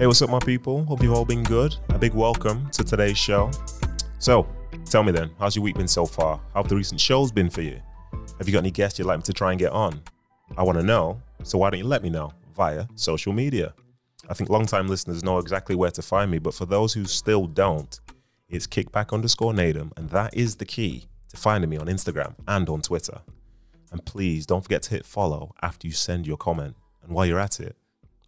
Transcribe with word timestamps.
Hey, 0.00 0.06
what's 0.06 0.22
up, 0.22 0.30
my 0.30 0.38
people? 0.38 0.82
Hope 0.86 1.02
you've 1.02 1.12
all 1.12 1.26
been 1.26 1.42
good. 1.42 1.76
A 1.90 1.98
big 1.98 2.14
welcome 2.14 2.70
to 2.70 2.82
today's 2.82 3.18
show. 3.18 3.50
So, 4.18 4.48
tell 4.86 5.02
me 5.02 5.12
then, 5.12 5.30
how's 5.38 5.54
your 5.54 5.62
week 5.62 5.76
been 5.76 5.86
so 5.86 6.06
far? 6.06 6.40
How 6.54 6.62
have 6.62 6.68
the 6.70 6.74
recent 6.76 6.98
shows 6.98 7.30
been 7.30 7.50
for 7.50 7.60
you? 7.60 7.78
Have 8.38 8.48
you 8.48 8.52
got 8.54 8.60
any 8.60 8.70
guests 8.70 8.98
you'd 8.98 9.04
like 9.04 9.18
me 9.18 9.24
to 9.24 9.34
try 9.34 9.50
and 9.50 9.58
get 9.58 9.72
on? 9.72 10.00
I 10.56 10.62
want 10.62 10.78
to 10.78 10.82
know, 10.82 11.20
so 11.42 11.58
why 11.58 11.68
don't 11.68 11.80
you 11.80 11.84
let 11.84 12.02
me 12.02 12.08
know 12.08 12.32
via 12.56 12.86
social 12.94 13.34
media? 13.34 13.74
I 14.26 14.32
think 14.32 14.48
long-time 14.48 14.88
listeners 14.88 15.22
know 15.22 15.36
exactly 15.36 15.76
where 15.76 15.90
to 15.90 16.00
find 16.00 16.30
me, 16.30 16.38
but 16.38 16.54
for 16.54 16.64
those 16.64 16.94
who 16.94 17.04
still 17.04 17.44
don't, 17.46 18.00
it's 18.48 18.66
kickback 18.66 19.12
underscore 19.12 19.52
Nedum, 19.52 19.92
and 19.98 20.08
that 20.08 20.34
is 20.34 20.56
the 20.56 20.64
key 20.64 21.08
to 21.28 21.36
finding 21.36 21.68
me 21.68 21.76
on 21.76 21.88
Instagram 21.88 22.36
and 22.48 22.70
on 22.70 22.80
Twitter. 22.80 23.20
And 23.92 24.02
please 24.06 24.46
don't 24.46 24.62
forget 24.62 24.80
to 24.84 24.92
hit 24.92 25.04
follow 25.04 25.54
after 25.60 25.86
you 25.86 25.92
send 25.92 26.26
your 26.26 26.38
comment. 26.38 26.74
And 27.02 27.12
while 27.12 27.26
you're 27.26 27.38
at 27.38 27.60
it, 27.60 27.76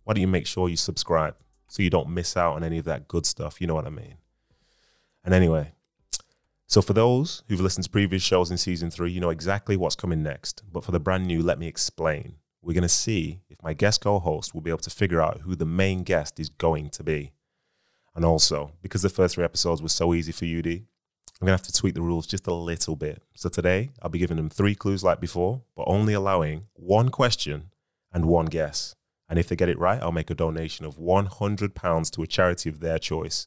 why 0.04 0.12
don't 0.12 0.20
you 0.20 0.28
make 0.28 0.46
sure 0.46 0.68
you 0.68 0.76
subscribe 0.76 1.34
so 1.72 1.82
you 1.82 1.88
don't 1.88 2.10
miss 2.10 2.36
out 2.36 2.54
on 2.54 2.62
any 2.62 2.76
of 2.76 2.84
that 2.84 3.08
good 3.08 3.24
stuff? 3.24 3.58
You 3.58 3.66
know 3.66 3.74
what 3.74 3.86
I 3.86 3.90
mean? 3.90 4.16
And 5.24 5.32
anyway, 5.32 5.72
so 6.66 6.82
for 6.82 6.92
those 6.92 7.44
who've 7.48 7.62
listened 7.62 7.84
to 7.84 7.90
previous 7.90 8.22
shows 8.22 8.50
in 8.50 8.58
season 8.58 8.90
three, 8.90 9.10
you 9.10 9.20
know 9.20 9.30
exactly 9.30 9.74
what's 9.78 9.96
coming 9.96 10.22
next. 10.22 10.62
But 10.70 10.84
for 10.84 10.92
the 10.92 11.00
brand 11.00 11.24
new, 11.24 11.42
let 11.42 11.58
me 11.58 11.66
explain. 11.66 12.34
We're 12.60 12.74
going 12.74 12.82
to 12.82 12.90
see 12.90 13.40
if 13.48 13.56
my 13.62 13.72
guest 13.72 14.02
co 14.02 14.18
host 14.18 14.52
will 14.52 14.60
be 14.60 14.68
able 14.68 14.80
to 14.80 14.90
figure 14.90 15.22
out 15.22 15.40
who 15.40 15.54
the 15.54 15.64
main 15.64 16.02
guest 16.02 16.38
is 16.38 16.50
going 16.50 16.90
to 16.90 17.02
be. 17.02 17.32
And 18.14 18.22
also, 18.22 18.72
because 18.82 19.00
the 19.00 19.08
first 19.08 19.36
three 19.36 19.44
episodes 19.44 19.80
were 19.80 19.88
so 19.88 20.12
easy 20.12 20.32
for 20.32 20.44
UD, 20.44 20.66
I'm 20.66 21.46
going 21.46 21.56
to 21.56 21.62
have 21.62 21.62
to 21.62 21.72
tweak 21.72 21.94
the 21.94 22.02
rules 22.02 22.26
just 22.26 22.46
a 22.46 22.52
little 22.52 22.96
bit. 22.96 23.22
So 23.34 23.48
today, 23.48 23.92
I'll 24.02 24.10
be 24.10 24.18
giving 24.18 24.36
them 24.36 24.50
three 24.50 24.74
clues 24.74 25.02
like 25.02 25.20
before, 25.20 25.62
but 25.74 25.84
only 25.86 26.12
allowing 26.12 26.66
one 26.74 27.08
question 27.08 27.70
and 28.12 28.26
one 28.26 28.46
guess. 28.46 28.94
And 29.32 29.38
if 29.38 29.48
they 29.48 29.56
get 29.56 29.70
it 29.70 29.78
right, 29.78 29.98
I'll 30.02 30.12
make 30.12 30.28
a 30.28 30.34
donation 30.34 30.84
of 30.84 30.96
£100 30.96 32.10
to 32.10 32.22
a 32.22 32.26
charity 32.26 32.68
of 32.68 32.80
their 32.80 32.98
choice. 32.98 33.46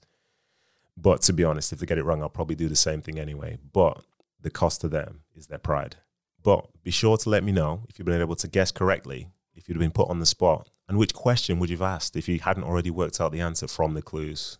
But 0.97 1.21
to 1.21 1.31
be 1.31 1.43
honest, 1.43 1.71
if 1.71 1.77
they 1.77 1.85
get 1.85 1.99
it 1.99 2.03
wrong, 2.03 2.23
I'll 2.23 2.27
probably 2.27 2.55
do 2.55 2.67
the 2.67 2.75
same 2.75 3.03
thing 3.03 3.19
anyway. 3.19 3.59
But 3.71 4.03
the 4.41 4.49
cost 4.49 4.81
to 4.81 4.87
them 4.87 5.19
is 5.35 5.45
their 5.45 5.59
pride. 5.59 5.97
But 6.41 6.65
be 6.81 6.89
sure 6.89 7.17
to 7.17 7.29
let 7.29 7.43
me 7.43 7.51
know 7.51 7.83
if 7.87 7.99
you've 7.99 8.07
been 8.07 8.19
able 8.19 8.35
to 8.35 8.47
guess 8.47 8.71
correctly, 8.71 9.27
if 9.53 9.69
you'd 9.69 9.75
have 9.75 9.79
been 9.79 9.91
put 9.91 10.09
on 10.09 10.19
the 10.19 10.25
spot, 10.25 10.71
and 10.89 10.97
which 10.97 11.13
question 11.13 11.59
would 11.59 11.69
you 11.69 11.77
have 11.77 11.83
asked 11.83 12.15
if 12.15 12.27
you 12.27 12.39
hadn't 12.39 12.63
already 12.63 12.89
worked 12.89 13.21
out 13.21 13.31
the 13.31 13.41
answer 13.41 13.67
from 13.67 13.93
the 13.93 14.01
clues. 14.01 14.57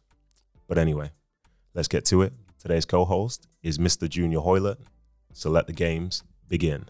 But 0.68 0.78
anyway, 0.78 1.10
let's 1.74 1.88
get 1.88 2.06
to 2.06 2.22
it. 2.22 2.34
Today's 2.60 2.86
co 2.86 3.04
host 3.04 3.48
is 3.64 3.80
Mr. 3.80 4.08
Junior 4.08 4.42
Hoilett. 4.42 4.78
So 5.34 5.50
let 5.50 5.66
the 5.66 5.74
games 5.74 6.24
begin. 6.48 6.86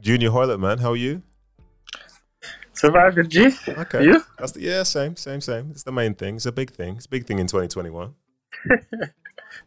Junior 0.00 0.30
Hoilett, 0.30 0.60
man, 0.60 0.78
how 0.78 0.92
are 0.92 0.96
you? 0.96 1.24
Surviving 2.78 3.28
G. 3.28 3.50
Okay. 3.68 4.04
You? 4.04 4.22
That's 4.38 4.52
the, 4.52 4.60
yeah, 4.60 4.82
same, 4.84 5.16
same, 5.16 5.40
same. 5.40 5.70
It's 5.72 5.82
the 5.82 5.92
main 5.92 6.14
thing. 6.14 6.36
It's 6.36 6.46
a 6.46 6.52
big 6.52 6.70
thing. 6.70 6.96
It's 6.96 7.06
a 7.06 7.08
big 7.08 7.26
thing 7.26 7.38
in 7.38 7.46
2021. 7.46 8.14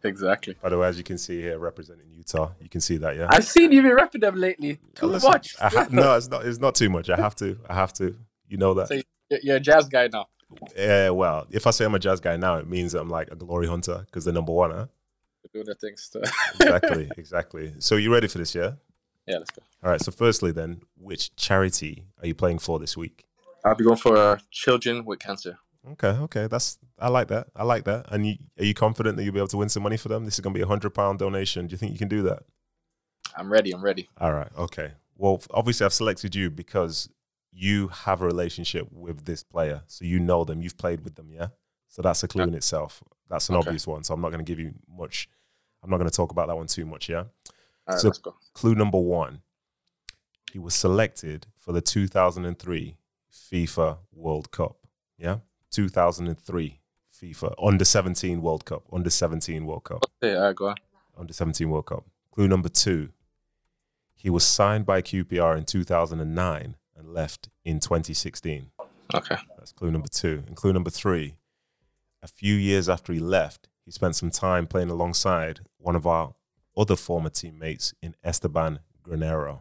Exactly. 0.03 0.55
By 0.61 0.69
the 0.69 0.77
way, 0.77 0.87
as 0.87 0.97
you 0.97 1.03
can 1.03 1.17
see 1.17 1.41
here, 1.41 1.59
representing 1.59 2.07
Utah, 2.15 2.51
you 2.61 2.69
can 2.69 2.81
see 2.81 2.97
that, 2.97 3.15
yeah. 3.15 3.27
I've 3.29 3.45
seen 3.45 3.71
you 3.71 3.81
be 3.81 3.91
rapping 3.91 4.21
them 4.21 4.35
lately. 4.35 4.79
Too 4.95 5.07
Listen, 5.07 5.29
much. 5.29 5.55
Ha- 5.57 5.87
no, 5.91 6.15
it's 6.15 6.29
not. 6.29 6.45
It's 6.45 6.59
not 6.59 6.75
too 6.75 6.89
much. 6.89 7.09
I 7.09 7.17
have 7.17 7.35
to. 7.35 7.59
I 7.69 7.75
have 7.75 7.93
to. 7.93 8.15
You 8.47 8.57
know 8.57 8.73
that. 8.75 8.87
So 8.87 8.95
you're, 9.29 9.39
you're 9.43 9.55
a 9.57 9.59
jazz 9.59 9.87
guy 9.89 10.07
now. 10.11 10.27
Yeah. 10.75 11.09
Well, 11.09 11.47
if 11.51 11.67
I 11.67 11.71
say 11.71 11.85
I'm 11.85 11.95
a 11.95 11.99
jazz 11.99 12.19
guy 12.19 12.37
now, 12.37 12.57
it 12.57 12.67
means 12.67 12.93
I'm 12.93 13.09
like 13.09 13.31
a 13.31 13.35
glory 13.35 13.67
hunter 13.67 14.03
because 14.05 14.25
they're 14.25 14.33
number 14.33 14.51
one. 14.53 14.71
Huh? 14.71 14.87
Doing 15.53 15.65
the 15.65 15.75
things. 15.75 16.09
To... 16.09 16.19
Exactly. 16.61 17.11
exactly. 17.17 17.73
So 17.79 17.95
you 17.95 18.13
ready 18.13 18.27
for 18.27 18.37
this? 18.37 18.55
Yeah. 18.55 18.73
Yeah, 19.27 19.37
let's 19.37 19.51
go. 19.51 19.61
All 19.83 19.89
right. 19.89 20.01
So 20.01 20.11
firstly, 20.11 20.51
then, 20.51 20.81
which 20.97 21.35
charity 21.35 22.05
are 22.21 22.27
you 22.27 22.35
playing 22.35 22.59
for 22.59 22.79
this 22.79 22.95
week? 22.97 23.25
I'll 23.65 23.75
be 23.75 23.83
going 23.83 23.97
for 23.97 24.17
uh, 24.17 24.37
children 24.51 25.05
with 25.05 25.19
cancer. 25.19 25.57
Okay. 25.91 26.09
Okay. 26.09 26.47
That's. 26.47 26.77
I 26.99 27.09
like 27.09 27.27
that. 27.29 27.47
I 27.55 27.63
like 27.63 27.85
that. 27.85 28.05
And 28.11 28.25
you, 28.27 28.35
are 28.59 28.65
you 28.65 28.73
confident 28.73 29.17
that 29.17 29.23
you'll 29.23 29.33
be 29.33 29.39
able 29.39 29.47
to 29.49 29.57
win 29.57 29.69
some 29.69 29.83
money 29.83 29.97
for 29.97 30.09
them? 30.09 30.25
This 30.25 30.35
is 30.35 30.39
going 30.41 30.53
to 30.53 30.57
be 30.57 30.63
a 30.63 30.67
hundred 30.67 30.91
pound 30.91 31.19
donation. 31.19 31.67
Do 31.67 31.73
you 31.73 31.77
think 31.77 31.91
you 31.91 31.97
can 31.97 32.07
do 32.07 32.21
that? 32.23 32.43
I'm 33.35 33.51
ready. 33.51 33.71
I'm 33.73 33.83
ready. 33.83 34.09
All 34.19 34.33
right. 34.33 34.49
Okay. 34.57 34.91
Well, 35.15 35.41
obviously, 35.51 35.85
I've 35.85 35.93
selected 35.93 36.35
you 36.35 36.49
because 36.49 37.09
you 37.51 37.89
have 37.89 38.21
a 38.21 38.25
relationship 38.25 38.87
with 38.91 39.25
this 39.25 39.43
player, 39.43 39.83
so 39.87 40.05
you 40.05 40.19
know 40.19 40.43
them. 40.43 40.61
You've 40.61 40.77
played 40.77 41.03
with 41.03 41.15
them, 41.15 41.29
yeah. 41.31 41.47
So 41.89 42.01
that's 42.01 42.23
a 42.23 42.27
clue 42.27 42.43
in 42.43 42.53
itself. 42.53 43.03
That's 43.29 43.49
an 43.49 43.55
Okay. 43.55 43.67
obvious 43.67 43.85
one. 43.85 44.03
So 44.03 44.13
I'm 44.13 44.21
not 44.21 44.31
going 44.31 44.43
to 44.43 44.49
give 44.49 44.59
you 44.59 44.73
much. 44.89 45.27
I'm 45.83 45.89
not 45.89 45.97
going 45.97 46.09
to 46.09 46.15
talk 46.15 46.31
about 46.31 46.47
that 46.47 46.55
one 46.55 46.67
too 46.67 46.85
much, 46.85 47.09
yeah. 47.09 47.25
All 47.91 47.95
right, 47.95 48.01
So- 48.01 48.07
let's 48.07 48.19
go. 48.19 48.35
Clue 48.53 48.75
number 48.75 48.99
one: 48.99 49.41
He 50.51 50.59
was 50.59 50.73
selected 50.75 51.47
for 51.57 51.71
the 51.71 51.81
2003 51.81 52.97
FIFA 53.31 53.99
World 54.11 54.51
Cup. 54.51 54.77
Yeah, 55.17 55.37
2003 55.71 56.79
FIFA 57.13 57.53
Under 57.61 57.85
17 57.85 58.41
World 58.41 58.65
Cup. 58.65 58.83
Under 58.91 59.09
17 59.09 59.65
World 59.65 59.83
Cup. 59.83 60.05
Okay, 60.23 60.35
all 60.35 60.43
right, 60.43 60.55
go 60.55 60.67
on. 60.69 60.75
Under 61.17 61.33
17 61.33 61.69
World 61.69 61.85
Cup. 61.85 62.05
Clue 62.31 62.47
number 62.47 62.69
two. 62.69 63.09
He 64.15 64.29
was 64.29 64.43
signed 64.43 64.85
by 64.85 65.01
QPR 65.01 65.57
in 65.57 65.65
2009 65.65 66.75
and 66.95 67.13
left 67.13 67.49
in 67.65 67.79
2016. 67.79 68.71
Okay. 69.13 69.35
That's 69.57 69.71
clue 69.71 69.91
number 69.91 70.07
two. 70.07 70.43
And 70.47 70.55
clue 70.55 70.71
number 70.73 70.89
three. 70.91 71.35
A 72.23 72.27
few 72.27 72.53
years 72.55 72.87
after 72.87 73.11
he 73.13 73.19
left, 73.19 73.67
he 73.83 73.91
spent 73.91 74.15
some 74.15 74.29
time 74.29 74.67
playing 74.67 74.89
alongside 74.91 75.61
one 75.77 75.95
of 75.95 76.05
our 76.05 76.35
other 76.75 76.95
former 76.95 77.29
teammates 77.29 77.93
in 78.01 78.15
Esteban 78.23 78.79
Granero. 79.03 79.59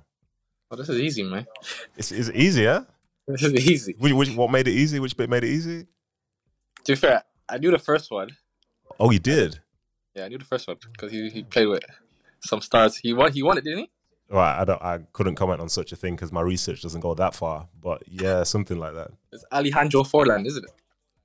Oh, 0.70 0.76
this 0.76 0.88
is 0.88 1.00
easy, 1.00 1.22
man. 1.22 1.46
It's, 1.96 2.12
it's 2.12 2.30
easier. 2.30 2.86
This 3.26 3.42
is 3.42 3.68
easy. 3.68 3.94
Which, 3.98 4.12
which, 4.12 4.30
what 4.36 4.50
made 4.50 4.68
it 4.68 4.72
easy? 4.72 5.00
Which 5.00 5.16
bit 5.16 5.28
made 5.28 5.44
it 5.44 5.50
easy? 5.50 5.86
To 6.84 6.92
be 6.92 6.96
fair, 6.96 7.22
I 7.48 7.58
knew 7.58 7.70
the 7.70 7.78
first 7.78 8.10
one. 8.10 8.30
Oh, 8.98 9.10
you 9.10 9.18
did. 9.18 9.60
Yeah, 10.14 10.24
I 10.24 10.28
knew 10.28 10.38
the 10.38 10.44
first 10.44 10.66
one 10.66 10.76
because 10.92 11.12
he, 11.12 11.28
he 11.30 11.42
played 11.42 11.66
with 11.66 11.84
some 12.40 12.60
stars. 12.60 12.96
He 12.96 13.12
won. 13.12 13.32
He 13.32 13.42
won 13.42 13.58
it, 13.58 13.64
didn't 13.64 13.80
he? 13.80 13.90
Right, 14.28 14.60
I 14.60 14.64
don't. 14.64 14.82
I 14.82 15.00
couldn't 15.12 15.34
comment 15.34 15.60
on 15.60 15.68
such 15.68 15.92
a 15.92 15.96
thing 15.96 16.14
because 16.14 16.32
my 16.32 16.40
research 16.40 16.82
doesn't 16.82 17.00
go 17.00 17.14
that 17.14 17.34
far. 17.34 17.68
But 17.80 18.02
yeah, 18.06 18.42
something 18.44 18.78
like 18.78 18.94
that. 18.94 19.10
It's 19.32 19.44
Alejandro 19.52 20.02
Faurlín, 20.02 20.46
isn't 20.46 20.64
it? 20.64 20.70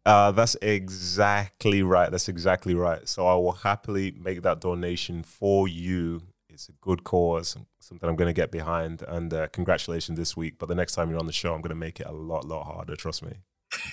Uh, 0.06 0.32
that's 0.32 0.56
exactly 0.62 1.82
right. 1.82 2.12
That's 2.12 2.30
exactly 2.30 2.76
right. 2.76 3.08
So 3.10 3.26
I 3.26 3.36
will 3.36 3.54
happily 3.54 4.12
make 4.12 4.44
that 4.44 4.62
donation 4.62 5.24
for 5.24 5.68
you. 5.68 6.22
It's 6.48 6.70
a 6.70 6.74
good 6.74 7.04
cause, 7.04 7.58
something 7.80 8.08
I'm 8.08 8.16
going 8.16 8.30
to 8.30 8.34
get 8.34 8.52
behind. 8.52 9.02
And 9.08 9.34
uh, 9.34 9.48
congratulations 9.48 10.18
this 10.18 10.38
week. 10.38 10.56
But 10.60 10.70
the 10.70 10.76
next 10.76 10.94
time 10.94 11.10
you're 11.10 11.20
on 11.20 11.26
the 11.26 11.34
show, 11.34 11.54
I'm 11.54 11.62
going 11.62 11.70
to 11.70 11.76
make 11.76 12.00
it 12.00 12.08
a 12.08 12.12
lot, 12.12 12.46
lot 12.46 12.66
harder. 12.66 12.96
Trust 12.96 13.24
me. 13.24 13.34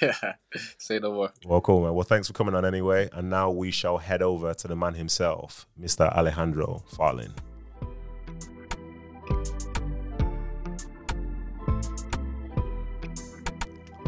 Say 0.79 0.99
no 0.99 1.13
more. 1.13 1.33
Well, 1.47 1.61
cool, 1.63 1.83
man. 1.83 1.95
Well, 1.95 2.05
thanks 2.05 2.29
for 2.29 2.35
coming 2.35 2.55
on 2.55 2.65
anyway. 2.65 3.09
And 3.13 3.31
now 3.31 3.51
we 3.51 3.71
shall 3.71 3.99
head 3.99 4.23
over 4.23 4.53
to 4.55 4.69
the 4.69 4.77
man 4.77 4.95
himself, 4.95 5.67
Mr. 5.81 6.15
Alejandro 6.15 6.85
Faurlín. 6.93 7.33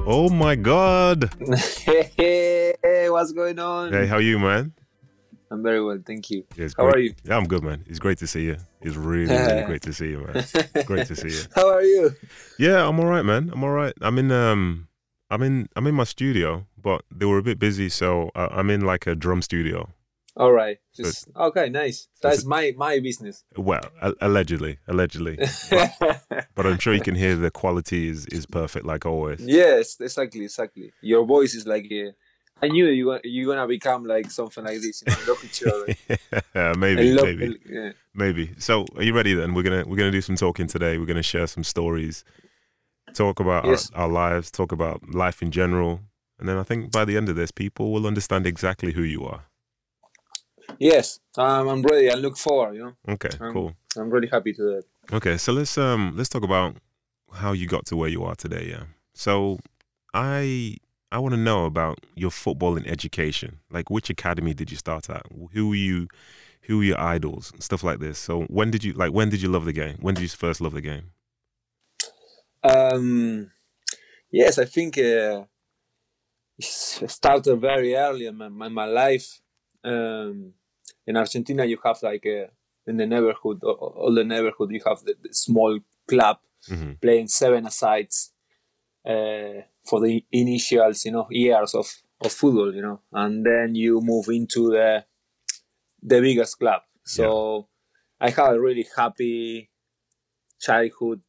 Oh 0.07 0.29
my 0.29 0.55
God! 0.55 1.31
hey, 1.79 2.75
hey, 2.83 3.09
what's 3.09 3.33
going 3.33 3.59
on? 3.59 3.91
Hey, 3.93 4.07
how 4.07 4.17
are 4.17 4.21
you, 4.21 4.39
man? 4.39 4.73
I'm 5.51 5.63
very 5.63 5.83
well, 5.83 5.99
thank 6.05 6.31
you. 6.31 6.45
Yeah, 6.57 6.69
How 6.77 6.85
great. 6.85 6.95
are 6.95 6.99
you? 6.99 7.15
Yeah, 7.25 7.37
I'm 7.39 7.47
good, 7.49 7.63
man. 7.63 7.85
It's 7.87 7.99
great 7.99 8.19
to 8.19 8.27
see 8.27 8.45
you. 8.45 8.57
It's 8.83 8.97
really, 8.97 9.35
really 9.35 9.63
great 9.67 9.81
to 9.83 9.95
see 9.95 10.11
you, 10.11 10.19
man. 10.19 10.45
Great 10.85 11.07
to 11.07 11.17
see 11.17 11.29
you. 11.29 11.43
How 11.55 11.71
are 11.71 11.83
you? 11.83 12.11
Yeah, 12.59 12.87
I'm 12.87 13.01
all 13.01 13.07
right, 13.07 13.25
man. 13.25 13.51
I'm 13.51 13.65
all 13.65 13.71
right. 13.71 13.95
I'm 14.03 14.19
in 14.19 14.31
um, 14.31 14.89
I'm 15.31 15.43
in 15.43 15.69
I'm 15.75 15.87
in 15.87 15.95
my 15.95 16.05
studio, 16.05 16.67
but 16.77 17.03
they 17.11 17.25
were 17.25 17.39
a 17.39 17.43
bit 17.43 17.59
busy, 17.59 17.89
so 17.89 18.31
uh, 18.35 18.49
I'm 18.51 18.69
in 18.69 18.83
like 18.83 19.07
a 19.07 19.15
drum 19.15 19.41
studio. 19.41 19.89
All 20.37 20.53
right. 20.53 20.79
So 20.93 21.05
Just 21.05 21.29
okay, 21.37 21.69
nice. 21.69 22.09
That's 22.21 22.45
my 22.45 22.73
my 22.77 22.99
business. 22.99 23.45
Well, 23.57 23.83
a- 24.03 24.15
allegedly, 24.21 24.79
allegedly, 24.89 25.39
but 25.71 26.67
I'm 26.67 26.79
sure 26.79 26.93
you 26.95 27.01
can 27.01 27.15
hear 27.15 27.37
the 27.37 27.51
quality 27.51 28.09
is 28.09 28.27
is 28.27 28.45
perfect, 28.47 28.85
like 28.85 29.07
always. 29.07 29.41
yes, 29.41 29.97
exactly, 30.01 30.45
exactly. 30.45 30.93
Your 31.03 31.25
voice 31.25 31.55
is 31.55 31.67
like 31.67 31.87
uh, 31.93 32.11
I 32.63 32.69
knew 32.69 32.87
you 32.87 33.07
wa- 33.07 33.21
you're 33.23 33.55
gonna 33.55 33.69
become 33.69 34.05
like 34.05 34.31
something 34.31 34.65
like 34.65 34.81
this. 34.81 35.03
You 35.07 35.13
know, 35.13 35.19
look 35.29 35.45
at 35.45 35.51
each 35.51 35.63
other. 35.63 36.75
maybe, 36.79 37.13
love- 37.13 37.27
maybe, 37.27 37.61
yeah. 37.69 37.93
maybe. 38.15 38.51
So, 38.59 38.87
are 38.97 39.03
you 39.05 39.15
ready? 39.15 39.35
Then 39.35 39.55
we're 39.55 39.63
gonna 39.63 39.85
we're 39.87 39.97
gonna 39.97 40.11
do 40.11 40.21
some 40.21 40.37
talking 40.37 40.67
today. 40.67 40.99
We're 40.99 41.07
gonna 41.07 41.23
share 41.23 41.47
some 41.47 41.63
stories, 41.65 42.25
talk 43.13 43.39
about 43.39 43.67
Yes. 43.67 43.91
our, 43.95 44.03
our 44.03 44.09
lives, 44.09 44.51
talk 44.51 44.73
about 44.73 45.15
life 45.15 45.43
in 45.43 45.51
general, 45.53 46.01
and 46.41 46.49
then 46.49 46.57
I 46.59 46.65
think 46.65 46.91
by 46.91 47.05
the 47.05 47.17
end 47.17 47.29
of 47.29 47.37
this, 47.37 47.51
people 47.53 47.93
will 47.93 48.07
understand 48.07 48.47
exactly 48.47 48.93
who 48.95 49.03
you 49.03 49.25
are. 49.25 49.45
Yes, 50.79 51.21
um, 51.37 51.69
I'm 51.69 51.83
ready. 51.83 52.11
I 52.11 52.15
look 52.15 52.37
forward. 52.37 52.75
You 52.75 52.85
know, 52.85 52.93
Okay, 53.15 53.31
Um, 53.41 53.53
cool. 53.53 53.77
I'm 53.97 54.11
really 54.11 54.29
happy 54.29 54.53
to 54.55 54.63
that. 54.63 54.85
Okay, 55.13 55.37
so 55.37 55.53
let's 55.53 55.77
um 55.79 56.15
let's 56.17 56.29
talk 56.29 56.43
about 56.43 56.77
how 57.33 57.53
you 57.53 57.67
got 57.67 57.87
to 57.87 57.97
where 57.97 58.09
you 58.09 58.25
are 58.25 58.35
today. 58.35 58.67
Yeah. 58.71 58.85
So 59.15 59.59
I 60.13 60.77
I 61.13 61.19
want 61.19 61.35
to 61.35 61.41
know 61.41 61.65
about 61.67 61.99
your 62.17 62.31
footballing 62.31 62.87
education. 62.89 63.61
Like, 63.71 63.89
which 63.91 64.11
academy 64.11 64.55
did 64.55 64.71
you 64.71 64.77
start 64.77 65.09
at? 65.11 65.27
Who 65.53 65.69
were 65.69 65.75
you? 65.77 66.09
Who 66.63 66.79
were 66.79 66.85
your 66.85 67.01
idols? 67.01 67.53
Stuff 67.59 67.85
like 67.85 68.01
this. 68.01 68.19
So 68.19 68.43
when 68.45 68.71
did 68.71 68.83
you 68.83 68.95
like? 68.95 69.13
When 69.13 69.29
did 69.29 69.43
you 69.43 69.49
love 69.49 69.65
the 69.65 69.73
game? 69.73 69.97
When 70.01 70.15
did 70.15 70.23
you 70.23 70.29
first 70.29 70.61
love 70.61 70.73
the 70.73 70.81
game? 70.81 71.13
Um, 72.63 73.51
yes, 74.31 74.59
I 74.59 74.65
think 74.65 74.97
uh, 74.97 75.45
it 76.59 77.11
started 77.11 77.57
very 77.57 77.95
early 77.95 78.27
in 78.27 78.37
my, 78.37 78.49
my, 78.49 78.69
my 78.69 78.87
life. 78.87 79.41
Um, 79.85 80.53
in 81.07 81.17
Argentina, 81.17 81.65
you 81.65 81.79
have 81.85 82.03
like 82.03 82.25
a, 82.27 82.49
in 82.87 82.97
the 82.97 83.07
neighborhood, 83.07 83.63
all, 83.63 84.13
the 84.15 84.25
neighborhood, 84.25 84.71
you 84.71 84.81
have 84.87 85.01
the, 85.05 85.15
the 85.23 85.33
small 85.35 85.79
club 86.09 86.39
hmm 86.69 86.93
playing 87.03 87.29
seven 87.29 87.67
asides 87.67 88.33
uh, 89.07 89.61
for 89.85 90.01
the 90.01 90.25
initials, 90.33 91.05
you 91.05 91.13
know, 91.13 91.27
years 91.31 91.75
of, 91.75 91.87
of 92.23 92.33
football, 92.33 92.75
you 92.75 92.81
know, 92.81 93.01
and 93.13 93.45
then 93.45 93.75
you 93.75 94.01
move 94.01 94.29
into 94.29 94.71
the 94.71 95.05
the 96.03 96.21
biggest 96.21 96.59
club. 96.59 96.83
So 97.05 97.69
I 98.21 98.31
had 98.31 98.55
a 98.55 98.61
really 98.61 98.87
happy 98.97 99.71
childhood 100.61 101.21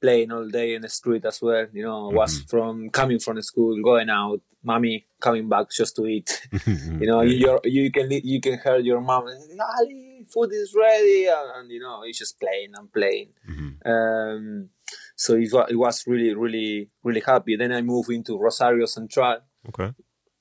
playing 0.00 0.32
all 0.32 0.48
day 0.48 0.74
in 0.74 0.82
the 0.82 0.88
street 0.88 1.24
as 1.24 1.40
well. 1.42 1.66
You 1.72 1.82
know, 1.84 2.10
I 2.10 2.14
was 2.14 2.40
from 2.48 2.90
coming 2.90 3.18
from 3.18 3.40
school, 3.42 3.82
going 3.82 4.08
out, 4.10 4.40
mommy 4.62 5.06
coming 5.20 5.48
back 5.48 5.70
just 5.70 5.96
to 5.96 6.06
eat. 6.06 6.46
you 6.66 7.06
know, 7.06 7.20
you 7.22 7.58
you 7.64 7.90
can 7.90 8.10
you 8.10 8.40
can 8.40 8.58
hear 8.62 8.78
your 8.78 9.00
mom, 9.00 9.26
Ali, 9.26 10.24
food 10.32 10.50
is 10.52 10.74
ready, 10.78 11.26
and, 11.26 11.50
and 11.56 11.70
you 11.70 11.80
know, 11.80 12.02
it's 12.04 12.18
just 12.18 12.38
playing 12.40 12.72
and 12.76 12.92
playing. 12.92 13.30
Mhm. 13.48 13.86
Um, 13.86 14.68
so 15.16 15.34
it 15.34 15.52
was, 15.52 15.66
it 15.70 15.76
was 15.76 16.04
really, 16.06 16.34
really, 16.34 16.90
really 17.02 17.20
happy. 17.24 17.56
Then 17.56 17.72
I 17.72 17.82
moved 17.82 18.10
into 18.10 18.38
Rosario 18.38 18.86
Central, 18.86 19.38
Okay. 19.68 19.92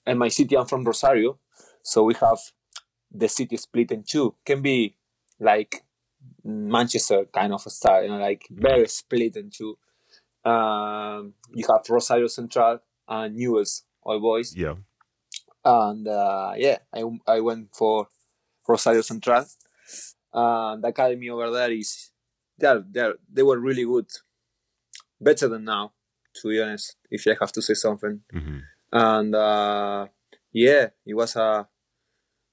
and 0.06 0.18
my 0.20 0.28
city, 0.30 0.58
I'm 0.58 0.66
from 0.66 0.84
Rosario, 0.84 1.40
so 1.84 2.04
we 2.04 2.14
have 2.16 2.40
the 3.12 3.28
city 3.28 3.58
split 3.58 3.92
in 3.92 4.04
two. 4.04 4.36
Can 4.46 4.62
be 4.62 4.96
like 5.40 5.84
Manchester 6.44 7.26
kind 7.34 7.54
of 7.54 7.66
a 7.66 7.70
style, 7.70 8.04
you 8.04 8.10
know, 8.10 8.18
like 8.18 8.48
very 8.52 8.88
split 8.88 9.36
in 9.36 9.50
two. 9.50 9.78
Um, 10.44 11.34
you 11.54 11.66
have 11.70 11.82
Rosario 11.90 12.28
Central 12.28 12.80
and 13.08 13.36
Newell's 13.36 13.84
Old 14.04 14.22
Boys, 14.22 14.56
Yeah. 14.56 14.76
and 15.64 16.08
uh, 16.08 16.54
yeah, 16.58 16.78
I 16.94 17.04
I 17.28 17.40
went 17.42 17.74
for 17.76 18.08
Rosario 18.68 19.02
Central, 19.02 19.46
and 20.34 20.84
the 20.84 20.88
academy 20.88 21.30
over 21.30 21.52
there 21.52 21.72
is 21.72 22.12
they 22.58 22.74
they 22.92 23.12
they 23.32 23.44
were 23.44 23.60
really 23.60 23.86
good, 23.86 24.08
better 25.20 25.48
than 25.48 25.66
now, 25.66 25.94
to 26.36 26.50
be 26.50 26.62
honest. 26.62 26.96
If 27.10 27.28
I 27.28 27.36
have 27.40 27.52
to 27.54 27.62
say 27.62 27.74
something, 27.74 28.22
hmm 28.32 28.60
and 28.94 29.34
uh, 29.36 30.08
yeah, 30.52 30.90
it 31.06 31.14
was 31.14 31.36
a 31.36 31.68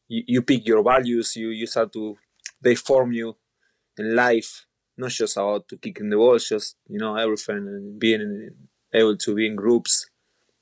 you, 0.08 0.22
you 0.26 0.42
pick 0.42 0.66
your 0.66 0.82
values, 0.82 1.36
you 1.36 1.48
you 1.50 1.66
start 1.66 1.92
to 1.92 2.16
they 2.60 2.74
form 2.74 3.12
you 3.12 3.36
in 3.98 4.14
life, 4.14 4.66
not 4.96 5.10
just 5.10 5.36
about 5.36 5.68
to 5.68 5.76
kicking 5.76 6.10
the 6.10 6.16
ball, 6.16 6.38
just 6.38 6.76
you 6.88 6.98
know 6.98 7.16
everything 7.16 7.56
and 7.68 7.98
being 7.98 8.50
able 8.92 9.16
to 9.16 9.34
be 9.34 9.46
in 9.46 9.56
groups 9.56 10.08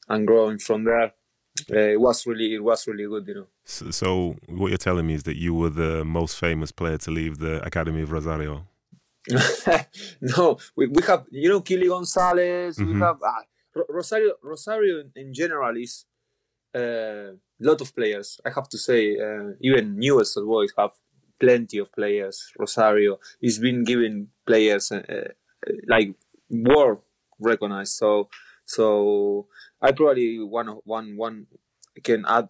and 0.08 0.26
growing 0.26 0.58
from 0.58 0.84
there. 0.84 1.12
Uh, 1.72 1.92
it 1.94 2.00
was 2.00 2.26
really 2.26 2.54
it 2.54 2.62
was 2.62 2.86
really 2.86 3.06
good, 3.06 3.26
you 3.26 3.34
know. 3.34 3.46
So, 3.64 3.90
so 3.90 4.36
what 4.48 4.68
you're 4.68 4.78
telling 4.78 5.06
me 5.06 5.14
is 5.14 5.22
that 5.24 5.36
you 5.36 5.54
were 5.54 5.70
the 5.70 6.04
most 6.04 6.38
famous 6.38 6.70
player 6.70 6.98
to 6.98 7.10
leave 7.10 7.38
the 7.38 7.64
Academy 7.64 8.02
of 8.02 8.12
Rosario. 8.12 8.66
no, 10.20 10.58
we, 10.76 10.86
we 10.86 11.02
have 11.06 11.24
you 11.30 11.48
know 11.48 11.60
Kily 11.60 11.88
Gonzalez. 11.88 12.78
Mhm. 12.78 12.86
We 12.86 13.00
have 13.00 13.16
uh, 13.22 13.82
Rosario. 13.88 14.34
Rosario 14.42 15.04
in, 15.14 15.32
general 15.34 15.76
is 15.76 16.04
a 16.74 17.32
lot 17.60 17.80
of 17.80 17.94
players. 17.94 18.38
I 18.44 18.50
have 18.50 18.68
to 18.68 18.78
say, 18.78 19.18
uh, 19.18 19.52
even 19.60 19.98
newest 19.98 20.36
boys 20.36 20.72
have 20.76 20.90
plenty 21.40 21.78
of 21.78 21.92
players. 21.92 22.52
Rosario 22.58 23.18
is 23.40 23.58
been 23.58 23.84
given 23.84 24.28
players 24.46 24.92
uh, 24.92 25.02
uh, 25.08 25.72
like 25.88 26.14
world 26.50 26.98
recognized. 27.38 27.94
So 27.94 28.28
so 28.66 29.46
I 29.80 29.92
probably 29.92 30.38
one 30.40 30.68
one 30.84 31.16
one 31.16 31.46
can 32.02 32.24
add 32.28 32.48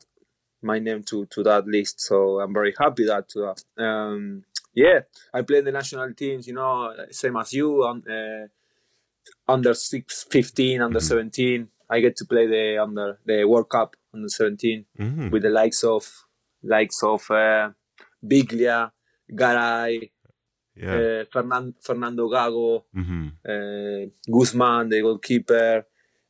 my 0.62 0.78
name 0.80 1.02
to 1.04 1.26
to 1.26 1.42
that 1.44 1.66
list. 1.66 2.00
So 2.00 2.40
I'm 2.40 2.52
very 2.52 2.74
happy 2.78 3.04
that 3.06 3.28
to 3.30 3.38
that. 3.46 3.58
Um, 3.84 4.42
yeah, 4.74 5.00
I 5.32 5.42
play 5.42 5.60
the 5.60 5.72
national 5.72 6.12
teams. 6.14 6.46
You 6.48 6.54
know, 6.54 6.92
same 7.10 7.36
as 7.36 7.52
you. 7.52 7.84
Um, 7.84 8.02
uh, 8.10 8.46
under 9.48 9.74
six, 9.74 10.24
15, 10.30 10.80
under 10.82 11.00
Mhm. 11.00 11.08
17. 11.08 11.68
I 11.90 12.00
get 12.00 12.16
to 12.16 12.24
play 12.26 12.46
the 12.46 12.78
under 12.82 13.18
the 13.24 13.44
World 13.44 13.68
Cup 13.68 13.96
under 14.14 14.28
17 14.28 14.86
hmm 14.96 15.30
with 15.30 15.42
the 15.42 15.50
likes 15.50 15.84
of 15.84 16.02
likes 16.62 17.02
of 17.02 17.30
uh, 17.30 17.70
Biglia, 18.24 18.90
Garay, 19.30 20.10
Yeah. 20.74 20.94
uh, 20.94 21.24
Fernan- 21.32 21.74
Fernando 21.80 22.28
Gago, 22.28 22.84
hmm 22.92 23.28
uh, 23.52 24.06
Guzman, 24.34 24.88
the 24.88 25.00
goalkeeper, 25.02 25.86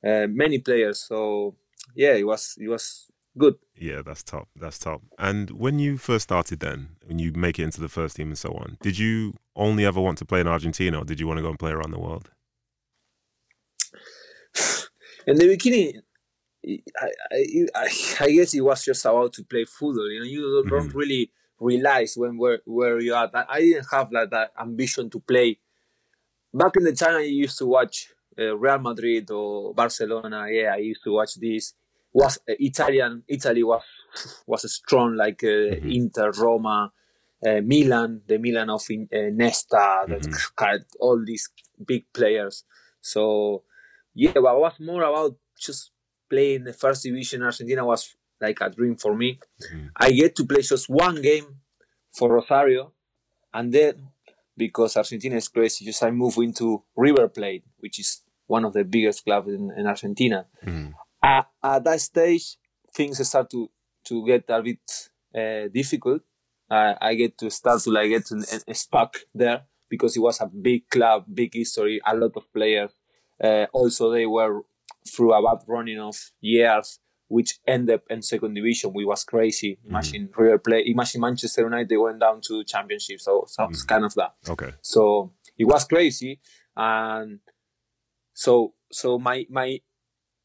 uh, 0.07 0.27
many 0.29 0.59
players. 0.59 1.01
So 1.01 1.55
yeah, 1.95 2.13
it 2.15 2.27
was 2.27 2.57
it 2.61 2.69
was 2.69 3.07
good. 3.37 3.57
Yeah, 3.77 4.03
that's 4.05 4.23
top. 4.23 4.49
That's 4.57 4.79
top. 4.79 5.03
And 5.19 5.51
when 5.51 5.79
you 5.79 5.99
first 5.99 6.25
started, 6.25 6.61
then 6.61 6.97
when 7.07 7.19
you 7.19 7.33
make 7.33 7.59
it 7.59 7.65
into 7.65 7.81
the 7.81 7.89
first 7.89 8.17
team 8.17 8.29
and 8.29 8.39
so 8.39 8.51
on, 8.53 8.79
did 8.81 8.99
you 8.99 9.35
only 9.55 9.85
ever 9.85 10.01
want 10.01 10.19
to 10.19 10.25
play 10.25 10.41
in 10.41 10.47
Argentina, 10.47 10.99
or 10.99 11.05
did 11.05 11.21
you 11.21 11.27
want 11.27 11.39
to 11.39 11.43
go 11.43 11.51
and 11.51 11.59
play 11.59 11.73
around 11.73 11.91
the 11.93 12.01
world? 12.01 12.31
In 15.27 15.37
the 15.37 15.49
beginning, 15.49 16.01
I, 16.67 17.11
I, 17.33 17.67
I, 17.75 17.89
I 18.21 18.31
guess 18.31 18.55
it 18.55 18.61
was 18.61 18.85
just 18.85 19.05
about 19.05 19.33
to 19.35 19.45
play 19.45 19.65
football. 19.65 20.11
You 20.11 20.21
know, 20.21 20.27
you 20.27 20.67
don't, 20.69 20.91
Mhm. 20.91 20.95
really 20.95 21.31
realize 21.61 22.17
when 22.17 22.37
where 22.39 22.61
where 22.65 23.01
you 23.01 23.15
are. 23.15 23.31
I, 23.35 23.45
I 23.49 23.61
didn't 23.61 23.87
have 23.91 24.13
like 24.13 24.31
that 24.31 24.53
ambition 24.61 25.11
to 25.11 25.21
play. 25.21 25.59
Back 26.55 26.77
in 26.77 26.85
the 26.85 26.93
time, 26.93 27.17
I 27.17 27.21
used 27.23 27.59
to 27.59 27.67
watch 27.67 28.13
uh, 28.39 28.57
Real 28.57 28.79
Madrid 28.79 29.31
or 29.31 29.75
Barcelona. 29.75 30.47
Yeah, 30.51 30.75
I 30.75 30.79
used 30.79 31.03
to 31.05 31.13
watch 31.13 31.35
this. 31.37 31.75
Was 32.13 32.39
uh, 32.49 32.55
Italian? 32.59 33.25
Italy 33.29 33.63
was 33.63 33.83
was 34.47 34.71
strong, 34.73 35.17
like 35.17 35.43
uh, 35.45 35.77
Mhm. 35.81 35.95
Inter, 35.95 36.31
Roma, 36.33 36.93
uh, 37.47 37.61
Milan, 37.63 38.23
the 38.27 38.39
Milan 38.39 38.71
of 38.71 38.83
uh, 38.91 39.31
Nesta, 39.33 40.07
that 40.09 40.23
Mhm. 40.23 40.53
had 40.59 40.85
all 41.01 41.23
these 41.25 41.49
big 41.85 42.05
players. 42.13 42.65
So 43.01 43.65
yeah, 44.15 44.33
but 44.35 44.55
it 44.57 44.61
was 44.61 44.81
more 44.81 45.03
about 45.03 45.37
just 45.59 45.91
playing 46.29 46.65
the 46.65 46.73
first 46.73 47.03
division. 47.05 47.43
Argentina 47.43 47.85
was 47.85 48.17
like 48.41 48.59
a 48.61 48.71
dream 48.71 48.97
for 48.97 49.15
me. 49.17 49.39
Mhm. 49.61 49.91
I 49.97 50.11
get 50.13 50.35
to 50.37 50.45
play 50.47 50.63
just 50.63 50.89
one 50.89 51.21
game 51.23 51.61
for 52.17 52.33
Rosario, 52.33 52.93
and 53.53 53.73
then 53.73 54.09
because 54.57 54.97
Argentina 54.97 55.37
is 55.37 55.49
crazy, 55.49 55.85
just 55.85 56.03
I 56.03 56.11
move 56.11 56.37
into 56.39 56.83
River 56.97 57.29
Plate, 57.29 57.65
which 57.79 57.99
is 58.01 58.23
one 58.47 58.65
of 58.65 58.73
the 58.73 58.85
biggest 58.85 59.25
clubs 59.25 59.49
in, 59.49 59.73
in 59.77 59.87
Argentina. 59.87 60.47
Mhm. 60.65 60.93
At, 61.23 61.47
at 61.63 61.85
that 61.85 62.01
stage, 62.01 62.57
things 62.95 63.27
start 63.27 63.51
to 63.51 63.71
to 64.05 64.25
get 64.25 64.45
a 64.49 64.63
bit 64.63 65.11
uh, 65.35 65.69
difficult. 65.73 66.23
Uh, 66.71 66.95
I 67.01 67.15
get 67.15 67.37
to 67.39 67.51
start 67.51 67.81
to 67.83 67.91
like 67.91 68.09
get 68.09 68.31
uh, 68.31 68.73
stuck 68.73 69.17
there 69.35 69.63
because 69.89 70.17
it 70.17 70.21
was 70.21 70.41
a 70.41 70.47
big 70.47 70.89
club, 70.89 71.25
big 71.33 71.55
history, 71.55 72.01
a 72.07 72.15
lot 72.17 72.33
of 72.37 72.53
players. 72.53 72.91
Uh, 73.43 73.67
also, 73.73 74.11
they 74.13 74.27
were 74.27 74.63
through 75.09 75.33
a 75.33 75.43
bad 75.43 75.65
running 75.69 75.99
of 76.01 76.17
years, 76.41 76.99
which 77.29 77.59
ended 77.67 78.01
in 78.11 78.23
second 78.23 78.55
division. 78.55 78.93
We 78.95 79.05
was 79.05 79.25
crazy. 79.25 79.79
Imagine 79.89 80.29
River 80.37 80.59
Plate. 80.59 80.87
Imagine 80.87 81.21
Manchester 81.21 81.63
United 81.63 81.97
went 81.97 82.21
down 82.21 82.41
to 82.49 82.65
championship. 82.65 83.21
So, 83.21 83.45
so 83.49 83.65
it's 83.71 83.83
kind 83.83 84.05
of 84.05 84.15
that. 84.15 84.35
Okay. 84.49 84.73
So 84.81 85.33
it 85.59 85.65
was 85.65 85.85
crazy, 85.85 86.41
and 86.77 87.41
so 88.37 88.75
so 88.93 89.19
my 89.19 89.47
my 89.49 89.81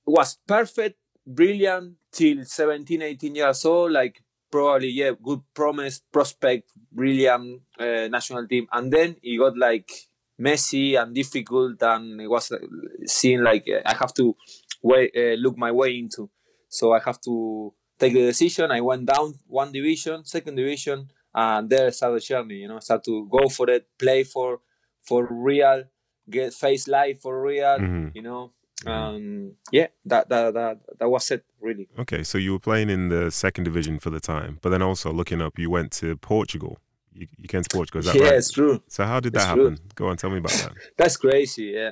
was 0.06 0.38
perfect, 0.48 0.98
brilliant 1.28 1.98
till 2.12 2.46
17, 2.46 3.02
18 3.02 3.36
years 3.36 3.66
old. 3.66 3.92
Like 3.92 4.24
probably 4.52 4.90
yeah, 4.90 5.12
good 5.22 5.42
promise, 5.54 6.02
prospect, 6.12 6.72
brilliant 6.92 7.62
uh, 7.80 8.08
national 8.08 8.48
team, 8.48 8.68
and 8.72 8.92
then 8.92 9.18
it 9.22 9.38
got 9.38 9.58
like 9.58 9.90
messy 10.38 10.96
and 10.96 11.14
difficult, 11.16 11.82
and 11.84 12.22
it 12.22 12.28
was 12.28 12.52
uh, 12.52 12.58
seen 13.06 13.44
like 13.44 13.66
uh, 13.70 13.82
I 13.86 13.96
have 13.96 14.14
to 14.16 14.36
way 14.82 15.12
uh, 15.16 15.36
look 15.38 15.58
my 15.58 15.72
way 15.72 15.98
into. 15.98 16.30
So 16.70 16.94
I 16.94 17.00
have 17.06 17.20
to 17.22 17.74
take 18.00 18.14
the 18.14 18.26
decision. 18.26 18.72
I 18.72 18.82
went 18.82 19.06
down 19.06 19.36
one 19.48 19.72
division, 19.72 20.26
second 20.26 20.56
division, 20.56 21.10
and 21.34 21.70
there 21.70 21.92
started 21.92 22.22
the 22.22 22.26
journey. 22.26 22.56
You 22.56 22.68
know, 22.70 22.80
start 22.80 23.04
to 23.06 23.28
go 23.30 23.50
for 23.50 23.70
it, 23.70 23.88
play 24.00 24.24
for 24.24 24.62
for 25.02 25.28
real, 25.30 25.84
get 26.30 26.54
face 26.54 26.88
life 26.88 27.22
for 27.22 27.42
real. 27.42 27.78
Mhm. 27.80 28.16
You 28.16 28.22
know, 28.22 28.52
Mhm. 28.86 28.92
um, 28.92 29.52
yeah, 29.72 29.88
that, 30.06 30.30
that 30.30 30.54
that 30.54 30.80
that 31.00 31.10
was 31.10 31.30
it 31.32 31.44
really. 31.60 31.88
Okay. 32.00 32.24
So 32.24 32.38
you 32.38 32.54
were 32.54 32.60
playing 32.60 32.90
in 32.90 33.10
the 33.10 33.30
second 33.32 33.64
division 33.66 34.00
for 34.00 34.10
the 34.10 34.20
time, 34.20 34.58
but 34.62 34.70
then 34.70 34.82
also 34.82 35.12
looking 35.14 35.42
up, 35.42 35.58
you 35.60 35.70
went 35.70 35.92
to 35.94 36.16
Portugal. 36.18 36.78
You, 37.14 37.28
you 37.38 37.48
came 37.50 37.62
to 37.62 37.70
Portugal. 37.76 38.00
Is 38.00 38.06
that 38.06 38.16
yeah, 38.16 38.24
right? 38.30 38.34
it's 38.36 38.52
true. 38.52 38.82
So 38.88 39.04
how 39.06 39.20
did 39.20 39.34
that 39.34 39.42
It's 39.44 39.54
true. 39.54 39.70
happen? 39.70 39.80
Go 39.96 40.08
on, 40.08 40.18
tell 40.18 40.30
me 40.30 40.38
about 40.38 40.52
that. 40.54 40.72
That's 40.98 41.18
crazy. 41.18 41.66
Yeah, 41.76 41.92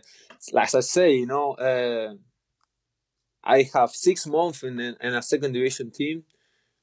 like 0.53 0.74
I 0.74 0.79
say, 0.79 1.15
you 1.15 1.25
know, 1.27 1.53
uh, 1.53 2.13
I 3.43 3.63
have 3.74 3.91
six 3.91 4.25
months 4.27 4.63
in, 4.63 4.79
a- 4.79 4.95
in 5.01 5.13
a 5.13 5.21
second 5.21 5.51
division 5.53 5.91
team. 5.91 6.24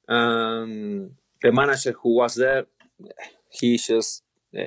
Um, 0.09 1.11
the 1.43 1.51
manager 1.53 1.93
who 1.93 2.15
was 2.17 2.35
there, 2.37 2.67
he 3.51 3.77
just 3.77 4.23
uh, 4.57 4.63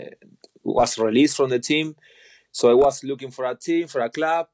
was 0.63 0.97
released 0.97 1.37
from 1.37 1.49
the 1.49 1.59
team. 1.59 1.95
So 2.51 2.69
I 2.71 2.73
was 2.73 3.03
looking 3.03 3.31
for 3.31 3.45
a 3.45 3.55
team, 3.55 3.87
for 3.87 4.01
a 4.01 4.09
club, 4.09 4.47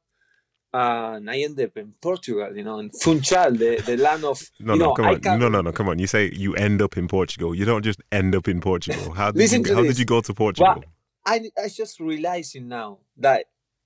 and 0.73 1.29
I 1.29 1.37
ended 1.37 1.69
up 1.69 1.77
in 1.77 1.93
Portugal, 2.01 2.55
you 2.55 2.63
know, 2.63 2.79
in 2.79 2.89
Funchal, 2.89 3.51
the, 3.51 3.81
the 3.85 3.97
land 3.97 4.25
of 4.25 4.41
No, 4.59 4.75
no, 4.75 4.85
know, 4.85 4.93
come 4.93 5.05
I 5.05 5.13
on. 5.13 5.39
No, 5.39 5.47
no, 5.49 5.61
no, 5.61 5.71
come 5.71 5.89
on. 5.89 5.99
You 5.99 6.07
say 6.07 6.31
you 6.33 6.55
end 6.55 6.81
up 6.81 6.97
in 6.97 7.07
Portugal. 7.07 7.55
You 7.55 7.65
don't 7.65 7.83
just 7.83 8.01
end 8.11 8.35
up 8.35 8.47
in 8.47 8.59
Portugal. 8.59 9.13
How 9.13 9.31
did 9.31 9.49
you, 9.49 9.73
how 9.73 9.81
this. 9.81 9.87
did 9.87 9.99
you 9.99 10.05
go 10.05 10.21
to 10.21 10.33
Portugal? 10.33 10.83
I 11.25 11.49
I 11.57 11.69
just 11.69 11.99
realizing 11.99 12.67
now 12.67 12.99
that 13.17 13.45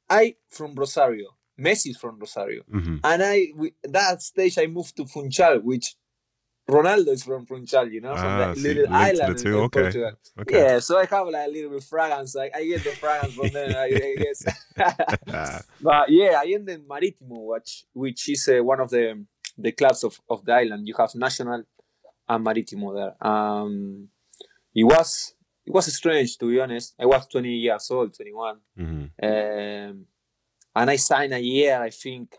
I 0.09 0.35
from 0.49 0.75
Rosario, 0.75 1.27
Messi's 1.59 1.97
from 1.97 2.19
Rosario, 2.19 2.63
hmm 2.63 2.97
and 3.03 3.23
I 3.23 3.47
we, 3.55 3.73
that 3.83 4.21
stage 4.21 4.57
I 4.57 4.65
moved 4.65 4.97
to 4.97 5.05
Funchal, 5.05 5.61
which 5.61 5.95
Ronaldo 6.69 7.09
is 7.09 7.23
from 7.23 7.45
Funchal, 7.45 7.87
you 7.91 8.01
know, 8.01 8.15
from 8.15 8.25
Ah, 8.25 8.37
that 8.39 8.57
see, 8.57 8.61
little 8.67 8.87
the 8.87 8.93
island 8.93 9.37
in- 9.37 9.43
two, 9.43 9.59
okay. 9.61 9.81
Portugal. 9.81 10.11
Okay. 10.41 10.59
Yeah, 10.59 10.79
so 10.79 10.97
I 10.99 11.05
have 11.05 11.27
like 11.27 11.47
a 11.47 11.51
little 11.51 11.71
bit 11.71 11.83
fragrance. 11.83 12.35
I, 12.35 12.49
I 12.55 12.63
get 12.65 12.83
the 12.83 12.91
fragrance 12.91 13.33
from 13.33 13.49
there, 13.49 13.77
I, 13.77 13.85
I 13.87 14.15
guess. 14.23 14.39
But 15.81 16.09
yeah, 16.09 16.39
I 16.43 16.45
ended 16.53 16.79
in 16.79 16.85
Marítimo, 16.87 17.37
which 17.53 17.85
which 17.93 18.29
is 18.29 18.47
uh, 18.47 18.63
one 18.63 18.79
of 18.79 18.89
the 18.89 19.25
the 19.57 19.71
clubs 19.71 20.03
of, 20.03 20.19
of 20.29 20.45
the 20.45 20.53
island. 20.53 20.87
You 20.87 20.93
have 20.97 21.13
Nacional 21.15 21.63
and 22.27 22.45
Marítimo 22.45 22.93
there. 22.95 23.27
Um, 23.31 24.07
it 24.75 24.83
was 24.83 25.33
it 25.65 25.73
was 25.73 25.93
strange 25.93 26.37
to 26.37 26.49
be 26.49 26.59
honest. 26.59 26.93
I 26.99 27.05
was 27.05 27.27
20 27.27 27.49
years 27.49 27.91
old, 27.91 28.13
21, 28.13 28.57
mhm. 28.77 29.09
um, 29.21 30.05
and 30.75 30.89
I 30.89 30.95
signed 30.95 31.33
a 31.33 31.39
year, 31.39 31.81
I 31.81 31.89
think, 31.89 32.35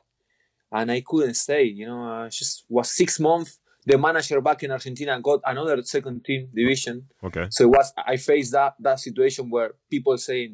and 0.73 0.91
I 0.91 1.01
couldn't 1.03 1.35
stay. 1.35 1.65
You 1.65 1.87
know, 1.87 2.03
I 2.25 2.29
just 2.29 2.65
was 2.69 2.91
six 2.91 3.21
months. 3.21 3.59
The 3.91 3.99
manager 3.99 4.41
back 4.41 4.63
in 4.63 4.71
Argentina 4.71 5.21
got 5.29 5.41
another 5.53 5.77
second 5.83 6.25
team 6.27 6.49
division. 6.61 6.97
Okay. 7.29 7.47
So 7.51 7.65
it 7.65 7.71
was 7.77 7.93
I 8.13 8.17
faced 8.17 8.53
that 8.53 8.73
that 8.87 8.99
situation 9.01 9.45
where 9.55 9.71
people 9.91 10.17
saying, 10.29 10.51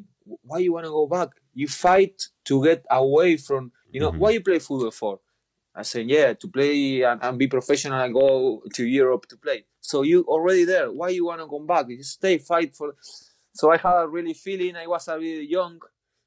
"Why 0.49 0.57
you 0.65 0.71
want 0.73 0.85
to 0.85 0.93
go 0.99 1.05
back? 1.17 1.29
You 1.61 1.67
fight 1.67 2.17
to 2.49 2.63
get 2.67 2.81
away 2.89 3.37
from 3.47 3.71
you 3.93 3.99
know 4.01 4.11
Mhm. 4.11 4.19
why 4.21 4.29
you 4.35 4.41
play 4.49 4.59
football 4.59 4.91
for?" 5.01 5.13
I 5.81 5.83
said, 5.83 6.09
"Yeah, 6.09 6.33
to 6.41 6.47
play 6.57 7.03
and, 7.09 7.19
and 7.25 7.37
be 7.37 7.47
professional 7.47 7.99
and 8.03 8.11
go 8.21 8.63
to 8.77 8.83
Europe 9.01 9.23
to 9.31 9.37
play." 9.45 9.59
So 9.91 9.95
you 10.11 10.17
already 10.33 10.63
there. 10.73 10.87
Why 10.99 11.09
you 11.09 11.25
want 11.29 11.39
to 11.41 11.47
come 11.47 11.67
back? 11.73 11.85
You 11.89 12.01
stay, 12.03 12.35
fight 12.39 12.71
for. 12.75 12.95
So 13.53 13.71
I 13.71 13.77
had 13.77 13.97
a 14.03 14.07
really 14.07 14.33
feeling 14.33 14.75
I 14.75 14.87
was 14.87 15.07
a 15.07 15.17
bit 15.19 15.47
young. 15.57 15.79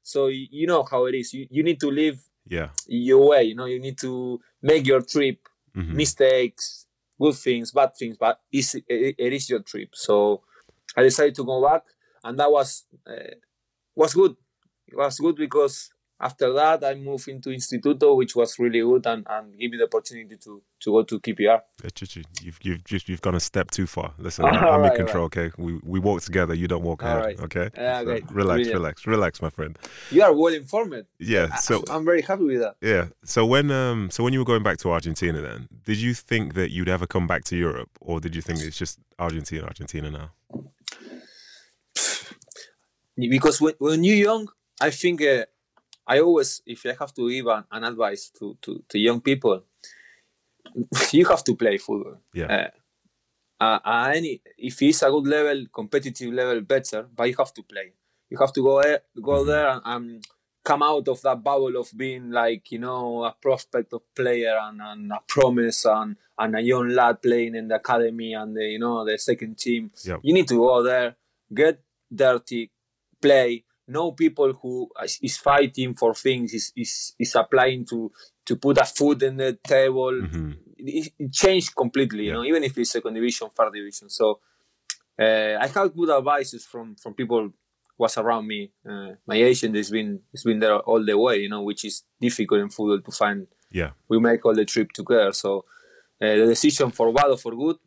So 0.03 0.27
you 0.59 0.65
know 0.71 0.83
how 0.91 1.01
it 1.09 1.15
is. 1.15 1.33
You, 1.33 1.43
you 1.55 1.63
need 1.63 1.79
to 1.81 1.89
live 1.91 2.17
Yeah. 2.47 2.69
your 2.87 3.21
way. 3.31 3.43
You 3.49 3.55
know 3.55 3.65
you 3.73 3.79
need 3.79 3.97
to 4.07 4.39
make 4.61 4.83
your 4.91 5.01
trip 5.13 5.39
Mhm. 5.75 5.93
mistakes, 6.03 6.80
good 7.21 7.35
things, 7.35 7.71
bad 7.71 7.95
things, 7.95 8.17
but 8.17 8.41
it's, 8.51 8.75
it, 8.75 8.85
is 9.19 9.49
your 9.49 9.61
trip. 9.61 9.89
So 9.93 10.43
I 10.97 11.03
decided 11.03 11.35
to 11.35 11.45
go 11.45 11.63
back, 11.63 11.83
and 12.23 12.39
that 12.39 12.51
was 12.51 12.85
uh, 13.07 13.35
was 13.95 14.13
good. 14.13 14.35
It 14.87 14.97
was 14.97 15.19
good 15.19 15.35
because 15.35 15.91
after 16.21 16.53
that 16.53 16.83
I 16.83 16.93
moved 16.95 17.27
into 17.27 17.49
Instituto, 17.49 18.15
which 18.15 18.35
was 18.35 18.57
really 18.59 18.79
good 18.81 19.05
and, 19.07 19.25
and 19.29 19.57
give 19.57 19.71
me 19.71 19.77
the 19.77 19.85
opportunity 19.85 20.37
to, 20.37 20.61
to 20.81 20.91
go 20.91 21.03
to 21.03 21.19
QPR. 21.19 21.61
You've 22.41 22.59
you've 22.61 22.83
just 22.83 23.09
you've 23.09 23.21
gone 23.21 23.35
a 23.35 23.39
step 23.39 23.71
too 23.71 23.87
far. 23.87 24.13
Listen, 24.17 24.45
I'm 24.45 24.55
in 24.55 24.81
right, 24.81 24.95
control. 24.95 25.25
Okay, 25.25 25.51
we 25.57 25.79
we 25.83 25.99
walk 25.99 26.21
together. 26.21 26.53
You 26.53 26.67
don't 26.67 26.83
walk 26.83 27.01
ahead. 27.03 27.25
right. 27.25 27.39
Okay. 27.39 27.69
Yeah, 27.75 27.99
So 27.99 28.05
relax, 28.05 28.31
Brilliant. 28.31 28.73
relax, 28.73 29.07
relax, 29.07 29.41
my 29.41 29.49
friend. 29.49 29.77
You 30.11 30.23
are 30.23 30.33
well 30.33 30.53
informed. 30.53 31.05
Yeah. 31.19 31.55
So 31.55 31.83
I'm 31.89 32.05
very 32.05 32.21
happy 32.21 32.43
with 32.43 32.59
that. 32.61 32.75
yeah. 32.81 33.07
So 33.23 33.45
when 33.45 33.71
um 33.71 34.09
so 34.11 34.23
when 34.23 34.33
you 34.33 34.39
were 34.39 34.45
going 34.45 34.63
back 34.63 34.77
to 34.79 34.91
Argentina, 34.91 35.41
then 35.41 35.67
did 35.85 35.97
you 35.97 36.13
think 36.13 36.53
that 36.53 36.71
you'd 36.71 36.89
ever 36.89 37.07
come 37.07 37.27
back 37.27 37.43
to 37.45 37.55
Europe, 37.57 37.89
or 37.99 38.19
did 38.19 38.35
you 38.35 38.41
think 38.41 38.59
it's 38.61 38.77
just 38.77 38.99
Argentina, 39.19 39.63
Argentina 39.65 40.11
now? 40.11 40.31
because 43.17 43.61
when, 43.61 43.73
when 43.79 44.03
you're 44.03 44.15
young, 44.15 44.47
I 44.79 44.89
think 44.89 45.21
uh, 45.21 45.45
I 46.13 46.19
always, 46.19 46.61
if 46.65 46.85
I 46.85 46.93
have 47.01 47.13
to 47.17 47.23
give 47.29 47.47
an, 47.47 47.63
an 47.71 47.83
advice 47.91 48.23
to, 48.37 48.45
to, 48.63 48.83
to 48.89 48.95
young 49.07 49.21
people, 49.21 49.57
you 51.11 51.25
have 51.25 51.43
to 51.43 51.55
play 51.55 51.77
football. 51.77 52.17
Yeah. 52.33 52.69
Uh, 53.59 53.79
uh, 53.93 54.11
any 54.15 54.41
if 54.57 54.81
it's 54.81 55.01
a 55.03 55.09
good 55.09 55.27
level, 55.27 55.65
competitive 55.73 56.33
level, 56.33 56.61
better, 56.61 57.01
but 57.15 57.27
you 57.29 57.35
have 57.37 57.53
to 57.53 57.63
play. 57.63 57.93
You 58.29 58.37
have 58.39 58.53
to 58.53 58.61
go 58.63 58.81
there, 58.81 59.01
go 59.21 59.43
Mhm. 59.43 59.47
there 59.47 59.67
and, 59.69 59.81
and 59.85 60.25
come 60.63 60.83
out 60.83 61.07
of 61.07 61.21
that 61.21 61.43
bubble 61.43 61.75
of 61.77 61.89
being 61.97 62.29
like 62.31 62.71
you 62.71 62.79
know 62.79 63.23
a 63.23 63.35
prospect 63.41 63.93
of 63.93 64.01
player 64.15 64.55
and, 64.65 64.79
and 64.81 65.11
a 65.11 65.19
promise 65.27 65.85
and, 65.85 66.15
and 66.37 66.55
a 66.55 66.61
young 66.61 66.89
lad 66.89 67.21
playing 67.21 67.55
in 67.55 67.67
the 67.67 67.75
academy 67.75 68.33
and 68.33 68.55
the 68.55 68.65
you 68.73 68.79
know 68.79 69.05
the 69.05 69.17
second 69.17 69.57
team. 69.57 69.91
Yep. 70.05 70.19
You 70.23 70.33
need 70.33 70.47
to 70.47 70.57
go 70.57 70.83
there, 70.83 71.15
get 71.53 71.81
dirty, 72.13 72.71
play. 73.21 73.63
Know 73.91 74.11
people 74.13 74.53
who 74.61 74.89
is- 75.03 75.37
fighting 75.37 75.93
for 75.93 76.13
things, 76.15 76.53
is 76.53 76.71
is, 76.75 77.13
is 77.19 77.35
applying 77.35 77.85
to 77.91 78.11
to 78.47 78.55
put 78.55 78.77
a 78.77 78.85
foot 78.85 79.23
in 79.23 79.37
the 79.37 79.57
table 79.63 80.13
hmm 80.21 80.51
it, 80.83 81.13
it 81.19 81.31
changed 81.31 81.75
completely, 81.75 82.25
you 82.25 82.33
know, 82.33 82.43
even 82.43 82.63
if 82.63 82.77
it's 82.77 82.91
second 82.91 83.13
division, 83.13 83.49
third 83.49 83.71
division. 83.73 84.09
So 84.09 84.39
uh, 85.19 85.57
I 85.59 85.67
have 85.67 85.95
good 85.95 86.09
advices 86.09 86.65
from 86.65 86.95
from 86.95 87.13
people 87.13 87.51
was 87.97 88.17
around 88.17 88.47
me. 88.47 88.71
Uh, 88.89 89.11
my 89.27 89.35
agent 89.35 89.75
has 89.75 89.91
been 89.91 90.19
has 90.31 90.43
been 90.43 90.59
there 90.59 90.77
all 90.77 91.03
the 91.05 91.17
way, 91.17 91.37
you 91.37 91.49
know, 91.49 91.61
which 91.61 91.85
is 91.85 92.03
difficult 92.19 92.61
in 92.61 92.69
football 92.69 93.01
to 93.01 93.11
find. 93.11 93.47
Yeah. 93.71 93.91
We 94.09 94.19
make 94.19 94.43
all 94.45 94.55
the 94.55 94.65
trip 94.65 94.91
together, 94.91 95.31
so 95.33 95.65
uh, 96.21 96.35
the 96.41 96.47
decision 96.47 96.91
for 96.91 97.13
bad 97.13 97.29
or 97.29 97.37
for 97.37 97.55
good, 97.55 97.77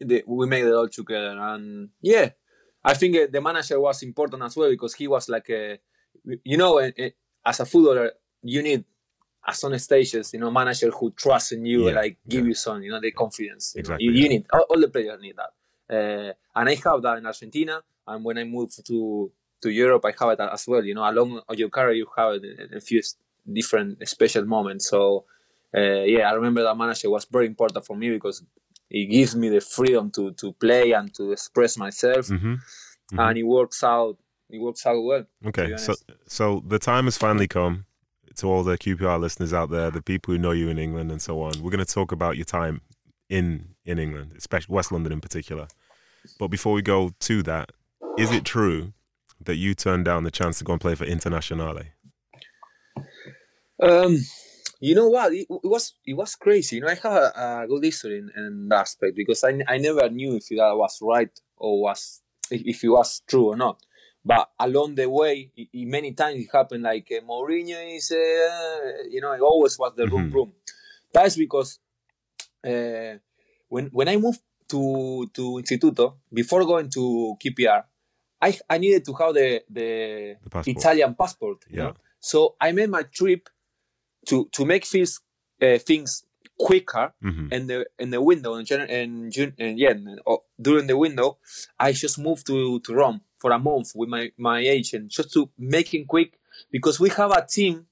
the, 0.00 0.22
we 0.26 0.46
made 0.46 0.64
it 0.66 0.74
all 0.74 0.88
together, 0.88 1.36
and 1.40 1.88
yeah, 2.00 2.30
I 2.84 2.94
think 2.94 3.16
uh, 3.16 3.26
the 3.30 3.40
manager 3.40 3.80
was 3.80 4.02
important 4.02 4.42
as 4.42 4.56
well 4.56 4.70
because 4.70 4.94
he 4.94 5.08
was 5.08 5.28
like 5.28 5.48
a, 5.50 5.78
you 6.44 6.56
know, 6.56 6.78
uh, 6.80 6.90
uh, 6.98 7.08
as 7.46 7.60
a 7.60 7.66
footballer, 7.66 8.12
you 8.42 8.62
need 8.62 8.84
at 9.46 9.56
some 9.56 9.76
stages, 9.78 10.32
you 10.32 10.40
know, 10.40 10.50
manager 10.50 10.90
who 10.90 11.10
trusts 11.12 11.52
in 11.52 11.64
you, 11.66 11.88
Yeah, 11.88 11.94
like 11.94 12.18
give 12.28 12.42
yeah. 12.44 12.48
you 12.48 12.54
some, 12.54 12.82
you 12.82 12.90
know, 12.90 13.00
the 13.00 13.10
confidence. 13.12 13.72
you 13.74 13.82
know. 13.82 13.94
Exactly, 13.94 14.04
You, 14.06 14.12
you 14.12 14.28
need 14.28 14.46
all, 14.52 14.64
all 14.70 14.80
the 14.80 14.88
players 14.88 15.20
need 15.20 15.36
that, 15.36 15.52
uh, 15.94 16.32
and 16.58 16.68
I 16.68 16.74
have 16.74 17.02
that 17.02 17.18
in 17.18 17.26
Argentina. 17.26 17.82
And 18.06 18.24
when 18.24 18.36
I 18.38 18.44
moved 18.44 18.84
to 18.86 19.32
to 19.62 19.70
Europe, 19.70 20.04
I 20.04 20.12
have 20.20 20.38
it 20.38 20.40
as 20.40 20.66
well. 20.68 20.84
You 20.84 20.94
know, 20.94 21.08
along 21.08 21.40
your 21.56 21.70
career, 21.70 21.94
you 21.94 22.06
have 22.16 22.34
it 22.34 22.44
in 22.44 22.76
a 22.76 22.80
few 22.80 23.00
different 23.50 24.06
special 24.06 24.44
moments. 24.44 24.88
So, 24.90 25.24
uh, 25.76 26.02
yeah, 26.04 26.30
I 26.30 26.34
remember 26.34 26.62
that 26.62 26.76
manager 26.76 27.08
was 27.08 27.24
very 27.24 27.46
important 27.46 27.84
for 27.86 27.96
me 27.96 28.10
because 28.10 28.42
it 29.00 29.06
gives 29.16 29.34
me 29.34 29.48
the 29.56 29.60
freedom 29.76 30.10
to 30.16 30.22
to 30.40 30.52
play 30.64 30.92
and 30.98 31.12
to 31.16 31.32
express 31.36 31.72
myself, 31.84 32.28
hmm 32.28 32.54
Mhm. 33.12 33.18
and 33.28 33.38
it 33.38 33.46
works 33.58 33.82
out. 33.84 34.16
It 34.54 34.60
works 34.66 34.86
out 34.86 35.00
well. 35.10 35.24
Okay, 35.48 35.76
so 35.76 35.92
so 36.38 36.44
the 36.74 36.78
time 36.78 37.04
has 37.04 37.18
finally 37.18 37.48
come 37.48 37.74
to 38.40 38.44
all 38.50 38.62
the 38.64 38.76
QPR 38.84 39.18
listeners 39.20 39.52
out 39.52 39.70
there, 39.70 39.90
the 39.90 40.02
people 40.02 40.28
who 40.32 40.38
know 40.44 40.52
you 40.60 40.68
in 40.74 40.78
England 40.78 41.10
and 41.12 41.20
so 41.22 41.32
on. 41.46 41.52
We're 41.62 41.70
going 41.76 41.84
to 41.90 41.94
talk 42.00 42.12
about 42.12 42.36
your 42.36 42.46
time 42.58 42.80
in 43.28 43.46
in 43.84 43.98
England, 43.98 44.32
especially 44.36 44.74
West 44.74 44.90
London 44.92 45.12
in 45.12 45.20
particular. 45.20 45.66
But 46.38 46.48
before 46.48 46.72
we 46.78 46.82
go 46.82 47.10
to 47.28 47.42
that, 47.50 47.66
is 48.18 48.30
it 48.30 48.44
true 48.44 48.92
that 49.46 49.56
you 49.56 49.74
turned 49.74 50.04
down 50.04 50.24
the 50.24 50.30
chance 50.40 50.58
to 50.58 50.64
go 50.64 50.72
and 50.72 50.80
play 50.80 50.94
for 50.94 51.06
Internazionale? 51.06 51.86
Um, 53.82 54.18
you 54.88 54.94
know 54.94 55.08
what? 55.08 55.32
It, 55.32 55.46
it 55.50 55.68
was 55.74 55.94
it 56.06 56.14
was 56.14 56.34
crazy. 56.36 56.76
You 56.76 56.82
know, 56.82 56.88
I 56.88 56.94
have 56.94 57.12
a, 57.12 57.62
a 57.62 57.66
good 57.68 57.84
history 57.84 58.18
in, 58.18 58.30
in 58.36 58.68
that 58.68 58.80
aspect 58.80 59.16
because 59.16 59.42
I, 59.44 59.60
I 59.68 59.78
never 59.78 60.08
knew 60.10 60.36
if 60.36 60.48
that 60.50 60.74
was 60.76 60.98
right 61.02 61.30
or 61.56 61.80
was 61.82 62.22
if, 62.50 62.82
it 62.84 62.88
was 62.88 63.22
true 63.26 63.46
or 63.52 63.56
not. 63.56 63.80
But 64.24 64.50
along 64.58 64.94
the 64.96 65.08
way, 65.08 65.50
it, 65.56 65.68
it 65.72 65.86
many 65.86 66.12
times 66.12 66.40
it 66.40 66.48
happened 66.52 66.82
like 66.82 67.08
uh, 67.12 67.24
Mourinho 67.26 67.96
is, 67.96 68.10
uh, 68.10 69.04
you 69.10 69.20
know, 69.20 69.32
it 69.32 69.40
always 69.40 69.78
was 69.78 69.94
the 69.94 70.06
room 70.08 70.30
Mhm. 70.30 70.34
room. 70.34 70.52
That's 71.12 71.36
because 71.36 71.78
uh, 72.64 73.18
when 73.68 73.86
when 73.92 74.08
I 74.08 74.16
moved 74.16 74.40
to 74.68 75.26
to 75.34 75.42
Instituto 75.62 76.14
before 76.32 76.64
going 76.64 76.88
to 76.90 77.36
QPR, 77.42 77.84
I 78.40 78.58
I 78.68 78.78
needed 78.78 79.04
to 79.06 79.12
have 79.14 79.34
the 79.34 79.62
the, 79.68 80.36
The 80.42 80.50
passport. 80.50 80.76
Italian 80.76 81.14
passport. 81.14 81.58
you 81.68 81.76
Yeah. 81.78 81.84
know? 81.84 81.94
So 82.20 82.56
I 82.60 82.72
made 82.72 82.90
my 82.90 83.02
trip 83.02 83.48
to 84.26 84.48
to 84.52 84.64
make 84.64 84.84
things 84.84 85.20
uh, 85.62 85.78
things 85.78 86.24
quicker 86.58 87.12
hmm 87.20 87.48
in 87.50 87.66
the 87.66 87.86
in 87.98 88.10
the 88.10 88.20
window 88.20 88.54
in 88.54 88.64
in 88.88 89.30
June 89.30 89.54
and 89.58 89.78
yeah 89.78 89.90
in- 89.90 90.20
oh, 90.26 90.44
during 90.60 90.86
the 90.86 90.96
window 90.96 91.38
I 91.78 91.92
just 91.92 92.18
moved 92.18 92.46
to 92.46 92.80
to 92.80 92.94
Rome 92.94 93.20
for 93.38 93.50
a 93.52 93.58
month 93.58 93.92
with 93.94 94.08
my 94.08 94.30
my 94.38 94.60
agent 94.60 95.10
just 95.10 95.32
to 95.32 95.50
make 95.58 95.92
it 95.94 96.06
quick 96.06 96.38
because 96.70 97.00
we 97.00 97.08
have 97.10 97.32
a 97.32 97.44
team 97.46 97.86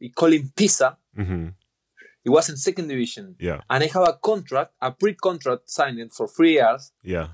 we 0.00 0.10
call 0.10 0.32
him 0.32 0.52
Pisa. 0.54 0.96
Hmm 1.16 1.48
it 2.24 2.30
was 2.30 2.48
in 2.50 2.56
second 2.56 2.88
division. 2.88 3.36
Yeah, 3.38 3.62
and 3.70 3.82
I 3.82 3.86
have 3.86 4.06
a 4.06 4.12
contract 4.12 4.72
a 4.82 4.90
pre-contract 4.92 5.70
signed 5.70 6.12
for 6.12 6.28
three 6.28 6.54
years. 6.54 6.92
Yeah, 7.02 7.28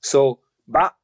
so, 0.00 0.40
but 0.68 0.94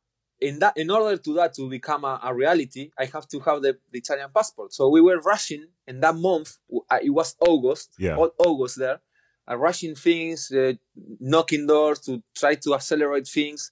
in 0.43 0.59
that, 0.59 0.77
in 0.77 0.91
order 0.91 1.17
to 1.17 1.35
that 1.35 1.55
to 1.55 1.69
become 1.69 2.05
a, 2.05 2.21
a 2.23 2.35
reality, 2.35 2.91
I 2.99 3.05
have 3.15 3.27
to 3.29 3.39
have 3.41 3.63
the, 3.63 3.79
the 3.93 3.99
Italian 3.99 4.31
passport. 4.35 4.73
So 4.75 4.89
we 4.89 5.01
were 5.01 5.21
rushing 5.21 5.65
in 5.87 6.01
that 6.01 6.17
month. 6.17 6.59
uh, 6.91 6.99
It 7.03 7.11
was 7.11 7.37
August, 7.41 7.91
Yeah. 7.99 8.17
all 8.17 8.31
August 8.39 8.79
there, 8.79 9.01
uh, 9.49 9.57
rushing 9.57 9.95
things, 9.95 10.51
uh, 10.53 10.73
knocking 11.21 11.67
doors 11.67 12.01
to 12.07 12.23
try 12.35 12.55
to 12.57 12.75
accelerate 12.75 13.27
things. 13.29 13.71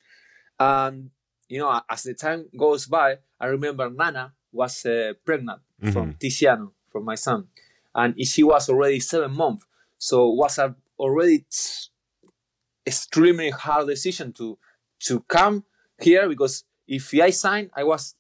And 0.59 1.11
you 1.49 1.59
know, 1.59 1.81
as 1.91 2.05
the 2.05 2.15
time 2.15 2.47
goes 2.57 2.87
by, 2.87 3.19
I 3.41 3.47
remember 3.47 3.91
Nana 3.91 4.33
was 4.53 4.87
uh, 4.87 5.13
pregnant 5.25 5.61
from 5.93 6.15
Tiziano 6.21 6.71
for 6.93 7.01
my 7.01 7.17
son, 7.17 7.49
and 7.95 8.15
she 8.27 8.43
was 8.45 8.69
already 8.69 9.01
seven 9.01 9.33
months. 9.33 9.65
So 9.99 10.29
was 10.31 10.59
a 10.59 10.75
already 10.99 11.45
extremely 12.87 13.51
hard 13.51 13.87
decision 13.89 14.33
to 14.35 14.59
to 15.07 15.21
come 15.29 15.65
here 16.03 16.29
because 16.29 16.65
if 16.87 17.13
I 17.15 17.31
signed, 17.31 17.71
I 17.75 17.85
was 17.85 18.15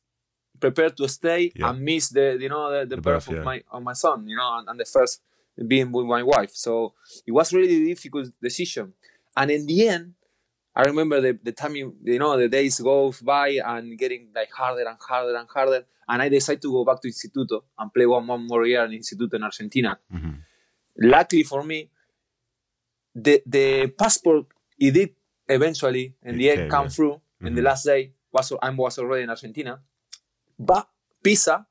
prepared 0.60 0.96
to 0.98 1.08
stay 1.08 1.52
Yeah. 1.54 1.70
and 1.70 1.80
miss 1.82 2.08
the 2.10 2.36
you 2.40 2.48
know 2.48 2.70
the, 2.70 2.86
the, 2.86 2.96
The 2.96 3.02
birth 3.02 3.26
birth, 3.26 3.32
yeah. 3.34 3.38
of 3.40 3.44
my 3.44 3.62
of 3.70 3.82
my 3.82 3.92
son, 3.94 4.28
you 4.28 4.36
know, 4.36 4.58
and, 4.58 4.68
and 4.68 4.78
the 4.80 4.84
first 4.84 5.22
being 5.66 5.90
with 5.92 6.06
my 6.06 6.22
wife. 6.22 6.52
So 6.54 6.94
it 7.26 7.32
was 7.32 7.52
really 7.52 7.84
difficult 7.92 8.28
decision. 8.40 8.92
And 9.36 9.50
in 9.50 9.66
the 9.66 9.88
end, 9.88 10.14
I 10.74 10.82
remember 10.82 11.20
the, 11.20 11.38
the 11.42 11.52
time 11.52 11.76
you, 11.76 11.96
you 12.04 12.18
know 12.18 12.36
the 12.36 12.48
days 12.48 12.80
go 12.80 13.12
by 13.22 13.58
and 13.64 13.98
getting 13.98 14.28
like 14.34 14.50
harder 14.52 14.86
and 14.88 14.98
harder 15.00 15.36
and 15.36 15.48
harder. 15.48 15.84
And 16.08 16.22
I 16.22 16.28
decided 16.28 16.62
to 16.62 16.72
go 16.72 16.84
back 16.84 17.00
to 17.02 17.08
Instituto 17.08 17.62
and 17.78 17.92
play 17.94 18.04
one, 18.06 18.26
one 18.26 18.46
more 18.46 18.66
year 18.66 18.84
in 18.84 18.92
Instituto 18.92 19.34
in 19.34 19.42
Argentina. 19.44 19.98
Mhm. 20.12 20.38
Luckily 20.98 21.42
for 21.44 21.62
me, 21.62 21.88
the 23.14 23.42
the 23.46 23.88
passport 23.98 24.46
it 24.78 24.92
did 24.92 25.10
eventually 25.48 26.14
in 26.22 26.34
It 26.34 26.38
the 26.38 26.50
end 26.50 26.58
came, 26.60 26.70
come 26.70 26.84
yeah. 26.86 26.90
through 26.90 27.20
in 27.44 27.54
the 27.54 27.62
last 27.62 27.84
day. 27.84 28.12
Was 28.32 28.52
I 28.62 28.70
was 28.70 28.98
already 28.98 29.24
in 29.24 29.30
Argentina, 29.30 29.80
but 30.58 30.88
Pisa, 31.22 31.66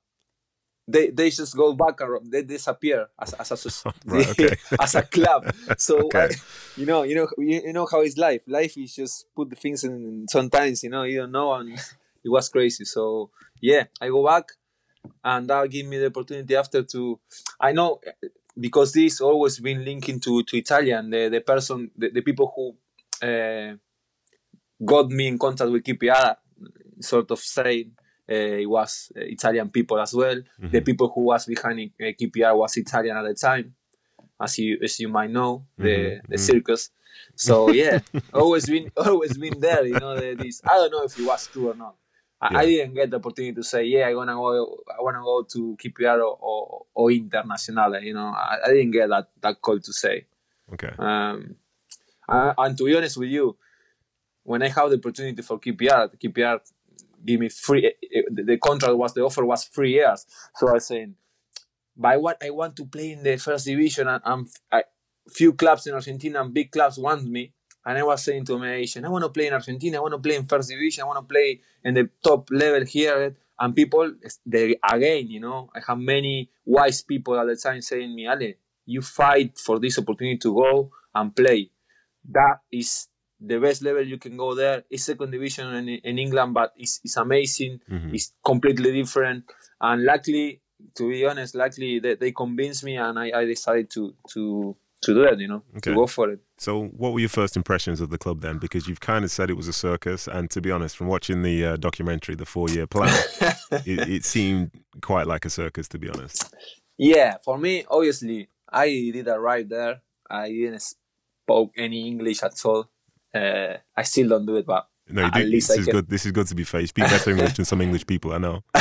they 0.87 1.09
they 1.09 1.29
just 1.29 1.55
go 1.55 1.73
back 1.73 1.99
and 2.01 2.31
they 2.31 2.43
disappear 2.43 3.07
as 3.19 3.33
as 3.33 3.51
a 3.51 3.55
Right, 4.05 4.39
as 4.79 4.95
a 4.95 5.03
club. 5.03 5.47
So 5.77 6.07
Okay. 6.15 6.35
I- 6.35 6.35
you 6.75 6.85
know 6.85 7.03
you 7.03 7.15
know 7.15 7.27
you, 7.37 7.61
you 7.65 7.73
know 7.73 7.85
how 7.91 8.01
it's 8.01 8.17
life. 8.17 8.41
Life 8.47 8.77
is 8.77 8.95
just 8.95 9.27
put 9.35 9.49
the 9.49 9.55
things 9.55 9.83
in. 9.83 10.25
Sometimes 10.29 10.83
you 10.83 10.89
know 10.89 11.03
you 11.03 11.19
don't 11.19 11.31
know, 11.31 11.53
and 11.53 11.69
it 11.77 12.29
was 12.29 12.47
crazy. 12.49 12.85
So 12.85 13.31
yeah, 13.61 13.85
I 13.99 14.07
go 14.07 14.25
back, 14.25 14.49
and 15.23 15.49
that 15.49 15.69
give 15.69 15.85
me 15.87 15.97
the 15.97 16.07
opportunity 16.07 16.55
after 16.55 16.83
to. 16.83 17.19
I 17.59 17.71
know 17.73 17.99
because 18.59 18.93
this 18.93 19.21
always 19.21 19.59
been 19.59 19.83
linking 19.85 20.19
to 20.21 20.43
to 20.43 20.57
Italian. 20.57 21.09
The 21.09 21.29
the 21.29 21.41
person 21.41 21.91
the, 21.97 22.09
the 22.09 22.21
people 22.21 22.51
who 22.55 22.75
uh, 23.27 23.75
got 24.83 25.09
me 25.09 25.27
in 25.27 25.37
contact 25.37 25.71
with 25.71 25.83
QPR, 25.83 26.35
sort 26.99 27.31
of 27.31 27.39
saying. 27.39 27.91
Uh, 28.31 28.61
it 28.61 28.69
was 28.69 29.11
uh, 29.17 29.21
Italian 29.21 29.69
people 29.69 29.99
as 29.99 30.13
well. 30.13 30.35
The 30.59 30.81
Mhm. 30.81 30.85
people 30.85 31.09
who 31.13 31.21
was 31.21 31.45
behind 31.47 31.91
uh, 31.99 32.03
QPR 32.19 32.55
was 32.55 32.77
Italian 32.77 33.17
at 33.17 33.23
the 33.23 33.33
time, 33.33 33.73
as 34.39 34.59
you 34.59 34.77
as 34.83 34.99
you 34.99 35.09
might 35.09 35.31
know, 35.31 35.65
the 35.77 35.89
Mhm, 35.89 36.21
the 36.29 36.37
circus. 36.37 36.91
So 37.35 37.71
yeah, 37.71 37.99
always 38.33 38.69
been 38.69 38.91
always 38.95 39.35
been 39.37 39.59
there. 39.59 39.83
You 39.85 39.97
know, 39.97 40.15
the, 40.19 40.35
this 40.35 40.61
I 40.63 40.75
don't 40.75 40.91
know 40.91 41.03
if 41.03 41.17
it 41.17 41.23
was 41.23 41.47
true 41.47 41.69
or 41.71 41.75
not. 41.75 41.95
I, 42.39 42.59
I 42.61 42.65
didn't 42.65 42.93
get 42.93 43.09
the 43.09 43.17
opportunity 43.17 43.53
to 43.55 43.63
say, 43.63 43.83
yeah, 43.85 44.05
I 44.07 44.13
wanna 44.13 44.33
go, 44.35 44.77
I 44.87 45.01
wanna 45.01 45.21
go 45.23 45.41
to 45.43 45.75
QPR 45.83 46.19
or, 46.19 46.37
or, 46.39 46.85
or 46.93 47.09
Internazionale. 47.09 48.03
You 48.03 48.13
know, 48.13 48.27
I, 48.27 48.59
I 48.63 48.67
didn't 48.69 48.91
get 48.91 49.09
that 49.09 49.29
that 49.41 49.59
call 49.61 49.79
to 49.79 49.91
say. 49.91 50.25
Okay. 50.71 50.93
Um, 50.99 51.55
uh, 52.29 52.53
and 52.59 52.77
to 52.77 52.85
be 52.85 52.95
honest 52.95 53.17
with 53.17 53.29
you, 53.29 53.57
when 54.49 54.63
I 54.63 54.69
have 54.69 54.89
the 54.89 54.97
opportunity 54.97 55.43
for 55.43 55.59
QPR, 55.59 56.09
QPR 56.17 56.59
give 57.23 57.39
me 57.39 57.49
free. 57.49 57.85
eh, 57.85 57.91
eh, 58.17 58.21
The, 58.31 58.57
contract 58.57 58.95
was 58.97 59.13
the 59.13 59.21
offer 59.21 59.45
was 59.45 59.65
three 59.65 59.91
years. 59.93 60.25
So 60.55 60.73
I 60.73 60.79
saying, 60.79 61.13
by 61.95 62.17
what 62.17 62.43
I 62.43 62.49
want 62.49 62.75
to 62.77 62.85
play 62.85 63.11
in 63.11 63.21
the 63.21 63.37
first 63.37 63.65
division, 63.67 64.07
and, 64.07 64.21
and 64.25 64.47
I, 64.71 64.83
few 65.29 65.53
clubs 65.53 65.85
in 65.85 65.93
Argentina 65.93 66.41
and 66.41 66.51
big 66.51 66.71
clubs 66.71 66.97
want 66.97 67.25
me. 67.25 67.53
And 67.85 67.97
I 67.99 68.03
was 68.03 68.23
saying 68.23 68.45
to 68.45 68.57
my 68.57 68.73
agent, 68.73 69.05
I 69.05 69.09
want 69.09 69.23
to 69.23 69.29
play 69.29 69.47
in 69.47 69.53
Argentina. 69.53 69.97
I 69.97 70.01
want 70.01 70.13
to 70.15 70.19
play 70.19 70.35
in 70.35 70.45
first 70.45 70.69
division. 70.69 71.03
I 71.03 71.07
want 71.07 71.19
to 71.19 71.31
play 71.33 71.61
in 71.83 71.93
the 71.93 72.09
top 72.23 72.49
level 72.51 72.85
here. 72.85 73.35
And 73.59 73.75
people, 73.75 74.13
they 74.47 74.77
again, 74.91 75.27
you 75.29 75.41
know, 75.41 75.69
I 75.75 75.79
have 75.87 75.99
many 75.99 76.49
wise 76.65 77.03
people 77.03 77.39
at 77.39 77.45
the 77.45 77.55
time 77.55 77.81
saying 77.81 78.15
me, 78.15 78.27
Ale, 78.27 78.53
you 78.87 79.01
fight 79.03 79.59
for 79.59 79.79
this 79.79 79.99
opportunity 79.99 80.37
to 80.39 80.55
go 80.55 80.91
and 81.13 81.35
play. 81.35 81.69
That 82.31 82.61
is 82.71 83.08
the 83.41 83.57
best 83.59 83.81
level 83.81 84.03
you 84.05 84.17
can 84.17 84.35
go 84.37 84.53
there. 84.55 84.83
It's 84.89 85.05
second 85.05 85.31
division 85.31 85.73
in, 85.73 85.87
in 85.89 86.19
England, 86.19 86.53
but 86.53 86.73
it's, 86.77 86.99
it's 87.03 87.17
amazing. 87.17 87.79
Mhm. 87.89 88.13
It's 88.13 88.33
completely 88.45 88.91
different. 88.91 89.45
And 89.79 90.03
luckily, 90.03 90.61
to 90.95 91.09
be 91.09 91.25
honest, 91.25 91.55
luckily 91.55 91.99
they, 91.99 92.15
they 92.15 92.31
convinced 92.31 92.83
me 92.83 92.97
and 92.97 93.17
I, 93.17 93.31
I 93.33 93.45
decided 93.45 93.89
to, 93.91 94.13
to, 94.33 94.75
to 95.01 95.13
do 95.13 95.21
that, 95.23 95.39
you 95.39 95.47
know, 95.47 95.63
Okay. 95.77 95.91
to 95.91 95.95
go 95.95 96.07
for 96.07 96.29
it. 96.31 96.39
So, 96.57 96.83
what 96.87 97.13
were 97.13 97.21
your 97.21 97.29
first 97.29 97.55
impressions 97.55 98.01
of 98.01 98.09
the 98.09 98.17
club 98.17 98.41
then? 98.41 98.57
Because 98.57 98.85
you've 98.89 98.99
kind 98.99 99.23
of 99.23 99.31
said 99.31 99.49
it 99.49 99.53
was 99.55 99.69
a 99.69 99.73
circus, 99.73 100.27
and 100.27 100.51
to 100.51 100.59
be 100.59 100.71
honest, 100.71 100.97
from 100.97 101.07
watching 101.07 101.41
the 101.41 101.63
uh, 101.65 101.77
documentary, 101.77 102.35
the 102.35 102.45
four-year 102.45 102.85
plan, 102.87 103.07
it, 103.85 104.09
it 104.09 104.25
seemed 104.25 104.71
quite 105.01 105.25
like 105.25 105.45
a 105.45 105.49
circus, 105.49 105.87
to 105.87 105.97
be 105.97 106.09
honest. 106.09 106.53
Yeah, 106.97 107.37
for 107.45 107.57
me, 107.57 107.85
obviously, 107.89 108.49
I 108.69 108.87
did 109.13 109.29
arrive 109.29 109.69
there. 109.69 110.01
I 110.29 110.49
didn't 110.49 110.81
spoke 110.81 111.71
any 111.77 112.05
English 112.05 112.43
at 112.43 112.59
all. 112.65 112.89
Uh, 113.33 113.77
I 113.95 114.03
still 114.03 114.29
don't 114.29 114.45
do 114.45 114.55
it, 114.57 114.65
but 114.65 114.87
No, 115.07 115.23
At 115.25 115.45
least 115.45 115.69
This 115.69 115.77
I 115.77 115.79
is 115.81 115.85
can- 115.85 115.95
good. 115.95 116.09
This 116.09 116.25
is 116.25 116.31
good 116.31 116.47
to 116.47 116.55
be 116.55 116.63
fair. 116.63 116.81
You 116.81 116.87
speak 116.87 117.05
better 117.05 117.31
English 117.31 117.53
than 117.53 117.65
some 117.65 117.81
English 117.81 118.05
people 118.05 118.31
I 118.33 118.37
know. 118.37 118.63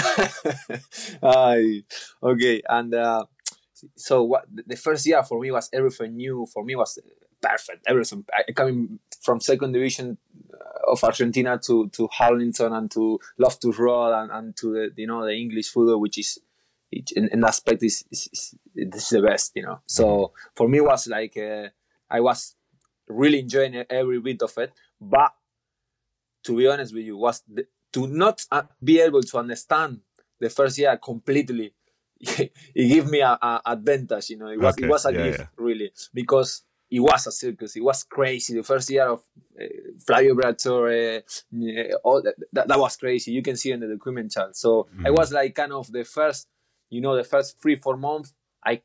Aye, 1.22 1.84
okay, 2.22 2.62
and 2.68 2.94
uh, 2.94 3.24
so 3.96 4.24
what? 4.24 4.44
The 4.66 4.76
first 4.76 5.06
year 5.06 5.22
for 5.22 5.40
me 5.40 5.50
was 5.50 5.68
everything 5.72 6.16
new. 6.16 6.46
For 6.52 6.64
me 6.64 6.76
was 6.76 6.98
perfect. 7.40 7.84
Everything. 7.86 8.24
I, 8.32 8.52
coming 8.52 8.98
from 9.20 9.40
second 9.40 9.72
division 9.72 10.18
uh, 10.52 10.92
of 10.92 11.02
Argentina 11.04 11.58
to 11.66 11.88
to 11.90 12.08
Harlington 12.08 12.72
and 12.72 12.90
to 12.92 13.18
Loftus 13.38 13.78
Road 13.78 14.12
and, 14.20 14.30
and 14.30 14.56
to 14.56 14.72
the 14.72 14.90
you 15.02 15.06
know 15.06 15.24
the 15.24 15.34
English 15.34 15.68
football, 15.68 16.00
which 16.00 16.18
is 16.18 16.38
in, 16.90 17.28
in 17.32 17.44
aspect 17.44 17.82
is, 17.82 18.04
is, 18.10 18.28
is 18.32 18.54
this 18.74 19.04
is 19.04 19.08
the 19.10 19.22
best. 19.22 19.52
You 19.54 19.62
know. 19.64 19.80
So 19.86 20.32
for 20.54 20.68
me 20.68 20.78
it 20.78 20.84
was 20.84 21.06
like 21.06 21.36
uh, 21.36 21.68
I 22.10 22.20
was 22.20 22.54
really 23.08 23.40
enjoying 23.40 23.74
every 23.90 24.20
bit 24.20 24.42
of 24.42 24.56
it, 24.58 24.72
but 25.00 25.32
to 26.44 26.56
be 26.56 26.66
honest 26.68 26.94
with 26.94 27.04
you, 27.04 27.16
was 27.16 27.42
the, 27.48 27.66
to 27.92 28.06
not 28.06 28.44
uh, 28.50 28.62
be 28.82 29.00
able 29.00 29.22
to 29.22 29.38
understand 29.38 30.00
the 30.40 30.50
first 30.50 30.78
year 30.78 30.96
completely. 30.96 31.74
it 32.20 32.52
gave 32.74 33.06
me 33.08 33.20
a, 33.20 33.38
a 33.40 33.60
advantage, 33.66 34.30
you 34.30 34.38
know. 34.38 34.48
It 34.48 34.58
was 34.60 34.74
Okay, 34.74 34.84
it 34.84 34.88
was 34.88 35.04
a 35.06 35.12
yeah, 35.12 35.22
gift 35.24 35.38
yeah. 35.40 35.46
really 35.56 35.92
because 36.12 36.62
it 36.90 37.00
was 37.00 37.26
a 37.26 37.32
circus. 37.32 37.76
It 37.76 37.82
was 37.82 38.02
crazy. 38.04 38.54
The 38.54 38.62
first 38.62 38.90
year 38.90 39.08
of 39.08 39.20
uh, 39.60 39.64
Flavio 40.06 40.34
Briatore, 40.34 41.18
uh, 41.18 41.96
all 42.04 42.22
that, 42.22 42.34
that, 42.52 42.68
that 42.68 42.78
was 42.78 42.96
crazy. 42.96 43.32
You 43.32 43.42
can 43.42 43.56
see 43.56 43.72
in 43.72 43.80
the 43.80 43.86
documentary. 43.88 44.52
So 44.52 44.88
I 45.04 45.10
Mhm. 45.10 45.18
was 45.18 45.32
like 45.32 45.54
kind 45.54 45.72
of 45.72 45.90
the 45.92 46.04
first, 46.04 46.48
you 46.90 47.00
know, 47.00 47.14
the 47.16 47.24
first 47.24 47.60
three 47.60 47.76
four 47.76 47.96
months. 47.96 48.32
I 48.64 48.82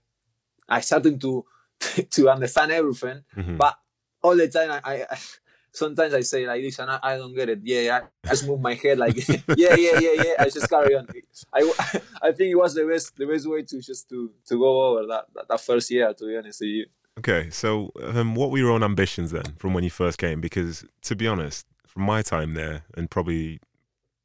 I 0.70 0.82
started 0.82 1.20
to 1.22 1.46
to 2.12 2.30
understand 2.30 2.72
everything, 2.72 3.24
Mhm. 3.36 3.58
but 3.58 3.76
all 4.24 4.36
the 4.36 4.48
time 4.48 4.72
I, 4.72 5.06
I 5.10 5.18
sometimes 5.72 6.14
I 6.14 6.22
say 6.22 6.48
like 6.48 6.62
this 6.62 6.80
and 6.80 6.90
I, 6.90 7.00
I 7.04 7.18
don't 7.18 7.36
get 7.36 7.50
it. 7.50 7.60
Yeah, 7.64 8.02
I 8.24 8.30
just 8.30 8.48
move 8.48 8.62
my 8.62 8.76
head 8.76 8.98
like 8.98 9.16
yeah, 9.28 9.76
yeah, 9.76 10.00
yeah, 10.00 10.24
yeah. 10.24 10.34
I 10.40 10.50
just 10.50 10.70
carry 10.70 10.96
on. 10.96 11.08
I, 11.54 11.72
I 12.22 12.32
think 12.32 12.52
it 12.52 12.56
was 12.56 12.74
the 12.74 12.86
best 12.86 13.16
the 13.18 13.26
best 13.26 13.48
way 13.48 13.64
to 13.64 13.82
just 13.82 14.10
to 14.10 14.32
to 14.48 14.58
go 14.58 14.82
over 14.86 15.08
that 15.08 15.26
that, 15.36 15.48
that 15.50 15.62
first 15.62 15.92
year. 15.92 16.14
To 16.14 16.26
be 16.26 16.38
honest 16.38 16.62
with 16.62 16.70
you. 16.70 16.86
Okay, 17.20 17.52
so 17.52 17.92
um, 18.02 18.34
what 18.34 18.50
were 18.50 18.58
your 18.58 18.72
own 18.72 18.82
ambitions 18.82 19.30
then 19.30 19.54
from 19.58 19.76
when 19.76 19.84
you 19.84 19.92
first 19.92 20.18
came? 20.18 20.42
Because 20.42 20.84
to 21.04 21.16
be 21.16 21.28
honest, 21.28 21.68
from 21.86 22.04
my 22.04 22.24
time 22.24 22.56
there 22.56 22.86
and 22.96 23.12
probably 23.12 23.60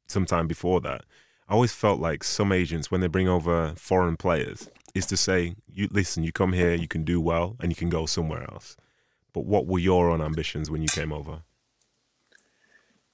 some 0.07 0.25
time 0.25 0.47
before 0.47 0.81
that, 0.81 1.03
I 1.47 1.53
always 1.53 1.71
felt 1.71 1.99
like 1.99 2.23
some 2.23 2.51
agents, 2.51 2.89
when 2.89 3.01
they 3.01 3.07
bring 3.07 3.27
over 3.27 3.73
foreign 3.75 4.17
players, 4.17 4.69
is 4.95 5.05
to 5.07 5.17
say, 5.17 5.55
"You 5.71 5.87
listen, 5.91 6.23
you 6.23 6.31
come 6.31 6.53
here, 6.53 6.73
you 6.73 6.87
can 6.87 7.03
do 7.03 7.21
well, 7.21 7.57
and 7.59 7.71
you 7.71 7.75
can 7.75 7.89
go 7.89 8.07
somewhere 8.07 8.49
else." 8.51 8.75
But 9.33 9.45
what 9.45 9.67
were 9.67 9.79
your 9.79 10.09
own 10.09 10.21
ambitions 10.21 10.69
when 10.71 10.81
you 10.81 10.87
came 10.87 11.11
over? 11.13 11.43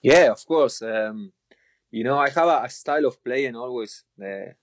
Yeah, 0.01 0.31
of 0.31 0.45
course. 0.45 0.81
Um, 0.81 1.31
you 1.91 2.03
know, 2.03 2.17
I 2.17 2.29
have 2.29 2.47
a, 2.47 2.63
a 2.63 2.69
style 2.69 3.05
of 3.05 3.23
playing 3.23 3.55
always. 3.55 4.03
Uh, 4.21 4.53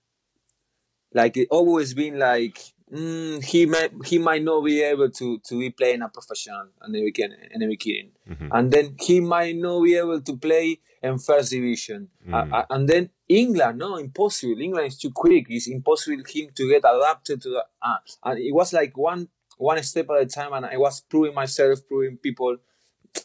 like 1.13 1.37
it 1.37 1.47
always 1.51 1.93
been 1.93 2.17
like 2.17 2.59
mm, 2.91 3.43
he 3.43 3.65
might 3.65 3.91
he 4.05 4.17
might 4.17 4.43
not 4.43 4.61
be 4.61 4.81
able 4.81 5.09
to 5.11 5.39
to 5.39 5.59
be 5.59 5.69
playing 5.69 6.01
a 6.01 6.09
professional 6.09 6.67
in 6.85 6.91
the 6.91 7.03
beginning 7.03 7.37
in 7.51 7.59
the 7.59 7.67
beginning, 7.67 8.11
Mhm. 8.27 8.49
and 8.51 8.71
then 8.71 8.95
he 8.99 9.19
might 9.19 9.55
not 9.55 9.81
be 9.83 9.95
able 9.95 10.21
to 10.21 10.37
play 10.37 10.79
in 11.03 11.19
first 11.19 11.51
division, 11.51 12.09
Uh, 12.31 12.45
Mm. 12.45 12.53
uh, 12.53 12.65
and 12.69 12.87
then 12.89 13.09
England 13.27 13.77
no 13.77 13.97
impossible. 13.97 14.59
England 14.59 14.87
is 14.87 14.97
too 14.97 15.11
quick. 15.11 15.45
It's 15.49 15.67
impossible 15.67 16.23
him 16.25 16.49
to 16.55 16.69
get 16.69 16.83
adapted 16.85 17.41
to 17.43 17.49
that. 17.49 17.69
Uh, 17.81 17.97
and 18.23 18.39
it 18.39 18.53
was 18.53 18.73
like 18.73 18.97
one 18.97 19.27
one 19.57 19.81
step 19.83 20.09
at 20.09 20.21
a 20.21 20.25
time, 20.25 20.53
and 20.53 20.65
I 20.65 20.77
was 20.77 21.01
proving 21.01 21.33
myself, 21.35 21.79
proving 21.87 22.17
people 22.17 22.57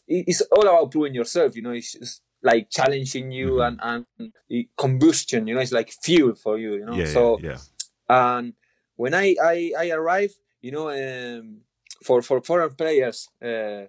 it's 0.07 0.41
all 0.53 0.63
about 0.63 0.91
proving 0.91 1.15
yourself. 1.15 1.57
You 1.57 1.63
know, 1.63 1.71
it's 1.71 1.93
just 1.93 2.23
like 2.43 2.71
challenging 2.71 3.31
you 3.33 3.53
Mhm. 3.57 3.79
and 3.83 4.07
and 4.19 4.67
combustion. 4.77 5.47
You 5.47 5.55
know, 5.55 5.61
it's 5.61 5.73
like 5.73 5.91
fuel 6.03 6.35
for 6.35 6.59
you. 6.59 6.75
You 6.75 6.87
know, 6.87 6.97
yeah, 6.99 7.05
so 7.13 7.39
yeah, 7.43 7.51
yeah. 7.51 8.35
and 8.37 8.55
when 8.97 9.15
I 9.15 9.35
I, 9.43 9.73
I 9.79 9.91
arrive, 9.91 10.33
you 10.61 10.73
know, 10.73 10.91
um, 10.91 11.63
for 12.05 12.23
for 12.23 12.41
foreign 12.43 12.75
players, 12.75 13.29
uh, 13.43 13.87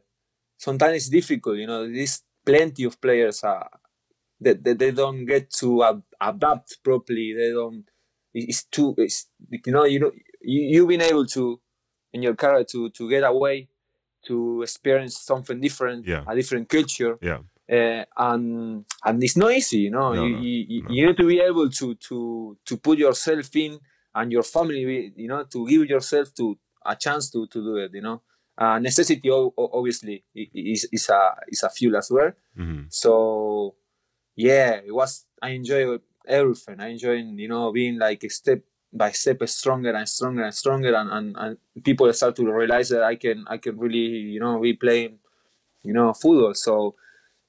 sometimes 0.58 0.96
it's 0.98 1.10
difficult. 1.10 1.58
You 1.58 1.68
know, 1.68 1.92
there's 1.92 2.24
plenty 2.46 2.84
of 2.86 3.00
players 3.02 3.44
uh, 3.44 3.68
that, 4.42 4.64
that 4.64 4.80
they 4.80 4.92
don't 4.92 5.26
get 5.26 5.52
to 5.60 5.84
ab- 5.84 6.04
adapt 6.22 6.84
properly. 6.84 7.34
They 7.34 7.52
don't. 7.52 7.86
it's 8.34 8.64
too 8.66 8.94
it's 8.98 9.28
you 9.66 9.74
know 9.74 9.86
you 9.86 10.00
know 10.00 10.12
you, 10.42 10.62
you've 10.72 10.88
been 10.88 11.02
able 11.02 11.26
to 11.26 11.60
in 12.14 12.24
your 12.24 12.36
career 12.36 12.64
to 12.66 12.90
to 12.90 13.10
get 13.10 13.24
away 13.24 13.68
to 14.28 14.62
experience 14.64 15.18
something 15.18 15.60
different 15.62 16.06
Yeah. 16.06 16.24
a 16.28 16.36
different 16.36 16.68
culture 16.70 17.18
Yeah. 17.22 17.40
uh, 17.72 18.04
and 18.18 18.86
and 19.06 19.24
it's 19.24 19.38
not 19.38 19.52
easy 19.54 19.80
you 19.88 19.92
know 19.92 20.14
No, 20.14 20.24
you, 20.26 20.36
no, 20.36 20.42
you, 20.42 20.66
you- 20.68 20.84
no. 20.84 20.90
you 20.96 21.08
need 21.08 21.18
to 21.18 21.28
be 21.28 21.40
able 21.40 21.70
to 21.70 21.96
to 21.96 22.58
to 22.66 22.78
put 22.78 22.98
yourself 23.00 23.56
in 23.56 23.80
and 24.16 24.32
your 24.32 24.44
family 24.44 25.14
you 25.16 25.28
know 25.28 25.44
to 25.44 25.68
give 25.68 25.86
yourself 25.90 26.34
to 26.36 26.58
a 26.86 26.96
chance 26.96 27.30
to 27.32 27.48
to 27.48 27.60
do 27.64 27.76
it 27.78 27.92
you 27.94 28.02
know 28.02 28.22
uh, 28.58 28.78
necessity 28.80 29.30
obviously 29.58 30.24
is 30.36 30.88
is 30.92 31.10
a 31.10 31.22
is 31.48 31.64
a 31.64 31.70
fuel 31.70 31.96
as 31.98 32.10
well 32.12 32.32
hmm 32.56 32.82
so 32.90 33.76
yeah 34.36 34.72
it 34.86 34.94
was 34.94 35.26
i 35.42 35.50
enjoy 35.50 35.98
everything 36.28 36.80
i 36.80 36.88
enjoy 36.88 37.14
you 37.44 37.48
know 37.48 37.72
being 37.72 37.98
like 37.98 38.24
a 38.24 38.30
step 38.30 38.60
by 38.92 39.12
step 39.12 39.48
stronger 39.48 39.92
and 39.92 40.10
stronger 40.10 40.44
and 40.44 40.54
stronger 40.54 40.96
and, 40.96 41.10
and, 41.12 41.36
and 41.38 41.84
people 41.84 42.12
start 42.12 42.36
to 42.36 42.52
realize 42.52 42.90
that 42.90 43.04
i 43.04 43.16
can 43.16 43.46
i 43.48 43.58
can 43.58 43.78
really 43.78 43.98
you 44.34 44.40
know 44.40 44.60
be 44.60 44.74
playing 44.74 45.20
you 45.84 45.94
know 45.94 46.14
football. 46.14 46.54
So 46.54 46.96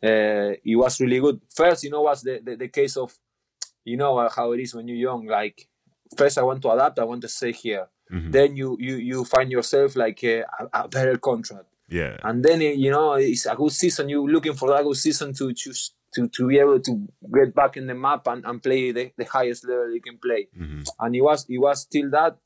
uh, 0.02 0.54
it 0.64 0.76
was 0.76 1.00
really 1.00 1.20
good. 1.20 1.40
First 1.54 1.84
you 1.84 1.90
know 1.90 2.02
was 2.02 2.22
the, 2.22 2.40
the, 2.42 2.56
the 2.56 2.68
case 2.68 2.96
of 2.96 3.12
you 3.84 3.96
know 3.96 4.18
uh, 4.18 4.30
how 4.34 4.52
it 4.52 4.60
is 4.60 4.74
when 4.74 4.88
you're 4.88 4.96
young. 4.96 5.26
Like 5.26 5.68
first 6.16 6.38
i 6.38 6.42
want 6.42 6.62
to 6.62 6.70
adapt. 6.70 6.98
I 6.98 7.04
want 7.04 7.22
to 7.22 7.28
stay 7.28 7.52
here. 7.52 7.86
Hmm 8.08 8.30
then 8.32 8.56
you 8.56 8.76
you 8.80 8.96
you 8.96 9.24
find 9.24 9.52
yourself 9.52 9.94
like 9.94 10.22
a, 10.24 10.40
a, 10.40 10.84
a 10.84 10.88
better 10.88 11.16
contract. 11.18 11.66
Yeah. 11.88 12.18
and 12.22 12.44
then 12.44 12.60
you 12.60 12.90
know 12.90 13.14
it's 13.14 13.46
a 13.46 13.54
good 13.54 13.72
season. 13.72 14.08
You're 14.08 14.28
looking 14.28 14.54
for 14.54 14.68
that 14.70 14.84
good 14.84 14.96
season 14.96 15.32
to 15.34 15.52
choose 15.52 15.92
to, 16.14 16.28
to 16.28 16.48
be 16.48 16.58
able 16.58 16.80
to 16.80 17.08
get 17.32 17.54
back 17.54 17.76
in 17.76 17.86
the 17.86 17.94
map 17.94 18.26
and, 18.26 18.44
and 18.44 18.62
play 18.62 18.92
the, 18.92 19.12
the 19.16 19.24
highest 19.24 19.66
level 19.68 19.92
you 19.94 20.00
can 20.00 20.18
play. 20.18 20.48
hmm 20.56 20.82
And 20.98 21.14
it 21.14 21.20
was 21.22 21.46
it 21.48 21.58
was 21.58 21.80
still 21.82 22.10
that. 22.10 22.36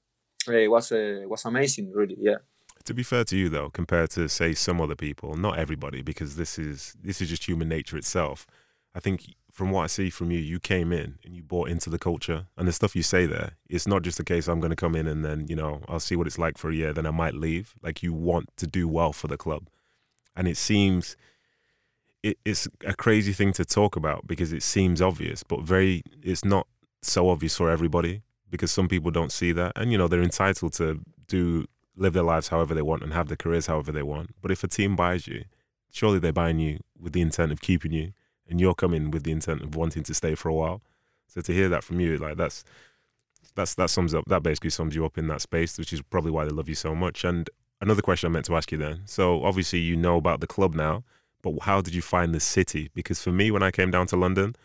eh, 0.49 0.65
It 0.65 0.69
was 0.71 0.93
uh, 0.93 1.23
was 1.27 1.45
amazing, 1.45 1.93
really. 1.93 2.17
Yeah. 2.21 2.39
To 2.85 2.93
be 2.95 3.03
fair 3.03 3.25
to 3.25 3.37
you, 3.37 3.49
though, 3.49 3.71
compared 3.71 4.11
to 4.11 4.29
say 4.29 4.53
some 4.55 4.79
other 4.81 4.95
people, 4.97 5.35
not 5.37 5.59
everybody, 5.59 6.03
because 6.03 6.37
this 6.37 6.59
is 6.59 6.95
this 7.03 7.21
is 7.23 7.31
just 7.31 7.45
human 7.49 7.69
nature 7.69 7.97
itself. 7.97 8.47
I 8.95 9.01
think 9.01 9.35
from 9.51 9.71
what 9.71 9.85
I 9.85 9.87
see 9.87 10.11
from 10.11 10.31
you, 10.31 10.39
you 10.39 10.59
came 10.61 10.93
in 10.93 11.19
and 11.25 11.35
you 11.35 11.43
bought 11.43 11.69
into 11.71 11.89
the 11.89 11.99
culture, 11.99 12.47
and 12.59 12.69
the 12.69 12.73
stuff 12.73 12.95
you 12.95 13.03
say 13.03 13.25
there, 13.27 13.53
it's 13.69 13.87
not 13.87 14.03
just 14.03 14.21
a 14.21 14.25
case 14.25 14.49
I'm 14.49 14.61
going 14.61 14.71
to 14.77 14.85
come 14.85 14.95
in 14.95 15.07
and 15.07 15.25
then 15.25 15.47
you 15.49 15.57
know 15.57 15.81
I'll 15.89 16.01
see 16.01 16.17
what 16.17 16.27
it's 16.27 16.39
like 16.39 16.59
for 16.59 16.71
a 16.71 16.75
year, 16.75 16.93
then 16.93 17.07
I 17.07 17.11
might 17.13 17.35
leave. 17.35 17.75
Like 17.83 18.03
you 18.03 18.13
want 18.13 18.49
to 18.59 18.67
do 18.67 18.87
well 18.87 19.13
for 19.15 19.29
the 19.29 19.39
club, 19.39 19.69
and 20.37 20.47
it 20.47 20.57
seems 20.59 21.17
it, 22.25 22.39
it's 22.45 22.67
a 22.87 22.95
crazy 22.95 23.35
thing 23.35 23.53
to 23.53 23.65
talk 23.67 23.97
about 23.97 24.27
because 24.27 24.53
it 24.53 24.63
seems 24.63 25.03
obvious, 25.03 25.43
but 25.43 25.61
very 25.61 26.03
it's 26.23 26.45
not 26.45 26.67
so 27.03 27.29
obvious 27.29 27.55
for 27.55 27.71
everybody 27.71 28.23
because 28.51 28.73
some 28.73 28.89
people 28.89 29.11
don't 29.11 29.31
see 29.31 29.53
that, 29.53 29.73
and 29.77 29.93
you 29.93 29.99
know 29.99 30.09
they're 30.09 30.23
entitled 30.23 30.73
to 30.75 31.01
do 31.29 31.67
live 31.97 32.15
their 32.15 32.23
lives 32.23 32.49
however 32.49 32.75
they 32.75 32.83
want 32.83 33.03
and 33.03 33.13
have 33.13 33.29
their 33.29 33.37
careers 33.37 33.67
however 33.67 33.93
they 33.93 34.03
want. 34.03 34.31
But 34.41 34.51
if 34.51 34.65
a 34.65 34.69
team 34.69 34.97
buys 34.97 35.29
you, 35.29 35.45
surely 35.93 36.19
they're 36.19 36.33
buying 36.33 36.59
you 36.59 36.81
with 36.99 37.13
the 37.13 37.21
intent 37.21 37.53
of 37.53 37.61
keeping 37.61 37.93
you, 37.93 38.15
and 38.49 38.59
you're 38.59 38.75
coming 38.75 39.11
with 39.11 39.25
the 39.25 39.33
intent 39.33 39.61
of 39.61 39.77
wanting 39.77 40.03
to 40.05 40.15
stay 40.15 40.35
for 40.35 40.49
a 40.49 40.55
while. 40.55 40.81
So 41.27 41.43
to 41.43 41.53
hear 41.53 41.69
that 41.69 41.85
from 41.85 42.01
you, 42.01 42.17
like 42.17 42.39
that's 42.39 42.65
that's 43.55 43.75
that 43.75 43.91
sums 43.91 44.15
up 44.15 44.25
that 44.29 44.43
basically 44.43 44.71
sums 44.71 44.95
you 44.95 45.05
up 45.05 45.19
in 45.19 45.27
that 45.27 45.43
space, 45.43 45.77
which 45.77 45.93
is 45.93 46.01
probably 46.01 46.31
why 46.31 46.47
they 46.47 46.53
love 46.53 46.71
you 46.71 46.75
so 46.75 46.95
much. 46.95 47.23
And 47.23 47.51
another 47.83 48.01
question 48.01 48.29
I 48.29 48.33
meant 48.33 48.47
to 48.47 48.57
ask 48.57 48.73
you 48.73 48.79
then. 48.79 49.03
So 49.05 49.45
obviously 49.45 49.81
you 49.81 49.95
know 49.95 50.17
about 50.17 50.41
the 50.41 50.47
club 50.47 50.75
now, 50.75 51.05
but 51.45 51.53
how 51.63 51.81
did 51.81 51.95
you 51.95 52.03
find 52.03 52.35
the 52.35 52.41
city? 52.41 52.91
Because 52.95 53.23
for 53.23 53.31
me, 53.31 53.51
when 53.53 53.63
I 53.63 53.71
came 53.71 53.91
down 53.93 54.07
to 54.09 54.17
London, 54.17 54.57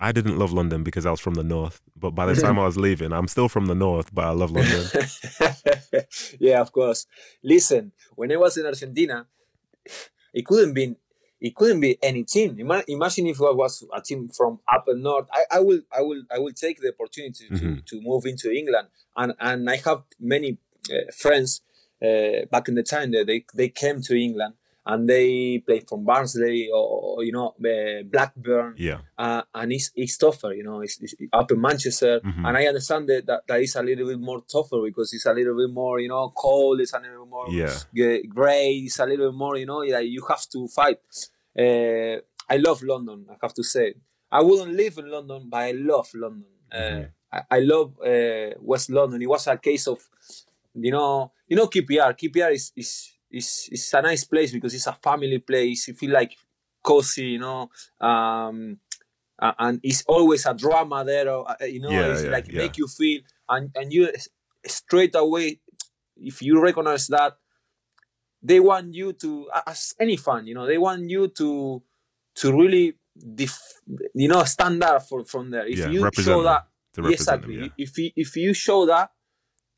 I 0.00 0.12
didn't 0.12 0.36
love 0.38 0.52
London 0.52 0.82
because 0.84 1.06
I 1.06 1.10
was 1.10 1.20
from 1.20 1.34
the 1.34 1.44
north. 1.44 1.80
But 1.96 2.10
by 2.10 2.26
the 2.26 2.34
time 2.40 2.58
I 2.58 2.64
was 2.66 2.76
leaving, 2.76 3.12
I'm 3.12 3.28
still 3.28 3.48
from 3.48 3.66
the 3.66 3.74
north, 3.74 4.14
but 4.14 4.24
I 4.26 4.30
love 4.30 4.50
London. 4.50 4.84
yeah, 6.40 6.60
of 6.60 6.70
course. 6.72 7.06
Listen, 7.42 7.92
when 8.16 8.30
I 8.32 8.36
was 8.36 8.56
in 8.56 8.66
Argentina, 8.66 9.26
it 10.34 10.44
couldn't 10.44 10.74
be 10.74 10.94
it 11.40 11.54
couldn't 11.54 11.80
be 11.80 11.96
any 12.02 12.24
team. 12.24 12.58
Imagine 12.88 13.26
if 13.28 13.40
I 13.40 13.52
was 13.52 13.84
a 13.94 14.00
team 14.00 14.28
from 14.28 14.58
up 14.72 14.84
and 14.88 15.02
north. 15.02 15.28
I, 15.32 15.42
I 15.52 15.60
will 15.60 15.80
I 15.96 16.02
will 16.02 16.22
I 16.34 16.38
will 16.38 16.52
take 16.52 16.80
the 16.80 16.92
opportunity 16.92 17.48
to, 17.48 17.54
Mhm. 17.54 17.84
to 17.86 18.00
move 18.00 18.26
into 18.26 18.50
England, 18.50 18.88
and 19.16 19.34
and 19.38 19.70
I 19.70 19.76
have 19.76 20.02
many 20.18 20.58
uh, 20.92 21.10
friends 21.16 21.60
uh, 22.02 22.46
back 22.50 22.68
in 22.68 22.74
the 22.74 22.82
time 22.82 23.12
that 23.12 23.26
they 23.26 23.44
they 23.54 23.68
came 23.68 24.00
to 24.02 24.14
England 24.16 24.54
and 24.86 25.08
they 25.08 25.58
play 25.66 25.80
from 25.80 26.04
Barnsley 26.04 26.70
or, 26.74 27.22
you 27.24 27.32
know 27.32 27.48
uh, 27.64 28.02
Blackburn 28.10 28.74
yeah. 28.78 28.98
uh, 29.18 29.42
and 29.54 29.72
it's, 29.72 29.90
it's 29.94 30.16
tougher, 30.16 30.52
you 30.54 30.62
know, 30.64 30.80
it's, 30.80 30.98
it's 31.02 31.14
up 31.32 31.50
in 31.50 31.60
Manchester. 31.60 32.20
Mhm. 32.20 32.46
And 32.48 32.56
I 32.56 32.66
understand 32.66 33.08
that, 33.08 33.26
that 33.26 33.42
that 33.48 33.60
is 33.60 33.76
a 33.76 33.82
little 33.82 34.06
bit 34.06 34.18
more 34.20 34.42
tougher 34.50 34.80
because 34.84 35.12
it's 35.12 35.26
a 35.26 35.32
little 35.34 35.56
bit 35.56 35.70
more, 35.72 36.00
you 36.00 36.08
know, 36.08 36.30
cold, 36.34 36.80
it's 36.80 36.94
a 36.94 37.00
little 37.00 37.24
bit 37.24 37.30
more 37.30 37.46
Yeah. 37.50 38.18
grey, 38.28 38.82
it's 38.86 38.98
a 38.98 39.06
little 39.06 39.30
bit 39.30 39.36
more, 39.36 39.56
you 39.56 39.66
know, 39.66 39.78
like 39.78 40.06
you 40.08 40.24
have 40.28 40.46
to 40.52 40.68
fight. 40.68 40.98
Uh, 41.58 42.20
I 42.50 42.56
love 42.56 42.82
London, 42.82 43.26
I 43.30 43.36
have 43.42 43.54
to 43.54 43.62
say. 43.64 43.94
I 44.30 44.42
wouldn't 44.42 44.74
live 44.74 44.98
in 44.98 45.10
London, 45.10 45.48
but 45.50 45.58
I 45.58 45.72
love 45.72 46.08
London. 46.14 46.44
Uh, 46.72 46.76
Mhm. 46.76 47.08
I, 47.32 47.42
I 47.50 47.58
love 47.60 47.98
uh, 48.00 48.54
West 48.60 48.88
London. 48.90 49.20
It 49.20 49.28
was 49.28 49.46
a 49.48 49.56
case 49.58 49.86
of, 49.88 49.98
you 50.74 50.90
know, 50.92 51.32
you 51.46 51.56
know, 51.56 51.66
QPR. 51.66 52.14
QPR 52.16 52.52
is 52.52 52.72
is 52.76 53.12
is, 53.30 53.68
is 53.70 53.92
a 53.94 54.02
nice 54.02 54.24
place 54.24 54.52
because 54.52 54.74
it's 54.74 54.86
a 54.86 54.92
family 54.92 55.38
place. 55.38 55.88
You 55.88 55.94
feel 55.94 56.12
like 56.12 56.36
cozy, 56.82 57.26
you 57.26 57.38
know. 57.38 57.70
Um, 58.00 58.78
and 59.40 59.80
it's 59.82 60.04
always 60.08 60.46
a 60.46 60.54
drama 60.54 61.04
there, 61.04 61.28
uh, 61.30 61.54
you 61.62 61.80
know. 61.80 61.90
Yeah, 61.90 62.12
it's 62.12 62.24
yeah, 62.24 62.30
like 62.30 62.48
yeah. 62.48 62.58
make 62.58 62.76
you 62.76 62.88
feel, 62.88 63.20
and 63.48 63.70
and 63.74 63.92
you 63.92 64.10
straight 64.66 65.14
away, 65.14 65.60
if 66.16 66.42
you 66.42 66.60
recognize 66.60 67.06
that, 67.08 67.34
they 68.42 68.60
want 68.60 68.94
you 68.94 69.12
to 69.12 69.48
as 69.66 69.94
any 70.00 70.16
fan, 70.16 70.46
you 70.46 70.54
know, 70.54 70.66
they 70.66 70.78
want 70.78 71.08
you 71.08 71.28
to 71.28 71.82
to 72.36 72.52
really, 72.52 72.94
def- 73.34 73.80
you 74.14 74.28
know, 74.28 74.42
stand 74.44 74.82
up 74.82 75.02
for 75.08 75.24
from 75.24 75.50
there. 75.50 75.66
If 75.66 75.78
you 75.92 76.08
show 76.12 76.42
that 76.42 76.66
exactly. 77.12 77.56
them. 77.56 77.72
If 77.76 77.98
you 77.98 78.10
if 78.16 78.36
you 78.36 78.54
show 78.54 78.86
that, 78.86 79.10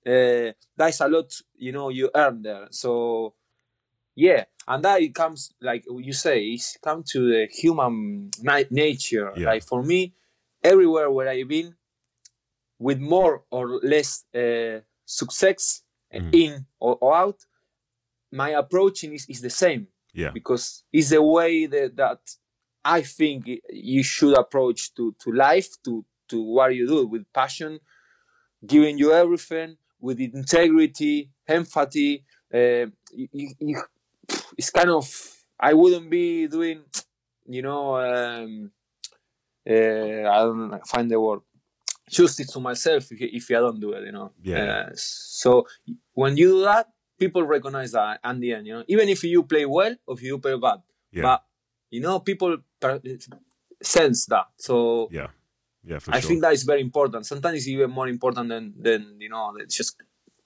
uh, 0.07 0.53
that's 0.77 1.01
a 1.01 1.09
lot. 1.09 1.33
You 1.57 1.73
know, 1.73 1.89
you 1.91 2.11
earn 2.15 2.43
there. 2.43 2.69
So 2.71 3.35
yeah, 4.27 4.43
and 4.71 4.81
that 4.85 5.01
it 5.07 5.15
comes 5.23 5.41
like 5.69 5.83
you 6.09 6.13
say, 6.13 6.37
it's 6.55 6.77
come 6.87 7.01
to 7.13 7.19
the 7.33 7.43
human 7.63 7.95
na- 8.49 8.71
nature. 8.85 9.29
Yeah. 9.37 9.47
Like 9.51 9.63
for 9.71 9.81
me, 9.91 10.01
everywhere 10.73 11.09
where 11.11 11.29
I've 11.35 11.49
been, 11.49 11.75
with 12.87 12.99
more 13.15 13.35
or 13.51 13.65
less 13.95 14.11
uh, 14.35 14.81
success 15.21 15.65
Mhm. 16.13 16.35
in 16.45 16.53
or, 16.85 16.95
or 17.05 17.13
out, 17.25 17.39
my 18.43 18.51
approach 18.63 19.05
is, 19.05 19.27
is 19.29 19.41
the 19.41 19.55
same 19.65 19.83
Yeah. 20.23 20.33
because 20.39 20.65
it's 20.97 21.11
the 21.11 21.23
way 21.23 21.67
that, 21.75 21.91
that 21.97 22.21
I 22.85 23.03
think 23.03 23.39
you 23.93 24.03
should 24.03 24.37
approach 24.45 24.81
to, 24.97 25.05
to 25.23 25.29
life, 25.49 25.69
to, 25.85 26.05
to 26.31 26.37
what 26.55 26.75
you 26.75 26.87
do 26.95 27.07
with 27.13 27.25
passion, 27.41 27.73
giving 28.67 28.99
you 28.99 29.13
everything 29.13 29.77
with 30.01 30.19
integrity, 30.21 31.31
empathy. 31.47 32.25
Uh, 32.53 32.87
you, 33.13 33.49
you- 33.61 33.85
it's 34.61 34.69
kind 34.69 34.91
of, 34.91 35.07
I 35.59 35.73
wouldn't 35.73 36.11
be 36.11 36.47
doing, 36.47 36.83
you 37.57 37.63
know, 37.63 37.97
um, 37.97 38.71
uh, 39.69 40.29
I 40.35 40.39
don't 40.45 40.87
find 40.87 41.11
the 41.11 41.19
word, 41.19 41.41
justice 42.11 42.49
to 42.53 42.61
myself 42.61 43.11
if, 43.13 43.21
if 43.39 43.51
I 43.51 43.61
don't 43.65 43.81
do 43.81 43.93
it, 43.93 44.05
you 44.05 44.13
know. 44.13 44.33
Yeah. 44.43 44.65
Uh, 44.65 44.91
so 44.95 45.67
when 46.13 46.37
you 46.37 46.49
do 46.57 46.61
that, 46.65 46.89
people 47.19 47.43
recognize 47.43 47.93
that 47.93 48.21
at 48.23 48.41
the 48.41 48.53
end, 48.53 48.67
you 48.67 48.75
know, 48.75 48.85
even 48.87 49.09
if 49.09 49.25
you 49.25 49.43
play 49.45 49.65
well 49.65 49.95
or 50.07 50.15
if 50.17 50.23
you 50.23 50.39
play 50.39 50.59
bad. 50.59 50.81
Yeah. 51.11 51.23
But 51.23 51.45
you 51.91 52.01
know, 52.01 52.21
people 52.21 52.59
per- 52.79 53.01
sense 53.83 54.27
that. 54.27 54.47
So 54.57 55.09
yeah. 55.11 55.29
Yeah. 55.83 56.01
For 56.01 56.15
I 56.15 56.21
sure. 56.21 56.29
think 56.29 56.43
that 56.43 56.53
is 56.53 56.65
very 56.65 56.83
important. 56.83 57.25
Sometimes 57.25 57.57
it's 57.59 57.69
even 57.69 57.91
more 57.91 58.09
important 58.09 58.51
than 58.51 58.75
than 58.87 59.17
you 59.19 59.31
know 59.31 59.57
just 59.69 59.97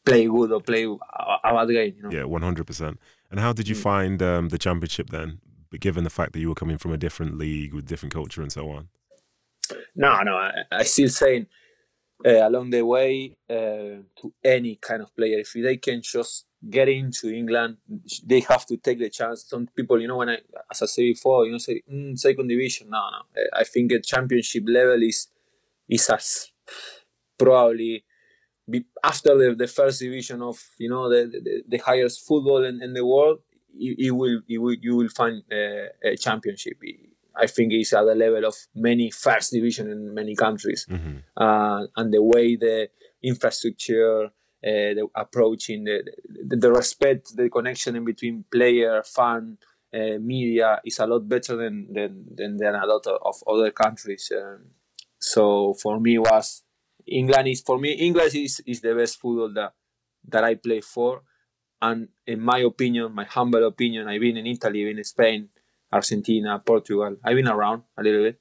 play 0.05 0.27
good 0.27 0.53
or 0.53 0.61
play 0.61 0.85
a, 0.85 1.49
a 1.49 1.53
bad 1.55 1.69
game. 1.69 1.95
You 1.97 2.03
know. 2.03 2.11
Yeah, 2.11 2.25
one 2.25 2.43
hundred 2.43 2.67
percent. 2.67 2.99
And 3.31 3.40
how 3.40 3.53
did 3.53 3.69
you 3.69 3.75
Mm. 3.77 3.83
find 3.83 4.23
um, 4.23 4.49
the 4.49 4.59
championship 4.59 5.11
then? 5.11 5.40
But 5.71 5.81
given 5.81 6.05
the 6.05 6.11
fact 6.11 6.33
that 6.33 6.40
you 6.40 6.49
were 6.49 6.55
coming 6.55 6.79
from 6.79 6.93
a 6.93 6.97
different 6.97 7.37
league 7.37 7.75
with 7.75 7.87
different 7.87 8.12
culture 8.12 8.43
and 8.43 8.53
so 8.53 8.71
on. 8.71 8.88
No, 9.97 10.21
no, 10.23 10.37
I, 10.37 10.53
I 10.71 10.83
still 10.85 11.09
saying 11.09 11.47
uh, 12.25 12.47
along 12.49 12.71
the 12.71 12.83
way 12.83 13.37
uh, 13.51 14.05
to 14.21 14.33
any 14.45 14.77
kind 14.77 15.03
of 15.03 15.14
player, 15.17 15.38
if 15.40 15.53
they 15.55 15.79
can 15.79 16.03
just 16.03 16.47
get 16.71 16.88
into 16.88 17.29
England, 17.29 17.79
they 18.25 18.40
have 18.40 18.64
to 18.67 18.77
take 18.77 18.99
the 18.99 19.11
chance. 19.11 19.45
Some 19.45 19.67
people, 19.75 20.01
you 20.01 20.09
know, 20.09 20.19
when 20.19 20.29
I, 20.29 20.38
as 20.71 20.83
I 20.83 20.87
said 20.87 21.03
before, 21.03 21.45
you 21.47 21.53
know, 21.53 21.59
say 21.59 21.83
mm, 21.90 22.19
second 22.19 22.49
division. 22.49 22.90
No, 22.90 23.01
no, 23.11 23.43
I 23.53 23.64
think 23.64 23.93
at 23.93 24.05
championship 24.05 24.64
level 24.67 25.03
is 25.03 25.29
is 25.88 26.09
as 26.09 26.53
probably 27.37 28.05
be, 28.68 28.85
after 29.03 29.37
the, 29.37 29.55
the 29.55 29.66
first 29.66 30.00
division 30.00 30.42
of 30.42 30.59
you 30.79 30.88
know 30.88 31.09
the 31.09 31.27
the, 31.27 31.62
the 31.68 31.79
highest 31.79 32.27
football 32.27 32.64
in, 32.64 32.83
in 32.83 32.94
the 32.94 33.05
world. 33.05 33.40
You, 33.77 33.94
you 33.98 34.14
will 34.14 34.40
you 34.46 34.62
will 34.62 34.77
you 34.81 34.96
will 34.96 35.09
find 35.09 35.42
uh, 35.50 35.88
a 36.05 36.16
championship. 36.16 36.79
I 37.37 37.48
think 37.48 37.72
it's 37.72 37.92
at 37.92 38.05
the 38.05 38.14
level 38.14 38.44
of 38.44 38.55
many 38.74 39.11
first 39.11 39.53
division 39.53 39.90
in 39.90 40.14
many 40.14 40.37
countries, 40.37 40.87
hmm 40.88 41.18
uh, 41.37 41.87
and 41.96 42.14
the 42.14 42.22
way 42.22 42.57
the 42.57 42.88
infrastructure, 43.22 44.27
uh, 44.27 44.31
the 44.62 45.07
approaching, 45.16 45.85
the, 45.85 46.05
the 46.48 46.57
the 46.57 46.70
respect, 46.70 47.37
the 47.37 47.50
connection 47.50 47.96
in 47.96 48.05
between 48.05 48.44
player, 48.53 49.03
fan, 49.03 49.59
uh, 49.92 50.18
media 50.20 50.81
is 50.85 50.98
a 50.98 51.07
lot 51.07 51.29
better 51.29 51.57
than 51.57 51.92
than 51.92 52.27
than, 52.35 52.57
than 52.57 52.74
a 52.74 52.87
lot 52.87 53.07
of, 53.07 53.18
of 53.24 53.37
other 53.48 53.70
countries. 53.70 54.31
Um, 54.37 54.66
so 55.18 55.74
for 55.74 56.00
me, 56.00 56.18
was 56.18 56.63
England 57.07 57.49
is 57.49 57.61
for 57.61 57.79
me 57.79 57.93
England 57.93 58.35
is, 58.35 58.61
is 58.67 58.81
the 58.81 58.95
best 58.95 59.19
football 59.21 59.53
that 59.55 59.73
that 60.27 60.45
I 60.45 60.55
play 60.55 60.81
for, 60.81 61.23
and 61.83 62.09
in 62.27 62.40
my 62.40 62.61
opinion, 62.61 63.12
my 63.14 63.25
humble 63.25 63.67
opinion, 63.67 64.09
I've 64.09 64.21
been 64.21 64.38
in 64.38 64.47
Italy, 64.47 64.85
been 64.85 64.99
in 64.99 65.05
Spain, 65.05 65.49
Argentina, 65.93 66.59
Portugal. 66.64 67.17
I've 67.23 67.37
been 67.37 67.49
around 67.49 67.83
a 67.99 68.03
little 68.03 68.23
bit, 68.23 68.40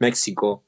Mexico, 0.00 0.62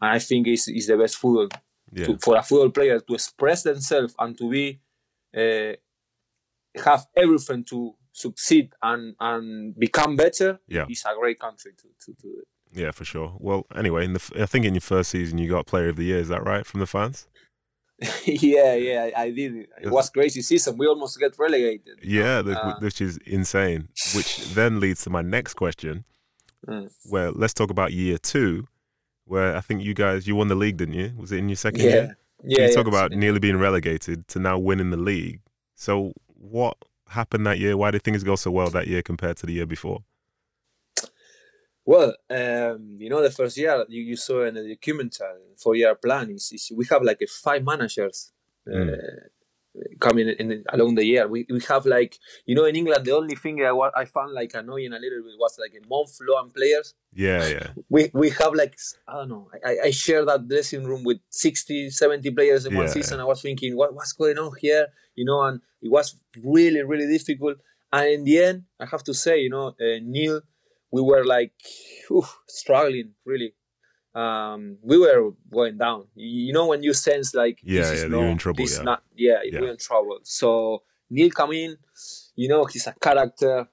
and 0.00 0.10
I 0.12 0.18
think 0.18 0.46
it's, 0.46 0.68
it's 0.68 0.86
the 0.86 0.96
best 0.96 1.16
football 1.16 1.48
Yeah. 1.92 2.06
to, 2.06 2.18
for 2.18 2.36
a 2.36 2.42
football 2.42 2.70
player 2.70 3.00
to 3.00 3.14
express 3.14 3.62
themselves 3.64 4.14
and 4.18 4.38
to 4.38 4.48
be 4.48 4.80
uh, 5.36 5.74
have 6.84 7.06
everything 7.16 7.64
to 7.64 7.94
succeed 8.12 8.72
and 8.82 9.14
and 9.20 9.74
become 9.78 10.16
better. 10.16 10.60
Yeah. 10.66 10.86
it's 10.88 11.04
a 11.04 11.14
great 11.20 11.38
country 11.38 11.72
to 11.80 11.88
to 12.04 12.12
do 12.22 12.38
it. 12.40 12.48
Yeah, 12.72 12.92
for 12.92 13.04
sure. 13.04 13.34
Well, 13.38 13.66
anyway, 13.74 14.04
in 14.04 14.12
the 14.12 14.30
I 14.40 14.46
think 14.46 14.64
in 14.64 14.74
your 14.74 14.80
first 14.80 15.10
season 15.10 15.38
you 15.38 15.48
got 15.50 15.66
Player 15.66 15.88
of 15.88 15.96
the 15.96 16.04
Year. 16.04 16.18
Is 16.18 16.28
that 16.28 16.44
right 16.44 16.64
from 16.64 16.80
the 16.80 16.86
fans? 16.86 17.26
yeah, 18.24 18.74
yeah, 18.74 19.10
I, 19.14 19.30
did. 19.30 19.66
It 19.82 19.90
was 19.90 20.08
crazy 20.08 20.40
season. 20.40 20.78
We 20.78 20.86
almost 20.86 21.18
get 21.18 21.38
relegated. 21.38 21.98
Yeah, 22.02 22.40
the, 22.40 22.58
Uh, 22.58 22.78
which 22.80 23.00
is 23.00 23.18
insane. 23.26 23.88
Which 24.14 24.38
then 24.54 24.80
leads 24.80 25.02
to 25.04 25.10
my 25.10 25.20
next 25.20 25.54
question. 25.54 26.04
Mm. 26.66 26.90
Where 27.10 27.30
let's 27.30 27.52
talk 27.52 27.70
about 27.70 27.92
year 27.92 28.16
two, 28.16 28.66
where 29.24 29.54
I 29.56 29.60
think 29.60 29.82
you 29.82 29.92
guys 29.92 30.26
you 30.26 30.34
won 30.34 30.48
the 30.48 30.54
league, 30.54 30.78
didn't 30.78 30.94
you? 30.94 31.12
Was 31.16 31.32
it 31.32 31.38
in 31.38 31.48
your 31.48 31.56
second 31.56 31.80
Yeah, 31.80 31.86
year? 31.86 32.16
yeah. 32.44 32.58
you 32.58 32.68
yeah, 32.68 32.74
talk 32.74 32.86
about 32.86 33.12
nearly 33.12 33.38
being 33.38 33.58
relegated 33.58 34.28
to 34.28 34.38
now 34.38 34.58
winning 34.58 34.90
the 34.90 34.96
league. 34.96 35.40
So 35.74 36.12
what 36.26 36.76
happened 37.08 37.46
that 37.46 37.58
year? 37.58 37.76
Why 37.76 37.90
did 37.90 38.02
things 38.02 38.22
go 38.24 38.36
so 38.36 38.50
well 38.50 38.70
that 38.70 38.86
year 38.86 39.02
compared 39.02 39.36
to 39.38 39.46
the 39.46 39.52
year 39.52 39.66
before? 39.66 40.04
Well, 41.84 42.14
um, 42.30 42.96
you 42.98 43.08
know, 43.10 43.22
the 43.22 43.30
first 43.30 43.56
year 43.56 43.84
you, 43.88 44.02
you 44.02 44.16
saw 44.16 44.44
in 44.44 44.54
the 44.54 44.68
documentary 44.68 45.26
four 45.62 45.74
year 45.74 45.94
plan 45.94 46.30
is, 46.30 46.50
is 46.52 46.70
we 46.76 46.84
have 46.90 47.02
like 47.02 47.20
a 47.22 47.26
five 47.26 47.64
managers 47.64 48.32
uh, 48.70 48.96
Mm. 49.72 50.00
coming 50.00 50.28
in, 50.28 50.64
along 50.72 50.96
the 50.96 51.04
year. 51.04 51.28
We, 51.28 51.46
we 51.48 51.60
have 51.68 51.86
like 51.86 52.18
you 52.44 52.56
know 52.56 52.64
in 52.64 52.74
England 52.74 53.04
the 53.06 53.12
only 53.12 53.36
thing 53.36 53.62
I, 53.62 53.70
I 53.96 54.04
found 54.04 54.32
like 54.32 54.52
annoying 54.54 54.92
a 54.92 54.98
little 54.98 55.22
bit 55.22 55.34
was 55.38 55.56
like 55.60 55.72
a 55.80 55.86
month 55.88 56.18
long 56.28 56.50
players. 56.50 56.94
Yeah, 57.12 57.46
yeah, 57.46 57.66
We 57.88 58.10
we 58.12 58.30
have 58.30 58.52
like 58.54 58.76
I 59.06 59.12
don't 59.18 59.28
know. 59.28 59.48
I, 59.64 59.76
I 59.84 59.90
share 59.90 60.24
that 60.24 60.48
dressing 60.48 60.82
room 60.84 61.04
with 61.04 61.18
60, 61.30 61.90
70 61.90 62.30
players 62.32 62.66
in 62.66 62.74
one 62.74 62.86
Yeah. 62.86 62.92
season. 62.92 63.20
I 63.20 63.24
was 63.24 63.42
thinking 63.42 63.76
what 63.76 63.94
what's 63.94 64.12
going 64.12 64.38
on 64.38 64.50
here, 64.60 64.88
you 65.14 65.24
know, 65.24 65.40
and 65.42 65.60
it 65.80 65.88
was 65.90 66.16
really 66.42 66.82
really 66.82 67.06
difficult. 67.06 67.58
And 67.92 68.08
in 68.08 68.24
the 68.24 68.42
end, 68.42 68.64
I 68.80 68.86
have 68.86 69.04
to 69.04 69.14
say, 69.14 69.38
you 69.38 69.50
know, 69.50 69.68
uh, 69.68 69.98
Neil, 70.02 70.40
we 70.92 71.02
were 71.02 71.24
like 71.24 71.52
whew, 72.08 72.26
struggling 72.48 73.12
really. 73.24 73.54
Um, 74.12 74.78
we 74.82 74.98
were 74.98 75.30
going 75.52 75.78
down. 75.78 76.08
You, 76.16 76.52
know 76.52 76.66
when 76.66 76.82
you 76.82 76.92
sense 76.94 77.32
like 77.32 77.60
Yeah, 77.62 77.82
this 77.82 77.90
is 77.90 78.02
yeah, 78.02 78.08
no, 78.08 78.20
you're 78.20 78.28
in 78.30 78.38
trouble, 78.38 78.64
this 78.64 78.76
yeah. 78.76 78.82
not 78.82 79.02
yeah, 79.14 79.38
Yeah. 79.44 79.60
we're 79.60 79.70
in 79.70 79.76
trouble. 79.76 80.18
So 80.24 80.82
Neil 81.10 81.30
come 81.30 81.52
in, 81.52 81.76
you 82.34 82.48
know, 82.48 82.64
he's 82.64 82.86
a 82.88 82.94
character. 83.00 83.68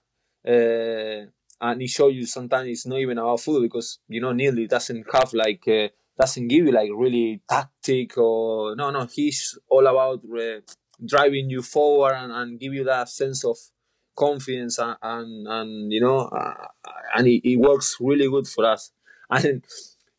Uh, 0.47 1.25
and 1.60 1.82
he 1.82 1.88
show 1.88 2.08
you 2.08 2.25
sometimes 2.25 2.69
it's 2.69 2.86
not 2.86 2.99
even 2.99 3.17
about 3.17 3.39
football 3.39 3.63
because 3.63 3.99
you 4.08 4.21
know 4.21 4.32
Neil 4.32 4.56
he 4.56 4.67
doesn't 4.67 5.06
have 5.12 5.34
like 5.34 5.67
uh, 5.67 5.88
doesn't 6.19 6.47
give 6.47 6.65
you 6.65 6.71
like 6.71 6.89
really 6.95 7.41
tactic 7.49 8.17
or 8.17 8.75
no 8.75 8.91
no 8.91 9.08
he's 9.12 9.58
all 9.69 9.86
about 9.88 10.21
uh, 10.38 10.60
driving 11.06 11.49
you 11.49 11.62
forward 11.62 12.13
and, 12.13 12.32
and 12.32 12.60
give 12.60 12.73
you 12.73 12.84
that 12.84 13.10
sense 13.10 13.43
of 13.43 13.58
confidence 14.17 14.80
and 14.80 14.97
and, 15.01 15.47
and 15.47 15.93
you 15.93 16.01
know 16.01 16.19
uh, 16.19 16.67
and 17.15 17.27
it, 17.27 17.47
it 17.49 17.58
works 17.58 17.97
really 17.99 18.30
good 18.30 18.47
for 18.47 18.65
us 18.65 18.91
and 19.30 19.63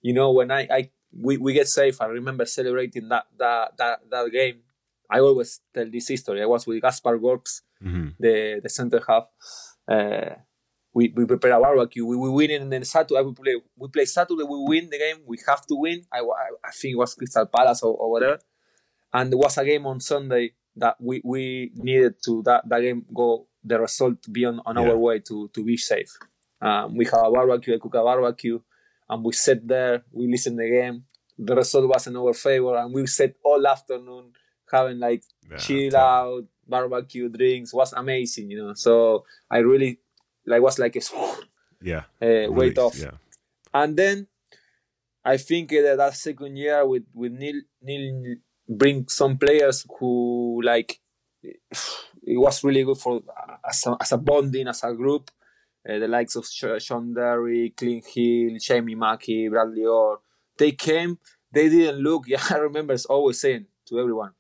you 0.02 0.12
know 0.12 0.32
when 0.32 0.50
I, 0.50 0.68
I 0.70 0.90
we, 1.12 1.36
we 1.38 1.52
get 1.52 1.68
safe 1.68 2.00
I 2.00 2.06
remember 2.06 2.46
celebrating 2.46 3.08
that 3.08 3.26
that 3.38 3.76
that, 3.78 4.00
that 4.10 4.30
game 4.32 4.60
I 5.10 5.20
always 5.20 5.60
tell 5.74 5.90
this 5.90 6.08
history 6.08 6.42
I 6.42 6.46
was 6.46 6.66
with 6.66 6.82
Kaspars 6.82 7.20
Gorkšs 7.20 7.62
hmm 7.82 8.08
the 8.18 8.60
the 8.62 8.68
center 8.68 9.00
half. 9.06 9.28
Uh, 9.86 10.34
we, 10.92 11.12
we 11.14 11.26
prepare 11.26 11.52
a 11.52 11.60
barbecue. 11.60 12.04
We, 12.04 12.16
we 12.16 12.30
win 12.30 12.50
and 12.50 12.72
then 12.72 12.84
Saturday 12.84 13.22
we 13.22 13.32
play 13.32 13.56
we 13.76 13.88
play 13.88 14.04
Saturday. 14.04 14.42
We 14.42 14.64
win 14.66 14.90
the 14.90 14.98
game. 14.98 15.18
We 15.26 15.38
have 15.46 15.66
to 15.66 15.76
win. 15.76 16.02
I, 16.12 16.20
I, 16.20 16.48
I 16.64 16.70
think 16.72 16.92
it 16.94 16.98
was 16.98 17.14
Crystal 17.14 17.46
Palace 17.46 17.82
or, 17.82 17.94
or 17.94 18.10
whatever. 18.10 18.38
And 19.12 19.32
there 19.32 19.38
was 19.38 19.56
a 19.58 19.64
game 19.64 19.86
on 19.86 20.00
Sunday 20.00 20.52
that 20.76 20.96
we, 21.00 21.20
we 21.24 21.72
needed 21.74 22.16
to 22.24 22.42
that, 22.44 22.68
that 22.68 22.80
game 22.80 23.04
go 23.14 23.47
the 23.64 23.78
result 23.80 24.22
to 24.22 24.30
be 24.30 24.44
on, 24.44 24.60
on 24.66 24.76
Yeah. 24.76 24.82
our 24.90 24.96
way 24.96 25.18
to 25.20 25.48
to 25.48 25.64
be 25.64 25.76
safe. 25.76 26.12
Um, 26.60 26.96
we 26.96 27.04
have 27.06 27.24
a 27.24 27.30
barbecue, 27.30 27.74
I 27.74 27.78
cook 27.78 27.94
a 27.94 28.02
barbecue, 28.02 28.58
and 29.08 29.24
we 29.24 29.32
sat 29.32 29.66
there. 29.66 30.04
We 30.12 30.26
listen 30.28 30.56
the 30.56 30.68
game. 30.68 31.04
The 31.38 31.54
result 31.54 31.88
was 31.88 32.06
in 32.06 32.16
our 32.16 32.34
favor, 32.34 32.76
and 32.76 32.92
we 32.92 33.06
sat 33.06 33.34
all 33.44 33.64
afternoon 33.66 34.32
having 34.70 34.98
like 34.98 35.22
Yeah, 35.50 35.56
chill 35.58 35.90
tough. 35.90 36.02
out, 36.02 36.44
barbecue, 36.66 37.28
drinks 37.28 37.72
was 37.72 37.92
amazing, 37.92 38.50
you 38.50 38.58
know. 38.62 38.74
So 38.74 39.24
I 39.50 39.58
really 39.58 40.00
like 40.46 40.62
was 40.62 40.78
like 40.78 40.96
a 40.96 41.00
Yeah, 41.80 42.04
uh, 42.20 42.50
weight 42.50 42.78
off. 42.78 42.96
Yeah, 42.98 43.16
And 43.72 43.96
then 43.96 44.26
I 45.24 45.36
think 45.36 45.72
uh, 45.72 45.96
that 45.96 46.14
second 46.16 46.56
year 46.56 46.84
with 46.86 47.04
with 47.14 47.32
Neil 47.32 47.60
Neil 47.82 48.36
bring 48.68 49.06
some 49.08 49.38
players 49.38 49.86
who 49.98 50.60
like 50.64 50.98
it 51.42 52.36
was 52.38 52.64
really 52.64 52.84
good 52.84 52.98
for 52.98 53.20
as 53.68 53.86
a, 53.86 53.96
as 54.00 54.12
a 54.12 54.18
bonding 54.18 54.68
as 54.68 54.82
a 54.84 54.92
group. 54.92 55.30
Uh, 55.88 55.98
the 55.98 56.08
likes 56.08 56.36
of 56.36 56.46
Shaun 56.46 57.14
Derry, 57.14 57.72
Clint 57.76 58.04
Hill, 58.06 58.58
Jamie 58.60 58.94
Mackie, 58.94 59.48
Bradley 59.48 59.86
Orr. 59.86 60.18
They 60.58 60.72
came. 60.72 61.18
They 61.52 61.68
didn't 61.68 62.00
look. 62.00 62.24
Yeah, 62.28 62.42
I 62.50 62.56
remember 62.56 62.94
always 63.08 63.40
saying 63.40 63.66
to 63.88 63.98
everyone, 63.98 64.32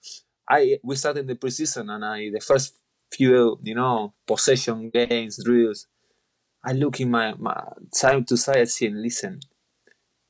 I 0.48 0.78
we 0.82 0.96
started 0.96 1.26
the 1.26 1.36
preseason 1.36 1.90
and 1.90 2.04
I 2.04 2.30
the 2.30 2.40
first 2.40 2.74
few 3.10 3.58
you 3.62 3.74
know 3.74 4.14
possession 4.26 4.90
games 4.90 5.42
drills. 5.42 5.86
I 6.64 6.72
look 6.72 7.00
in 7.00 7.10
my, 7.10 7.34
my 7.34 7.62
side 7.92 8.26
to 8.28 8.36
side 8.36 8.68
and 8.82 9.00
listen, 9.00 9.40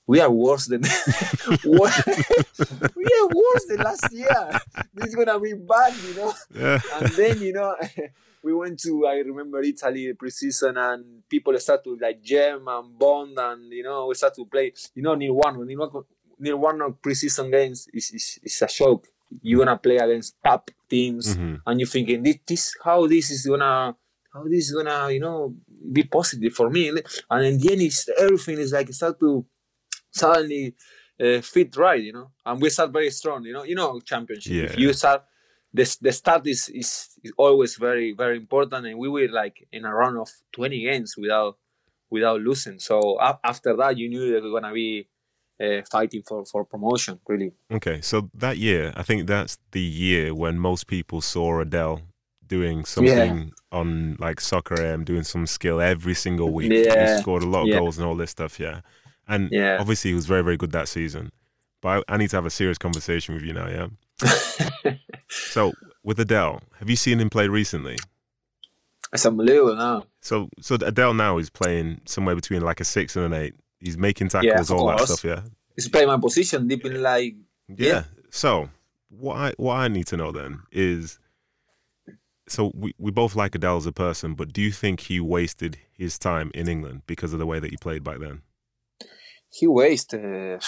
we 0.09 0.21
are 0.21 0.31
worse 0.31 0.67
than 0.67 0.83
we 1.65 3.05
are 3.07 3.29
worse 3.29 3.65
than 3.69 3.79
last 3.79 4.11
year. 4.13 4.51
This 4.95 5.09
is 5.09 5.15
gonna 5.15 5.39
be 5.39 5.53
bad, 5.55 5.95
you 6.09 6.15
know. 6.17 6.35
yeah, 6.55 6.81
And 6.95 7.09
then 7.13 7.41
you 7.41 7.53
know, 7.53 7.77
we 8.43 8.53
went 8.55 8.81
to 8.81 9.07
I 9.07 9.17
remember 9.19 9.61
Italy 9.63 10.13
preseason, 10.15 10.77
and 10.77 11.23
people 11.29 11.57
start 11.59 11.85
to 11.85 11.97
like 12.01 12.23
jam 12.23 12.67
and 12.69 12.99
bond, 12.99 13.39
and 13.39 13.71
you 13.73 13.83
know 13.83 14.07
we 14.07 14.15
start 14.15 14.35
to 14.37 14.45
play. 14.47 14.73
You 14.95 15.03
know, 15.03 15.15
near 15.15 15.33
one, 15.33 15.67
near 15.67 15.79
one, 15.79 15.91
near 16.39 16.57
one 16.57 16.81
of 16.83 17.01
preseason 17.03 17.51
games 17.53 17.89
is 17.93 18.11
is, 18.11 18.39
is 18.43 18.63
a 18.63 18.69
shock. 18.69 19.05
You're 19.43 19.59
gonna 19.65 19.77
play 19.79 19.97
against 19.97 20.37
top 20.43 20.71
teams, 20.89 21.37
Mhm. 21.37 21.61
and 21.67 21.81
you're 21.81 21.87
thinking 21.87 22.23
this, 22.23 22.37
this 22.47 22.75
how 22.83 23.07
this 23.07 23.31
is 23.31 23.45
gonna 23.47 23.95
how 24.33 24.45
this 24.45 24.69
is 24.71 24.73
gonna 24.75 25.11
you 25.13 25.21
know 25.21 25.55
be 25.93 26.05
positive 26.05 26.53
for 26.55 26.71
me. 26.71 26.89
And 26.89 27.45
in 27.45 27.59
the 27.59 27.73
end, 27.73 27.83
it's, 27.83 28.09
everything 28.19 28.59
is 28.59 28.73
like 28.73 28.91
start 28.93 29.21
to 29.21 29.45
suddenly 30.19 30.75
uh, 31.21 31.41
fit 31.41 31.77
right, 31.77 32.03
you 32.03 32.13
know. 32.13 32.31
And 32.45 32.61
we 32.61 32.71
start 32.71 32.93
very 32.93 33.11
strong, 33.11 33.45
you 33.45 33.53
know. 33.53 33.65
You 33.65 33.75
know, 33.75 34.01
championship. 34.01 34.53
Yeah. 34.53 34.63
If 34.65 34.79
you 34.79 34.93
start, 34.93 35.25
the 35.73 35.97
the 36.01 36.13
start 36.13 36.47
is, 36.47 36.69
is 36.69 37.11
is 37.23 37.33
always 37.37 37.77
very 37.77 38.13
very 38.13 38.37
important, 38.37 38.87
and 38.87 38.99
we 38.99 39.09
were 39.09 39.29
like 39.29 39.67
in 39.73 39.85
a 39.85 39.95
run 39.95 40.17
of 40.17 40.29
twenty 40.53 40.83
games 40.83 41.15
without 41.17 41.57
without 42.11 42.41
losing. 42.41 42.79
So 42.79 43.19
after 43.45 43.77
that, 43.77 43.99
you 43.99 44.09
knew 44.09 44.33
they 44.33 44.41
were 44.41 44.61
gonna 44.61 44.73
be 44.73 45.09
uh, 45.61 45.83
fighting 45.91 46.23
for 46.27 46.45
for 46.45 46.65
promotion, 46.65 47.21
really. 47.29 47.53
Okay, 47.71 48.01
so 48.01 48.31
that 48.35 48.59
year, 48.59 48.93
I 48.97 49.03
think 49.03 49.27
that's 49.27 49.59
the 49.73 49.81
year 49.81 50.35
when 50.35 50.59
most 50.59 50.87
people 50.87 51.21
saw 51.21 51.61
Adel 51.61 52.03
doing 52.47 52.85
something 52.85 53.53
on 53.71 54.17
like 54.19 54.41
soccer 54.41 54.81
AM, 54.81 55.05
doing 55.05 55.23
some 55.23 55.47
skill 55.47 55.81
every 55.81 56.15
single 56.15 56.53
week. 56.53 56.73
Yeah, 56.73 57.17
He 57.17 57.21
scored 57.21 57.43
a 57.43 57.47
lot 57.47 57.63
of 57.63 57.69
yeah. 57.69 57.79
goals 57.79 57.99
and 57.99 58.07
all 58.07 58.17
this 58.17 58.31
stuff, 58.31 58.59
yeah. 58.59 58.81
And 59.29 59.51
Yeah. 59.53 59.77
obviously, 59.79 60.11
he 60.11 60.15
was 60.15 60.27
very, 60.27 60.43
very 60.43 60.57
good 60.57 60.73
that 60.73 60.89
season. 60.89 61.31
But 61.81 62.05
I, 62.09 62.15
I 62.15 62.17
need 62.17 62.31
to 62.31 62.37
have 62.37 62.47
a 62.47 62.51
serious 62.51 62.79
conversation 62.79 63.35
with 63.35 63.45
you 63.45 63.53
now, 63.53 63.69
yeah. 63.69 64.95
So 65.29 65.73
with 66.03 66.19
Adel, 66.19 66.63
have 66.79 66.89
you 66.89 66.97
seen 66.97 67.21
him 67.21 67.29
play 67.31 67.49
recently? 67.49 67.97
It's 69.13 69.25
unbelievable 69.27 69.77
now. 69.77 70.05
So, 70.23 70.49
so 70.61 70.75
Adel 70.77 71.15
now 71.15 71.39
is 71.39 71.51
playing 71.51 72.01
somewhere 72.07 72.35
between 72.35 72.63
like 72.63 72.81
a 72.81 72.85
six 72.85 73.15
and 73.17 73.27
an 73.27 73.33
eight. 73.35 73.55
He's 73.79 73.97
making 73.99 74.29
tackles, 74.29 74.71
of 74.71 74.79
all 74.79 74.89
that 74.89 75.01
stuff, 75.01 75.25
yeah. 75.25 75.43
He's 75.77 75.89
playing 75.89 76.09
my 76.09 76.17
position 76.19 76.67
deep 76.67 76.85
in 76.85 77.01
like 77.03 77.35
Yeah. 77.69 77.87
Yeah. 77.89 78.03
So 78.31 78.71
what 79.11 79.37
I 79.37 79.53
what 79.57 79.75
I 79.75 79.89
need 79.89 80.07
to 80.09 80.17
know 80.17 80.33
then 80.33 80.61
is 80.73 81.19
so 82.49 82.73
we, 82.75 82.95
we 82.99 83.11
both 83.11 83.37
like 83.37 83.55
Adel 83.55 83.77
as 83.77 83.87
a 83.87 83.93
person, 83.93 84.35
but 84.35 84.53
do 84.53 84.63
you 84.63 84.73
think 84.73 85.01
he 85.01 85.21
wasted 85.21 85.79
his 85.93 86.19
time 86.19 86.51
in 86.55 86.69
England 86.69 87.03
because 87.07 87.33
of 87.35 87.39
the 87.39 87.47
way 87.47 87.61
that 87.61 87.71
he 87.71 87.77
played 87.77 88.03
back 88.03 88.19
then? 88.19 88.41
He 89.51 89.67
wasted. 89.67 90.63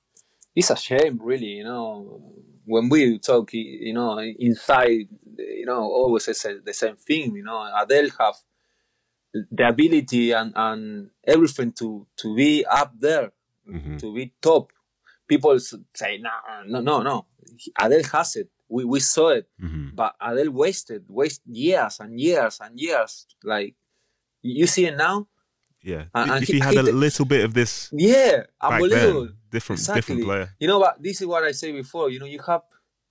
it's 0.54 0.70
a 0.70 0.76
shame, 0.76 1.20
really. 1.22 1.46
You 1.60 1.64
know, 1.64 2.32
when 2.64 2.88
we 2.88 3.18
talk, 3.18 3.52
you 3.52 3.92
know, 3.92 4.18
inside, 4.18 5.08
you 5.38 5.66
know, 5.66 5.82
always 5.82 6.24
say 6.24 6.54
the 6.64 6.72
same 6.74 6.96
thing. 6.96 7.34
You 7.36 7.44
know, 7.44 7.68
Adel 7.76 8.08
have 8.18 8.34
the 9.32 9.68
ability 9.68 10.32
and, 10.32 10.52
and 10.56 11.10
everything 11.26 11.72
to 11.72 12.06
to 12.16 12.34
be 12.34 12.64
up 12.64 12.92
there, 12.98 13.32
Mhm. 13.68 13.98
to 14.00 14.14
be 14.14 14.32
top. 14.40 14.72
People 15.28 15.58
say, 15.58 16.18
no, 16.18 16.30
no, 16.66 16.80
no, 16.80 17.02
no. 17.02 17.26
Adel 17.78 18.02
has 18.12 18.36
it. 18.36 18.48
We 18.68 18.84
we 18.84 19.00
saw 19.00 19.28
it, 19.30 19.48
hmm 19.60 19.90
but 19.94 20.14
Adel 20.20 20.50
wasted, 20.50 21.04
waste 21.08 21.42
years 21.46 22.00
and 22.00 22.20
years 22.20 22.58
and 22.60 22.78
years. 22.78 23.26
Like 23.44 23.74
you 24.42 24.66
see 24.66 24.86
it 24.86 24.96
now. 24.96 25.26
Yeah. 25.92 26.04
And- 26.14 26.30
and 26.32 26.42
if 26.42 26.48
he- 26.48 26.54
he 26.54 26.60
had 26.60 26.72
he 26.74 26.78
a 26.80 26.82
little 27.06 27.24
bit 27.24 27.42
of 27.46 27.54
this 27.54 27.88
Yeah, 27.92 28.38
back 28.38 28.48
unbelievable. 28.82 29.26
then, 29.26 29.36
different 29.54 29.78
Exactly. 29.80 30.00
different 30.00 30.24
player. 30.24 30.46
You 30.60 30.66
know, 30.68 30.80
but 30.80 30.94
this 31.00 31.20
is 31.20 31.26
what 31.26 31.44
I 31.44 31.52
say 31.52 31.70
before. 31.72 32.10
You 32.10 32.18
know, 32.20 32.26
you 32.26 32.40
have 32.46 32.62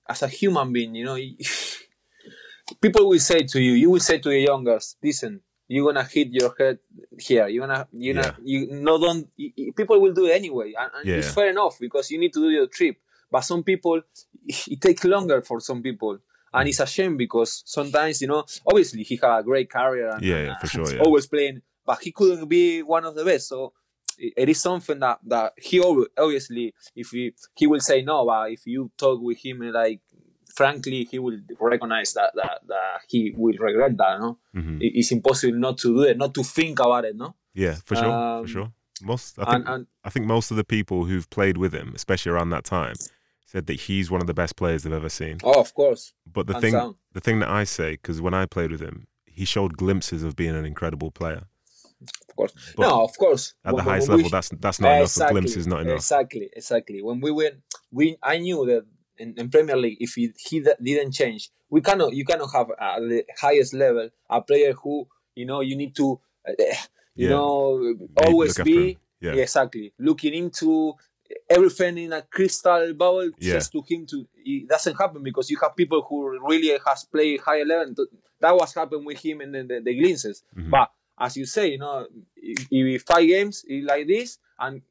as 0.10 0.22
a 0.24 0.28
human 0.28 0.68
being. 0.76 0.94
You 0.94 1.06
know, 1.06 1.16
people 2.82 3.08
will 3.10 3.20
say 3.20 3.40
to 3.44 3.60
you, 3.62 3.74
you 3.74 3.90
will 3.90 4.00
say 4.00 4.18
to 4.20 4.30
the 4.30 4.40
youngers, 4.40 4.96
listen, 5.04 5.42
you're 5.68 5.86
gonna 5.92 6.04
hit 6.04 6.30
your 6.32 6.54
head 6.60 6.80
here. 7.20 7.48
You're 7.48 7.66
gonna, 7.68 7.88
you 7.92 8.14
know, 8.14 8.22
Yeah. 8.22 8.34
you 8.44 8.68
no 8.72 9.00
don't. 9.00 9.28
y- 9.38 9.54
y- 9.58 9.72
People 9.76 10.00
will 10.02 10.14
do 10.14 10.26
it 10.28 10.34
anyway, 10.36 10.74
and, 10.78 10.92
and 10.96 11.10
it's 11.10 11.34
fair 11.34 11.50
enough 11.50 11.78
because 11.80 12.12
you 12.12 12.20
need 12.20 12.34
to 12.34 12.40
do 12.40 12.50
your 12.50 12.68
trip. 12.68 12.98
But 13.32 13.42
some 13.42 13.64
people, 13.64 14.02
it 14.68 14.82
takes 14.82 15.04
longer 15.06 15.42
for 15.42 15.60
some 15.60 15.82
people. 15.82 16.16
Mm. 16.16 16.60
And 16.60 16.70
it's 16.70 16.80
a 16.80 16.86
shame 16.86 17.18
because 17.18 17.64
sometimes, 17.66 18.22
you 18.22 18.28
know, 18.28 18.46
obviously 18.66 19.04
he 19.04 19.16
had 19.22 19.40
a 19.40 19.44
great 19.44 19.70
career 19.70 20.10
and, 20.12 20.22
Yeah, 20.24 20.44
yeah, 20.44 20.58
for 20.60 20.68
sure, 20.68 20.90
yeah. 20.96 21.02
always 21.02 21.26
playing, 21.28 21.62
but 21.86 22.02
he 22.02 22.12
couldn't 22.12 22.48
be 22.48 22.82
one 22.82 23.06
of 23.06 23.16
the 23.16 23.24
best. 23.26 23.50
So 23.50 23.74
it 24.18 24.50
is 24.50 24.62
something 24.62 25.00
that 25.00 25.20
that 25.26 25.54
he 25.58 25.80
obviously 26.18 26.74
if 26.96 27.10
he 27.10 27.34
he 27.56 27.68
will 27.68 27.82
say 27.82 28.02
no 28.02 28.26
but 28.26 28.52
if 28.52 28.66
you 28.66 28.90
talk 28.98 29.20
with 29.22 29.38
him 29.44 29.60
like 29.60 30.00
frankly 30.56 31.04
he 31.10 31.20
will 31.20 31.38
recognize 31.60 32.14
that 32.14 32.32
that, 32.36 32.62
that 32.66 33.02
he 33.10 33.34
will 33.36 33.58
regret 33.60 33.98
that 33.98 34.20
no 34.20 34.38
hmm 34.54 34.78
it's 34.80 35.12
impossible 35.12 35.58
not 35.58 35.78
to 35.78 35.94
do 35.94 36.04
it 36.04 36.18
not 36.18 36.34
to 36.34 36.44
think 36.44 36.80
about 36.80 37.06
it 37.06 37.16
no 37.16 37.36
Yeah, 37.54 37.76
for 37.86 37.96
sure, 37.96 38.12
Um, 38.12 38.42
for 38.44 38.48
sure. 38.48 38.72
Most, 39.02 39.38
I 39.40 39.46
think, 39.52 39.68
and 39.68 39.88
I 40.04 40.10
think 40.10 40.26
most 40.26 40.52
of 40.52 40.58
the 40.58 40.64
people 40.64 41.06
who've 41.06 41.30
played 41.30 41.58
with 41.58 41.74
him, 41.74 41.92
especially 41.96 42.32
around 42.32 42.50
that 42.52 42.64
time, 42.64 42.96
said 43.46 43.66
that 43.68 43.82
he's 43.82 44.10
one 44.10 44.22
of 44.22 44.28
the 44.28 44.34
best 44.34 44.56
players 44.56 44.84
they've 44.84 44.94
ever 44.94 45.10
seen. 45.10 45.38
oh 45.44 45.60
of 45.60 45.74
course 45.74 46.14
But 46.26 46.48
the 46.48 46.60
thing, 46.62 46.96
the 47.12 47.22
thing 47.22 47.40
that 47.40 47.50
I 47.50 47.66
say, 47.66 47.92
because 47.92 48.22
when 48.22 48.34
I 48.34 48.46
played 48.46 48.72
with 48.72 48.82
him, 48.82 49.08
he 49.26 49.44
showed 49.44 49.76
glimpses 49.78 50.24
of 50.24 50.36
being 50.36 50.56
an 50.56 50.66
incredible 50.66 51.12
player. 51.12 51.44
Of 52.36 52.38
course 52.38 52.74
But 52.76 52.84
no 52.90 53.04
of 53.04 53.18
course 53.18 53.54
At 53.64 53.76
the 53.76 53.82
highest 53.84 54.08
when 54.10 54.18
we- 54.18 54.24
level, 54.24 54.32
that's 54.38 54.50
that's 54.60 54.80
not 54.80 54.98
enough. 54.98 55.18
A 55.18 55.32
glimpse 55.32 55.56
is 55.56 55.68
not 55.68 55.82
enough. 55.82 55.96
Exactly, 55.98 56.50
exactly. 56.54 57.02
When 57.02 57.22
we 57.22 57.32
went, 57.32 57.56
we 57.92 58.18
I 58.22 58.38
knew 58.40 58.66
that 58.66 58.86
in, 59.18 59.34
in 59.38 59.50
Premier 59.50 59.78
League, 59.78 59.98
if 60.02 60.14
he, 60.16 60.34
he 60.38 60.60
didn't 60.60 61.14
change, 61.14 61.50
we 61.70 61.80
cannot. 61.82 62.14
You 62.14 62.26
cannot 62.26 62.50
have 62.54 62.70
at 62.72 63.00
the 63.00 63.24
highest 63.40 63.74
level 63.74 64.10
a 64.30 64.42
player 64.42 64.74
who 64.74 65.08
you 65.36 65.46
know 65.46 65.62
you 65.62 65.76
need 65.78 65.96
to, 65.96 66.20
uh, 66.48 66.52
you 67.16 67.28
Yeah. 67.28 67.30
know, 67.30 67.96
always 68.26 68.58
be. 68.60 68.98
Yeah. 69.22 69.32
exactly 69.32 69.94
looking 69.98 70.34
into 70.36 70.94
everything 71.50 71.98
in 71.98 72.14
a 72.14 72.22
crystal 72.22 72.94
bubble 72.94 73.32
just 73.40 73.72
to 73.72 73.82
him 73.88 74.06
to. 74.08 74.28
It 74.36 74.68
doesn't 74.68 74.96
happen 74.96 75.24
because 75.24 75.50
you 75.50 75.58
have 75.62 75.76
people 75.76 76.06
who 76.08 76.38
really 76.48 76.78
has 76.86 77.06
played 77.06 77.40
higher 77.42 77.66
level. 77.66 77.94
That 78.40 78.56
was 78.56 78.74
happened 78.76 79.06
with 79.06 79.18
him 79.20 79.42
in 79.42 79.52
the, 79.54 79.64
the, 79.64 79.82
the 79.84 79.94
glimpses. 80.00 80.44
Mhm. 80.56 80.70
But 80.70 80.92
as 81.20 81.38
you 81.38 81.46
say, 81.46 81.72
you 81.72 81.78
know, 81.78 82.06
if, 82.36 83.04
five 83.04 83.28
games 83.28 83.66
like 83.84 84.08
this 84.08 84.38
and 84.60 84.82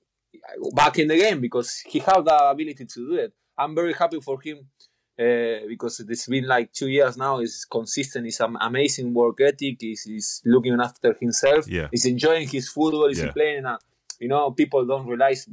back 0.75 0.99
in 0.99 1.09
the 1.09 1.17
game 1.17 1.41
because 1.41 1.81
he 1.87 1.99
have 2.01 2.25
the 2.25 2.37
ability 2.49 2.85
to 2.87 3.09
do 3.09 3.15
it. 3.15 3.33
I'm 3.57 3.75
very 3.75 3.93
happy 3.93 4.21
for 4.21 4.41
him 4.41 4.59
uh, 5.19 5.67
because 5.69 6.01
it's 6.01 6.27
been 6.27 6.47
like 6.47 6.73
two 6.73 6.89
years 6.89 7.17
now. 7.17 7.39
He's 7.39 7.65
consistent. 7.65 8.25
He's 8.25 8.41
an 8.41 8.57
amazing 8.61 9.15
work 9.15 9.41
ethic. 9.41 9.77
He's, 9.81 10.03
he's 10.03 10.43
looking 10.45 10.79
after 10.81 11.15
himself. 11.21 11.69
Yeah. 11.69 11.89
He's 11.91 12.07
enjoying 12.07 12.49
his 12.49 12.69
football. 12.69 13.09
He's 13.09 13.23
Yeah. 13.23 13.33
playing. 13.33 13.65
A, 13.65 13.79
you 14.19 14.29
know, 14.29 14.51
people 14.51 14.85
don't 14.87 15.07
realize, 15.07 15.49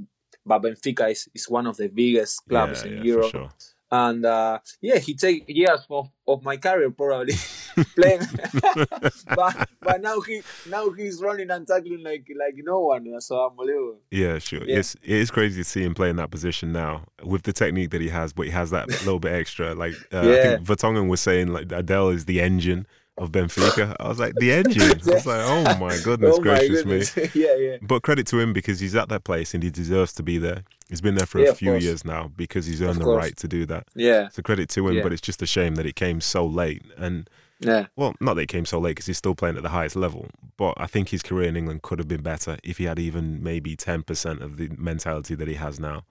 but 0.45 0.63
Benfica 0.63 1.12
is, 1.12 1.29
is 1.34 1.49
one 1.49 1.67
of 1.67 1.77
the 1.77 1.89
biggest 1.89 2.41
clubs 2.47 2.84
yeah, 2.84 2.91
in 2.91 3.05
Europe. 3.05 3.31
Sure. 3.31 3.49
And 3.93 4.25
uh, 4.25 4.60
yeah, 4.80 4.99
he 4.99 5.15
take 5.15 5.43
years 5.49 5.86
of, 5.89 6.10
of 6.25 6.43
my 6.43 6.56
career 6.56 6.91
probably 6.91 7.34
playing, 7.95 8.21
but 9.36 9.69
but 9.82 10.01
now 10.01 10.21
he 10.21 10.41
now 10.69 10.89
he's 10.91 11.21
running 11.21 11.51
and 11.51 11.67
tackling 11.67 12.01
like 12.01 12.25
like 12.39 12.56
no 12.58 12.80
one. 12.80 13.19
So 13.19 13.45
unbelievable. 13.45 13.99
Yeah, 14.10 14.39
sure. 14.39 14.63
Yeah. 14.63 14.77
It's 14.77 14.95
it 15.04 15.17
is 15.17 15.30
crazy 15.30 15.62
to 15.62 15.69
see 15.69 15.84
him 15.84 15.93
play 15.93 16.10
in 16.10 16.15
that 16.15 16.32
position 16.32 16.71
now 16.71 17.04
with 17.21 17.43
the 17.43 17.51
technique 17.51 17.91
that 17.91 17.99
he 17.99 18.08
has, 18.08 18.32
but 18.32 18.45
he 18.45 18.51
has 18.54 18.69
that 18.71 18.88
little 18.89 19.19
bit 19.19 19.34
extra. 19.34 19.75
Like 19.75 19.95
uh, 20.13 20.19
I 20.19 20.41
think 20.41 20.65
Vertonghen 20.65 21.10
was 21.10 21.19
saying, 21.19 21.49
like 21.49 21.69
Adel 21.73 22.10
is 22.10 22.23
the 22.25 22.39
engine 22.39 22.88
of 23.17 23.32
Benfica. 23.32 23.95
I 24.00 24.08
was 24.08 24.19
like, 24.19 24.34
the 24.36 24.52
engine. 24.52 25.00
I 25.08 25.13
was 25.13 25.26
like, 25.26 25.41
oh 25.43 25.78
my 25.78 25.97
goodness 26.04 26.36
oh 26.39 26.41
gracious 26.41 26.86
my 26.86 26.91
me. 26.91 27.30
yeah, 27.45 27.56
yeah. 27.56 27.78
But 27.82 28.04
credit 28.04 28.26
to 28.28 28.39
him 28.39 28.54
because 28.54 28.80
he's 28.80 28.95
at 28.95 29.10
that 29.10 29.24
place 29.24 29.54
and 29.54 29.62
he 29.63 29.69
deserves 29.69 30.13
to 30.13 30.24
be 30.24 30.38
there. 30.38 30.63
He's 30.89 31.02
been 31.02 31.15
there 31.15 31.26
for 31.26 31.39
a 31.39 31.43
Yeah, 31.43 31.50
of 31.50 31.58
few 31.58 31.76
years 31.76 32.04
now 32.04 32.32
because 32.36 32.65
he's 32.65 32.82
earned 32.82 33.02
the 33.02 33.06
right 33.06 33.36
to 33.38 33.47
do 33.47 33.65
that. 33.67 33.88
Yeah, 33.95 34.30
So 34.30 34.41
credit 34.41 34.69
to 34.69 34.88
him, 34.88 34.95
Yeah. 34.95 35.04
but 35.04 35.13
it's 35.13 35.21
just 35.21 35.41
a 35.41 35.45
shame 35.45 35.76
that 35.76 35.86
it 35.86 35.95
came 35.95 36.19
so 36.21 36.45
late. 36.45 36.84
And 36.97 37.30
yeah, 37.60 37.88
well, 37.95 38.15
not 38.19 38.34
that 38.36 38.41
it 38.41 38.47
came 38.47 38.65
so 38.65 38.80
late 38.80 38.91
because 38.91 39.06
he's 39.06 39.17
still 39.19 39.36
playing 39.36 39.56
at 39.56 39.63
the 39.63 39.69
highest 39.69 39.95
level. 39.95 40.28
But 40.58 40.74
I 40.78 40.88
think 40.88 41.10
his 41.10 41.21
career 41.21 41.47
in 41.47 41.56
England 41.56 41.84
could 41.84 42.00
have 42.00 42.08
been 42.08 42.24
better 42.24 42.58
if 42.63 42.78
he 42.80 42.86
had 42.86 42.97
even 42.97 43.43
maybe 43.43 43.76
ten 43.76 44.02
percent 44.04 44.41
of 44.41 44.58
the 44.58 44.69
mentality 44.78 45.36
that 45.36 45.47
he 45.47 45.54
has 45.56 45.80
now. 45.80 46.04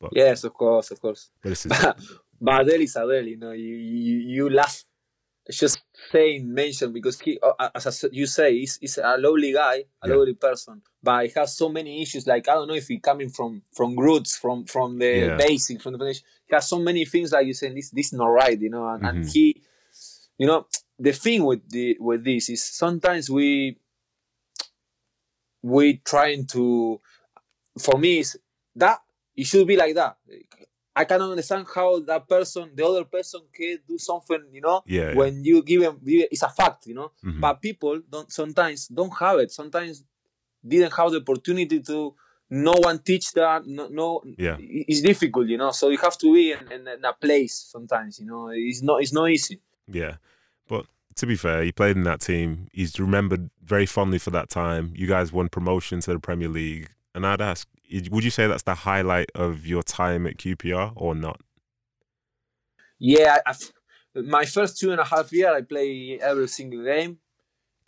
But, 0.00 0.10
yes, 0.14 0.44
of 0.44 0.54
course, 0.54 0.90
of 0.90 1.00
course. 1.00 1.30
But 1.42 1.48
this 1.50 1.66
is 1.66 1.72
But, 1.82 1.98
but 2.40 2.60
Adel 2.62 2.80
is 2.80 2.94
Adel, 2.96 3.26
you 3.26 3.36
know. 3.36 3.52
You 3.52 3.74
you, 3.74 4.18
you 4.18 4.50
laugh 4.50 4.84
just 5.50 5.82
saying 6.10 6.52
mention 6.52 6.92
because 6.92 7.20
he, 7.20 7.38
uh, 7.42 7.68
as 7.74 8.04
you 8.12 8.26
say, 8.26 8.58
he's, 8.58 8.78
he's 8.78 8.98
a 8.98 9.16
lovely 9.18 9.52
guy, 9.52 9.84
a 10.02 10.08
Yeah. 10.08 10.14
lovely 10.14 10.34
person, 10.34 10.82
but 11.02 11.26
he 11.26 11.32
has 11.36 11.56
so 11.56 11.68
many 11.68 12.02
issues. 12.02 12.26
Like 12.26 12.48
I 12.48 12.54
don't 12.54 12.68
know 12.68 12.74
if 12.74 12.88
he 12.88 12.98
coming 12.98 13.28
from 13.28 13.62
from 13.72 13.96
roots, 13.98 14.36
from 14.36 14.64
from 14.66 14.98
the 14.98 15.28
Yeah. 15.30 15.36
basic, 15.36 15.80
from 15.80 15.92
the 15.92 15.98
foundation. 15.98 16.24
He 16.46 16.54
has 16.54 16.68
so 16.68 16.78
many 16.78 17.04
things 17.04 17.32
like 17.32 17.46
you 17.46 17.54
saying 17.54 17.74
this 17.74 17.90
this 17.90 18.06
is 18.06 18.12
not 18.12 18.26
right, 18.26 18.60
you 18.60 18.70
know. 18.70 18.86
And, 18.88 19.04
and 19.04 19.24
Mhm. 19.24 19.32
he, 19.32 19.62
you 20.38 20.46
know, 20.46 20.66
the 20.98 21.12
thing 21.12 21.44
with 21.44 21.68
the 21.70 21.96
with 22.00 22.24
this 22.24 22.48
is 22.48 22.64
sometimes 22.64 23.28
we 23.30 23.78
we 25.62 25.98
trying 25.98 26.46
to 26.46 27.00
for 27.78 27.98
me 27.98 28.20
is 28.20 28.38
that 28.76 29.00
it 29.36 29.46
should 29.46 29.66
be 29.66 29.76
like 29.76 29.94
that. 29.94 30.16
I 30.94 31.04
cannot 31.04 31.30
understand 31.30 31.66
how 31.74 32.00
that 32.00 32.28
person, 32.28 32.70
the 32.74 32.84
other 32.86 33.04
person, 33.04 33.40
can 33.52 33.78
do 33.88 33.96
something. 33.98 34.42
You 34.52 34.60
know, 34.60 34.82
yeah, 34.86 35.14
when 35.14 35.42
you 35.44 35.62
give 35.62 35.82
them, 35.82 36.00
it's 36.04 36.42
a 36.42 36.48
fact. 36.48 36.86
You 36.86 36.94
know, 36.94 37.12
Mhm. 37.24 37.40
but 37.40 37.62
people 37.62 38.00
don't 38.10 38.30
sometimes 38.32 38.88
don't 38.88 39.12
have 39.18 39.38
it. 39.38 39.50
Sometimes 39.50 40.04
didn't 40.66 40.92
have 40.92 41.10
the 41.10 41.18
opportunity 41.18 41.80
to. 41.80 42.14
No 42.54 42.74
one 42.74 42.98
teach 42.98 43.32
that. 43.32 43.66
No, 43.66 43.88
no 43.88 44.22
Yeah. 44.36 44.56
it's 44.60 45.00
difficult. 45.00 45.46
You 45.48 45.56
know, 45.56 45.70
so 45.70 45.88
you 45.88 45.96
have 45.96 46.18
to 46.18 46.34
be 46.34 46.52
in, 46.52 46.70
in, 46.70 46.86
in 46.86 47.02
a 47.02 47.14
place. 47.14 47.54
Sometimes, 47.54 48.20
you 48.20 48.26
know, 48.26 48.48
it's 48.52 48.82
not. 48.82 49.00
It's 49.00 49.12
not 49.14 49.30
easy. 49.30 49.58
Yeah. 49.88 50.16
But 50.68 50.84
to 51.16 51.26
be 51.26 51.34
fair, 51.36 51.62
he 51.62 51.72
played 51.72 51.96
in 51.96 52.02
that 52.04 52.20
team. 52.20 52.68
He's 52.72 53.00
remembered 53.00 53.48
very 53.64 53.86
fondly 53.86 54.18
for 54.18 54.28
that 54.32 54.50
time. 54.50 54.92
You 54.94 55.06
guys 55.06 55.32
won 55.32 55.48
promotion 55.48 56.00
to 56.00 56.12
the 56.12 56.18
Premier 56.18 56.48
League. 56.48 56.90
And 57.14 57.26
I'd 57.26 57.40
ask, 57.40 57.66
would 58.10 58.24
you 58.24 58.30
say 58.30 58.46
that's 58.46 58.62
the 58.62 58.74
highlight 58.74 59.30
of 59.34 59.66
your 59.66 59.82
time 59.82 60.26
at 60.26 60.36
QPR 60.38 60.92
or 60.96 61.14
not? 61.14 61.40
Yeah, 62.98 63.38
I've, 63.46 63.72
my 64.14 64.44
first 64.44 64.78
two 64.78 64.92
and 64.92 65.00
a 65.00 65.04
half 65.04 65.32
year, 65.32 65.52
I 65.54 65.62
play 65.62 66.18
every 66.22 66.48
single 66.48 66.84
game, 66.84 67.18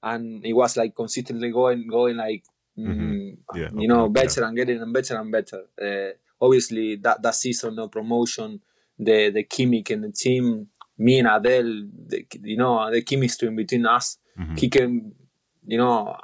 and 0.03 0.45
it 0.45 0.53
was 0.53 0.77
like 0.77 0.95
consistently 0.95 1.51
going, 1.53 1.87
going 1.89 2.17
like, 2.17 2.45
mm, 2.79 2.87
Mhm. 2.87 3.39
Yeah, 3.55 3.71
you 3.73 3.89
know, 3.89 4.05
okay, 4.05 4.21
yeah. 4.21 4.27
better 4.27 4.45
and 4.45 4.57
getting 4.57 4.81
and 4.83 4.93
better 4.93 5.17
and 5.17 5.31
better. 5.31 5.65
Uh, 5.81 6.13
obviously, 6.41 6.97
that 6.97 7.23
that 7.23 7.35
season, 7.35 7.77
no 7.77 7.89
promotion, 7.89 8.61
the 8.99 9.31
the 9.31 9.45
chemic 9.45 9.91
in 9.91 10.01
the 10.03 10.11
team, 10.13 10.69
me 10.99 11.19
and 11.21 11.29
Adel, 11.29 11.89
the, 12.09 12.27
you 12.43 12.57
know, 12.57 12.91
the 12.91 13.03
chemistry 13.03 13.49
in 13.49 13.57
between 13.57 13.87
us, 13.87 14.19
Mhm. 14.39 14.59
he 14.59 14.69
can, 14.69 15.15
you 15.67 15.79
know. 15.79 16.17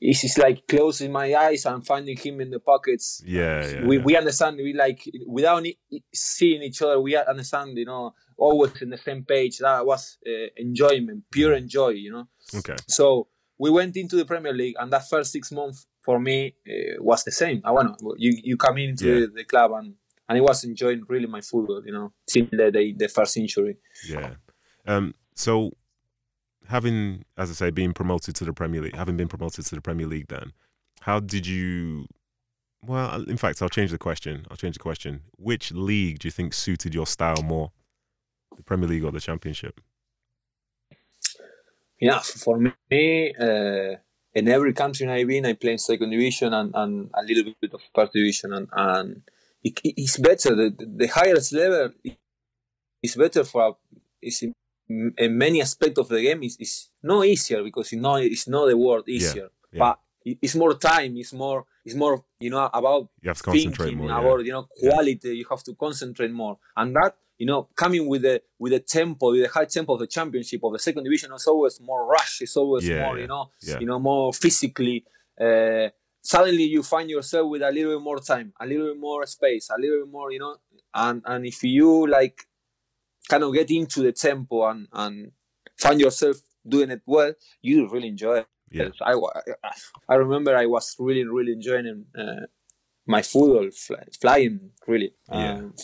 It's 0.00 0.20
just 0.22 0.38
like 0.38 0.66
closing 0.68 1.12
my 1.12 1.34
eyes 1.34 1.66
and 1.66 1.84
finding 1.86 2.16
him 2.16 2.40
in 2.40 2.50
the 2.50 2.60
pockets 2.60 3.22
Yeah, 3.24 3.66
yeah. 3.68 3.86
we, 3.86 3.96
yeah. 3.98 4.02
we 4.04 4.16
understand 4.16 4.56
we 4.58 4.72
like 4.72 5.02
without 5.26 5.64
seeing 6.12 6.62
each 6.62 6.82
other 6.82 7.00
we 7.00 7.16
understand 7.16 7.76
you 7.78 7.86
know 7.86 8.14
always 8.36 8.80
in 8.82 8.90
the 8.90 8.98
same 8.98 9.24
page 9.24 9.58
that 9.58 9.84
was 9.84 10.18
uh, 10.26 10.48
enjoyment 10.56 11.24
pure 11.30 11.54
enjoy 11.54 11.88
you 11.90 12.12
know 12.12 12.26
Okay. 12.54 12.76
so 12.88 13.28
we 13.58 13.70
went 13.70 13.96
into 13.96 14.16
the 14.16 14.24
premier 14.24 14.52
league 14.52 14.74
and 14.78 14.92
that 14.92 15.08
first 15.08 15.32
six 15.32 15.52
months 15.52 15.86
for 16.00 16.18
me 16.18 16.54
uh, 16.68 17.02
was 17.02 17.22
the 17.24 17.30
same 17.32 17.60
i 17.64 17.70
want 17.70 17.96
you 18.16 18.32
you 18.42 18.56
come 18.56 18.78
into 18.78 19.06
Yeah. 19.06 19.20
the, 19.20 19.26
the 19.36 19.44
club 19.44 19.72
and 19.72 19.94
and 20.28 20.38
I 20.38 20.42
was 20.42 20.62
enjoying 20.64 21.02
really 21.08 21.26
my 21.26 21.40
football 21.40 21.82
you 21.84 21.92
know 21.92 22.12
till 22.26 22.46
the, 22.52 22.70
the, 22.70 22.94
the 22.96 23.08
first 23.08 23.36
injury 23.36 23.76
Yeah. 24.08 24.34
Um, 24.86 25.14
so 25.34 25.72
having, 26.70 27.24
as 27.36 27.50
I 27.50 27.54
say, 27.54 27.70
been 27.70 27.92
promoted 27.92 28.34
to 28.36 28.44
the 28.44 28.52
Premier 28.52 28.80
League, 28.80 28.94
having 28.94 29.16
been 29.16 29.28
promoted 29.28 29.66
to 29.66 29.74
the 29.74 29.80
Premier 29.80 30.06
League, 30.06 30.28
then 30.28 30.52
how 31.00 31.20
did 31.20 31.46
you? 31.46 32.06
Well, 32.82 33.22
in 33.24 33.36
fact, 33.36 33.60
I'll 33.60 33.68
change 33.68 33.90
the 33.90 33.98
question. 33.98 34.46
I'll 34.50 34.56
change 34.56 34.76
the 34.76 34.82
question. 34.82 35.22
Which 35.36 35.72
league 35.72 36.20
do 36.20 36.28
you 36.28 36.32
think 36.32 36.54
suited 36.54 36.94
your 36.94 37.06
style 37.06 37.42
more, 37.42 37.72
the 38.56 38.62
Premier 38.62 38.88
League 38.88 39.04
or 39.04 39.10
the 39.10 39.20
Championship? 39.20 39.80
Yeah, 42.00 42.20
for 42.20 42.56
me, 42.58 43.34
uh, 43.38 43.96
in 44.32 44.48
every 44.48 44.72
country 44.72 45.06
I've 45.08 45.26
been, 45.26 45.44
I 45.44 45.52
play 45.52 45.72
in 45.72 45.78
second 45.78 46.10
division 46.10 46.54
and, 46.54 46.72
and 46.74 47.10
a 47.14 47.22
little 47.22 47.52
bit 47.60 47.74
of 47.74 47.80
first 47.94 48.12
division, 48.14 48.54
and, 48.54 48.68
and 48.72 49.22
it, 49.62 49.78
it's 49.84 50.16
better. 50.16 50.54
The, 50.54 50.74
the 50.78 51.08
highest 51.08 51.52
level 51.52 51.90
is 53.02 53.16
better 53.16 53.44
for 53.44 53.76
is 54.22 54.42
in, 54.42 54.54
in 54.90 55.38
many 55.38 55.62
aspects 55.62 55.98
of 55.98 56.08
the 56.08 56.20
game. 56.20 56.42
is 56.42 56.56
is 56.58 56.90
not 57.02 57.24
easier 57.24 57.62
because 57.62 57.92
it's 57.92 58.02
not 58.02 58.22
it's 58.22 58.48
not 58.48 58.66
the 58.66 58.76
word 58.76 59.08
easier, 59.08 59.50
yeah. 59.72 59.78
but 59.78 59.98
it's 60.24 60.54
more 60.54 60.74
time. 60.74 61.16
It's 61.16 61.32
more 61.32 61.64
it's 61.84 61.94
more 61.94 62.24
you 62.40 62.50
know 62.50 62.68
about 62.72 63.08
you 63.22 63.28
have 63.28 63.38
to 63.38 63.44
concentrate 63.44 63.96
more. 63.96 64.10
about 64.10 64.40
yeah. 64.40 64.46
you 64.46 64.52
know 64.52 64.66
quality. 64.78 65.36
You 65.36 65.46
have 65.48 65.62
to 65.64 65.74
concentrate 65.74 66.32
more, 66.32 66.58
and 66.76 66.94
that 66.96 67.14
you 67.38 67.46
know 67.46 67.68
coming 67.76 68.06
with 68.08 68.22
the 68.22 68.42
with 68.58 68.72
the 68.72 68.80
tempo, 68.80 69.30
with 69.30 69.42
the 69.42 69.48
high 69.48 69.64
tempo 69.64 69.94
of 69.94 70.00
the 70.00 70.06
championship 70.06 70.60
of 70.64 70.72
the 70.72 70.78
second 70.78 71.04
division 71.04 71.32
is 71.32 71.46
always 71.46 71.80
more 71.80 72.06
rush. 72.06 72.42
It's 72.42 72.56
always 72.56 72.86
Yeah, 72.86 73.06
more 73.06 73.16
yeah, 73.16 73.22
you 73.22 73.28
know 73.28 73.50
yeah. 73.62 73.78
you 73.80 73.86
know 73.86 74.00
more 74.00 74.32
physically. 74.32 75.04
Uh, 75.40 75.88
suddenly 76.20 76.64
you 76.64 76.82
find 76.82 77.08
yourself 77.08 77.48
with 77.48 77.62
a 77.62 77.70
little 77.70 77.96
bit 77.96 78.02
more 78.02 78.18
time, 78.18 78.52
a 78.60 78.66
little 78.66 78.88
bit 78.88 78.98
more 78.98 79.24
space, 79.26 79.70
a 79.70 79.80
little 79.80 80.00
bit 80.00 80.12
more 80.12 80.32
you 80.32 80.40
know, 80.40 80.56
and 80.94 81.22
and 81.24 81.46
if 81.46 81.62
you 81.62 82.06
like 82.08 82.46
kind 83.28 83.42
of 83.42 83.54
get 83.54 83.70
into 83.70 84.02
the 84.02 84.12
tempo 84.12 84.68
and 84.68 84.88
and 84.92 85.32
find 85.78 86.00
yourself 86.00 86.36
doing 86.66 86.90
it 86.90 87.02
well, 87.06 87.32
you 87.62 87.88
really 87.88 88.08
enjoy 88.08 88.38
it. 88.38 88.46
Yeah. 88.70 88.90
I, 89.02 89.14
I 90.08 90.14
remember 90.14 90.56
I 90.56 90.66
was 90.66 90.94
really, 90.98 91.24
really 91.24 91.52
enjoying 91.52 92.04
uh, 92.16 92.46
my 93.06 93.22
football, 93.22 93.68
fly, 93.72 94.04
flying, 94.20 94.70
really. 94.86 95.12
Yeah. 95.28 95.54
Um, 95.54 95.74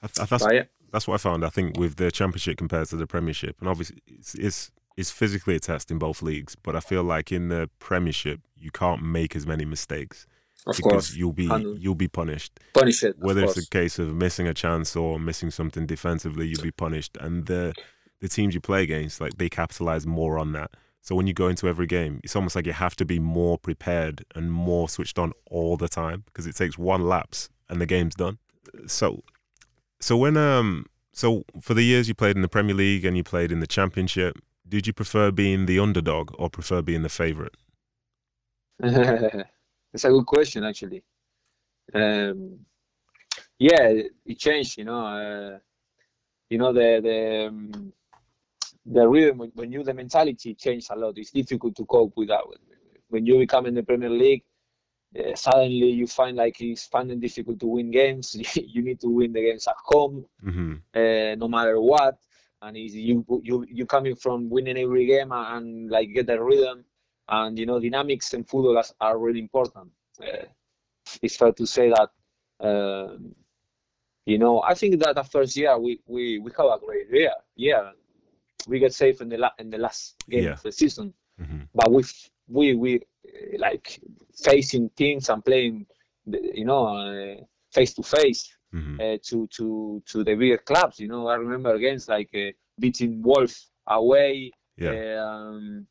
that's 0.00 0.18
but 0.18 0.68
that's 0.92 1.08
what 1.08 1.14
I 1.14 1.18
found. 1.18 1.44
I 1.44 1.48
think 1.48 1.78
with 1.78 1.96
the 1.96 2.10
Championship 2.10 2.58
compared 2.58 2.88
to 2.88 2.96
the 2.96 3.06
Premiership, 3.06 3.56
and 3.60 3.68
obviously 3.68 4.02
it's 4.06 4.34
it's, 4.34 4.70
it's 4.96 5.10
physically 5.10 5.56
a 5.56 5.60
test 5.60 5.90
in 5.90 5.98
both 5.98 6.22
leagues, 6.22 6.54
but 6.54 6.76
I 6.76 6.80
feel 6.80 7.02
like 7.02 7.32
in 7.32 7.48
the 7.48 7.68
Premiership 7.78 8.40
you 8.56 8.70
can't 8.70 9.02
make 9.02 9.34
as 9.34 9.46
many 9.46 9.64
mistakes 9.64 10.26
Of 10.66 10.76
because 10.76 10.92
course, 10.92 11.14
you'll 11.14 11.32
be 11.32 11.50
you'll 11.78 11.96
be 11.96 12.08
punished. 12.08 12.60
punish 12.72 13.02
it. 13.02 13.16
Whether 13.18 13.44
it's 13.44 13.56
a 13.56 13.68
case 13.68 13.98
of 13.98 14.14
missing 14.14 14.46
a 14.46 14.54
chance 14.54 14.94
or 14.94 15.18
missing 15.18 15.50
something 15.50 15.86
defensively, 15.86 16.46
you'll 16.46 16.62
be 16.62 16.70
punished. 16.70 17.16
And 17.20 17.46
the 17.46 17.74
the 18.20 18.28
teams 18.28 18.54
you 18.54 18.60
play 18.60 18.84
against, 18.84 19.20
like 19.20 19.38
they 19.38 19.48
capitalize 19.48 20.06
more 20.06 20.38
on 20.38 20.52
that. 20.52 20.70
So 21.00 21.16
when 21.16 21.26
you 21.26 21.34
go 21.34 21.48
into 21.48 21.66
every 21.66 21.88
game, 21.88 22.20
it's 22.22 22.36
almost 22.36 22.54
like 22.54 22.64
you 22.64 22.72
have 22.72 22.94
to 22.96 23.04
be 23.04 23.18
more 23.18 23.58
prepared 23.58 24.24
and 24.36 24.52
more 24.52 24.88
switched 24.88 25.18
on 25.18 25.32
all 25.50 25.76
the 25.76 25.88
time 25.88 26.22
because 26.26 26.46
it 26.46 26.54
takes 26.54 26.78
one 26.78 27.02
lapse 27.02 27.48
and 27.68 27.80
the 27.80 27.86
game's 27.86 28.14
done. 28.14 28.38
So, 28.86 29.24
so 29.98 30.16
when 30.16 30.36
um, 30.36 30.86
so 31.12 31.42
for 31.60 31.74
the 31.74 31.82
years 31.82 32.06
you 32.06 32.14
played 32.14 32.36
in 32.36 32.42
the 32.42 32.48
Premier 32.48 32.76
League 32.76 33.04
and 33.04 33.16
you 33.16 33.24
played 33.24 33.50
in 33.50 33.58
the 33.58 33.66
Championship, 33.66 34.38
did 34.68 34.86
you 34.86 34.92
prefer 34.92 35.32
being 35.32 35.66
the 35.66 35.80
underdog 35.80 36.30
or 36.38 36.48
prefer 36.48 36.82
being 36.82 37.02
the 37.02 37.08
favorite? 37.08 37.56
it's 39.92 40.04
a 40.04 40.10
good 40.10 40.26
question, 40.26 40.64
actually. 40.64 41.02
Um, 41.94 42.60
yeah, 43.58 43.92
it 44.26 44.38
changed. 44.38 44.78
You 44.78 44.84
know, 44.84 45.06
uh, 45.06 45.58
you 46.50 46.58
know 46.58 46.72
the 46.72 47.00
the 47.02 47.46
um, 47.48 47.92
the 48.86 49.06
rhythm 49.08 49.38
when- 49.54 49.72
you 49.72 49.82
the 49.84 49.94
mentality 49.94 50.54
changed 50.54 50.88
a 50.90 50.96
lot. 50.96 51.18
It's 51.18 51.30
difficult 51.30 51.76
to 51.76 51.84
cope 51.86 52.14
with 52.16 52.28
that. 52.28 52.42
When 53.08 53.26
you 53.26 53.38
become 53.38 53.66
in 53.66 53.74
the 53.74 53.82
Premier 53.82 54.10
League, 54.10 54.44
uh, 55.18 55.34
suddenly 55.34 55.90
you 55.90 56.06
find 56.06 56.36
like 56.36 56.60
it's 56.60 56.86
finding 56.86 57.20
difficult 57.20 57.60
to 57.60 57.66
win 57.66 57.90
games. 57.90 58.34
you 58.56 58.82
need 58.82 59.00
to 59.00 59.08
win 59.08 59.32
the 59.32 59.42
games 59.42 59.66
at 59.68 59.76
home, 59.84 60.24
hmm 60.42 60.74
uh, 60.94 61.34
no 61.36 61.48
matter 61.48 61.80
what. 61.80 62.18
And 62.62 62.76
you 62.76 63.24
you 63.42 63.66
you 63.68 63.86
coming 63.86 64.16
from 64.16 64.48
winning 64.50 64.78
every 64.78 65.06
game 65.06 65.32
and, 65.32 65.46
and 65.56 65.90
like 65.90 66.12
get 66.14 66.26
the 66.26 66.42
rhythm, 66.42 66.84
and 67.28 67.58
you 67.58 67.66
know 67.66 67.80
dynamics 67.80 68.34
in 68.34 68.44
football 68.44 68.78
are, 68.78 68.84
are 69.00 69.18
really 69.18 69.40
important. 69.40 69.90
Uh, 70.20 70.44
it's 71.22 71.36
fair 71.36 71.52
to 71.52 71.66
say 71.66 71.90
that. 71.90 72.10
Um, 72.60 73.34
you 74.24 74.38
know, 74.38 74.62
I 74.62 74.74
think 74.74 75.00
that 75.00 75.14
the 75.16 75.24
first 75.24 75.56
year 75.56 75.76
we 75.78 76.00
we 76.06 76.38
we 76.38 76.50
have 76.56 76.66
a 76.66 76.78
great 76.78 77.10
year. 77.10 77.32
Yeah, 77.56 77.90
we 78.68 78.78
get 78.78 78.94
safe 78.94 79.20
in 79.20 79.28
the 79.28 79.38
la- 79.38 79.56
in 79.58 79.70
the 79.70 79.78
last 79.78 80.14
game 80.28 80.44
Yeah. 80.44 80.52
of 80.52 80.62
the 80.62 80.72
season, 80.72 81.14
hmm 81.38 81.62
but 81.74 81.90
we 81.90 82.02
we 82.48 82.74
we 82.74 83.00
like 83.58 84.00
facing 84.44 84.90
teams 84.90 85.28
and 85.28 85.44
playing, 85.44 85.86
you 86.26 86.64
know, 86.64 87.36
face 87.72 87.94
to 87.94 88.02
face 88.02 88.56
to 89.22 89.46
to 89.48 90.02
to 90.06 90.24
the 90.24 90.34
bigger 90.34 90.58
clubs. 90.58 91.00
You 91.00 91.08
know, 91.08 91.26
I 91.28 91.34
remember 91.34 91.74
against 91.74 92.08
like 92.08 92.30
uh, 92.34 92.52
beating 92.78 93.22
Wolf 93.22 93.54
away. 93.86 94.52
Yeah. 94.76 95.24
Um, 95.24 95.86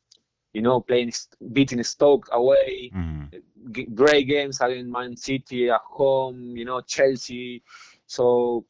you 0.52 0.62
know, 0.62 0.80
playing 0.80 1.12
beating 1.52 1.82
Stoke 1.82 2.28
away. 2.32 2.92
hmm 2.92 3.24
G- 3.72 3.86
great 3.94 4.26
games 4.26 4.60
against 4.60 4.90
Man 4.90 5.16
City 5.16 5.70
at 5.70 5.80
home. 5.84 6.56
You 6.56 6.64
know, 6.64 6.80
Chelsea. 6.82 7.62
So 8.06 8.64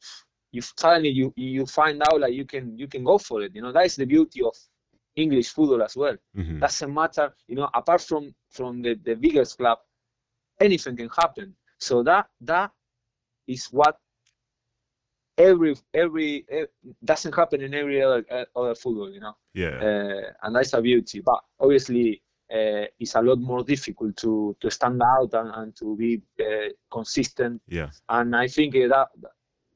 you 0.51 0.61
suddenly 0.61 1.09
you 1.09 1.33
you 1.35 1.65
find 1.65 2.01
out 2.03 2.19
like 2.21 2.33
you 2.33 2.45
can 2.45 2.77
you 2.77 2.87
can 2.87 3.03
go 3.03 3.17
for 3.17 3.41
it. 3.41 3.53
You 3.55 3.61
know, 3.61 3.71
that 3.71 3.85
is 3.85 3.95
the 3.95 4.05
beauty 4.05 4.41
of 4.43 4.55
English 5.15 5.49
football 5.49 5.83
as 5.83 5.95
well. 5.95 6.15
hmm 6.35 6.59
Doesn't 6.59 6.93
matter. 6.93 7.33
You 7.47 7.55
know, 7.55 7.69
apart 7.73 8.01
from 8.01 8.33
from 8.49 8.81
the 8.81 8.95
the 8.95 9.15
biggest 9.15 9.57
club, 9.57 9.79
anything 10.59 10.95
can 10.97 11.09
happen. 11.09 11.55
So 11.79 12.03
that 12.03 12.27
that 12.41 12.71
is 13.47 13.65
what 13.67 13.97
every 15.37 15.75
every 15.93 16.45
eh, 16.49 16.65
doesn't 17.03 17.33
happen 17.35 17.61
in 17.61 17.73
every 17.73 18.01
other 18.01 18.25
uh, 18.31 18.45
other 18.55 18.75
football, 18.75 19.09
you 19.11 19.19
know, 19.19 19.35
Yeah. 19.53 19.77
uh, 19.81 20.31
and 20.43 20.55
that's 20.55 20.73
a 20.73 20.81
beauty. 20.81 21.21
But 21.21 21.39
obviously, 21.59 22.21
uh, 22.51 22.85
it's 22.99 23.15
a 23.15 23.21
lot 23.21 23.39
more 23.39 23.63
difficult 23.63 24.17
to 24.17 24.55
to 24.59 24.69
stand 24.69 25.01
out 25.01 25.33
and, 25.33 25.51
and 25.55 25.75
to 25.77 25.95
be 25.95 26.21
uh, 26.39 26.69
consistent. 26.91 27.61
yeah. 27.67 27.89
And 28.09 28.35
I 28.35 28.47
think 28.47 28.73
that 28.73 29.07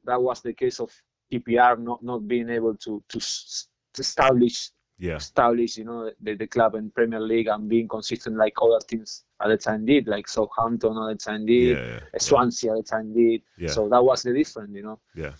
that 0.05 0.21
was 0.21 0.41
the 0.41 0.53
case 0.53 0.79
of 0.79 0.91
QPR 1.31 1.79
not 1.79 2.03
not 2.03 2.27
being 2.27 2.49
able 2.49 2.75
to 2.75 3.03
to, 3.09 3.19
to 3.19 4.01
establish 4.01 4.71
Yeah. 4.99 5.17
establish, 5.17 5.77
you 5.77 5.85
know, 5.85 6.11
the, 6.21 6.33
the 6.35 6.47
club 6.47 6.73
in 6.75 6.89
Premier 6.91 7.19
League 7.19 7.47
and 7.47 7.69
being 7.69 7.87
consistent 7.87 8.35
like 8.35 8.53
other 8.61 8.79
teams 8.87 9.25
at 9.39 9.47
the 9.49 9.57
time 9.57 9.85
did, 9.85 10.07
like 10.07 10.27
Southampton 10.27 10.97
at 10.97 11.09
the 11.19 11.23
time 11.23 11.45
did, 11.45 11.77
Yeah. 11.77 11.99
Swansea 12.19 12.71
at 12.71 12.77
the 12.77 12.83
time 12.83 13.13
did. 13.13 13.41
Yeah. 13.57 13.69
So 13.69 13.89
that 13.89 14.03
was 14.03 14.23
the 14.23 14.33
difference, 14.33 14.73
you 14.73 14.81
know. 14.83 14.99
Yeah. 15.15 15.33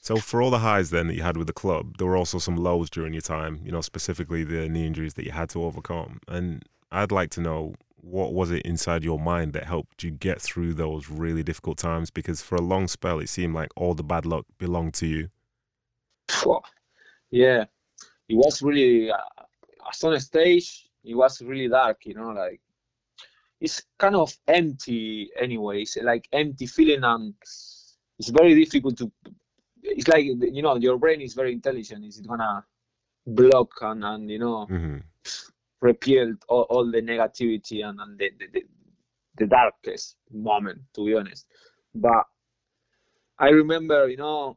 So 0.00 0.16
for 0.16 0.42
all 0.42 0.50
the 0.50 0.58
highs 0.58 0.90
then 0.90 1.06
that 1.08 1.14
you 1.14 1.22
had 1.22 1.36
with 1.36 1.46
the 1.46 1.54
club, 1.54 1.96
there 1.96 2.06
were 2.06 2.16
also 2.16 2.38
some 2.38 2.56
lows 2.56 2.90
during 2.90 3.14
your 3.14 3.22
time, 3.22 3.60
you 3.64 3.72
know, 3.72 3.80
specifically 3.80 4.44
the 4.44 4.68
knee 4.68 4.86
injuries 4.86 5.14
that 5.14 5.24
you 5.24 5.32
had 5.32 5.48
to 5.50 5.64
overcome. 5.64 6.20
And 6.28 6.62
I'd 6.92 7.10
like 7.10 7.30
to 7.30 7.40
know 7.40 7.74
what 7.96 8.34
was 8.34 8.50
it 8.50 8.62
inside 8.66 9.02
your 9.02 9.18
mind 9.18 9.54
that 9.54 9.64
helped 9.64 10.02
you 10.02 10.10
get 10.10 10.42
through 10.42 10.74
those 10.74 11.08
really 11.08 11.42
difficult 11.42 11.78
times? 11.78 12.10
Because 12.10 12.42
for 12.42 12.56
a 12.56 12.60
long 12.60 12.86
spell, 12.86 13.18
it 13.18 13.30
seemed 13.30 13.54
like 13.54 13.70
all 13.76 13.94
the 13.94 14.04
bad 14.04 14.26
luck 14.26 14.44
belonged 14.58 14.92
to 14.94 15.06
you. 15.06 15.30
yeah, 17.30 17.64
it 18.28 18.34
was 18.34 18.60
really 18.60 19.10
uh, 19.10 19.16
at 19.88 20.04
on 20.04 20.20
stage. 20.20 20.86
It 21.02 21.14
was 21.14 21.40
really 21.40 21.68
dark, 21.68 22.04
you 22.04 22.14
know, 22.14 22.28
like 22.30 22.60
it's 23.60 23.82
kind 23.98 24.16
of 24.16 24.36
empty, 24.46 25.30
anyways, 25.40 25.96
like 26.02 26.28
empty 26.32 26.66
feeling, 26.66 27.04
and 27.04 27.34
it's 28.18 28.30
very 28.30 28.54
difficult 28.54 28.98
to. 28.98 29.10
It's 29.82 30.08
like 30.08 30.24
you 30.24 30.62
know, 30.62 30.76
your 30.76 30.98
brain 30.98 31.20
is 31.20 31.34
very 31.34 31.52
intelligent. 31.52 32.04
It's 32.04 32.20
gonna 32.20 32.64
block 33.26 33.72
and 33.82 34.04
and 34.04 34.30
you 34.30 34.38
know 34.38 34.66
hmm 34.66 34.98
repealed 35.84 36.38
all, 36.48 36.62
all 36.62 36.90
the 36.90 37.02
negativity 37.02 37.84
and, 37.86 38.00
and 38.00 38.18
the, 38.18 38.30
the, 38.52 38.62
the, 39.38 39.46
darkest 39.46 40.16
moment, 40.32 40.80
to 40.94 41.04
be 41.04 41.14
honest. 41.14 41.46
But 41.94 42.24
I 43.38 43.48
remember, 43.50 44.08
you 44.08 44.16
know, 44.16 44.56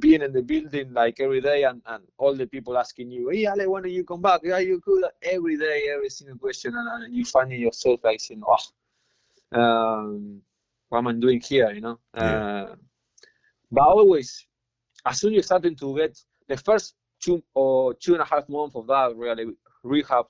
being 0.00 0.22
in 0.22 0.32
the 0.32 0.42
building 0.42 0.92
like 0.92 1.20
every 1.20 1.40
day 1.40 1.62
and, 1.62 1.80
and 1.86 2.02
all 2.18 2.34
the 2.34 2.46
people 2.46 2.76
asking 2.76 3.12
you, 3.12 3.28
hey, 3.28 3.46
Ale, 3.46 3.70
when 3.70 3.84
do 3.84 3.88
you 3.88 4.04
come 4.04 4.20
back? 4.20 4.40
Are 4.44 4.60
you 4.60 4.80
good? 4.80 5.04
Every 5.22 5.56
day, 5.56 5.84
every 5.94 6.10
single 6.10 6.36
question. 6.38 6.74
And, 6.76 7.04
and 7.04 7.14
you 7.14 7.24
finding 7.24 7.60
yourself 7.60 8.00
like 8.02 8.20
saying, 8.20 8.42
oh, 8.44 9.60
um, 9.60 10.42
what 10.88 10.98
am 10.98 11.06
I 11.06 11.12
doing 11.12 11.40
here, 11.40 11.70
you 11.70 11.82
know? 11.82 12.00
Yeah. 12.16 12.22
Uh, 12.22 12.74
but 13.74 13.84
always, 13.84 14.46
as 15.04 15.20
soon 15.20 15.30
as 15.30 15.34
you're 15.34 15.42
starting 15.42 15.76
to 15.76 15.96
get 15.96 16.18
the 16.48 16.56
first 16.56 16.94
two 17.20 17.42
or 17.54 17.94
two 17.94 18.12
and 18.12 18.22
a 18.22 18.24
half 18.24 18.48
months 18.48 18.76
of 18.76 18.86
that 18.86 19.14
really 19.16 19.46
rehab 19.82 20.26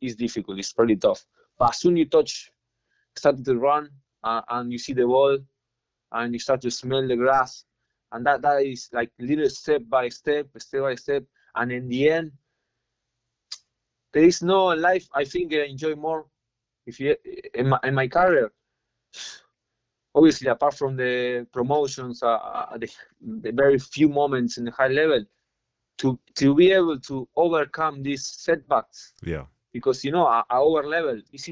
is 0.00 0.16
difficult. 0.16 0.58
It's 0.58 0.72
pretty 0.72 0.96
tough. 0.96 1.24
But 1.58 1.70
as 1.70 1.78
soon 1.78 1.96
you 1.96 2.04
touch, 2.04 2.50
start 3.16 3.42
to 3.44 3.56
run, 3.56 3.90
uh, 4.24 4.42
and 4.48 4.70
you 4.70 4.78
see 4.78 4.92
the 4.92 5.06
ball, 5.06 5.38
and 6.12 6.32
you 6.32 6.38
start 6.38 6.60
to 6.62 6.70
smell 6.70 7.06
the 7.06 7.16
grass, 7.16 7.64
and 8.12 8.26
that 8.26 8.42
that 8.42 8.64
is 8.64 8.88
like 8.92 9.10
little 9.18 9.48
step 9.48 9.82
by 9.88 10.08
step, 10.08 10.46
step 10.58 10.82
by 10.82 10.94
step, 10.94 11.24
and 11.54 11.72
in 11.72 11.88
the 11.88 12.10
end, 12.10 12.32
there 14.12 14.24
is 14.24 14.42
no 14.42 14.66
life. 14.66 15.06
I 15.14 15.24
think 15.24 15.52
I 15.54 15.64
enjoy 15.64 15.94
more 15.94 16.26
if 16.86 17.00
you 17.00 17.16
in 17.54 17.68
my, 17.68 17.78
in 17.84 17.94
my 17.94 18.08
career. 18.08 18.52
Obviously, 20.16 20.48
apart 20.48 20.74
from 20.74 20.96
the 20.96 21.46
promotions, 21.52 22.22
uh, 22.22 22.28
uh, 22.36 22.78
the, 22.78 22.88
the 23.44 23.52
very 23.52 23.78
few 23.78 24.08
moments 24.08 24.56
in 24.58 24.64
the 24.64 24.70
high 24.72 24.88
level, 24.88 25.22
to 25.98 26.18
to 26.34 26.54
be 26.54 26.72
able 26.72 26.98
to 27.00 27.28
overcome 27.36 28.02
these 28.02 28.24
setbacks. 28.26 29.12
Yeah. 29.22 29.44
because 29.76 30.04
you 30.04 30.12
know 30.16 30.26
at 30.28 30.46
our 30.50 30.80
level 30.86 31.20
is 31.32 31.44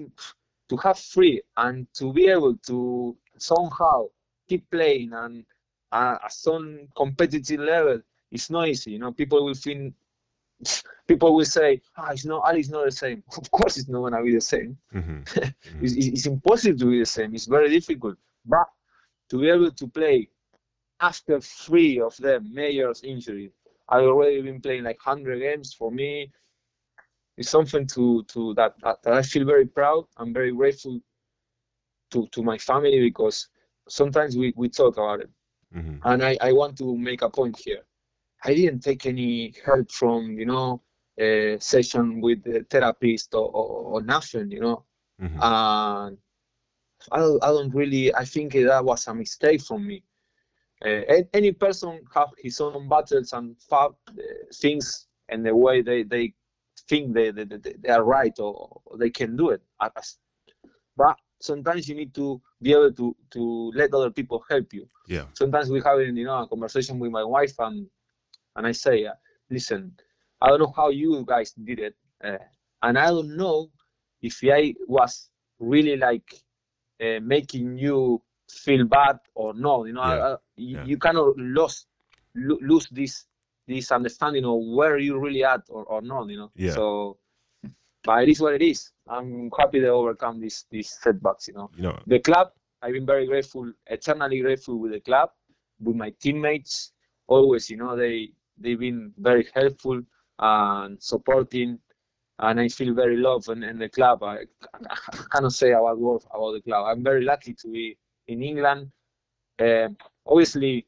to 0.71 0.77
have 0.79 0.99
free 0.99 1.43
and 1.59 1.87
to 1.93 2.13
be 2.13 2.27
able 2.29 2.57
to 2.67 3.15
somehow 3.37 4.07
keep 4.49 4.69
playing 4.71 5.13
and 5.13 5.45
uh, 5.93 6.17
at 6.25 6.33
some 6.33 6.89
competitive 6.97 7.61
level 7.61 8.01
it's 8.31 8.49
not 8.51 8.69
easy 8.69 8.93
you 8.93 8.99
know. 8.99 9.13
People 9.13 9.45
will 9.45 9.55
think 9.67 9.95
people 11.07 11.35
will 11.37 11.45
say 11.45 11.81
ah 11.99 12.11
it's 12.13 12.25
not 12.25 12.43
ali's 12.49 12.71
not 12.71 12.85
the 12.87 12.93
same. 13.05 13.23
Of 13.37 13.51
course 13.51 13.77
it's 13.77 13.89
not 13.89 14.01
going 14.01 14.15
to 14.15 14.23
be 14.23 14.35
the 14.35 14.41
same. 14.41 14.79
Hmm 14.91 15.21
it's, 15.83 15.95
it's 16.01 16.07
it's 16.15 16.27
impossible 16.27 16.79
to 16.79 16.87
be 16.93 16.99
the 17.01 17.07
same. 17.19 17.35
It's 17.35 17.47
very 17.47 17.69
difficult 17.69 18.17
but 18.45 18.67
to 19.31 19.41
be 19.41 19.49
able 19.49 19.71
to 19.71 19.87
play 19.89 20.29
after 21.01 21.41
three 21.41 22.01
of 22.01 22.17
them 22.19 22.53
major 22.53 22.93
injuries, 23.03 23.53
i've 23.89 24.05
already 24.05 24.41
been 24.43 24.61
playing 24.61 24.85
like 24.85 24.99
100 25.07 25.39
games 25.41 25.73
for 25.75 25.91
me 25.91 26.31
it's 27.37 27.51
something 27.51 27.87
to 27.87 28.25
to 28.25 28.55
that, 28.55 28.75
that, 28.83 29.03
that 29.03 29.15
i 29.15 29.23
feel 29.23 29.45
very 29.45 29.67
proud 29.67 30.05
i'm 30.17 30.33
very 30.33 30.53
grateful 30.53 31.01
to 32.11 32.27
to 32.29 32.43
my 32.43 32.59
family 32.59 33.01
because 33.01 33.49
sometimes 33.89 34.37
we, 34.37 34.53
we 34.57 34.69
talk 34.69 34.95
about 34.97 35.21
it 35.21 35.31
hmm 35.73 35.99
and 36.05 36.23
I, 36.23 36.37
I 36.41 36.53
want 36.53 36.77
to 36.79 36.97
make 36.97 37.23
a 37.23 37.31
point 37.31 37.59
here. 37.65 37.83
I 38.45 38.55
didn't 38.55 38.81
take 38.81 39.07
any 39.07 39.55
help 39.65 39.91
from 39.91 40.39
you 40.39 40.47
know 40.47 40.83
a 41.19 41.59
session 41.61 42.21
with 42.21 42.43
the 42.45 42.65
therapist 42.71 43.35
or, 43.35 43.47
or, 43.49 43.67
or 43.95 44.03
nothing, 44.03 44.51
you 44.51 44.61
know. 44.61 44.85
hmm 45.19 45.41
And 45.41 46.19
I 47.13 47.19
don't, 47.21 47.43
I 47.45 47.49
don't 47.49 47.75
really. 47.75 48.15
I 48.15 48.25
think 48.25 48.53
that 48.53 48.85
was 48.85 49.07
a 49.07 49.15
mistake 49.15 49.63
from 49.63 49.87
me. 49.87 50.03
Uh, 50.85 51.23
any 51.33 51.53
person 51.53 52.01
have 52.15 52.29
his 52.39 52.61
own 52.61 52.89
battles 52.89 53.33
and 53.33 53.57
fab, 53.71 53.95
uh, 54.09 54.13
things 54.55 55.07
and 55.29 55.47
the 55.47 55.55
way 55.55 55.81
they, 55.81 56.03
they 56.03 56.35
think 56.89 57.15
they, 57.15 57.31
they, 57.31 57.45
they, 57.45 57.89
are 57.89 58.05
right 58.05 58.39
or, 58.39 58.81
or 58.85 58.99
they 58.99 59.09
can 59.09 59.35
do 59.37 59.51
it. 59.51 59.63
But 60.97 61.17
sometimes 61.41 61.89
you 61.89 61.95
need 61.95 62.15
to 62.15 62.43
be 62.61 62.73
able 62.73 62.93
to, 62.93 63.17
to 63.31 63.73
let 63.75 63.95
other 63.95 64.11
people 64.11 64.45
help 64.51 64.75
you 64.75 64.89
Yeah. 65.09 65.25
sometimes 65.35 65.71
we 65.71 65.81
having 65.85 66.17
you 66.17 66.25
know 66.25 66.43
a 66.43 66.49
conversation 66.49 66.99
with 66.99 67.11
my 67.11 67.25
wife 67.25 67.55
and 67.59 67.87
and 68.57 68.67
I 68.67 68.73
say, 68.73 69.05
uh, 69.07 69.15
listen, 69.51 69.93
I 70.41 70.49
don't 70.49 70.61
know 70.61 70.73
how 70.75 70.91
you 70.91 71.25
guys 71.27 71.53
did 71.53 71.81
it, 71.81 71.97
uh, 72.23 72.39
and 72.83 72.99
I 72.99 73.07
don't 73.07 73.37
know 73.37 73.71
if 74.23 74.39
I 74.45 74.75
was 74.87 75.29
really 75.59 75.97
like 75.97 76.44
uh, 77.05 77.21
making 77.23 77.79
you 77.79 78.23
feel 78.51 78.85
bad 78.87 79.19
or 79.35 79.55
no. 79.55 79.85
You 79.85 79.93
know, 79.95 80.03
Yeah, 80.03 80.25
uh, 80.29 80.37
you, 80.57 80.77
yeah. 80.77 80.85
you 80.85 80.99
cannot 80.99 81.37
lose 81.37 81.87
lo- 82.35 82.59
lose 82.63 82.89
this 82.91 83.27
this 83.67 83.91
understanding 83.93 84.45
of 84.45 84.59
where 84.77 84.99
you 84.99 85.19
really 85.19 85.45
at 85.45 85.63
or, 85.69 85.85
or 85.85 86.03
not. 86.03 86.29
You 86.29 86.39
know, 86.39 86.51
Yeah. 86.55 86.75
so. 86.75 87.19
But 88.05 88.25
it 88.25 88.29
is 88.29 88.41
what 88.41 88.55
it 88.55 88.61
is. 88.63 88.93
I'm 89.09 89.51
happy 89.59 89.81
to 89.81 89.89
overcome 89.89 90.39
these 90.41 90.67
these 90.71 90.91
setbacks. 91.03 91.49
You 91.49 91.55
know 91.55 91.71
You 91.77 91.83
know. 91.85 91.99
the 92.07 92.21
club 92.21 92.49
i've 92.83 92.93
been 92.93 93.07
very 93.07 93.27
grateful 93.27 93.73
eternally 93.87 94.41
grateful 94.41 94.79
with 94.79 94.93
the 94.93 95.01
club 95.01 95.31
with 95.81 95.97
my 95.97 96.11
teammates 96.21 96.93
always 97.29 97.71
you 97.71 97.79
know 97.79 97.97
they 97.97 98.29
they've 98.59 98.79
been 98.79 99.11
very 99.17 99.47
helpful 99.55 100.03
and 100.39 101.03
supporting 101.03 101.79
and 102.41 102.61
i 102.61 102.69
feel 102.69 102.95
very 102.95 103.17
loved 103.17 103.49
in, 103.49 103.63
in 103.63 103.79
the 103.79 103.89
club. 103.89 104.23
I, 104.23 104.39
I 104.91 104.97
cannot 105.33 105.53
say 105.53 105.73
a 105.73 105.81
bad 105.81 105.97
word 105.99 106.23
about 106.35 106.53
the 106.53 106.63
club. 106.63 106.87
I'm 106.87 107.03
very 107.03 107.23
lucky 107.25 107.55
to 107.55 107.69
be 107.69 107.97
in 108.29 108.43
england. 108.43 108.91
Um, 109.61 109.97
obviously 110.27 110.87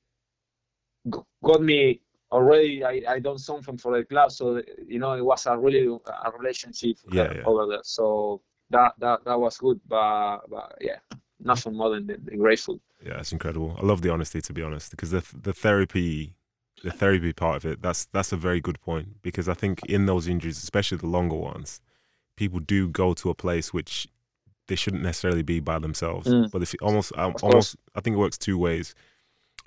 got 1.44 1.62
me 1.62 2.01
already 2.32 2.84
I, 2.84 3.03
I 3.09 3.18
done 3.20 3.38
something 3.38 3.78
for 3.78 3.97
the 3.97 4.05
club 4.05 4.32
so 4.32 4.61
you 4.86 4.99
know 4.99 5.12
it 5.12 5.24
was 5.24 5.47
a 5.47 5.57
really 5.57 5.86
a 5.86 6.30
relationship 6.36 6.97
uh, 7.07 7.14
Yeah, 7.14 7.32
yeah. 7.36 7.42
over 7.44 7.66
there. 7.68 7.84
So 7.84 8.42
that 8.70 8.94
that 8.99 9.24
that 9.24 9.38
was 9.38 9.57
good 9.59 9.80
but, 9.86 10.38
but 10.49 10.76
yeah 10.80 10.99
nothing 11.40 11.76
more 11.76 11.90
than, 11.90 12.07
than 12.07 12.38
grateful. 12.38 12.80
Yeah, 13.05 13.18
it's 13.18 13.32
incredible. 13.32 13.76
I 13.80 13.84
love 13.84 14.03
the 14.03 14.11
honesty, 14.11 14.40
to 14.40 14.53
be 14.53 14.62
honest, 14.62 14.90
because 14.90 15.11
the 15.11 15.22
the 15.34 15.53
therapy, 15.53 16.36
the 16.83 16.91
therapy 16.91 17.33
part 17.33 17.57
of 17.57 17.66
it, 17.70 17.83
that's 17.83 18.07
that's 18.07 18.33
a 18.33 18.37
very 18.37 18.61
good 18.61 18.81
point. 18.81 19.22
Because 19.22 19.49
I 19.49 19.55
think 19.55 19.85
in 19.87 20.07
those 20.07 20.29
injuries, 20.29 20.59
especially 20.62 20.99
the 20.99 21.07
longer 21.07 21.37
ones, 21.37 21.81
people 22.37 22.61
do 22.61 22.89
go 22.89 23.14
to 23.14 23.31
a 23.31 23.35
place 23.35 23.72
which 23.72 24.09
they 24.68 24.74
shouldn't 24.74 25.03
necessarily 25.03 25.43
be 25.43 25.61
by 25.61 25.79
themselves. 25.79 26.27
Mm. 26.27 26.51
But 26.51 26.62
if 26.62 26.72
you 26.72 26.79
almost, 26.83 27.12
um, 27.16 27.35
almost, 27.43 27.77
I 27.95 28.01
think 28.01 28.14
it 28.14 28.18
works 28.18 28.37
two 28.39 28.59
ways. 28.59 28.95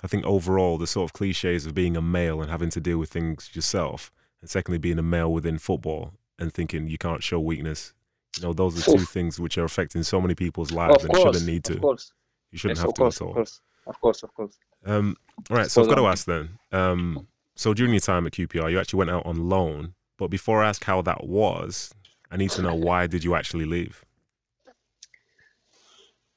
I 0.02 0.06
think 0.06 0.24
overall, 0.24 0.78
the 0.78 0.86
sort 0.86 1.08
of 1.08 1.12
cliches 1.12 1.66
of 1.66 1.74
being 1.74 1.96
a 1.96 2.02
male 2.02 2.40
and 2.42 2.50
having 2.50 2.70
to 2.70 2.80
deal 2.80 2.98
with 2.98 3.10
things 3.10 3.50
yourself, 3.54 4.10
and 4.40 4.48
secondly, 4.48 4.78
being 4.78 4.98
a 4.98 5.02
male 5.02 5.32
within 5.32 5.58
football 5.58 6.12
and 6.38 6.52
thinking 6.52 6.86
you 6.88 6.98
can't 6.98 7.22
show 7.22 7.38
weakness. 7.40 7.92
You 8.38 8.44
know, 8.44 8.52
those 8.52 8.78
are 8.88 8.96
two 8.96 9.04
things 9.04 9.38
which 9.40 9.58
are 9.58 9.64
affecting 9.64 10.02
so 10.02 10.20
many 10.20 10.34
people's 10.34 10.70
lives 10.72 11.04
of 11.04 11.10
and 11.10 11.10
course 11.18 11.22
shouldn't 11.36 11.50
need 11.50 11.64
to. 11.64 11.74
of 11.74 11.80
course 11.80 12.12
You 12.52 12.58
shouldn't 12.58 12.78
yes, 12.78 12.82
have 12.82 12.90
of 12.90 12.94
to 12.94 13.00
course 13.00 13.16
at 13.16 13.22
all. 13.22 13.30
of 13.30 13.34
course 13.34 13.60
of 13.86 14.00
course 14.00 14.22
of 14.22 14.34
course 14.34 14.58
Um, 14.84 15.16
all 15.50 15.56
right, 15.56 15.70
so 15.70 15.80
I've 15.80 15.86
Hold 15.86 15.96
got 15.96 16.02
to 16.02 16.08
ask 16.08 16.26
then. 16.26 16.58
Um, 16.72 17.26
so 17.56 17.74
during 17.74 17.92
your 17.92 18.00
time 18.00 18.26
at 18.26 18.32
QPR, 18.32 18.70
you 18.70 18.78
actually 18.78 18.98
went 18.98 19.10
out 19.10 19.26
on 19.26 19.48
loan. 19.48 19.94
But 20.18 20.28
before 20.28 20.62
I 20.62 20.68
ask 20.68 20.84
how 20.84 21.02
that 21.02 21.24
was, 21.26 21.92
I 22.30 22.36
need 22.36 22.50
to 22.52 22.62
know 22.62 22.74
why 22.74 23.06
did 23.06 23.24
you 23.24 23.34
actually 23.34 23.64
leave? 23.64 24.04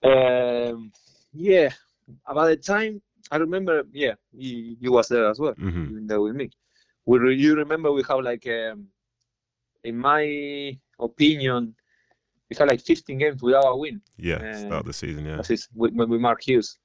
um 0.04 0.92
yeah 1.34 1.70
about 2.28 2.48
the 2.48 2.58
time 2.58 3.02
i 3.32 3.38
remember 3.38 3.84
yeah 3.94 4.14
you, 4.34 4.76
you 4.80 4.92
was 4.92 5.08
there 5.08 5.30
as 5.30 5.40
well 5.40 5.54
hmm 5.54 5.86
you 5.88 5.96
were 5.96 6.02
there 6.08 6.22
with 6.22 6.36
me 6.36 6.50
we 7.06 7.20
re- 7.20 7.36
you 7.36 7.56
remember 7.56 7.92
we 7.92 8.04
have 8.08 8.20
like 8.20 8.46
um 8.48 8.86
in 9.84 9.98
my 9.98 10.78
opinion 11.00 11.74
we 12.50 12.56
had 12.58 12.68
like 12.68 12.82
15 12.82 13.18
games 13.18 13.42
without 13.42 13.66
a 13.66 13.78
win 13.78 14.02
Yeah, 14.18 14.40
Uh, 14.40 14.58
start 14.58 14.82
of 14.82 14.86
the 14.86 14.94
season. 14.94 15.26
Yeah, 15.26 15.40
is 15.50 15.70
with, 15.74 15.94
with 15.94 16.10
Mark 16.22 16.44
Hughes, 16.44 16.78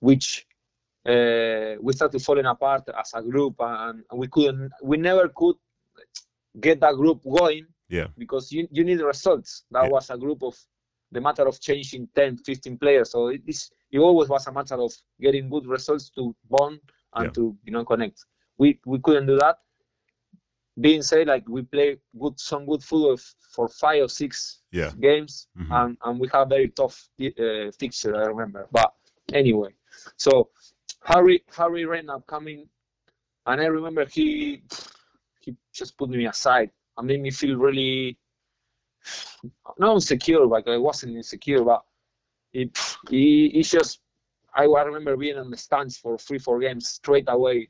which 0.00 0.46
uh, 1.08 1.76
we 1.80 1.92
started 1.92 2.20
falling 2.22 2.44
apart 2.46 2.84
as 2.98 3.12
a 3.14 3.22
group, 3.22 3.54
and, 3.60 4.04
we 4.12 4.28
couldn't, 4.28 4.70
we 4.82 4.96
never 4.96 5.28
could 5.34 5.56
get 6.60 6.80
that 6.80 6.94
group 6.94 7.22
going 7.24 7.66
yeah, 7.88 8.08
because 8.16 8.52
you, 8.52 8.68
you 8.70 8.84
need 8.84 9.00
results. 9.00 9.64
That 9.70 9.84
Yeah. 9.84 9.90
was 9.90 10.10
a 10.10 10.18
group 10.18 10.42
of 10.42 10.56
the 11.10 11.20
matter 11.20 11.46
of 11.48 11.58
changing 11.60 12.08
10, 12.14 12.36
15 12.38 12.76
players. 12.78 13.10
So 13.12 13.28
it 13.28 13.42
is 13.46 13.70
it 13.90 13.98
always 13.98 14.28
was 14.28 14.46
a 14.46 14.52
matter 14.52 14.74
of 14.74 14.92
getting 15.20 15.48
good 15.48 15.66
results 15.66 16.10
to 16.10 16.34
bond 16.50 16.80
and 17.14 17.24
Yeah. 17.26 17.30
to 17.32 17.56
you 17.64 17.72
know 17.72 17.84
connect. 17.84 18.24
We 18.58 18.78
we 18.84 18.98
couldn't 18.98 19.26
do 19.26 19.38
that. 19.38 19.56
Being 20.80 21.02
said, 21.02 21.26
like 21.26 21.48
we 21.48 21.62
play 21.62 21.96
good 22.20 22.38
some 22.38 22.66
good 22.66 22.82
football 22.84 23.14
f- 23.14 23.34
for 23.54 23.68
five 23.68 24.02
or 24.02 24.08
six 24.08 24.60
yeah, 24.70 24.92
games, 25.00 25.48
Mhm. 25.58 25.70
and, 25.70 25.96
and 26.04 26.20
we 26.20 26.28
have 26.32 26.48
very 26.50 26.68
tough 26.68 27.08
uh, 27.20 27.70
fixture. 27.78 28.14
I 28.14 28.26
remember, 28.26 28.68
but 28.70 28.92
anyway, 29.32 29.74
so 30.16 30.50
Harry 31.04 31.42
Harry 31.56 31.84
Redknapp 31.84 32.26
coming, 32.26 32.68
and 33.46 33.60
I 33.60 33.66
remember 33.66 34.04
he 34.06 34.62
he 35.40 35.56
just 35.72 35.96
put 35.96 36.10
me 36.10 36.26
aside 36.26 36.70
and 36.96 37.06
made 37.06 37.20
me 37.20 37.30
feel 37.30 37.56
really 37.56 38.18
not 39.78 39.94
insecure, 39.94 40.46
like 40.46 40.66
I 40.68 40.76
wasn't 40.76 41.16
insecure, 41.16 41.62
but 41.62 41.82
it 42.52 42.76
he, 43.08 43.50
he 43.50 43.62
just 43.62 44.00
I, 44.54 44.64
I 44.64 44.82
remember 44.82 45.16
being 45.16 45.38
on 45.38 45.50
the 45.50 45.56
stands 45.56 45.96
for 45.96 46.18
three 46.18 46.38
four 46.38 46.58
games 46.60 46.88
straight 46.88 47.26
away. 47.28 47.68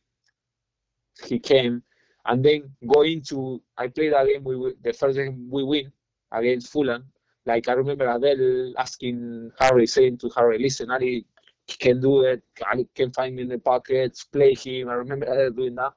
He 1.25 1.39
came 1.39 1.83
and 2.27 2.45
then 2.45 2.71
going 2.87 3.23
to 3.23 3.61
I 3.77 3.89
played 3.89 4.13
a 4.13 4.25
game 4.27 4.45
we 4.45 4.75
the 4.83 4.93
first 4.93 5.17
game 5.17 5.49
we 5.51 5.65
win 5.65 5.93
against 6.33 6.71
Fulham. 6.73 7.05
Like 7.47 7.69
I 7.69 7.73
remember 7.73 8.07
Adel 8.09 8.75
asking 8.79 9.53
Harry, 9.59 9.87
saying 9.87 10.19
to 10.19 10.31
Harry, 10.37 10.59
"Listen, 10.59 10.91
Ali 10.91 11.27
can 11.69 12.01
do 12.01 12.23
it. 12.23 12.43
I 12.67 12.87
can 12.95 13.13
find 13.13 13.35
me 13.37 13.43
in 13.43 13.49
the 13.49 13.59
pockets, 13.59 14.25
play 14.25 14.55
him." 14.55 14.89
I 14.89 14.95
remember 14.95 15.51
doing 15.51 15.75
that. 15.77 15.93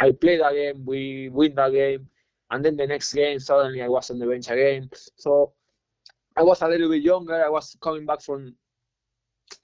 I 0.00 0.12
played 0.12 0.40
that 0.40 0.52
game, 0.52 0.84
we 0.84 1.28
win 1.30 1.54
that 1.56 1.72
game, 1.72 2.08
and 2.50 2.64
then 2.64 2.76
the 2.76 2.86
next 2.86 3.12
game 3.12 3.38
suddenly 3.40 3.82
I 3.82 3.88
was 3.88 4.10
on 4.10 4.18
the 4.18 4.26
bench 4.26 4.48
again. 4.50 4.90
So 5.16 5.52
I 6.36 6.42
was 6.42 6.62
a 6.62 6.68
little 6.68 6.88
bit 6.88 7.02
younger. 7.02 7.44
I 7.44 7.48
was 7.48 7.76
coming 7.80 8.06
back 8.06 8.22
from 8.22 8.54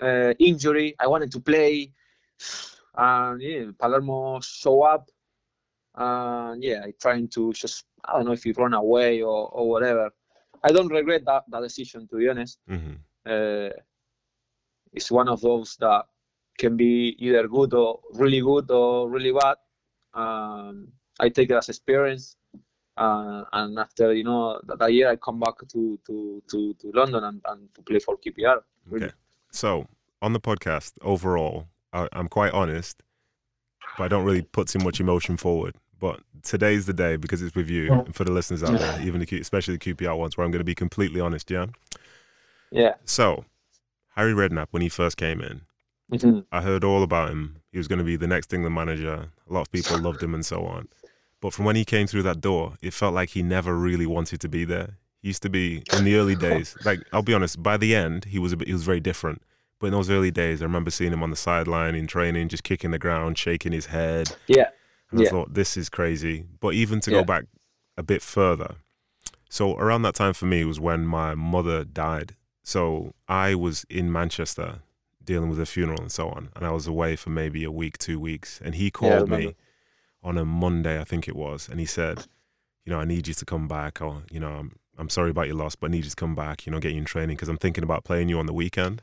uh, 0.00 0.32
injury. 0.38 0.94
I 0.98 1.06
wanted 1.06 1.30
to 1.32 1.40
play, 1.40 1.92
and 2.96 3.40
yeah, 3.42 3.70
Palermo 3.78 4.40
show 4.40 4.82
up, 4.82 5.08
and 5.94 6.62
yeah, 6.62 6.82
I 6.84 6.92
trying 7.00 7.28
to 7.28 7.52
just 7.52 7.84
I 8.04 8.14
don't 8.16 8.26
know 8.26 8.32
if 8.32 8.44
you 8.46 8.52
run 8.56 8.74
away 8.74 9.22
or, 9.22 9.48
or 9.50 9.68
whatever. 9.68 10.10
I 10.62 10.72
don't 10.72 10.88
regret 10.88 11.24
that, 11.26 11.44
that 11.48 11.62
decision 11.62 12.06
to 12.08 12.16
be 12.16 12.28
honest. 12.28 12.58
hmm 12.68 12.94
Uh, 13.26 13.70
it's 14.94 15.10
one 15.10 15.28
of 15.28 15.40
those 15.40 15.76
that 15.80 16.06
can 16.56 16.76
be 16.76 17.16
either 17.18 17.48
good 17.48 17.74
or 17.74 18.00
really 18.12 18.40
good 18.40 18.70
or 18.70 19.10
really 19.10 19.32
bad. 19.32 19.56
Um, 20.14 20.88
I 21.20 21.28
take 21.28 21.50
it 21.50 21.54
as 21.54 21.68
experience. 21.68 22.36
Uh, 22.96 23.42
and 23.52 23.76
after 23.78 24.12
you 24.12 24.22
know 24.22 24.60
that, 24.66 24.78
that 24.78 24.92
year, 24.92 25.10
I 25.10 25.16
come 25.16 25.40
back 25.40 25.54
to 25.72 25.98
to 26.06 26.42
to, 26.48 26.74
to 26.74 26.92
London 26.94 27.24
and, 27.24 27.42
and 27.46 27.74
to 27.74 27.82
play 27.82 27.98
for 27.98 28.16
QPR. 28.16 28.60
Really. 28.86 29.06
Okay. 29.06 29.14
So 29.50 29.88
on 30.22 30.32
the 30.32 30.40
podcast 30.40 30.92
overall, 31.02 31.66
I, 31.92 32.08
I'm 32.12 32.28
quite 32.28 32.52
honest, 32.52 33.02
but 33.98 34.04
I 34.04 34.08
don't 34.08 34.24
really 34.24 34.42
put 34.42 34.68
too 34.68 34.78
much 34.78 35.00
emotion 35.00 35.36
forward. 35.36 35.74
But 35.98 36.20
today's 36.42 36.86
the 36.86 36.92
day 36.92 37.16
because 37.16 37.42
it's 37.42 37.54
with 37.56 37.68
you 37.68 37.92
and 37.92 38.14
for 38.14 38.24
the 38.24 38.30
listeners 38.30 38.62
out 38.62 38.78
there, 38.78 39.00
even 39.02 39.20
the 39.20 39.26
Q- 39.26 39.40
especially 39.40 39.76
the 39.76 39.94
QPR 39.94 40.16
ones, 40.16 40.36
where 40.36 40.44
I'm 40.44 40.52
going 40.52 40.60
to 40.60 40.64
be 40.64 40.74
completely 40.74 41.20
honest. 41.20 41.50
Yeah. 41.50 41.66
Yeah. 42.70 42.94
So 43.04 43.44
Harry 44.16 44.32
Redknapp, 44.32 44.68
when 44.70 44.82
he 44.82 44.88
first 44.88 45.16
came 45.16 45.40
in, 45.40 45.62
Mhm. 46.12 46.46
I 46.52 46.62
heard 46.62 46.84
all 46.84 47.02
about 47.02 47.30
him. 47.30 47.56
He 47.72 47.78
was 47.78 47.88
going 47.88 47.98
to 47.98 48.04
be 48.04 48.16
the 48.16 48.26
next 48.26 48.52
England 48.52 48.74
manager. 48.74 49.30
A 49.48 49.52
lot 49.52 49.62
of 49.62 49.72
people 49.72 49.98
loved 49.98 50.22
him 50.22 50.34
and 50.34 50.44
so 50.44 50.64
on. 50.64 50.88
But 51.40 51.52
from 51.52 51.64
when 51.64 51.76
he 51.76 51.84
came 51.84 52.06
through 52.06 52.22
that 52.24 52.40
door, 52.40 52.76
it 52.80 52.92
felt 52.94 53.14
like 53.14 53.30
he 53.30 53.42
never 53.42 53.74
really 53.76 54.06
wanted 54.06 54.40
to 54.40 54.48
be 54.48 54.64
there. 54.64 54.98
He 55.20 55.28
used 55.28 55.42
to 55.42 55.50
be 55.50 55.82
in 55.90 56.04
the 56.04 56.14
early 56.16 56.36
days. 56.36 56.76
Like 56.84 57.00
I'll 57.12 57.22
be 57.22 57.34
honest, 57.34 57.62
by 57.62 57.76
the 57.76 57.94
end, 57.94 58.26
he 58.26 58.38
was 58.38 58.52
a 58.52 58.56
bit, 58.56 58.68
he 58.68 58.72
was 58.72 58.84
very 58.84 59.00
different. 59.00 59.42
But 59.80 59.88
in 59.88 59.92
those 59.92 60.08
early 60.10 60.30
days, 60.30 60.62
I 60.62 60.66
remember 60.66 60.90
seeing 60.90 61.12
him 61.12 61.22
on 61.22 61.30
the 61.30 61.36
sideline 61.36 61.94
in 61.94 62.06
training, 62.06 62.48
just 62.48 62.62
kicking 62.62 62.92
the 62.92 62.98
ground, 62.98 63.36
shaking 63.36 63.72
his 63.72 63.86
head. 63.86 64.36
Yeah. 64.46 64.68
And 65.10 65.20
I 65.20 65.24
Yeah. 65.24 65.30
thought, 65.30 65.54
this 65.54 65.76
is 65.76 65.88
crazy. 65.88 66.44
But 66.60 66.74
even 66.74 67.00
to 67.00 67.10
Yeah. 67.10 67.18
go 67.18 67.24
back 67.24 67.44
a 67.96 68.02
bit 68.02 68.22
further, 68.22 68.76
so 69.48 69.76
around 69.76 70.02
that 70.02 70.14
time 70.14 70.32
for 70.34 70.46
me 70.46 70.64
was 70.64 70.78
when 70.80 71.04
my 71.06 71.34
mother 71.34 71.84
died. 71.84 72.36
So 72.64 73.12
I 73.28 73.54
was 73.54 73.84
in 73.90 74.10
Manchester 74.10 74.80
dealing 75.22 75.50
with 75.50 75.60
a 75.60 75.66
funeral 75.66 76.00
and 76.00 76.10
so 76.10 76.28
on, 76.30 76.48
and 76.56 76.66
I 76.66 76.70
was 76.72 76.86
away 76.86 77.14
for 77.14 77.30
maybe 77.30 77.62
a 77.62 77.70
week, 77.70 77.98
two 77.98 78.18
weeks. 78.18 78.60
And 78.64 78.74
he 78.74 78.86
Yeah, 78.86 78.90
called 78.90 79.28
me 79.28 79.54
on 80.22 80.38
a 80.38 80.44
Monday, 80.44 80.98
I 81.00 81.04
think 81.04 81.28
it 81.28 81.36
was, 81.36 81.68
and 81.68 81.78
he 81.78 81.86
said, 81.86 82.26
you 82.84 82.90
know, 82.92 82.98
I 82.98 83.04
need 83.04 83.28
you 83.28 83.34
to 83.34 83.44
come 83.44 83.68
back. 83.68 84.00
Or 84.02 84.22
you 84.30 84.40
know, 84.40 84.48
I'm 84.52 84.76
I'm 84.98 85.08
sorry 85.10 85.30
about 85.30 85.46
your 85.46 85.56
loss, 85.56 85.76
but 85.76 85.88
I 85.88 85.90
need 85.92 86.04
you 86.04 86.10
to 86.10 86.16
come 86.16 86.34
back. 86.34 86.66
You 86.66 86.72
know, 86.72 86.80
get 86.80 86.92
you 86.92 86.98
in 86.98 87.04
training 87.04 87.36
because 87.36 87.48
I'm 87.48 87.58
thinking 87.58 87.84
about 87.84 88.04
playing 88.04 88.28
you 88.30 88.38
on 88.38 88.46
the 88.46 88.52
weekend. 88.52 89.02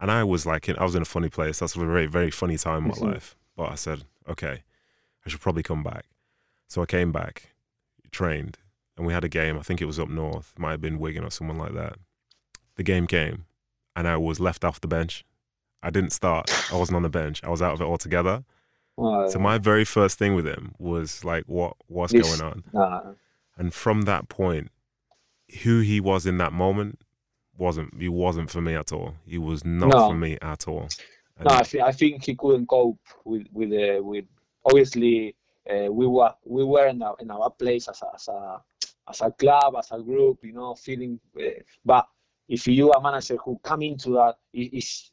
And 0.00 0.10
I 0.10 0.24
was 0.24 0.46
like, 0.46 0.68
in, 0.68 0.76
I 0.78 0.84
was 0.84 0.94
in 0.94 1.02
a 1.02 1.04
funny 1.04 1.28
place. 1.28 1.58
That's 1.58 1.76
a 1.76 1.80
very 1.80 2.06
very 2.06 2.30
funny 2.30 2.56
time 2.56 2.84
in 2.84 2.88
my 2.90 2.94
Mhm. 2.94 3.02
life. 3.12 3.36
But 3.56 3.70
I 3.70 3.74
said, 3.76 4.04
okay, 4.28 4.62
I 5.24 5.28
should 5.28 5.40
probably 5.40 5.62
come 5.64 5.82
back. 5.82 6.06
So 6.68 6.82
I 6.82 6.86
came 6.86 7.12
back, 7.12 7.54
trained, 8.10 8.58
and 8.96 9.06
we 9.06 9.12
had 9.12 9.24
a 9.24 9.28
game. 9.28 9.58
I 9.58 9.62
think 9.62 9.80
it 9.82 9.86
was 9.86 9.98
up 9.98 10.08
north, 10.08 10.52
It 10.56 10.60
might 10.60 10.70
have 10.72 10.80
been 10.80 10.98
Wigan 10.98 11.24
or 11.24 11.30
someone 11.30 11.58
like 11.58 11.74
that. 11.74 11.96
The 12.76 12.82
game 12.82 13.06
came, 13.06 13.44
and 13.94 14.08
I 14.08 14.16
was 14.16 14.40
left 14.40 14.64
off 14.64 14.80
the 14.80 14.88
bench. 14.88 15.24
I 15.82 15.90
didn't 15.90 16.10
start. 16.12 16.50
I 16.72 16.76
wasn't 16.76 16.96
on 16.96 17.02
the 17.02 17.08
bench. 17.10 17.42
I 17.44 17.50
was 17.50 17.60
out 17.60 17.74
of 17.74 17.80
it 17.80 17.84
altogether. 17.84 18.44
So 18.98 19.38
my 19.40 19.58
very 19.58 19.84
first 19.84 20.18
thing 20.18 20.34
with 20.34 20.46
him 20.46 20.74
was 20.78 21.24
like, 21.24 21.44
what 21.46 21.76
what's 21.88 22.12
This- 22.12 22.38
going 22.38 22.62
on? 22.74 23.16
And 23.56 23.74
from 23.74 24.02
that 24.02 24.28
point, 24.28 24.70
who 25.62 25.80
he 25.80 26.00
was 26.00 26.24
in 26.26 26.38
that 26.38 26.52
moment 26.52 27.00
wasn't 27.58 28.00
he 28.00 28.08
wasn't 28.08 28.50
for 28.50 28.60
me 28.60 28.74
at 28.74 28.92
all. 28.92 29.14
He 29.26 29.38
was 29.38 29.64
not 29.64 29.88
No. 29.90 30.08
for 30.08 30.14
me 30.14 30.38
at 30.40 30.66
all. 30.68 30.88
And 31.38 31.48
no, 31.48 31.54
I, 31.56 31.62
th- 31.62 31.82
I 31.82 31.92
think 31.92 32.24
he 32.24 32.34
couldn't 32.34 32.66
cope 32.66 32.98
with 33.24 33.46
with 33.52 33.72
uh, 33.72 34.02
with 34.02 34.24
obviously 34.64 35.34
uh, 35.70 35.90
we 35.92 36.06
were 36.06 36.32
we 36.44 36.64
were 36.64 36.86
in 36.86 37.02
our 37.02 37.16
in 37.20 37.30
our 37.30 37.50
place 37.50 37.88
as 37.88 38.00
a, 38.02 38.14
as 38.14 38.28
a 38.28 38.60
as 39.08 39.20
a 39.20 39.30
club 39.32 39.74
as 39.78 39.90
a 39.90 40.00
group, 40.00 40.38
you 40.44 40.52
know, 40.52 40.74
feeling. 40.74 41.18
Uh, 41.38 41.60
but 41.84 42.06
if 42.56 42.66
you 42.66 42.90
a 42.92 43.00
manager 43.00 43.36
who 43.44 43.58
come 43.62 43.82
into 43.90 44.10
that, 44.18 44.34
it, 44.52 44.68
it's 44.78 45.10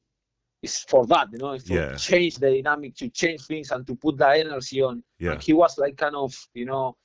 it's 0.62 0.78
for 0.92 1.06
that, 1.08 1.28
you 1.32 1.38
know, 1.40 1.58
for 1.58 1.74
Yeah. 1.78 1.96
change 1.96 2.36
the 2.44 2.50
dynamic, 2.56 2.92
to 2.98 3.08
change 3.22 3.42
things, 3.52 3.72
and 3.72 3.88
to 3.88 3.94
put 3.96 4.18
that 4.18 4.34
energy 4.46 4.82
on. 4.90 4.96
yeah, 5.18 5.32
And 5.32 5.42
he 5.48 5.54
was 5.54 5.78
like 5.78 5.96
kind 5.96 6.16
of, 6.16 6.32
you 6.54 6.66
know, 6.66 6.98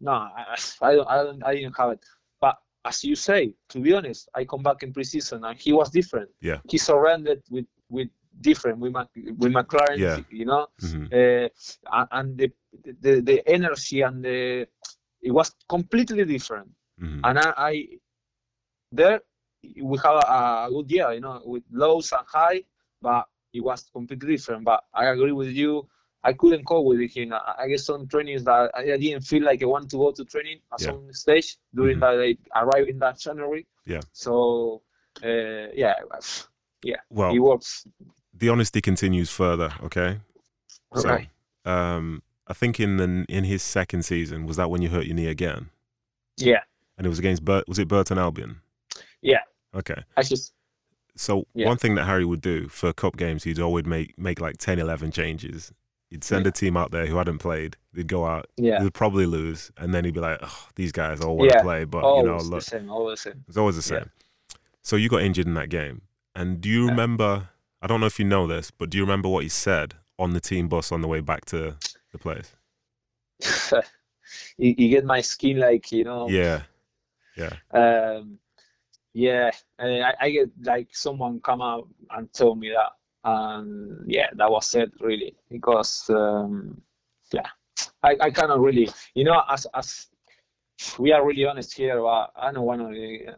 no, 0.00 0.12
I, 0.12 0.56
I 0.82 0.94
don't, 0.96 1.08
I 1.08 1.16
don't, 1.24 1.42
I 1.48 1.54
didn't 1.54 1.76
have 1.78 1.90
it. 1.92 2.00
But 2.44 2.56
as 2.84 3.02
you 3.08 3.16
say, 3.16 3.54
to 3.70 3.78
be 3.80 3.94
honest, 3.98 4.28
I 4.34 4.44
come 4.44 4.62
back 4.62 4.82
in 4.82 4.92
preseason 4.92 5.48
and 5.48 5.58
he 5.58 5.72
was 5.72 5.88
different. 5.90 6.28
Yeah. 6.42 6.58
He 6.72 6.76
surrendered 6.78 7.42
with 7.50 7.66
with 7.88 8.08
different 8.48 8.78
with 8.82 8.92
Mac, 8.92 9.08
with 9.40 9.52
McClaren, 9.58 9.98
Yeah. 9.98 10.18
you 10.40 10.44
know, 10.50 10.66
mhm, 10.82 11.04
uh, 11.18 12.06
and- 12.18 12.36
the, 12.40 12.48
the 13.04 13.12
the 13.30 13.38
energy 13.56 13.98
and 14.02 14.16
the 14.26 14.38
it 15.28 15.32
was 15.38 15.48
completely 15.74 16.24
different. 16.36 16.68
mhm. 17.00 17.20
And 17.26 17.38
I, 17.38 17.48
I 17.70 17.74
there 18.92 19.20
we 19.62 19.98
have 19.98 20.16
a, 20.16 20.66
a 20.66 20.68
good 20.70 20.90
year, 20.90 21.12
you 21.12 21.20
know, 21.20 21.40
with 21.44 21.62
lows 21.72 22.12
and 22.12 22.26
high, 22.26 22.62
but 23.02 23.26
it 23.52 23.60
was 23.62 23.88
completely 23.92 24.36
different. 24.36 24.64
But 24.64 24.84
I 24.94 25.06
agree 25.06 25.32
with 25.32 25.50
you. 25.50 25.88
I 26.22 26.34
couldn't 26.34 26.64
cope 26.66 26.84
with 26.86 27.10
him. 27.10 27.32
I, 27.32 27.54
I 27.60 27.68
guess 27.68 27.84
some 27.84 28.06
trainings 28.06 28.44
that 28.44 28.70
I, 28.74 28.92
I 28.92 28.96
didn't 28.98 29.22
feel 29.22 29.42
like 29.42 29.62
I 29.62 29.66
want 29.66 29.90
to 29.90 29.96
go 29.96 30.12
to 30.12 30.24
training 30.24 30.58
at 30.72 30.80
Yeah. 30.80 30.86
some 30.88 31.12
stage 31.12 31.56
during 31.74 31.96
Mhm. 31.98 32.00
that 32.00 32.36
I 32.54 32.62
arrived 32.62 32.88
in 32.90 32.98
that 32.98 33.18
January. 33.18 33.66
Yeah. 33.86 34.00
So 34.12 34.82
uh, 35.24 35.68
yeah, 35.74 35.94
yeah, 36.82 36.96
well, 37.10 37.34
it 37.34 37.38
works. 37.38 37.86
the 38.34 38.48
honesty 38.48 38.80
continues 38.80 39.30
further. 39.30 39.72
Okay, 39.82 40.18
so 40.94 41.18
um, 41.64 42.22
I 42.46 42.52
think 42.54 42.78
in 42.80 42.96
the 42.96 43.26
in 43.28 43.44
his 43.44 43.62
second 43.62 44.04
season 44.04 44.46
was 44.46 44.56
that 44.56 44.70
when 44.70 44.80
you 44.82 44.88
hurt 44.88 45.06
your 45.06 45.16
knee 45.16 45.26
again, 45.26 45.70
Yeah, 46.36 46.60
and 46.96 47.06
it 47.06 47.10
was 47.10 47.18
against 47.18 47.44
Bur- 47.44 47.64
was 47.66 47.78
it 47.78 47.88
Burton 47.88 48.18
Albion? 48.18 48.60
Yeah. 49.22 49.40
Okay. 49.74 50.02
I 50.16 50.22
just 50.22 50.52
So 51.16 51.46
Yeah. 51.54 51.66
one 51.68 51.76
thing 51.76 51.94
that 51.96 52.04
Harry 52.04 52.24
would 52.24 52.40
do 52.40 52.68
for 52.68 52.92
cup 52.92 53.16
games, 53.16 53.44
he'd 53.44 53.58
always 53.60 53.84
make 53.84 54.18
make 54.18 54.40
like 54.40 54.56
10, 54.58 54.78
11 54.78 55.10
changes. 55.10 55.72
He'd 56.08 56.24
send 56.24 56.46
a 56.46 56.50
team 56.50 56.76
out 56.76 56.90
there 56.90 57.06
who 57.06 57.16
hadn't 57.18 57.38
played. 57.38 57.76
They'd 57.92 58.08
go 58.08 58.26
out. 58.26 58.46
yeah. 58.56 58.82
They'd 58.82 58.94
probably 58.94 59.26
lose, 59.26 59.70
and 59.76 59.94
then 59.94 60.04
he'd 60.04 60.14
be 60.14 60.20
like, 60.20 60.38
"Oh, 60.42 60.68
these 60.74 60.90
guys 60.92 61.20
all 61.20 61.36
want 61.36 61.50
to 61.50 61.56
Yeah. 61.56 61.62
play," 61.62 61.84
but 61.84 62.02
always 62.02 62.24
you 62.24 62.50
know, 62.50 62.56
the 62.56 62.60
same, 62.60 62.90
always 62.90 63.22
the 63.22 63.30
same. 63.30 63.44
it's 63.48 63.56
always 63.56 63.76
the 63.76 63.94
Yeah. 63.94 64.00
same. 64.00 64.10
So 64.82 64.96
you 64.96 65.08
got 65.08 65.22
injured 65.22 65.46
in 65.46 65.54
that 65.54 65.68
game, 65.68 66.02
and 66.34 66.60
do 66.60 66.68
you 66.68 66.84
Yeah. 66.84 66.90
remember? 66.90 67.50
I 67.82 67.86
don't 67.86 68.00
know 68.00 68.06
if 68.06 68.18
you 68.18 68.24
know 68.24 68.46
this, 68.46 68.70
but 68.70 68.90
do 68.90 68.98
you 68.98 69.04
remember 69.04 69.28
what 69.28 69.42
he 69.44 69.48
said 69.48 69.94
on 70.18 70.32
the 70.32 70.40
team 70.40 70.68
bus 70.68 70.90
on 70.92 71.00
the 71.00 71.08
way 71.08 71.20
back 71.20 71.44
to 71.46 71.76
the 72.12 72.18
place? 72.18 72.56
you, 74.58 74.74
you 74.76 74.88
get 74.88 75.04
my 75.04 75.20
skin 75.20 75.58
like 75.58 75.92
you 75.92 76.04
know. 76.04 76.28
Yeah, 76.28 76.62
yeah, 77.36 77.56
um 77.72 78.38
yeah 79.14 79.50
and 79.78 80.04
I, 80.04 80.14
I 80.20 80.30
get 80.30 80.50
like 80.62 80.88
someone 80.92 81.40
come 81.40 81.62
out 81.62 81.88
and 82.10 82.32
told 82.32 82.58
me 82.58 82.70
that 82.70 82.92
and 83.24 84.04
yeah 84.06 84.28
that 84.36 84.50
was 84.50 84.74
it 84.74 84.92
really 85.00 85.34
because 85.50 86.08
um 86.10 86.80
yeah 87.32 87.48
i, 88.02 88.16
I 88.20 88.30
cannot 88.30 88.60
really 88.60 88.88
you 89.14 89.24
know 89.24 89.42
as 89.48 89.66
as 89.74 90.08
we 90.98 91.12
are 91.12 91.26
really 91.26 91.44
honest 91.44 91.76
here 91.76 92.00
but 92.00 92.32
i 92.36 92.52
don't 92.52 92.64
want 92.64 92.80
to 92.80 93.34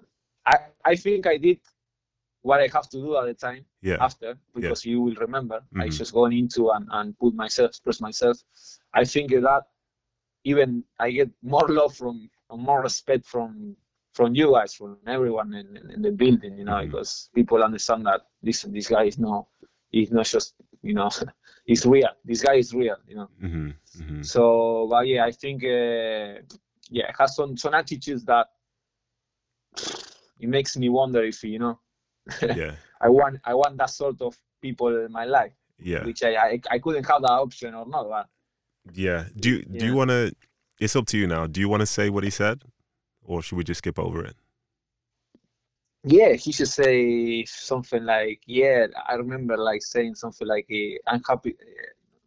i 0.47 0.57
i 0.85 0.97
think 0.97 1.27
i 1.27 1.37
did 1.37 1.59
what 2.43 2.61
i 2.61 2.69
have 2.73 2.89
to 2.91 2.99
do 2.99 3.17
at 3.17 3.27
the 3.27 3.35
time 3.35 3.65
yeah, 3.83 3.97
after 4.01 4.37
because 4.55 4.85
you 4.85 5.01
will 5.01 5.15
remember 5.17 5.61
I 5.79 5.87
Mhm. 5.87 5.99
just 5.99 6.13
gone 6.13 6.33
into 6.33 6.71
and, 6.71 6.87
and 6.91 7.19
put 7.19 7.35
myself 7.35 7.71
express 7.71 8.01
myself. 8.01 8.39
I 8.95 9.05
think 9.05 9.31
that 9.31 9.63
even 10.45 10.85
I 10.99 11.11
get 11.11 11.31
more 11.43 11.69
love 11.81 11.95
from 11.97 12.31
and 12.51 12.63
more 12.63 12.83
respect 12.83 13.27
from 13.27 13.77
from 14.13 14.35
you 14.35 14.53
guys, 14.53 14.75
from 14.75 14.99
everyone 15.07 15.55
in, 15.55 15.77
in, 15.77 15.91
in 15.91 16.03
the 16.03 16.11
building, 16.13 16.59
you 16.59 16.65
know, 16.65 16.75
Mhm. 16.75 16.91
because 16.91 17.31
people 17.35 17.63
understand 17.63 18.05
that 18.07 18.21
listen, 18.43 18.73
this 18.73 18.89
guy 18.89 19.05
is 19.05 19.19
no 19.19 19.49
he's 19.91 20.11
not 20.11 20.27
just 20.27 20.55
you 20.83 20.95
know 20.95 21.11
he's 21.67 21.85
real. 21.87 22.11
This 22.25 22.43
guy 22.43 22.55
is 22.57 22.75
real, 22.75 22.97
you 23.07 23.17
know. 23.17 23.29
hmm 23.41 23.71
hmm 23.97 24.23
So 24.23 24.87
but 24.91 25.07
yeah, 25.07 25.25
I 25.25 25.33
think 25.33 25.65
uh, 25.65 26.43
yeah, 26.91 27.09
it 27.09 27.15
has 27.19 27.35
some 27.37 27.57
some 27.57 27.75
attitudes 27.75 28.25
that 28.27 28.49
it 30.41 30.49
makes 30.49 30.77
me 30.77 30.89
wonder 30.89 31.23
if 31.25 31.43
you 31.45 31.59
know 31.59 31.79
yeah, 32.43 32.75
I 33.01 33.09
want 33.09 33.39
I 33.45 33.55
want 33.55 33.77
that 33.79 33.91
sort 33.91 34.21
of 34.23 34.37
people 34.61 35.05
in 35.05 35.11
my 35.11 35.25
life, 35.25 35.53
yeah, 35.79 36.05
which 36.05 36.23
I, 36.23 36.37
I 36.37 36.61
I 36.71 36.79
couldn't 36.79 37.05
have 37.05 37.23
that 37.23 37.31
option 37.33 37.75
or 37.75 37.87
not. 37.87 38.09
But 38.09 38.27
yeah. 38.93 39.25
Do 39.37 39.51
you, 39.51 39.63
do 39.65 39.85
you 39.87 39.95
want 39.95 40.11
to? 40.11 40.33
It's 40.79 40.95
up 40.97 41.07
to 41.07 41.19
you 41.19 41.27
now. 41.27 41.47
Do 41.47 41.61
you 41.61 41.69
want 41.69 41.81
to 41.81 41.87
say 41.87 42.11
what 42.11 42.23
he 42.25 42.31
said, 42.31 42.63
or 43.25 43.43
should 43.43 43.57
we 43.57 43.65
just 43.65 43.79
skip 43.79 43.99
over 43.99 44.25
it? 44.25 44.37
yeah, 46.05 46.33
he 46.33 46.51
should 46.53 46.69
say 46.69 47.45
something 47.45 48.05
like, 48.05 48.41
"Yeah, 48.47 48.87
I 49.09 49.15
remember 49.15 49.57
like 49.57 49.83
saying 49.83 50.17
something 50.17 50.47
like, 50.49 50.67
eh, 50.71 50.97
I'm 51.07 51.23
happy." 51.29 51.57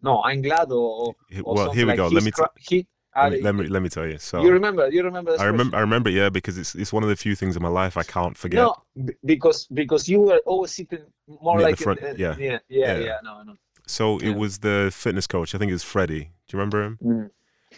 No, 0.02 0.22
I'm 0.24 0.42
glad 0.42 0.72
or. 0.72 1.14
or 1.44 1.56
well, 1.56 1.72
here 1.72 1.86
we 1.86 1.92
like 1.92 1.98
go. 1.98 2.08
Let 2.08 2.24
me 2.24 2.32
t- 2.32 2.44
he, 2.60 2.88
Let 3.16 3.32
me, 3.32 3.42
let 3.42 3.56
me 3.56 3.68
let 3.68 3.82
me 3.82 3.90
tell 3.90 4.08
you. 4.08 4.18
So 4.18 4.42
you 4.42 4.52
remember? 4.52 4.90
You 4.90 5.04
remember? 5.04 5.36
I 5.40 5.46
remember 5.46 5.76
I 5.78 5.82
remember 5.82 6.10
yeah 6.10 6.30
because 6.30 6.58
it's 6.58 6.76
it's 6.76 6.94
one 6.94 7.04
of 7.04 7.10
the 7.10 7.16
few 7.16 7.36
things 7.36 7.56
in 7.56 7.64
my 7.64 7.70
life 7.70 7.98
I 7.98 8.04
can't 8.04 8.38
forget. 8.38 8.60
No, 8.60 8.76
because 9.24 9.68
because 9.74 10.08
you 10.08 10.20
were 10.22 10.42
always 10.46 10.72
sitting 10.72 11.04
more 11.28 11.58
Near 11.58 11.66
the 11.66 11.72
like 11.72 11.78
front, 11.78 12.04
uh, 12.04 12.14
yeah. 12.18 12.36
yeah, 12.38 12.60
yeah, 12.70 12.98
Yeah. 12.98 13.00
yeah. 13.00 13.18
No, 13.24 13.44
no. 13.44 13.56
So 13.88 14.20
Yeah. 14.20 14.30
it 14.30 14.36
was 14.38 14.60
the 14.60 14.90
fitness 14.94 15.28
coach. 15.28 15.56
I 15.56 15.58
think 15.58 15.70
it 15.70 15.74
was 15.74 15.84
Freddie. 15.84 16.32
Do 16.48 16.58
you 16.58 16.60
remember 16.60 16.84
him? 16.84 17.00
Mm. 17.04 17.30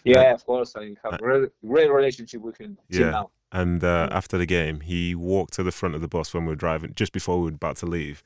Yeah, 0.03 0.33
of 0.33 0.45
course. 0.45 0.75
I 0.75 0.95
have 1.03 1.13
a 1.13 1.17
great, 1.17 1.49
great 1.65 1.89
relationship 1.91 2.41
with 2.41 2.57
him 2.57 2.77
Yeah. 2.89 3.11
now. 3.11 3.31
And 3.51 3.83
uh, 3.83 4.09
after 4.11 4.37
the 4.37 4.45
game, 4.45 4.81
he 4.81 5.15
walked 5.15 5.53
to 5.53 5.63
the 5.63 5.71
front 5.71 5.95
of 5.95 6.01
the 6.01 6.07
bus 6.07 6.33
when 6.33 6.43
we 6.43 6.49
were 6.49 6.55
driving, 6.55 6.93
just 6.95 7.13
before 7.13 7.37
we 7.37 7.43
were 7.45 7.55
about 7.55 7.77
to 7.77 7.85
leave, 7.85 8.21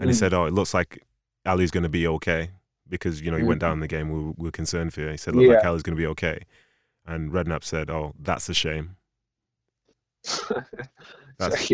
and 0.00 0.10
he 0.10 0.14
Mm. 0.14 0.18
said, 0.18 0.34
"Oh, 0.34 0.46
it 0.46 0.52
looks 0.52 0.74
like 0.74 1.04
Ali's 1.46 1.70
going 1.70 1.84
to 1.84 1.88
be 1.88 2.06
okay 2.08 2.50
because 2.88 3.20
you 3.20 3.30
know 3.30 3.36
he 3.36 3.44
went 3.44 3.58
Mm. 3.58 3.66
down 3.66 3.72
in 3.74 3.80
the 3.80 3.88
game. 3.88 4.10
We 4.10 4.18
were, 4.18 4.32
we 4.36 4.44
were 4.46 4.50
concerned 4.50 4.92
for 4.92 5.02
you." 5.02 5.08
He 5.10 5.16
said, 5.16 5.34
"Look 5.36 5.46
like 5.48 5.64
Ali's 5.64 5.82
going 5.82 5.96
to 5.96 6.00
be 6.02 6.06
okay." 6.08 6.40
and 7.06 7.30
Redknapp 7.32 7.62
said, 7.62 7.90
"Oh, 7.90 8.14
that's 8.18 8.48
a 8.48 8.54
shame." 8.54 8.96
That's 11.38 11.70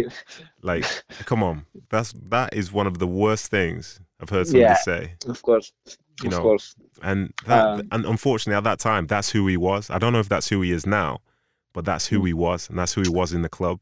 like, 0.63 0.85
come 1.27 1.43
on, 1.43 1.67
that's 1.91 2.15
that 2.31 2.55
is 2.55 2.73
one 2.73 2.87
of 2.87 2.99
the 2.99 3.07
worst 3.07 3.51
things 3.51 4.01
I've 4.21 4.29
heard 4.29 4.47
somebody 4.47 4.65
Yeah. 4.65 4.75
say. 4.75 5.15
of 5.29 5.41
course, 5.43 5.73
You 6.23 6.29
of 6.29 6.33
know, 6.33 6.43
course. 6.43 6.75
And 7.03 7.33
that, 7.47 7.65
Um, 7.65 7.89
and 7.93 8.05
unfortunately, 8.05 8.57
at 8.59 8.65
that 8.65 8.79
time, 8.79 9.07
that's 9.07 9.31
who 9.31 9.47
he 9.47 9.57
was. 9.57 9.89
I 9.91 9.99
don't 9.99 10.13
know 10.13 10.21
if 10.21 10.29
that's 10.29 10.49
who 10.51 10.61
he 10.61 10.71
is 10.73 10.87
now, 10.87 11.21
but 11.73 11.85
that's 11.85 12.09
who 12.09 12.25
he 12.25 12.35
was, 12.35 12.69
and 12.69 12.79
that's 12.79 12.93
who 12.95 13.03
he 13.03 13.09
was 13.09 13.33
in 13.33 13.43
the 13.43 13.49
club. 13.49 13.81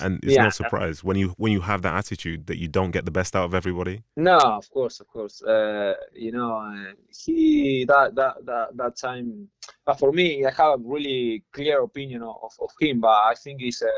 And 0.00 0.22
it's 0.22 0.34
Yeah. 0.34 0.44
no 0.44 0.50
surprise 0.50 1.02
when 1.02 1.16
you 1.16 1.30
when 1.38 1.50
you 1.52 1.60
have 1.62 1.82
that 1.82 1.94
attitude 1.96 2.46
that 2.46 2.56
you 2.58 2.68
don't 2.68 2.92
get 2.92 3.04
the 3.04 3.10
best 3.10 3.34
out 3.34 3.44
of 3.44 3.54
everybody. 3.54 4.04
No, 4.16 4.38
of 4.38 4.70
course, 4.70 5.00
of 5.00 5.08
course. 5.08 5.42
Uh, 5.42 5.94
you 6.14 6.30
know, 6.30 6.56
uh, 6.56 6.92
he 7.10 7.84
that 7.86 8.14
that 8.14 8.46
that 8.46 8.76
that 8.76 8.96
time. 8.96 9.48
But 9.84 9.98
for 9.98 10.12
me, 10.12 10.46
I 10.46 10.50
have 10.52 10.74
a 10.74 10.82
really 10.84 11.42
clear 11.52 11.82
opinion 11.82 12.22
of, 12.22 12.52
of 12.60 12.70
him. 12.80 13.00
But 13.00 13.08
I 13.32 13.34
think 13.34 13.60
it's 13.60 13.82
uh, 13.82 13.88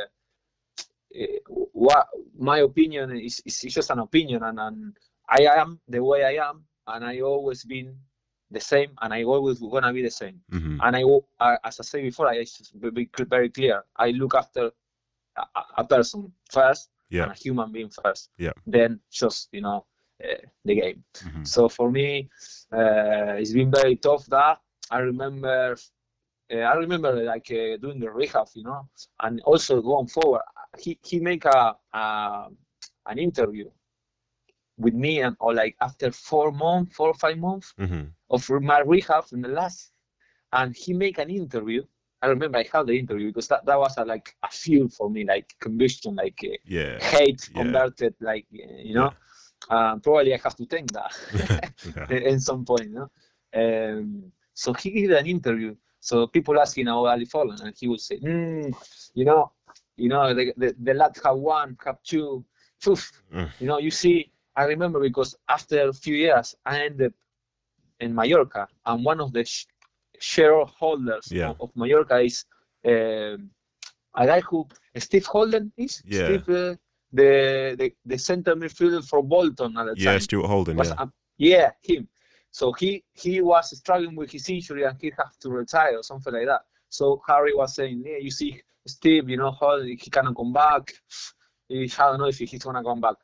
eh, 1.14 1.26
what 1.72 2.07
my 2.38 2.59
opinion 2.61 3.16
is, 3.18 3.40
is 3.45 3.62
is 3.64 3.74
just 3.74 3.90
an 3.90 3.99
opinion, 3.99 4.42
and, 4.42 4.59
and 4.59 4.97
I 5.28 5.42
am 5.60 5.80
the 5.88 6.02
way 6.02 6.24
I 6.24 6.48
am, 6.48 6.64
and 6.86 7.04
I 7.04 7.20
always 7.20 7.64
been 7.64 7.96
the 8.50 8.60
same, 8.60 8.90
and 9.00 9.12
I 9.12 9.24
always 9.24 9.58
gonna 9.60 9.92
be 9.92 10.02
the 10.02 10.10
same. 10.10 10.40
hmm 10.50 10.78
And 10.82 10.96
I, 10.96 11.02
I 11.40 11.58
as 11.64 11.80
I 11.80 11.84
said 11.84 12.02
before, 12.02 12.28
I 12.28 12.42
just 12.44 12.78
be 12.80 13.08
very 13.28 13.48
clear. 13.50 13.84
I 13.96 14.10
look 14.10 14.34
after 14.34 14.70
a, 15.36 15.42
a- 15.78 15.84
person 15.84 16.32
first, 16.50 16.90
Yeah. 17.10 17.24
and 17.24 17.32
a 17.32 17.34
human 17.34 17.72
being 17.72 17.90
first. 17.90 18.30
Yeah. 18.38 18.52
Then 18.66 19.00
just 19.10 19.48
you 19.52 19.60
know 19.62 19.86
uh, 20.24 20.42
the 20.64 20.74
game. 20.74 21.04
hmm 21.22 21.44
So 21.44 21.68
for 21.68 21.90
me, 21.90 22.28
uh, 22.72 23.40
it's 23.40 23.52
been 23.52 23.70
very 23.70 23.96
tough. 23.96 24.26
That 24.26 24.58
I 24.90 24.98
remember. 25.00 25.76
Uh, 26.52 26.56
I 26.58 26.74
remember 26.74 27.12
like 27.24 27.50
uh, 27.50 27.76
doing 27.78 27.98
the 28.00 28.10
rehab, 28.10 28.48
you 28.54 28.64
know, 28.64 28.88
and 29.22 29.40
also 29.42 29.80
going 29.80 30.08
forward. 30.08 30.42
He 30.78 30.98
he 31.02 31.18
make 31.20 31.44
a, 31.44 31.74
a 31.92 32.48
an 33.06 33.18
interview 33.18 33.70
with 34.78 34.94
me, 34.94 35.20
and 35.20 35.36
or 35.40 35.54
like 35.54 35.76
after 35.80 36.10
four 36.10 36.50
months, 36.52 36.94
four 36.96 37.08
or 37.08 37.14
five 37.14 37.38
months 37.38 37.74
hmm 37.78 38.04
of 38.30 38.48
my 38.62 38.80
rehab 38.80 39.24
in 39.32 39.42
the 39.42 39.48
last, 39.48 39.92
and 40.52 40.74
he 40.76 40.92
make 40.92 41.18
an 41.18 41.30
interview. 41.30 41.82
I 42.22 42.26
remember 42.28 42.58
I 42.58 42.64
had 42.72 42.86
the 42.86 42.98
interview 42.98 43.28
because 43.28 43.48
that, 43.48 43.64
that 43.66 43.78
was 43.78 43.96
a, 43.98 44.04
like 44.04 44.34
a 44.42 44.48
fuel 44.50 44.88
for 44.88 45.10
me, 45.10 45.24
like 45.24 45.54
combustion, 45.60 46.16
like 46.16 46.38
uh, 46.44 46.56
Yeah. 46.64 46.98
hate 46.98 47.48
Yeah. 47.54 47.54
converted, 47.54 48.14
like 48.20 48.46
uh, 48.54 48.74
you 48.82 48.94
know. 48.94 49.12
Um, 49.70 50.00
probably 50.00 50.34
I 50.34 50.38
have 50.42 50.56
to 50.56 50.66
thank 50.66 50.92
that 50.92 51.12
yeah. 51.84 52.06
at 52.10 52.40
some 52.42 52.64
point, 52.64 52.90
you 52.90 52.94
know. 52.94 53.10
Um, 53.54 54.32
so 54.54 54.72
he 54.74 54.90
did 54.90 55.12
an 55.12 55.26
interview. 55.26 55.74
So 56.00 56.26
people 56.26 56.58
asking 56.60 56.88
about 56.88 57.06
Ali 57.06 57.26
Faurlín, 57.26 57.60
and 57.62 57.74
he 57.78 57.88
would 57.88 58.00
say, 58.00 58.18
mm, 58.18 58.74
you 59.14 59.24
know, 59.24 59.52
you 59.96 60.08
know, 60.08 60.34
the, 60.34 60.52
the, 60.56 60.74
the 60.78 60.94
lad 60.94 61.16
have 61.24 61.36
one, 61.36 61.76
have 61.84 62.02
two, 62.02 62.44
poof. 62.82 63.22
Mm. 63.32 63.50
You 63.58 63.66
know, 63.66 63.78
you 63.78 63.90
see, 63.90 64.32
I 64.57 64.64
remember 64.64 65.00
because 65.00 65.36
after 65.48 65.88
a 65.88 65.92
few 65.92 66.14
years, 66.14 66.55
I 66.64 66.84
ended 66.84 67.12
in 68.00 68.14
Mallorca, 68.14 68.68
and 68.86 69.05
one 69.05 69.20
of 69.20 69.32
the 69.32 69.44
sh- 69.44 69.66
shareholders 70.18 71.30
Yeah. 71.32 71.50
of, 71.50 71.61
of 71.61 71.70
Mallorca 71.76 72.18
is 72.20 72.44
um, 72.86 73.50
a 74.14 74.26
guy 74.26 74.40
who 74.40 74.66
Steve 74.96 75.26
Holden 75.26 75.72
is. 75.76 76.02
Yeah. 76.05 76.24
Steve, 76.24 76.48
uh, 76.48 76.74
the, 77.12 77.76
the 77.78 77.92
the 78.05 78.18
center 78.18 78.55
midfielder 78.57 79.02
for 79.11 79.22
Bolton 79.22 79.76
at 79.78 79.84
the 79.86 79.94
Yeah, 79.96 80.12
time 80.12 80.20
Stuart 80.20 80.48
Holden. 80.48 80.76
was 80.76 80.88
Yeah. 80.88 80.94
um, 81.02 81.12
yeah 81.36 81.70
him 81.82 82.09
so 82.50 82.72
he 82.72 83.05
he 83.12 83.40
was 83.40 83.76
struggling 83.76 84.14
with 84.16 84.30
his 84.30 84.48
injury 84.48 84.84
and 84.84 84.96
he 85.00 85.11
had 85.16 85.30
to 85.40 85.48
retire 85.50 85.96
or 85.98 86.02
something 86.05 86.32
like 86.32 86.46
that 86.46 86.62
so 86.88 87.20
harry 87.26 87.52
was 87.55 87.74
saying 87.74 88.02
yeah 88.07 88.18
you 88.18 88.30
see 88.30 88.50
steve 88.86 89.28
you 89.28 89.36
know 89.36 89.50
how 89.61 89.80
he 89.82 89.96
cannot 89.96 90.36
come 90.36 90.52
back 90.52 90.92
He- 91.68 91.90
i 91.98 92.05
don't 92.09 92.18
know 92.20 92.26
if 92.34 92.38
he's 92.38 92.62
gonna 92.62 92.84
come 92.84 93.00
back 93.00 93.16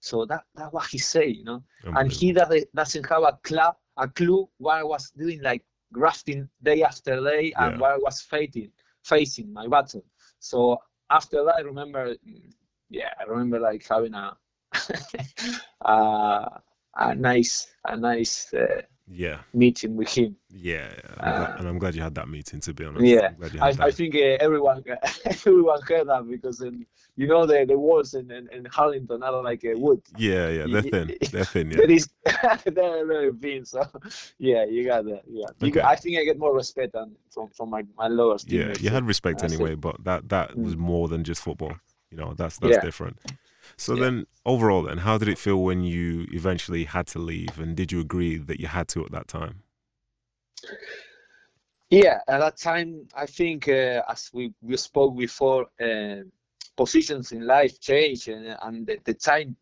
so 0.00 0.24
that 0.26 0.44
that's 0.54 0.72
what 0.72 0.86
he 0.86 0.98
say 0.98 1.26
you 1.28 1.44
know? 1.44 1.62
And 1.94 2.10
he 2.10 2.32
doesn't, 2.32 2.74
doesn't 2.74 3.08
have 3.08 3.22
a 3.22 3.38
club 3.42 3.76
a 3.96 4.08
clue 4.08 4.48
what 4.58 4.78
i 4.78 4.84
was 4.84 5.10
doing 5.10 5.42
like 5.42 5.62
grafting 5.92 6.48
day 6.62 6.82
after 6.82 7.20
day 7.22 7.52
and 7.58 7.74
Yeah. 7.74 7.78
what 7.78 7.92
i 7.92 7.96
was 7.98 8.20
facing 8.22 8.70
facing 9.04 9.52
my 9.52 9.66
battle. 9.66 10.04
So 10.38 10.78
after 11.10 11.44
that 11.44 11.56
i 11.56 11.60
remember 11.60 12.14
yeah 12.90 13.12
i 13.20 13.24
remember 13.24 13.58
like 13.60 13.86
having 13.86 14.14
a 14.14 14.36
uh, 15.84 16.48
a 16.96 17.14
nice 17.14 17.68
a 17.84 17.96
nice 17.96 18.52
uh, 18.54 18.82
yeah. 19.12 19.38
meeting 19.52 19.96
with 19.96 20.08
him. 20.08 20.36
Yeah. 20.50 20.88
Uh, 21.18 21.22
I'm 21.22 21.36
glad- 21.44 21.58
and 21.58 21.68
I'm 21.68 21.78
glad 21.78 21.94
you 21.94 22.02
had 22.02 22.14
that 22.14 22.28
meeting. 22.28 22.60
To 22.60 22.72
be 22.74 22.84
honest. 22.84 23.04
Yeah, 23.04 23.28
I'm 23.28 23.34
glad 23.36 23.54
you 23.54 23.60
I, 23.60 23.86
I 23.88 23.90
think 23.90 24.14
uh, 24.14 24.18
everyone 24.40 24.82
everyone 25.24 25.80
heard 25.82 26.08
that 26.08 26.28
because 26.28 26.60
you 27.16 27.26
know 27.26 27.44
the 27.46 27.64
the 27.66 27.78
walls 27.78 28.14
in, 28.14 28.30
in, 28.30 28.48
in 28.52 28.64
Harlington 28.66 29.22
are 29.22 29.42
like 29.42 29.64
uh, 29.64 29.78
wood. 29.78 30.00
Yeah, 30.16 30.48
yeah. 30.48 30.66
They're 30.70 30.82
thin. 30.82 31.16
They're 31.32 31.44
thin. 31.44 31.70
Yeah. 31.70 31.76
That 31.78 31.90
is 31.90 32.08
they're 32.64 33.06
very 33.06 33.32
thin. 33.32 33.64
So 33.64 33.82
yeah, 34.38 34.64
you 34.64 34.84
got 34.86 35.04
that. 35.06 35.22
Yeah, 35.28 35.46
Okay. 35.62 35.70
got, 35.70 35.84
I 35.84 35.96
think 35.96 36.18
I 36.18 36.24
get 36.24 36.38
more 36.38 36.54
respect 36.54 36.92
than 36.92 37.16
from 37.30 37.48
from 37.50 37.70
my 37.70 37.82
my 37.96 38.08
lowest. 38.08 38.50
Yeah, 38.50 38.72
you 38.80 38.90
had 38.90 39.04
respect 39.06 39.42
anyway, 39.44 39.74
but 39.74 40.02
that 40.04 40.28
that 40.28 40.56
was 40.56 40.74
Mm. 40.76 40.78
more 40.78 41.08
than 41.08 41.24
just 41.24 41.42
football. 41.42 41.74
You 42.10 42.16
know, 42.18 42.34
that's 42.34 42.58
that's 42.58 42.74
Yeah. 42.76 42.80
different. 42.80 43.18
So 43.76 43.94
Yeah. 43.94 44.02
then, 44.02 44.26
overall, 44.44 44.82
then, 44.82 44.98
how 44.98 45.18
did 45.18 45.28
it 45.28 45.38
feel 45.38 45.62
when 45.62 45.82
you 45.84 46.26
eventually 46.32 46.84
had 46.84 47.06
to 47.08 47.18
leave, 47.18 47.58
and 47.58 47.76
did 47.76 47.92
you 47.92 48.00
agree 48.00 48.36
that 48.36 48.60
you 48.60 48.66
had 48.66 48.88
to 48.88 49.04
at 49.04 49.12
that 49.12 49.28
time? 49.28 49.62
Yeah, 51.90 52.20
at 52.28 52.38
that 52.38 52.56
time, 52.56 53.08
I 53.14 53.26
think 53.26 53.66
uh, 53.68 54.02
as 54.08 54.30
we, 54.32 54.52
we 54.62 54.76
spoke 54.76 55.16
before, 55.16 55.66
uh, 55.80 56.22
positions 56.76 57.32
in 57.32 57.46
life 57.46 57.80
change, 57.80 58.28
and, 58.28 58.56
and 58.62 58.86
the, 58.86 58.98
the 59.04 59.14
time 59.14 59.56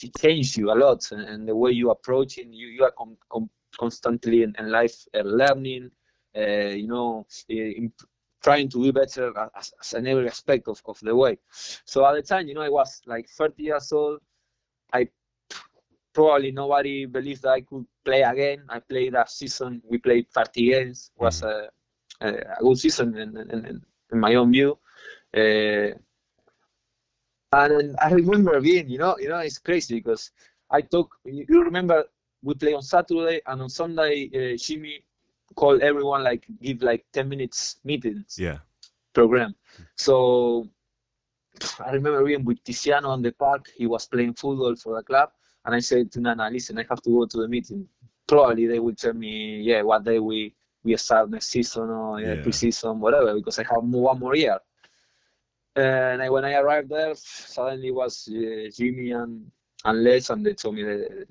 it 0.00 0.14
changed 0.18 0.56
you 0.58 0.70
a 0.70 0.74
lot, 0.74 1.10
and, 1.12 1.22
and 1.22 1.48
the 1.48 1.56
way 1.56 1.70
you 1.70 1.90
approach 1.90 2.38
it, 2.38 2.46
you 2.50 2.68
you 2.68 2.84
are 2.84 2.92
com- 2.92 3.16
com- 3.30 3.50
constantly 3.78 4.42
in, 4.42 4.54
in 4.58 4.70
life 4.70 5.06
uh, 5.14 5.20
learning, 5.20 5.90
uh, 6.36 6.40
you 6.40 6.86
know, 6.86 7.26
in, 7.48 7.92
trying 8.42 8.68
to 8.68 8.82
be 8.82 8.90
better 8.90 9.32
as, 9.56 9.72
as 9.80 9.92
in 9.94 10.06
every 10.06 10.28
aspect 10.28 10.68
of, 10.68 10.82
of 10.86 10.98
the 11.00 11.14
way. 11.14 11.38
So 11.84 12.04
at 12.06 12.14
the 12.14 12.22
time, 12.22 12.48
you 12.48 12.54
know, 12.54 12.62
I 12.62 12.68
was 12.68 13.00
like 13.06 13.28
30 13.28 13.62
years 13.62 13.92
old. 13.92 14.20
I 14.92 15.08
probably 16.12 16.52
nobody 16.52 17.06
believed 17.06 17.42
that 17.42 17.52
I 17.52 17.60
could 17.62 17.86
play 18.04 18.22
again. 18.22 18.64
I 18.68 18.80
played 18.80 19.14
that 19.14 19.30
season. 19.30 19.82
We 19.88 19.98
played 19.98 20.26
30 20.30 20.70
games. 20.70 21.10
was 21.16 21.42
a, 21.42 21.68
a, 22.20 22.28
a 22.28 22.56
good 22.60 22.78
season 22.78 23.16
in, 23.16 23.36
in, 23.36 23.82
in, 24.12 24.20
my 24.20 24.34
own 24.34 24.52
view. 24.52 24.78
Uh, 25.34 25.96
and 27.54 27.96
I 28.00 28.10
remember 28.10 28.60
being, 28.60 28.88
you 28.88 28.98
know, 28.98 29.16
you 29.18 29.28
know, 29.28 29.38
it's 29.38 29.58
crazy 29.58 29.96
because 29.96 30.30
I 30.70 30.80
took. 30.82 31.14
You 31.24 31.44
you 31.48 31.62
remember 31.64 32.04
we 32.42 32.54
play 32.54 32.74
on 32.74 32.82
Saturday 32.82 33.40
and 33.46 33.62
on 33.62 33.68
Sunday. 33.68 34.30
Uh, 34.34 34.56
Jimmy 34.56 35.04
called 35.52 35.80
everyone 35.82 36.22
like 36.24 36.46
give 36.60 36.82
like 36.82 37.04
10 37.12 37.28
minutes 37.28 37.76
meetings 37.84 38.36
Yeah, 38.38 38.58
program. 39.14 39.54
So 39.96 40.68
I 41.84 41.92
remember 41.92 42.24
being 42.24 42.44
with 42.44 42.62
Tiziano 42.64 43.08
on 43.08 43.22
the 43.22 43.32
park. 43.32 43.70
He 43.76 43.86
was 43.86 44.06
playing 44.06 44.34
football 44.34 44.74
for 44.76 44.96
the 44.96 45.02
club, 45.02 45.30
and 45.64 45.74
I 45.74 45.80
said 45.80 46.10
to 46.12 46.20
Nana, 46.20 46.50
"Listen, 46.50 46.78
I 46.78 46.84
have 46.88 47.02
to 47.02 47.10
go 47.10 47.26
to 47.26 47.38
the 47.42 47.48
meeting. 47.48 47.88
Probably 48.26 48.66
they 48.66 48.78
will 48.80 48.94
tell 48.94 49.12
me, 49.14 49.60
yeah, 49.62 49.82
what 49.82 50.04
day 50.04 50.18
we 50.18 50.54
we 50.84 50.96
start 50.96 51.30
next 51.30 51.48
season 51.48 51.90
or 51.90 52.20
yeah, 52.20 52.34
Yeah. 52.34 52.42
pre-season, 52.42 53.00
whatever, 53.00 53.34
because 53.34 53.58
I 53.58 53.64
have 53.64 53.84
one 53.84 54.18
more 54.18 54.34
year." 54.36 54.58
And 55.74 56.22
I, 56.22 56.28
when 56.28 56.44
I 56.44 56.54
arrived 56.54 56.90
there, 56.90 57.14
suddenly 57.14 57.88
it 57.88 57.94
was 57.94 58.28
uh, 58.28 58.68
Jimmy 58.76 59.12
and 59.12 59.50
and 59.84 60.04
Les, 60.04 60.30
and 60.30 60.44
they 60.44 60.54
told 60.54 60.74
me 60.76 60.82
that 60.84 61.26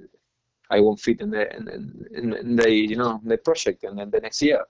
I 0.71 0.79
won't 0.79 0.99
fit 0.99 1.19
in 1.21 1.29
the 1.31 1.55
in, 1.55 1.67
in, 2.15 2.33
in 2.33 2.55
the 2.55 2.71
you 2.71 2.95
know 2.95 3.19
the 3.23 3.37
project 3.37 3.83
and 3.83 3.99
then 3.99 4.09
the 4.09 4.21
next 4.21 4.41
year, 4.41 4.63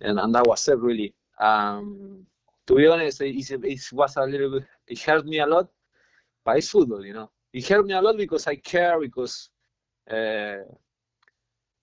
and 0.00 0.20
and 0.20 0.34
that 0.34 0.46
was 0.46 0.68
it 0.68 0.78
really. 0.78 1.14
Um, 1.40 2.26
to 2.66 2.74
be 2.74 2.86
honest, 2.86 3.20
it, 3.20 3.50
it, 3.50 3.92
was 3.92 4.16
a 4.16 4.24
little 4.24 4.50
bit. 4.50 4.64
It 4.88 5.00
hurt 5.00 5.24
me 5.24 5.38
a 5.38 5.46
lot, 5.46 5.68
but 6.44 6.58
it's 6.58 6.68
football, 6.68 7.04
you 7.04 7.14
know. 7.14 7.30
It 7.52 7.66
hurt 7.68 7.86
me 7.86 7.94
a 7.94 8.02
lot 8.02 8.16
because 8.16 8.46
I 8.46 8.56
care 8.56 9.00
because 9.00 9.50
uh, 10.10 10.58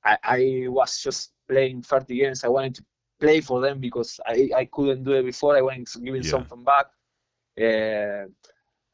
I 0.04 0.18
I 0.24 0.66
was 0.68 1.00
just 1.02 1.32
playing 1.48 1.82
30 1.84 2.16
games. 2.16 2.44
I 2.44 2.50
wanted 2.50 2.76
to 2.76 2.86
play 3.20 3.42
for 3.42 3.62
them 3.62 3.80
because 3.80 4.20
I, 4.26 4.50
I 4.56 4.66
couldn't 4.66 5.04
do 5.04 5.14
it 5.14 5.24
before. 5.24 5.58
I 5.58 5.62
wanted 5.62 5.88
giving 6.04 6.24
Yeah. 6.24 6.30
something 6.32 6.64
back. 6.64 6.88
Uh, 7.58 8.28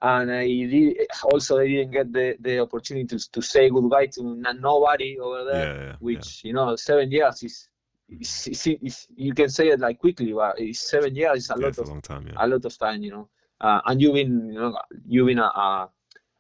and 0.02 0.32
I 0.32 0.46
did, 0.48 0.98
also 1.24 1.60
I 1.60 1.68
didn't 1.68 1.92
get 1.92 2.12
the, 2.14 2.38
the 2.40 2.60
opportunity 2.60 3.06
to, 3.18 3.32
to 3.32 3.42
say 3.42 3.70
goodbye 3.70 4.08
to 4.08 4.22
n- 4.22 4.60
nobody 4.62 5.20
over 5.20 5.44
there, 5.46 5.70
yeah. 5.74 5.96
yeah. 5.96 5.96
which 6.00 6.42
you 6.44 6.54
know 6.54 6.76
seven 6.76 7.12
years 7.12 7.44
is, 7.44 7.70
is, 8.10 8.48
is, 8.48 8.68
is 8.82 9.08
you 9.16 9.34
can 9.34 9.50
say 9.50 9.70
it 9.70 9.80
like 9.80 10.00
quickly, 10.00 10.34
but 10.34 10.60
it's 10.60 10.90
seven 10.90 11.16
years 11.16 11.38
is 11.40 11.50
a 11.50 11.56
Yeah, 11.56 11.62
lot 11.62 11.70
it's 11.70 11.82
a 11.82 11.84
of 11.84 11.90
long 11.90 12.02
time. 12.02 12.28
Yeah, 12.28 12.38
a 12.38 12.48
lot 12.48 12.66
of 12.66 12.78
time, 12.78 13.04
you 13.04 13.12
know. 13.12 13.30
Uh, 13.62 13.82
and 13.86 14.02
you've 14.02 14.14
been, 14.14 14.50
you 14.54 14.60
know, 14.60 14.78
you've 15.06 15.28
been 15.28 15.40
a, 15.40 15.44
a, 15.44 15.90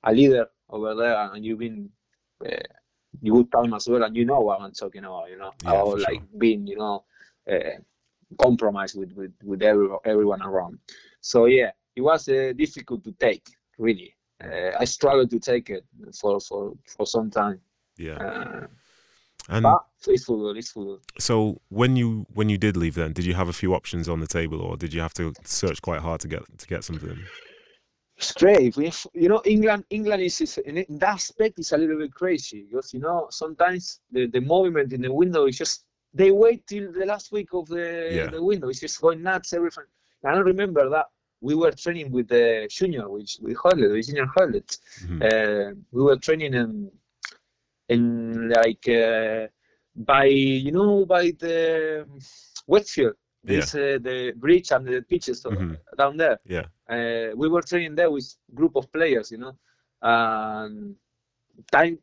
a 0.03 0.14
leader 0.14 0.47
over 0.70 0.95
there, 0.95 1.18
and 1.34 1.43
you've 1.45 1.60
been 1.60 1.89
uh, 2.45 2.55
you 3.22 3.34
good 3.34 3.51
time 3.51 3.74
as 3.74 3.88
well, 3.89 4.03
and 4.03 4.16
you 4.16 4.26
know 4.26 4.39
what 4.39 4.62
I'm 4.62 4.72
talking 4.72 5.03
about, 5.03 5.30
you 5.30 5.38
know, 5.38 5.53
Yeah, 5.64 5.72
about 5.72 5.99
like 5.99 6.22
sure. 6.22 6.28
being, 6.38 6.66
you 6.68 6.78
know, 6.78 7.03
uh, 7.51 7.78
compromise 8.41 8.95
with 8.95 9.12
with 9.14 9.34
with 9.43 9.62
every, 9.62 9.88
everyone 10.05 10.41
around. 10.41 10.80
So 11.22 11.45
yeah, 11.45 11.72
it 12.00 12.04
was 12.12 12.22
uh, 12.30 12.54
difficult 12.64 13.02
to 13.08 13.12
take. 13.28 13.45
Really, 13.88 14.10
uh, 14.45 14.72
I 14.84 14.86
struggled 14.95 15.30
to 15.36 15.39
take 15.52 15.66
it 15.78 15.84
for 16.20 16.39
for 16.47 16.62
for 16.95 17.06
some 17.16 17.30
time. 17.41 17.60
Yeah. 18.08 18.20
Uh, 18.28 18.68
And 19.56 19.64
but 19.64 19.82
it's 20.14 20.26
football. 20.26 20.56
It's 20.60 20.72
football. 20.76 21.00
so 21.30 21.36
when 21.80 21.91
you 22.00 22.10
when 22.38 22.47
you 22.54 22.58
did 22.66 22.76
leave, 22.84 22.95
then 23.02 23.14
did 23.18 23.26
you 23.30 23.36
have 23.41 23.50
a 23.50 23.58
few 23.62 23.72
options 23.80 24.06
on 24.14 24.20
the 24.20 24.28
table, 24.39 24.60
or 24.68 24.78
did 24.84 24.91
you 24.95 25.02
have 25.02 25.14
to 25.22 25.26
search 25.62 25.80
quite 25.88 26.02
hard 26.08 26.20
to 26.24 26.28
get 26.34 26.41
to 26.62 26.66
get 26.74 26.82
something? 26.84 27.18
It's 28.22 28.34
great. 28.34 28.76
We, 28.78 28.91
you 29.24 29.30
know, 29.32 29.41
England, 29.45 29.84
England 29.89 30.22
is, 30.30 30.41
is 30.41 30.58
in 30.70 30.78
in 30.78 31.00
that 31.00 31.14
aspect 31.20 31.54
is 31.60 31.72
a 31.72 31.78
little 31.78 31.97
bit 32.04 32.14
crazy 32.22 32.60
because 32.68 32.93
you 32.95 33.02
know 33.06 33.28
sometimes 33.43 33.84
the, 34.16 34.28
the 34.36 34.41
movement 34.54 34.93
in 34.93 35.02
the 35.02 35.14
window 35.22 35.43
is 35.47 35.58
just 35.64 35.86
they 36.20 36.32
wait 36.32 36.60
till 36.68 36.91
the 37.00 37.06
last 37.06 37.32
week 37.32 37.50
of 37.60 37.66
the 37.76 37.86
Yeah. 38.18 38.30
the 38.36 38.41
window. 38.52 38.68
It's 38.70 38.82
just 38.88 39.00
going 39.02 39.22
nuts. 39.24 39.54
Everything. 39.54 39.88
I 40.24 40.38
remember 40.52 40.84
that 40.95 41.08
we 41.42 41.56
were 41.56 41.72
training 41.72 42.12
with 42.12 42.28
the 42.28 42.68
junior, 42.70 43.10
which 43.10 43.38
with 43.42 43.58
Hoilett, 43.58 43.92
with 43.92 44.06
junior 44.08 44.28
Hoilett. 44.36 44.78
Mhm. 45.04 45.20
Uh, 45.24 45.76
we 45.92 46.02
were 46.04 46.18
training 46.18 46.54
in 46.54 46.92
in 47.88 48.50
like 48.50 48.88
uh, 48.90 49.48
by 49.96 50.26
you 50.26 50.72
know 50.72 51.06
by 51.06 51.32
the 51.40 52.06
Westfield. 52.68 53.16
There's 53.44 53.74
uh, 53.74 53.98
the 54.02 54.34
bridge 54.36 54.72
and 54.72 54.86
the 54.86 55.02
pitches 55.02 55.44
Mhm. 55.44 55.78
down 55.98 56.18
there 56.18 56.40
Yeah. 56.46 56.66
uh, 56.90 57.32
we 57.36 57.48
were 57.48 57.62
training 57.62 57.96
there 57.96 58.12
with 58.12 58.28
group 58.54 58.76
of 58.76 58.92
players, 58.92 59.32
you 59.32 59.38
know. 59.38 59.58
And 60.02 60.96
time 61.72 61.98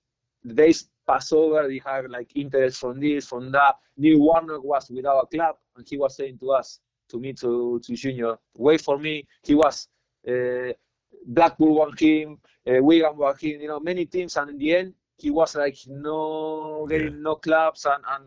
days 0.45 0.89
pass 1.07 1.33
over, 1.33 1.69
they 1.69 1.81
have 1.85 2.07
like 2.07 2.31
interest 2.35 2.79
from 2.81 2.99
this, 3.01 3.27
from 3.29 3.53
that. 3.53 3.77
Neil 3.97 4.19
Warnock 4.19 4.65
was 4.65 4.91
with 4.91 5.07
our 5.07 5.27
club, 5.27 5.57
and 5.77 5.87
he 5.89 5.97
was 5.99 6.17
saying 6.17 6.39
to 6.39 6.53
us, 6.53 6.81
to 7.09 7.19
me, 7.19 7.33
to 7.35 7.81
to 7.85 7.95
Junior, 7.95 8.37
wait 8.57 8.81
for 8.81 8.99
me. 8.99 9.27
He 9.43 9.55
was 9.55 9.89
uh, 10.29 10.73
Blackpool 11.27 11.75
want 11.75 11.99
him, 12.01 12.39
uh, 12.67 12.83
Wigan 12.83 13.17
want 13.17 13.41
him, 13.41 13.61
you 13.61 13.69
know, 13.69 13.81
many 13.81 14.07
teams, 14.07 14.37
and 14.37 14.51
in 14.51 14.59
the 14.59 14.75
end, 14.77 14.95
he 15.19 15.31
was 15.31 15.55
like 15.55 15.77
no 15.87 16.87
getting 16.89 17.15
Yeah. 17.15 17.21
no 17.23 17.37
clubs, 17.37 17.87
and 17.87 18.03
and 18.09 18.25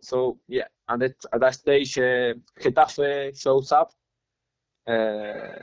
so 0.00 0.38
yeah. 0.48 0.68
And 0.88 1.02
that, 1.02 1.14
at 1.32 1.40
that 1.40 1.54
stage, 1.54 1.98
uh, 1.98 2.34
Getafe 2.60 3.38
shows 3.40 3.72
up. 3.72 3.92
Uh, 4.86 5.62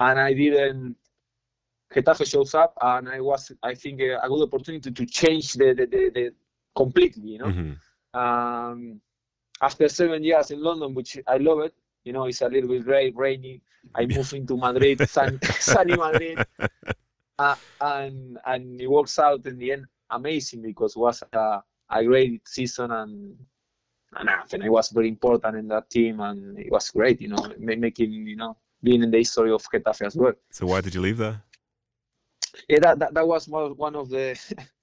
and 0.00 0.18
I 0.20 0.32
didn't. 0.34 0.96
Getafe 1.94 2.26
shows 2.26 2.54
up, 2.54 2.74
and 2.80 3.08
I 3.08 3.20
was, 3.20 3.50
I 3.62 3.74
think, 3.74 4.00
a, 4.00 4.18
a 4.22 4.28
good 4.28 4.42
opportunity 4.42 4.90
to 4.90 5.06
change 5.06 5.54
the, 5.54 5.72
the, 5.72 5.86
the, 5.86 6.10
the 6.14 6.34
completely, 6.76 7.30
you 7.32 7.38
know. 7.38 7.46
Mhm. 7.46 7.76
Um, 8.14 9.00
after 9.60 9.88
seven 9.88 10.22
years 10.22 10.50
in 10.50 10.62
London, 10.62 10.94
which 10.94 11.18
I 11.26 11.36
love 11.38 11.60
it, 11.60 11.74
you 12.04 12.12
know, 12.12 12.24
it's 12.24 12.40
a 12.40 12.48
little 12.48 12.68
bit 12.68 12.84
gray, 12.84 13.10
rainy. 13.10 13.60
I 13.94 14.06
moved 14.06 14.32
into 14.32 14.56
Madrid, 14.56 15.08
sun, 15.08 15.38
sunny 15.60 15.96
Madrid, 15.96 16.44
uh, 17.38 17.56
and 17.80 18.38
and 18.44 18.80
it 18.80 18.88
works 18.88 19.18
out 19.18 19.46
in 19.46 19.58
the 19.58 19.72
end 19.72 19.86
amazing 20.10 20.62
because 20.62 20.96
it 20.96 20.98
was 20.98 21.22
a, 21.32 21.62
a 21.90 22.04
great 22.04 22.46
season 22.48 22.90
and 22.90 23.36
and 24.16 24.64
I 24.64 24.68
was 24.68 24.88
very 24.88 25.08
important 25.08 25.56
in 25.56 25.68
that 25.68 25.90
team 25.90 26.20
and 26.20 26.58
it 26.58 26.72
was 26.72 26.90
great, 26.90 27.20
you 27.20 27.28
know, 27.28 27.52
making 27.58 28.10
you 28.12 28.36
know 28.36 28.56
being 28.82 29.02
in 29.02 29.10
the 29.10 29.18
history 29.18 29.52
of 29.52 29.62
Getafe 29.62 30.06
as 30.06 30.16
well. 30.16 30.32
So 30.50 30.66
why 30.66 30.80
did 30.80 30.94
you 30.94 31.00
leave 31.00 31.18
there? 31.18 31.42
Yeah, 32.68 32.78
that 32.80 32.98
that, 33.00 33.14
that 33.14 33.28
was 33.28 33.48
one 33.48 33.94
of 33.94 34.08
the 34.08 34.38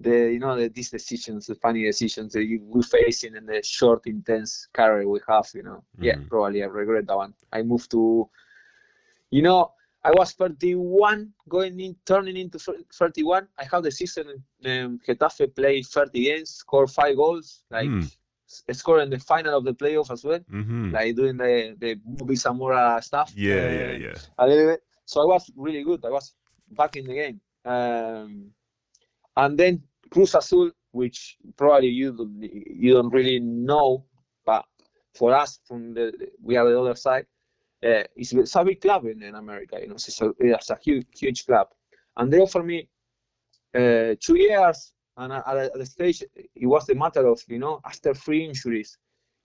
the 0.00 0.32
you 0.32 0.38
know 0.40 0.56
the, 0.56 0.68
these 0.68 0.90
decisions, 0.90 1.46
the 1.46 1.54
funny 1.56 1.84
decisions 1.84 2.32
that 2.32 2.44
you 2.44 2.60
we 2.64 2.82
facing 2.82 3.36
in 3.36 3.46
the 3.46 3.62
short, 3.62 4.06
intense 4.06 4.68
career 4.72 5.08
we 5.08 5.20
have. 5.28 5.46
You 5.54 5.62
know, 5.64 5.84
yeah, 6.00 6.16
Mhm. 6.16 6.28
probably 6.28 6.62
I 6.62 6.66
regret 6.66 7.06
that 7.06 7.16
one. 7.16 7.34
I 7.52 7.62
moved 7.62 7.90
to, 7.92 8.28
you 9.30 9.42
know, 9.42 9.72
I 10.04 10.10
was 10.12 10.32
31 10.32 11.32
going 11.48 11.78
in, 11.80 11.96
turning 12.04 12.36
into 12.36 12.58
31. 12.92 13.48
I 13.58 13.64
had 13.64 13.82
the 13.82 13.90
season 13.90 14.28
um, 14.64 15.00
Getafe 15.06 15.54
played 15.54 15.86
30 15.86 16.24
games, 16.24 16.50
scored 16.50 16.90
five 16.90 17.16
goals, 17.16 17.64
like 17.70 17.94
s- 18.48 18.62
scored 18.72 19.02
in 19.02 19.10
the 19.10 19.18
final 19.18 19.58
of 19.58 19.64
the 19.64 19.72
playoff 19.74 20.10
as 20.10 20.24
well, 20.24 20.40
hmm 20.48 20.90
like 20.90 21.14
doing 21.16 21.36
the 21.36 21.76
the 21.78 21.94
Bobby 22.04 22.36
Zamora 22.36 23.00
stuff. 23.02 23.32
Yeah, 23.34 23.68
yeah, 23.68 23.90
Uh, 23.90 23.92
yeah. 23.92 24.18
a 24.38 24.46
little 24.46 24.66
bit. 24.72 24.82
So 25.04 25.22
I 25.22 25.24
was 25.26 25.50
really 25.56 25.82
good. 25.84 26.04
I 26.04 26.10
was 26.10 26.34
back 26.70 26.96
in 26.96 27.06
the 27.06 27.14
game. 27.14 27.40
Um, 27.64 28.52
and 29.36 29.58
then 29.58 29.82
Cruz 30.10 30.34
Azul, 30.34 30.70
which 30.92 31.36
probably 31.56 31.88
you 31.88 32.12
don't, 32.12 32.42
you 32.42 32.94
don't 32.94 33.10
really 33.12 33.40
know, 33.40 34.04
but 34.44 34.64
for 35.14 35.34
us 35.34 35.60
from 35.66 35.94
the 35.94 36.12
we 36.42 36.56
are 36.56 36.68
the 36.68 36.80
other 36.80 36.94
side. 36.94 37.26
Uh, 37.84 38.02
it's, 38.16 38.32
it's 38.32 38.56
a 38.56 38.64
big 38.64 38.80
club 38.80 39.06
in, 39.06 39.22
in 39.22 39.36
America. 39.36 39.78
You 39.80 39.88
know, 39.88 39.94
it's 39.94 40.20
a, 40.20 40.32
it's 40.40 40.70
a 40.70 40.78
huge 40.82 41.06
huge 41.14 41.46
club, 41.46 41.68
and 42.16 42.32
they 42.32 42.38
offered 42.38 42.64
me 42.66 42.88
uh, 43.74 44.14
two 44.20 44.36
years. 44.36 44.92
And 45.16 45.32
at, 45.32 45.46
at 45.48 45.74
the 45.74 45.86
stage, 45.86 46.22
it 46.36 46.66
was 46.66 46.88
a 46.88 46.94
matter 46.94 47.26
of 47.26 47.40
you 47.48 47.58
know 47.58 47.80
after 47.84 48.14
three 48.14 48.44
injuries, 48.44 48.96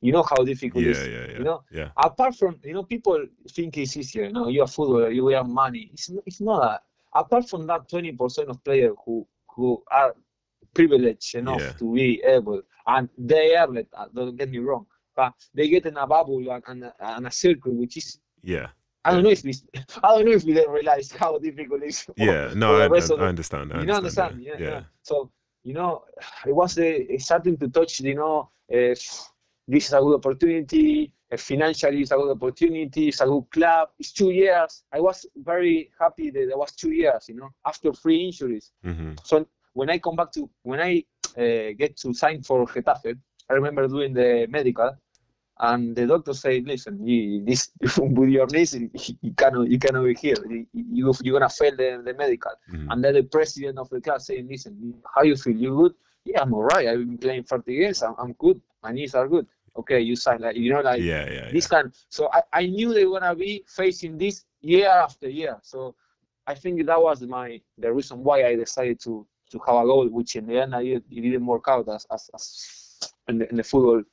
you 0.01 0.11
know 0.11 0.23
how 0.23 0.43
difficult 0.43 0.83
it 0.83 0.87
Yeah, 0.87 0.91
is. 0.91 1.07
yeah, 1.07 1.25
yeah. 1.31 1.37
You 1.37 1.43
know, 1.43 1.63
yeah. 1.71 1.89
apart 1.97 2.35
from 2.35 2.59
you 2.63 2.73
know 2.73 2.83
people 2.83 3.25
think 3.49 3.77
it's 3.77 3.95
easier 3.97 4.25
you 4.25 4.33
know 4.33 4.49
you're 4.49 4.65
a 4.65 4.67
footballer 4.67 5.09
you 5.09 5.25
have 5.27 5.47
money 5.47 5.89
it's, 5.93 6.11
it's 6.25 6.41
not 6.41 6.61
that 6.61 6.81
apart 7.15 7.49
from 7.49 7.65
that 7.67 7.89
20% 7.89 8.49
of 8.49 8.63
players 8.63 8.95
who 9.05 9.25
who 9.55 9.81
are 9.89 10.13
privileged 10.73 11.35
enough 11.35 11.61
Yeah. 11.61 11.73
to 11.79 11.93
be 11.93 12.21
able 12.37 12.61
and 12.87 13.09
they 13.17 13.55
earn 13.55 13.77
it 13.77 13.87
don't 14.13 14.35
get 14.35 14.49
me 14.49 14.59
wrong 14.59 14.85
but 15.15 15.33
they 15.53 15.67
get 15.69 15.85
in 15.85 15.97
a 15.97 16.07
bubble 16.07 16.43
and, 16.67 16.83
a- 16.83 16.95
and 16.99 17.27
a 17.27 17.31
circle 17.31 17.73
which 17.81 17.97
is 17.97 18.07
Yeah. 18.43 18.67
I 19.05 19.11
don't 19.11 19.19
Yeah. 19.19 19.23
know 19.25 19.29
if 19.37 19.43
we 19.43 19.53
I 20.03 20.07
don't 20.15 20.25
know 20.25 20.31
if 20.39 20.43
we 20.43 20.53
didn't 20.53 20.71
realize 20.79 21.11
how 21.11 21.31
difficult 21.37 21.83
it 21.83 21.87
is 21.89 21.99
Yeah. 22.17 22.53
No, 22.63 22.67
I, 22.77 22.85
I, 22.85 22.99
the- 22.99 23.17
I 23.19 23.27
understand. 23.35 23.73
I 23.73 23.79
you 23.81 23.85
know, 23.89 23.95
understand. 24.01 24.41
yeah. 24.41 24.57
Yeah. 24.67 24.81
So 25.09 25.31
you 25.63 25.73
know, 25.73 25.91
it 26.45 26.55
was 26.61 26.75
the 26.75 27.17
starting 27.19 27.55
to 27.61 27.67
touch. 27.69 27.93
You 28.01 28.15
know, 28.15 28.49
uh, 28.73 28.95
this 29.73 29.83
is 29.87 29.93
a 29.93 29.99
good 30.05 30.15
opportunity. 30.15 31.13
Uh, 31.31 31.37
financially, 31.37 32.01
it's 32.01 32.11
a 32.11 32.15
good 32.17 32.31
opportunity. 32.31 33.07
It's 33.07 33.21
a 33.21 33.25
good 33.25 33.45
club. 33.49 33.89
It's 33.97 34.11
two 34.11 34.31
years. 34.31 34.83
I 34.91 34.99
was 34.99 35.25
very 35.37 35.89
happy 35.97 36.31
that 36.31 36.45
there 36.49 36.57
was 36.57 36.71
two 36.73 36.91
years. 36.91 37.29
You 37.29 37.35
know, 37.35 37.49
after 37.65 37.93
three 37.93 38.25
injuries. 38.25 38.71
hmm 38.83 39.13
So 39.23 39.45
when 39.73 39.89
I 39.89 39.99
come 39.99 40.15
back 40.15 40.31
to 40.33 40.49
when 40.63 40.79
I 40.81 41.03
uh, 41.37 41.73
get 41.77 41.97
to 41.97 42.13
sign 42.13 42.41
for 42.43 42.65
Getafe, 42.65 43.17
I 43.49 43.53
remember 43.53 43.87
doing 43.87 44.13
the 44.13 44.47
medical, 44.49 44.91
and 45.59 45.95
the 45.95 46.07
doctor 46.07 46.33
said, 46.33 46.65
"Listen, 46.65 47.05
you, 47.05 47.43
this 47.45 47.71
with 47.97 48.29
your 48.37 48.47
knees, 48.47 48.75
you, 49.21 49.33
cannot 49.35 49.69
you 49.69 49.79
cannot 49.79 50.03
be 50.05 50.13
here. 50.15 50.35
You, 50.49 50.65
you 50.73 51.13
you're 51.21 51.39
gonna 51.39 51.49
fail 51.49 51.75
the, 51.75 52.01
the 52.05 52.13
medical." 52.13 52.51
hmm 52.69 52.87
And 52.89 53.03
then 53.03 53.13
the 53.15 53.23
president 53.23 53.77
of 53.79 53.89
the 53.89 54.01
club 54.01 54.21
saying, 54.21 54.47
"Listen, 54.49 54.95
how 55.15 55.23
you 55.23 55.35
feel? 55.35 55.55
You 55.55 55.75
good? 55.75 55.93
Yeah, 56.25 56.41
I'm 56.41 56.53
alright. 56.53 56.87
I've 56.87 56.99
been 56.99 57.17
playing 57.17 57.43
30 57.43 57.77
games. 57.79 58.01
I'm, 58.03 58.15
I'm 58.17 58.33
good. 58.33 58.61
My 58.83 58.91
knees 58.91 59.15
are 59.15 59.27
good. 59.27 59.47
Okay, 59.77 59.99
you 60.01 60.15
sign 60.15 60.41
like 60.41 60.55
you 60.55 60.73
know 60.73 60.81
like 60.81 61.05
Yeah, 61.05 61.25
yeah, 61.29 61.49
this 61.49 61.65
yeah. 61.65 61.67
kind. 61.67 61.93
So 62.09 62.29
I, 62.33 62.41
I 62.51 62.65
knew 62.67 62.93
they 62.93 63.05
were 63.05 63.19
gonna 63.19 63.35
be 63.35 63.63
facing 63.67 64.17
this 64.17 64.45
year 64.61 64.87
after 64.89 65.29
year. 65.29 65.59
So 65.61 65.95
I 66.47 66.55
think 66.55 66.85
that 66.85 67.01
was 67.01 67.21
my 67.23 67.61
the 67.77 67.91
reason 67.93 68.23
why 68.23 68.43
I 68.45 68.55
decided 68.55 68.99
to 69.01 69.25
to 69.53 69.59
have 69.65 69.83
a 69.83 69.85
goal, 69.85 70.07
which 70.09 70.35
in 70.35 70.47
the 70.47 70.59
end 70.61 70.75
I 70.75 70.81
it 70.81 71.09
didn't 71.09 71.45
work 71.45 71.65
out 71.67 71.87
as 71.89 72.05
as, 72.11 72.29
as 72.35 73.13
in, 73.27 73.39
the, 73.39 73.49
in 73.49 73.55
the 73.55 73.63
football 73.63 74.03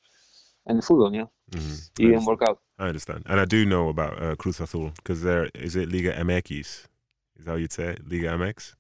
in 0.66 0.76
the 0.76 0.82
football. 0.82 1.12
Yeah, 1.14 1.26
hmm 1.52 1.74
it 1.98 2.06
didn't 2.08 2.24
work 2.24 2.42
out. 2.48 2.58
I 2.78 2.88
understand. 2.88 3.24
And 3.26 3.40
I 3.40 3.44
do 3.44 3.66
know 3.66 3.88
about 3.88 4.22
uh, 4.22 4.36
Cruz 4.36 4.60
Azul 4.60 4.92
because 4.96 5.22
there 5.22 5.50
is 5.54 5.76
it 5.76 5.90
Liga 5.92 6.12
MX. 6.14 6.60
Is 6.60 6.86
that 7.44 7.50
how 7.50 7.56
you'd 7.56 7.72
say 7.72 7.88
it? 7.94 8.08
Liga 8.08 8.28
MX? 8.28 8.74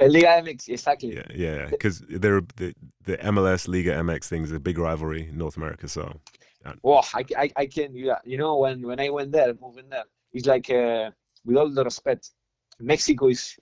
Uh, 0.00 0.06
Liga 0.06 0.28
MX, 0.42 0.68
exactly. 0.68 1.14
Yeah, 1.14 1.30
yeah. 1.34 1.66
Because 1.70 2.00
they're 2.08 2.42
the 2.56 2.74
the 3.04 3.16
MLS 3.18 3.68
Liga 3.68 3.92
MX 3.92 4.24
thing 4.24 4.42
is 4.44 4.52
a 4.52 4.60
big 4.60 4.78
rivalry 4.78 5.28
in 5.28 5.36
North 5.38 5.56
America. 5.56 5.88
So 5.88 6.20
Well, 6.82 7.04
I, 7.14 7.24
I, 7.36 7.50
I 7.56 7.66
can 7.66 7.92
that. 8.06 8.22
You 8.24 8.38
know, 8.38 8.58
when, 8.58 8.86
when 8.86 9.00
I 9.00 9.08
went 9.10 9.32
there, 9.32 9.54
moving 9.60 9.88
there, 9.90 10.04
it's 10.32 10.46
like, 10.46 10.70
uh, 10.70 11.10
with 11.44 11.56
all 11.56 11.70
the 11.70 11.84
respect, 11.84 12.30
Mexico 12.80 13.28
is 13.28 13.56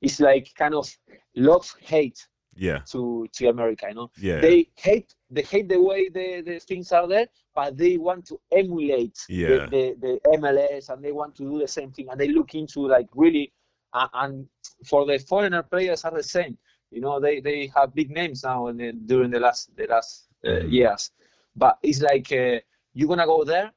is 0.00 0.20
like 0.20 0.52
kind 0.56 0.74
of 0.74 0.88
love 1.36 1.68
hate 1.80 2.26
yeah, 2.56 2.82
to 2.90 3.26
to 3.32 3.48
America. 3.48 3.86
You 3.88 3.94
know, 3.94 4.10
yeah, 4.16 4.40
they 4.40 4.68
hate 4.76 5.14
they 5.30 5.42
hate 5.42 5.68
the 5.68 5.80
way 5.80 6.08
the, 6.08 6.42
the 6.42 6.58
things 6.60 6.92
are 6.92 7.06
there, 7.06 7.28
but 7.54 7.76
they 7.76 7.96
want 7.98 8.26
to 8.26 8.40
emulate 8.52 9.18
Yeah. 9.28 9.66
the, 9.68 9.68
the, 9.70 9.96
the 10.00 10.20
MLS 10.38 10.88
and 10.90 11.02
they 11.04 11.12
want 11.12 11.34
to 11.36 11.44
do 11.44 11.58
the 11.58 11.68
same 11.68 11.92
thing. 11.92 12.08
And 12.10 12.20
they 12.20 12.28
look 12.28 12.54
into 12.54 12.86
like 12.86 13.08
really, 13.14 13.52
uh, 13.92 14.08
and 14.14 14.46
for 14.84 15.06
the 15.06 15.18
foreigner 15.18 15.62
players 15.62 16.04
are 16.04 16.12
the 16.12 16.22
same. 16.22 16.58
You 16.90 17.00
know, 17.00 17.20
they, 17.20 17.40
they 17.40 17.70
have 17.74 17.94
big 17.94 18.10
names 18.10 18.44
now 18.44 18.66
and 18.68 19.06
during 19.06 19.30
the 19.30 19.40
last 19.40 19.74
the 19.76 19.86
last 19.86 20.28
uh, 20.44 20.60
Mhm. 20.60 20.70
years, 20.70 21.10
but 21.56 21.78
it's 21.82 22.00
like 22.02 22.30
uh, 22.32 22.60
you're 22.94 23.08
gonna 23.08 23.26
go 23.26 23.44
there. 23.44 23.72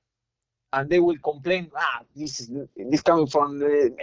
And 0.73 0.89
they 0.89 0.99
will 0.99 1.17
complain, 1.23 1.69
ah, 1.77 2.01
this 2.15 2.39
is 2.41 2.51
this 2.75 3.01
coming 3.01 3.27
from 3.27 3.59
the, 3.59 3.95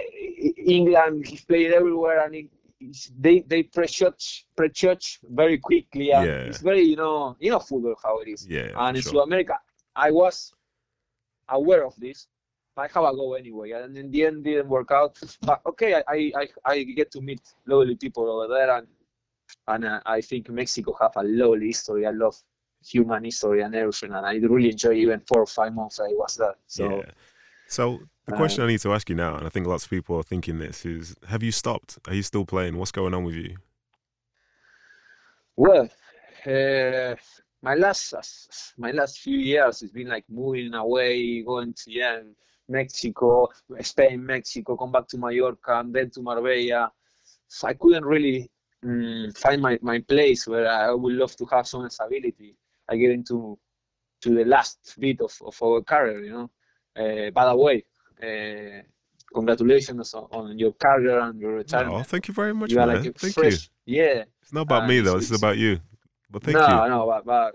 England. 0.57 1.27
He's 1.27 1.45
played 1.45 1.73
everywhere, 1.73 2.25
and 2.25 2.35
he, 2.35 2.49
they 3.18 3.41
they 3.41 3.62
prejudge 3.64 4.47
prejudge 4.57 5.21
very 5.41 5.59
quickly 5.59 6.12
and 6.12 6.27
Yeah. 6.27 6.49
it's 6.49 6.62
very 6.62 6.83
you 6.83 6.97
know 6.97 7.37
you 7.39 7.51
know 7.51 7.59
football 7.59 7.97
how 8.03 8.18
it 8.21 8.29
is 8.29 8.47
Yeah. 8.49 8.71
and 8.75 8.97
in 8.97 9.03
sure. 9.03 9.12
South 9.12 9.27
America 9.27 9.59
I 9.95 10.11
was 10.11 10.53
aware 11.49 11.85
of 11.85 11.95
this 11.99 12.27
I 12.77 12.87
have 12.95 13.05
a 13.05 13.14
go 13.14 13.35
anyway 13.35 13.73
and 13.73 13.97
in 13.99 14.11
the 14.11 14.25
end 14.25 14.45
didn't 14.45 14.68
work 14.68 14.91
out 14.93 15.18
but 15.43 15.61
okay 15.66 15.95
I 15.95 16.03
I, 16.09 16.33
I, 16.41 16.49
I 16.73 16.83
get 16.85 17.11
to 17.12 17.21
meet 17.21 17.43
lovely 17.66 17.97
people 17.97 18.25
over 18.31 18.49
there 18.55 18.71
and 18.79 18.87
and 19.68 19.85
uh, 19.85 20.01
I 20.07 20.21
think 20.23 20.49
Mexico 20.49 20.97
have 21.01 21.12
a 21.16 21.23
lovely 21.23 21.66
history 21.66 22.07
I 22.07 22.12
love 22.12 22.37
human 22.85 23.24
history 23.24 23.62
and 23.62 23.74
everything 23.74 24.12
and 24.12 24.26
I 24.26 24.35
really 24.35 24.70
enjoy 24.70 24.93
even 24.93 25.20
four 25.20 25.43
or 25.43 25.47
five 25.47 25.74
months 25.74 26.01
I 26.01 26.09
was 26.09 26.37
there 26.37 26.55
so 26.66 26.97
yeah. 26.97 27.11
So 27.68 28.01
the 28.26 28.35
uh, 28.35 28.37
question 28.37 28.64
I 28.64 28.66
need 28.66 28.81
to 28.81 28.93
ask 28.93 29.09
you 29.09 29.14
now, 29.14 29.37
and 29.37 29.47
I 29.47 29.49
think 29.49 29.68
lots 29.68 29.85
of 29.85 29.91
people 29.91 30.18
are 30.18 30.24
thinking 30.24 30.59
this, 30.59 30.85
is: 30.85 31.14
Have 31.28 31.43
you 31.45 31.53
stopped? 31.53 31.99
Are 32.09 32.14
you 32.14 32.24
still 32.24 32.45
playing? 32.45 32.76
What's 32.76 32.91
going 32.91 33.14
on 33.14 33.22
with 33.22 33.37
you? 33.37 33.57
Well, 35.57 35.89
uh, 36.47 37.14
my 37.62 37.74
last 37.74 38.74
my 38.76 38.91
last 38.91 39.20
few 39.20 39.39
years 39.39 39.81
has 39.81 39.91
been 39.91 40.09
like 40.09 40.24
moving 40.28 40.74
away, 40.74 41.43
going 41.43 41.74
to 41.74 41.93
yeah, 41.93 42.20
Mexico, 42.68 43.49
Spain, 43.81 44.24
Mexico, 44.24 44.76
come 44.76 44.93
back 44.93 45.07
to 45.09 45.18
Mallorca, 45.18 45.81
and 45.81 45.95
then 45.95 46.11
to 46.11 46.22
Marbella. 46.22 46.91
So 47.47 47.68
I 47.68 47.74
couldn't 47.74 48.05
really 48.05 48.51
mm, 48.85 49.37
find 49.37 49.61
my, 49.61 49.78
my 49.83 49.99
place 50.01 50.47
where 50.47 50.68
I 50.68 50.91
would 50.93 51.14
love 51.14 51.37
to 51.37 51.45
have 51.47 51.66
some 51.66 51.89
stability. 51.91 52.57
I 52.91 52.97
get 52.97 53.11
into 53.11 53.59
to 54.22 54.34
the 54.34 54.45
last 54.45 54.97
bit 54.99 55.20
of, 55.20 55.36
of 55.45 55.62
our 55.62 55.80
career, 55.82 56.24
you 56.24 56.32
know. 56.32 56.51
Uh, 56.97 57.30
by 57.30 57.47
the 57.47 57.57
way, 57.57 57.84
uh, 58.22 58.82
congratulations 59.32 60.12
on, 60.14 60.26
on 60.32 60.59
your 60.59 60.72
career 60.72 61.20
and 61.20 61.41
your 61.41 61.55
retirement. 61.55 61.97
Oh, 62.01 62.03
thank 62.03 62.28
you 62.28 62.34
very 62.34 62.53
much, 62.53 62.70
you 62.70 62.80
are 62.80 62.86
man. 62.86 63.05
like 63.05 63.18
thank 63.18 63.36
you. 63.36 63.59
yeah. 63.86 64.24
It's 64.43 64.53
not 64.53 64.62
about 64.62 64.82
uh, 64.82 64.88
me 64.88 65.01
though. 65.01 65.16
Is 65.16 65.30
it's- 65.30 65.41
about 65.41 65.57
you. 65.57 65.80
But 66.32 66.45
thank 66.45 66.59
no, 66.59 66.66
you. 66.66 66.74
no, 66.74 66.88
no, 66.88 67.07
but, 67.07 67.26
but 67.26 67.55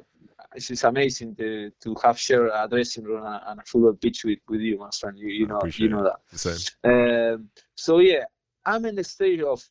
it's, 0.53 0.69
it's 0.69 0.83
amazing 0.83 1.35
to 1.35 1.71
to 1.81 1.95
have 2.03 2.19
shared 2.19 2.49
a 2.53 2.67
dressing 2.67 3.05
room 3.05 3.23
and 3.25 3.59
a 3.59 3.63
football 3.63 3.93
pitch 3.93 4.25
with, 4.25 4.39
with 4.49 4.59
you, 4.59 4.77
my 4.77 4.89
friend. 4.89 5.17
You, 5.17 5.29
you 5.29 5.47
know, 5.47 5.61
you 5.63 5.89
know 5.89 6.03
that. 6.03 6.19
The 6.31 6.37
same. 6.37 7.33
Um, 7.35 7.49
so 7.75 7.99
yeah, 7.99 8.25
I'm 8.65 8.85
in 8.85 8.95
the 8.95 9.03
stage 9.03 9.41
of 9.41 9.63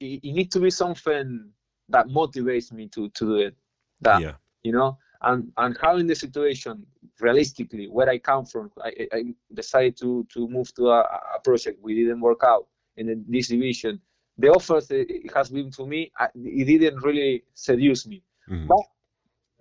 it, 0.00 0.20
it 0.24 0.32
need 0.32 0.50
to 0.52 0.60
be 0.60 0.70
something 0.70 1.50
that 1.88 2.06
motivates 2.08 2.72
me 2.72 2.88
to 2.88 3.08
to 3.10 3.24
do 3.26 3.34
it. 3.36 3.56
That 4.00 4.20
Yeah. 4.22 4.36
you 4.62 4.72
know, 4.72 4.98
and 5.22 5.52
and 5.56 5.76
having 5.80 6.06
the 6.06 6.14
situation 6.14 6.86
realistically 7.20 7.86
where 7.88 8.08
I 8.08 8.18
come 8.18 8.44
from, 8.46 8.70
I, 8.82 9.08
I 9.12 9.34
decided 9.52 9.96
to 9.98 10.26
to 10.32 10.48
move 10.48 10.72
to 10.74 10.88
a, 10.88 11.00
a 11.36 11.40
project. 11.42 11.78
We 11.82 11.94
didn't 11.94 12.20
work 12.20 12.42
out 12.44 12.66
in 12.96 13.24
this 13.28 13.48
division. 13.48 14.00
The 14.38 14.48
offers 14.48 14.90
it 14.90 15.32
has 15.34 15.50
been 15.50 15.70
to 15.72 15.86
me, 15.86 16.10
it 16.34 16.64
didn't 16.66 17.00
really 17.02 17.44
seduce 17.54 18.06
me. 18.06 18.22
Mhm. 18.48 18.66
But 18.68 18.84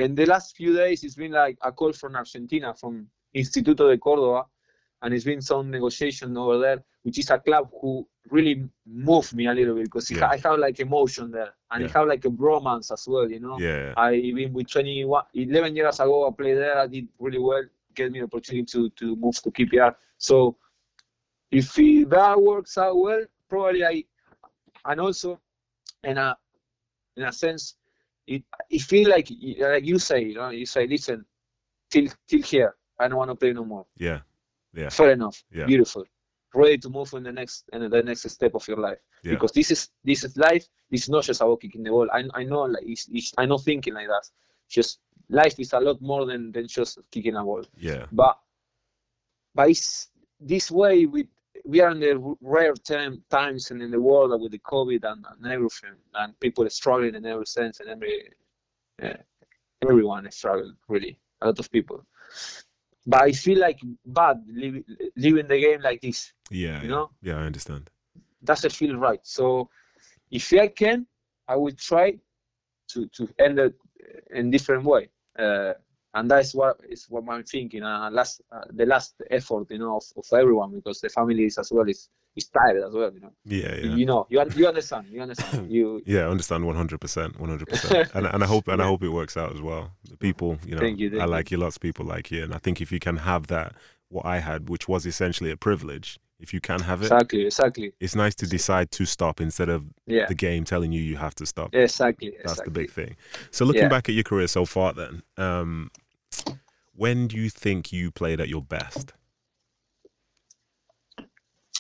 in 0.05 0.15
the 0.15 0.25
last 0.25 0.55
few 0.55 0.73
days, 0.73 1.03
it's 1.03 1.15
been 1.15 1.31
like 1.33 1.57
a 1.61 1.71
call 1.71 1.91
from 1.93 2.15
Argentina, 2.15 2.73
from 2.73 3.09
Instituto 3.35 3.89
de 3.89 3.97
Córdoba, 3.97 4.45
and 5.01 5.13
it's 5.13 5.23
been 5.23 5.41
some 5.41 5.69
negotiation 5.71 6.35
over 6.37 6.59
there, 6.59 6.83
which 7.03 7.19
is 7.19 7.29
a 7.29 7.39
club 7.39 7.69
who 7.81 8.07
really 8.29 8.67
moved 8.85 9.33
me 9.33 9.47
a 9.47 9.53
little 9.53 9.75
bit 9.75 9.85
because 9.85 10.11
Yeah. 10.11 10.27
I 10.27 10.37
have 10.37 10.59
like 10.59 10.79
emotion 10.79 11.31
there, 11.31 11.53
and 11.71 11.83
Yeah. 11.83 11.89
have 11.93 12.07
like 12.07 12.25
a 12.25 12.29
bromance 12.29 12.91
as 12.91 13.07
well, 13.07 13.29
you 13.29 13.39
know. 13.39 13.57
Yeah. 13.59 13.93
I 13.97 14.11
been 14.35 14.53
with 14.53 14.67
21, 14.69 15.23
11 15.33 15.75
years 15.75 15.99
ago, 15.99 16.27
I 16.27 16.31
played 16.31 16.57
there, 16.57 16.77
I 16.77 16.87
did 16.87 17.07
really 17.17 17.39
well, 17.39 17.63
get 17.95 18.11
me 18.11 18.19
the 18.19 18.25
opportunity 18.25 18.65
to, 18.65 18.89
to 18.89 19.15
move 19.15 19.41
to 19.41 19.51
QPR. 19.51 19.95
So 20.17 20.57
if 21.51 21.77
it, 21.79 22.09
that 22.09 22.39
works 22.39 22.77
out 22.77 22.97
well, 22.97 23.23
probably 23.47 23.83
I, 23.85 24.03
and 24.85 24.99
also, 25.01 25.39
in 26.03 26.17
a, 26.17 26.37
in 27.17 27.23
a 27.23 27.33
sense, 27.33 27.75
it, 28.27 28.43
it 28.69 28.81
feel 28.81 29.09
like, 29.09 29.29
like 29.59 29.85
you 29.85 29.97
say, 29.97 30.23
you 30.25 30.35
know, 30.35 30.49
you 30.49 30.65
say, 30.65 30.85
listen, 30.87 31.25
till, 31.89 32.07
till 32.27 32.41
here, 32.43 32.75
I 32.99 33.07
don't 33.07 33.17
want 33.17 33.31
to 33.31 33.35
play 33.35 33.53
no 33.53 33.65
more. 33.65 33.85
Yeah. 33.97 34.19
Yeah. 34.74 34.89
Fair 34.89 35.11
enough. 35.11 35.43
Yeah. 35.51 35.65
Beautiful. 35.65 36.05
Ready 36.53 36.78
to 36.80 36.89
move 36.89 37.13
in 37.13 37.24
the 37.24 37.32
next 37.32 37.70
in 37.74 37.89
the 37.89 38.03
next 38.03 38.30
step 38.30 38.55
of 38.55 38.67
your 38.67 38.78
life. 38.78 38.97
Yeah. 39.24 39.34
Because 39.34 39.51
this 39.51 39.72
is 39.72 39.89
this 40.03 40.24
is 40.24 40.36
life. 40.38 40.65
This 40.89 41.03
is 41.03 41.09
not 41.09 41.24
just 41.24 41.41
about 41.41 41.61
kicking 41.61 41.84
the 41.84 41.91
ball. 41.91 42.09
I 42.11 42.24
I 42.34 42.43
know 42.43 42.63
like 42.63 42.84
it's, 42.86 43.07
it's, 43.11 43.34
I'm 43.38 43.49
not 43.49 43.63
thinking 43.63 43.93
like 43.93 44.07
that. 44.07 44.28
Just 44.67 44.99
life 45.30 45.59
is 45.59 45.74
a 45.74 45.80
lot 45.80 46.01
more 46.01 46.26
than, 46.26 46.51
than 46.51 46.67
just 46.67 46.99
kicking 47.11 47.36
a 47.36 47.43
ball. 47.43 47.63
Yeah. 47.78 48.05
But 48.11 48.39
but 49.53 49.70
it's 49.70 50.09
this 50.39 50.72
way 50.72 51.05
we 51.05 51.28
we 51.65 51.82
are 51.82 51.91
in 51.91 51.99
the 51.99 52.36
rare 52.41 52.74
time, 52.74 53.24
times 53.30 53.72
and 53.72 53.82
in 53.82 53.91
the 53.91 54.01
world 54.01 54.39
with 54.41 54.51
the 54.51 54.59
COVID 54.59 55.03
and, 55.03 55.26
and 55.30 55.51
everything 55.51 55.95
and 56.15 56.39
people 56.39 56.65
are 56.65 56.70
struggling 56.70 57.15
in 57.15 57.26
every 57.26 57.45
sense 57.45 57.80
and 57.80 57.89
every 57.89 58.32
uh, 59.03 59.13
everyone 59.82 60.26
is 60.26 60.36
struggling 60.36 60.76
really 60.88 61.20
a 61.41 61.47
lot 61.47 61.59
of 61.59 61.72
people. 61.72 62.05
But 63.10 63.24
I 63.24 63.32
feel 63.32 63.60
like 63.60 63.80
bad 64.05 64.38
living 64.47 65.47
the 65.47 65.60
game 65.60 65.82
like 65.82 65.99
this. 65.99 66.32
Yeah. 66.51 66.78
You 66.82 66.89
yeah. 66.89 66.95
know? 66.95 67.10
Yeah, 67.24 67.38
I 67.39 67.45
understand. 67.51 67.89
Doesn't 68.43 68.72
feel 68.72 68.95
right. 68.97 69.20
So 69.24 69.70
if 70.30 70.53
I 70.53 70.68
can, 70.68 71.07
I 71.47 71.55
will 71.55 71.74
try 71.74 72.20
to 72.89 73.07
to 73.07 73.28
end 73.39 73.57
it 73.57 73.74
in 74.30 74.51
different 74.51 74.84
way. 74.84 75.10
Uh, 75.38 75.74
and 76.14 76.30
that's 76.30 76.55
what 76.55 76.80
is 76.89 77.05
what 77.10 77.24
I'm 77.30 77.43
thinking. 77.43 77.84
Uh, 77.84 78.10
last 78.12 78.41
uh, 78.51 78.62
the 78.72 78.86
last 78.86 79.16
effort, 79.30 79.68
you 79.70 79.78
know, 79.78 79.97
of, 79.97 80.03
of 80.18 80.26
everyone 80.38 80.72
because 80.72 81.01
the 81.01 81.10
family 81.10 81.45
is 81.45 81.57
as 81.57 81.72
well 81.72 81.88
is 81.88 82.10
is 82.36 82.47
tired 82.47 82.84
as 82.84 82.93
well. 82.93 83.12
You 83.14 83.20
know, 83.22 83.32
Yeah, 83.45 83.76
yeah. 83.76 83.95
you 83.95 84.05
know, 84.05 84.26
you 84.30 84.43
you 84.55 84.68
understand, 84.68 85.07
you 85.10 85.22
understand. 85.22 85.72
You 85.72 86.01
Yeah, 86.05 86.22
I 86.22 86.30
understand 86.30 86.66
one 86.66 86.76
hundred 86.76 86.99
percent, 87.01 87.39
one 87.39 87.49
hundred 87.49 87.68
percent, 87.68 88.10
and 88.16 88.26
and 88.26 88.43
I 88.43 88.47
hope 88.47 88.68
and 88.68 88.82
I 88.82 88.86
hope 88.86 89.03
it 89.03 89.10
works 89.10 89.38
out 89.38 89.53
as 89.53 89.62
well. 89.62 89.91
The 90.10 90.18
people, 90.18 90.57
you 90.66 90.76
know, 90.76 90.82
Thank 90.82 90.99
you, 90.99 91.10
thank 91.10 91.22
I 91.22 91.26
like 91.26 91.51
you. 91.51 91.57
Lots 91.57 91.76
of 91.78 91.82
people 91.82 92.05
like 92.05 92.32
you, 92.32 92.43
and 92.43 92.53
I 92.53 92.57
think 92.57 92.82
if 92.82 92.91
you 92.91 92.99
can 92.99 93.18
have 93.18 93.47
that, 93.47 93.76
what 94.10 94.26
I 94.26 94.39
had, 94.39 94.70
which 94.70 94.88
was 94.88 95.05
essentially 95.05 95.51
a 95.51 95.57
privilege, 95.57 96.20
if 96.39 96.53
you 96.53 96.61
can 96.61 96.81
have 96.81 97.01
it, 97.01 97.05
exactly, 97.05 97.45
exactly. 97.45 97.93
it's 97.99 98.15
nice 98.15 98.35
to 98.35 98.47
decide 98.47 98.91
to 98.91 99.05
stop 99.05 99.41
instead 99.41 99.69
of 99.69 99.83
Yeah, 100.07 100.27
the 100.27 100.35
game 100.35 100.63
telling 100.63 100.91
you 100.91 101.01
you 101.01 101.17
have 101.17 101.35
to 101.35 101.45
stop. 101.45 101.73
exactly. 101.73 102.29
That's 102.43 102.61
exactly. 102.61 102.65
the 102.65 102.79
big 102.79 102.91
thing. 102.91 103.15
So 103.51 103.65
looking 103.65 103.83
Yeah. 103.83 103.89
back 103.89 104.09
at 104.09 104.15
your 104.15 104.23
career 104.23 104.47
so 104.47 104.65
far, 104.65 104.93
then, 104.93 105.23
um, 105.37 105.91
when 106.95 107.27
do 107.27 107.37
you 107.37 107.49
think 107.49 107.91
you 107.93 108.11
played 108.11 108.41
at 108.41 108.49
your 108.49 108.61
best? 108.61 109.13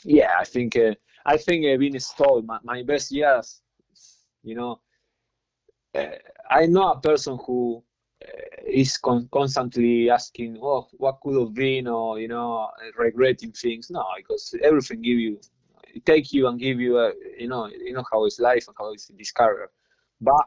yeah, 0.03 0.31
I 0.39 0.45
think 0.45 0.75
uh, 0.75 0.95
I 1.25 1.37
think 1.37 1.65
uh, 1.65 1.77
being 1.77 1.95
installed 1.95 2.45
my, 2.45 2.59
my 2.63 2.83
best 2.83 3.11
years, 3.11 3.61
you 4.43 4.55
know, 4.55 4.79
uh, 5.95 6.05
I'm 6.49 6.71
not 6.71 6.97
a 6.97 7.01
person 7.09 7.37
who 7.45 7.83
is 8.67 8.97
con- 8.97 9.29
constantly 9.31 10.09
asking, 10.09 10.57
oh, 10.61 10.87
what 10.93 11.19
could 11.21 11.39
have 11.39 11.53
been, 11.53 11.87
or 11.87 12.19
you 12.19 12.27
know, 12.27 12.69
regretting 12.97 13.51
things. 13.51 13.89
No, 13.89 14.03
because 14.17 14.55
everything 14.63 15.01
give 15.01 15.19
you, 15.19 15.39
take 16.05 16.31
you 16.33 16.47
and 16.47 16.59
give 16.59 16.79
you, 16.79 16.97
a, 16.99 17.11
you 17.37 17.47
know, 17.47 17.67
you 17.67 17.93
know 17.93 18.03
how 18.11 18.25
it's 18.25 18.39
life 18.39 18.67
and 18.67 18.75
how 18.77 18.91
it's 18.93 19.07
this 19.07 19.31
career. 19.31 19.69
But 20.21 20.45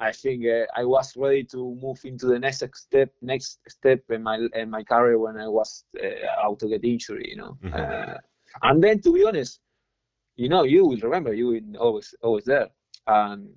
I 0.00 0.12
think 0.12 0.44
uh, 0.46 0.66
I 0.76 0.84
was 0.84 1.16
ready 1.16 1.44
to 1.44 1.76
move 1.80 1.98
into 2.04 2.26
the 2.26 2.38
next 2.38 2.62
step, 2.74 3.10
next 3.22 3.58
step 3.68 4.00
in 4.10 4.22
my 4.22 4.38
in 4.54 4.70
my 4.70 4.82
career 4.82 5.18
when 5.18 5.36
I 5.38 5.48
was 5.48 5.84
uh, 6.02 6.46
out 6.46 6.58
to 6.60 6.68
get 6.68 6.84
injury, 6.84 7.30
you 7.30 7.36
know. 7.36 7.56
Mhm. 7.62 7.74
Uh, 7.74 8.18
and 8.62 8.82
then 8.82 9.00
to 9.02 9.12
be 9.12 9.24
honest, 9.24 9.60
you 10.36 10.48
know, 10.48 10.64
you 10.64 10.86
will 10.86 10.98
remember 11.00 11.32
you 11.34 11.48
were 11.48 11.78
always 11.80 12.14
always 12.22 12.44
there. 12.44 12.68
And 13.06 13.48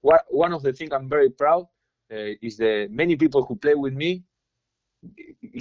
what 0.00 0.24
one 0.28 0.52
of 0.52 0.62
the 0.62 0.72
things 0.72 0.92
I'm 0.92 1.08
very 1.08 1.30
proud 1.30 1.68
uh, 2.12 2.32
is 2.42 2.56
the 2.56 2.88
many 2.90 3.16
people 3.16 3.44
who 3.44 3.56
play 3.56 3.74
with 3.74 3.94
me 3.94 4.24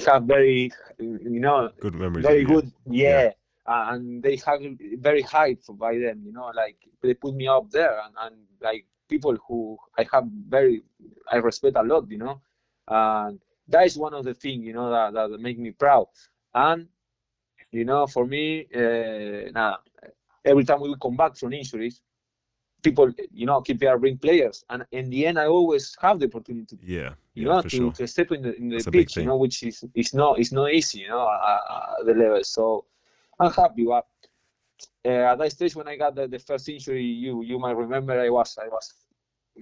have 0.05 0.23
very, 0.23 0.71
you 0.99 1.39
know, 1.39 1.69
Good 1.79 1.95
memories. 1.95 2.25
very 2.25 2.43
good, 2.43 2.71
yeah. 2.89 3.31
Uh, 3.65 3.87
and 3.89 4.23
they 4.23 4.37
have 4.37 4.61
very 4.97 5.21
high 5.21 5.57
by 5.71 5.97
them, 5.97 6.21
you 6.25 6.31
know, 6.31 6.51
like 6.55 6.77
they 7.01 7.13
put 7.13 7.35
me 7.35 7.47
up 7.47 7.69
there, 7.69 7.99
and, 7.99 8.15
and 8.21 8.35
like 8.61 8.85
people 9.09 9.37
who 9.47 9.77
I 9.97 10.05
have 10.13 10.25
very, 10.47 10.83
I 11.31 11.37
respect 11.37 11.75
a 11.75 11.83
lot, 11.83 12.09
you 12.09 12.17
know, 12.17 12.41
and 12.87 13.39
that 13.67 13.85
is 13.85 13.97
one 13.97 14.13
of 14.13 14.23
the 14.23 14.33
things, 14.33 14.63
you 14.63 14.73
know, 14.73 14.89
that, 14.89 15.13
that 15.13 15.41
make 15.41 15.59
me 15.59 15.71
proud. 15.71 16.07
And 16.53 16.87
you 17.71 17.83
know, 17.83 18.07
for 18.07 18.25
me, 18.25 18.67
uh, 18.73 19.51
nah, 19.51 19.77
every 20.45 20.63
time 20.63 20.79
we 20.79 20.95
come 21.01 21.17
back 21.17 21.35
from 21.35 21.53
injuries, 21.53 22.01
people, 22.83 23.11
you 23.31 23.45
know, 23.45 23.61
keep 23.61 23.79
there 23.79 23.97
bring 23.97 24.17
players, 24.17 24.63
and 24.69 24.85
in 24.91 25.09
the 25.09 25.25
end, 25.25 25.39
I 25.39 25.47
always 25.47 25.95
have 26.01 26.19
the 26.19 26.25
opportunity 26.27 26.77
Yeah, 26.83 27.13
you 27.33 27.43
yeah, 27.43 27.47
know, 27.47 27.61
to, 27.61 27.69
sure. 27.69 27.91
to 27.93 28.07
step 28.07 28.31
in 28.31 28.41
the 28.41 28.55
in 28.55 28.69
the 28.69 28.75
That's 28.75 28.87
a 28.87 28.91
big 28.91 29.07
pitch, 29.07 29.17
you 29.17 29.25
know, 29.25 29.37
which 29.37 29.63
is 29.63 29.83
it's 29.93 30.13
not 30.13 30.39
it's 30.39 30.51
not 30.51 30.71
easy, 30.71 30.99
you 30.99 31.09
know, 31.09 31.27
at, 31.29 31.99
at 31.99 32.05
the 32.05 32.13
level. 32.13 32.43
So 32.43 32.85
I'm 33.39 33.51
happy. 33.51 33.85
But 33.85 34.05
uh, 35.05 35.31
at 35.31 35.37
that 35.39 35.51
stage 35.51 35.75
when 35.75 35.87
I 35.87 35.95
got 35.95 36.15
the, 36.15 36.27
the 36.27 36.39
first 36.39 36.69
injury, 36.69 37.03
you 37.03 37.43
you 37.43 37.59
might 37.59 37.75
remember 37.75 38.19
I 38.19 38.29
was 38.29 38.57
I 38.61 38.67
was 38.67 38.93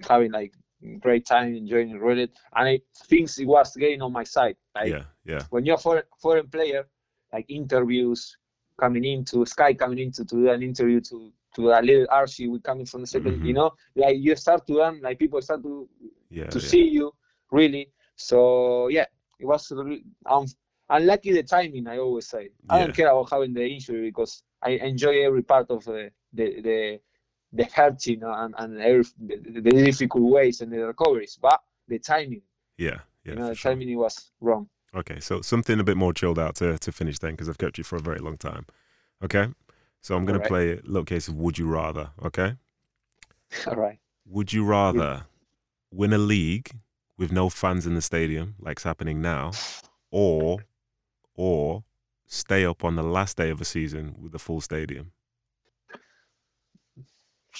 having 0.08 0.32
like 0.32 0.52
great 1.00 1.26
time 1.26 1.54
enjoying 1.54 1.90
it 1.90 2.00
really, 2.00 2.28
and 2.54 2.68
I 2.68 2.80
think 3.06 3.30
it 3.38 3.46
was 3.46 3.74
getting 3.76 4.02
on 4.02 4.12
my 4.12 4.24
side. 4.24 4.56
Like 4.74 4.90
yeah, 4.90 5.04
yeah, 5.24 5.42
when 5.50 5.64
you're 5.64 5.76
a 5.76 5.78
foreign, 5.78 6.04
foreign 6.20 6.48
player, 6.48 6.86
like 7.32 7.46
interviews, 7.48 8.36
coming 8.78 9.04
into 9.04 9.44
Sky 9.46 9.74
coming 9.74 9.98
into 9.98 10.24
to 10.24 10.36
do 10.36 10.50
an 10.50 10.62
interview 10.62 11.00
to 11.00 11.32
to 11.56 11.70
a 11.70 11.80
little 11.82 12.06
Archie 12.10 12.48
with 12.48 12.62
coming 12.62 12.86
from 12.86 13.00
the 13.02 13.06
2nd 13.06 13.32
Mhm. 13.40 13.46
You 13.46 13.54
know, 13.54 13.70
like 13.94 14.16
you 14.18 14.36
start 14.36 14.66
to 14.66 14.74
learn, 14.74 15.00
like 15.02 15.18
people 15.18 15.40
start 15.42 15.62
to 15.62 15.88
Yeah. 16.30 16.48
to 16.54 16.58
yeah. 16.58 16.68
see 16.72 16.84
you 16.96 17.12
really. 17.50 17.90
So 18.16 18.88
yeah, 18.88 19.06
it 19.38 19.46
was 19.46 19.70
really, 19.72 20.04
um, 20.26 20.46
unlucky 20.88 21.32
the 21.32 21.42
timing. 21.42 21.86
I 21.88 21.98
always 21.98 22.26
say 22.28 22.50
I 22.70 22.78
Yeah. 22.78 22.84
don't 22.84 22.94
care 22.96 23.08
about 23.10 23.30
having 23.30 23.52
the 23.54 23.66
injury 23.66 24.02
because 24.10 24.42
I 24.62 24.70
enjoy 24.90 25.24
every 25.28 25.42
part 25.42 25.70
of 25.70 25.84
the 25.84 26.10
the 26.32 26.46
the, 26.66 26.78
the 27.52 27.64
hurting 27.76 28.22
and 28.22 28.54
and 28.58 28.80
every, 28.80 29.04
the, 29.28 29.36
the 29.60 29.70
difficult 29.70 30.24
ways 30.36 30.60
and 30.60 30.70
the 30.72 30.86
recoveries, 30.86 31.38
but 31.40 31.60
the 31.88 31.98
timing, 31.98 32.42
Yeah. 32.78 33.00
Yeah. 33.24 33.32
you 33.32 33.38
know, 33.38 33.48
the 33.48 33.54
sure. 33.54 33.72
timing 33.72 33.96
was 33.98 34.30
wrong. 34.40 34.68
Okay, 34.94 35.20
so 35.20 35.42
something 35.42 35.78
a 35.80 35.84
bit 35.84 35.96
more 35.96 36.12
chilled 36.14 36.38
out 36.38 36.54
to, 36.56 36.78
to 36.78 36.90
finish 36.92 37.18
then, 37.18 37.32
because 37.32 37.48
I've 37.48 37.58
kept 37.58 37.76
you 37.78 37.84
for 37.84 37.96
a 37.96 38.00
very 38.00 38.18
long 38.18 38.36
time. 38.36 38.64
Okay, 39.22 39.46
so 40.06 40.14
I'm 40.14 40.24
going 40.24 40.40
to 40.40 40.46
play 40.46 40.70
a 40.70 40.76
little 40.84 41.04
case 41.04 41.26
of 41.26 41.34
Would 41.34 41.58
You 41.58 41.66
Rather. 41.66 42.10
Okay, 42.22 42.54
All 43.66 43.74
right. 43.74 43.98
would 44.24 44.52
you 44.52 44.64
rather 44.64 45.24
win 45.90 46.12
a 46.12 46.18
league 46.18 46.70
with 47.18 47.32
no 47.32 47.48
fans 47.48 47.88
in 47.88 47.96
the 47.96 48.00
stadium, 48.00 48.54
like's 48.60 48.84
happening 48.84 49.20
now, 49.20 49.50
or 50.12 50.60
or 51.34 51.82
stay 52.24 52.64
up 52.64 52.84
on 52.84 52.94
the 52.94 53.02
last 53.02 53.36
day 53.36 53.50
of 53.50 53.60
a 53.60 53.64
season 53.64 54.14
with 54.22 54.32
a 54.32 54.38
full 54.38 54.60
stadium? 54.60 55.10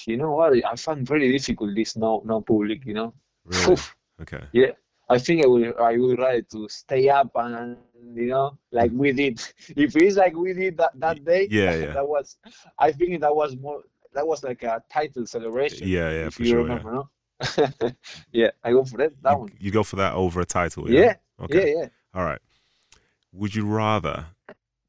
You 0.07 0.17
know 0.17 0.31
what? 0.31 0.53
I 0.65 0.77
find 0.77 1.05
very 1.05 1.33
difficult 1.33 1.75
this 1.75 1.97
no 1.97 2.23
no 2.25 2.43
public. 2.43 2.87
You 2.87 2.95
know. 2.95 3.15
Really? 3.45 3.77
Okay. 4.19 4.45
Yeah, 4.53 4.71
I 5.11 5.19
think 5.19 5.45
I 5.45 5.49
would 5.49 5.77
I 5.79 5.99
would 5.99 6.19
rather 6.19 6.41
to 6.41 6.69
stay 6.71 7.11
up 7.11 7.33
and 7.35 7.77
you 8.15 8.27
know 8.27 8.59
like 8.73 8.91
we 8.93 9.13
did. 9.13 9.41
If 9.77 9.97
it's 9.97 10.17
like 10.17 10.35
we 10.37 10.53
did 10.53 10.77
that, 10.79 10.93
that 11.01 11.25
day, 11.25 11.49
Yeah, 11.51 11.75
yeah. 11.77 11.93
that 11.95 12.07
was 12.09 12.37
I 12.79 12.93
think 12.93 13.21
that 13.21 13.35
was 13.35 13.57
more 13.57 13.83
that 14.15 14.27
was 14.27 14.43
like 14.43 14.63
a 14.63 14.83
title 14.91 15.27
celebration. 15.27 15.89
Yeah, 15.89 16.11
yeah, 16.11 16.27
if 16.27 16.35
for 16.35 16.43
you 16.43 16.49
sure. 16.51 16.63
remember, 16.65 16.93
no? 16.93 17.11
yeah, 18.33 18.51
I 18.65 18.71
go 18.73 18.85
for 18.85 18.97
that. 18.99 19.13
That 19.23 19.33
You, 19.33 19.39
one. 19.41 19.53
you 19.61 19.71
go 19.71 19.83
for 19.83 19.97
that 19.97 20.15
over 20.15 20.41
a 20.41 20.47
title? 20.47 20.91
Yeah, 20.91 21.15
Okay. 21.41 21.73
yeah, 21.73 21.81
yeah. 21.83 21.89
All 22.15 22.25
right. 22.25 22.41
Would 23.33 23.55
you 23.55 23.67
rather 23.67 24.27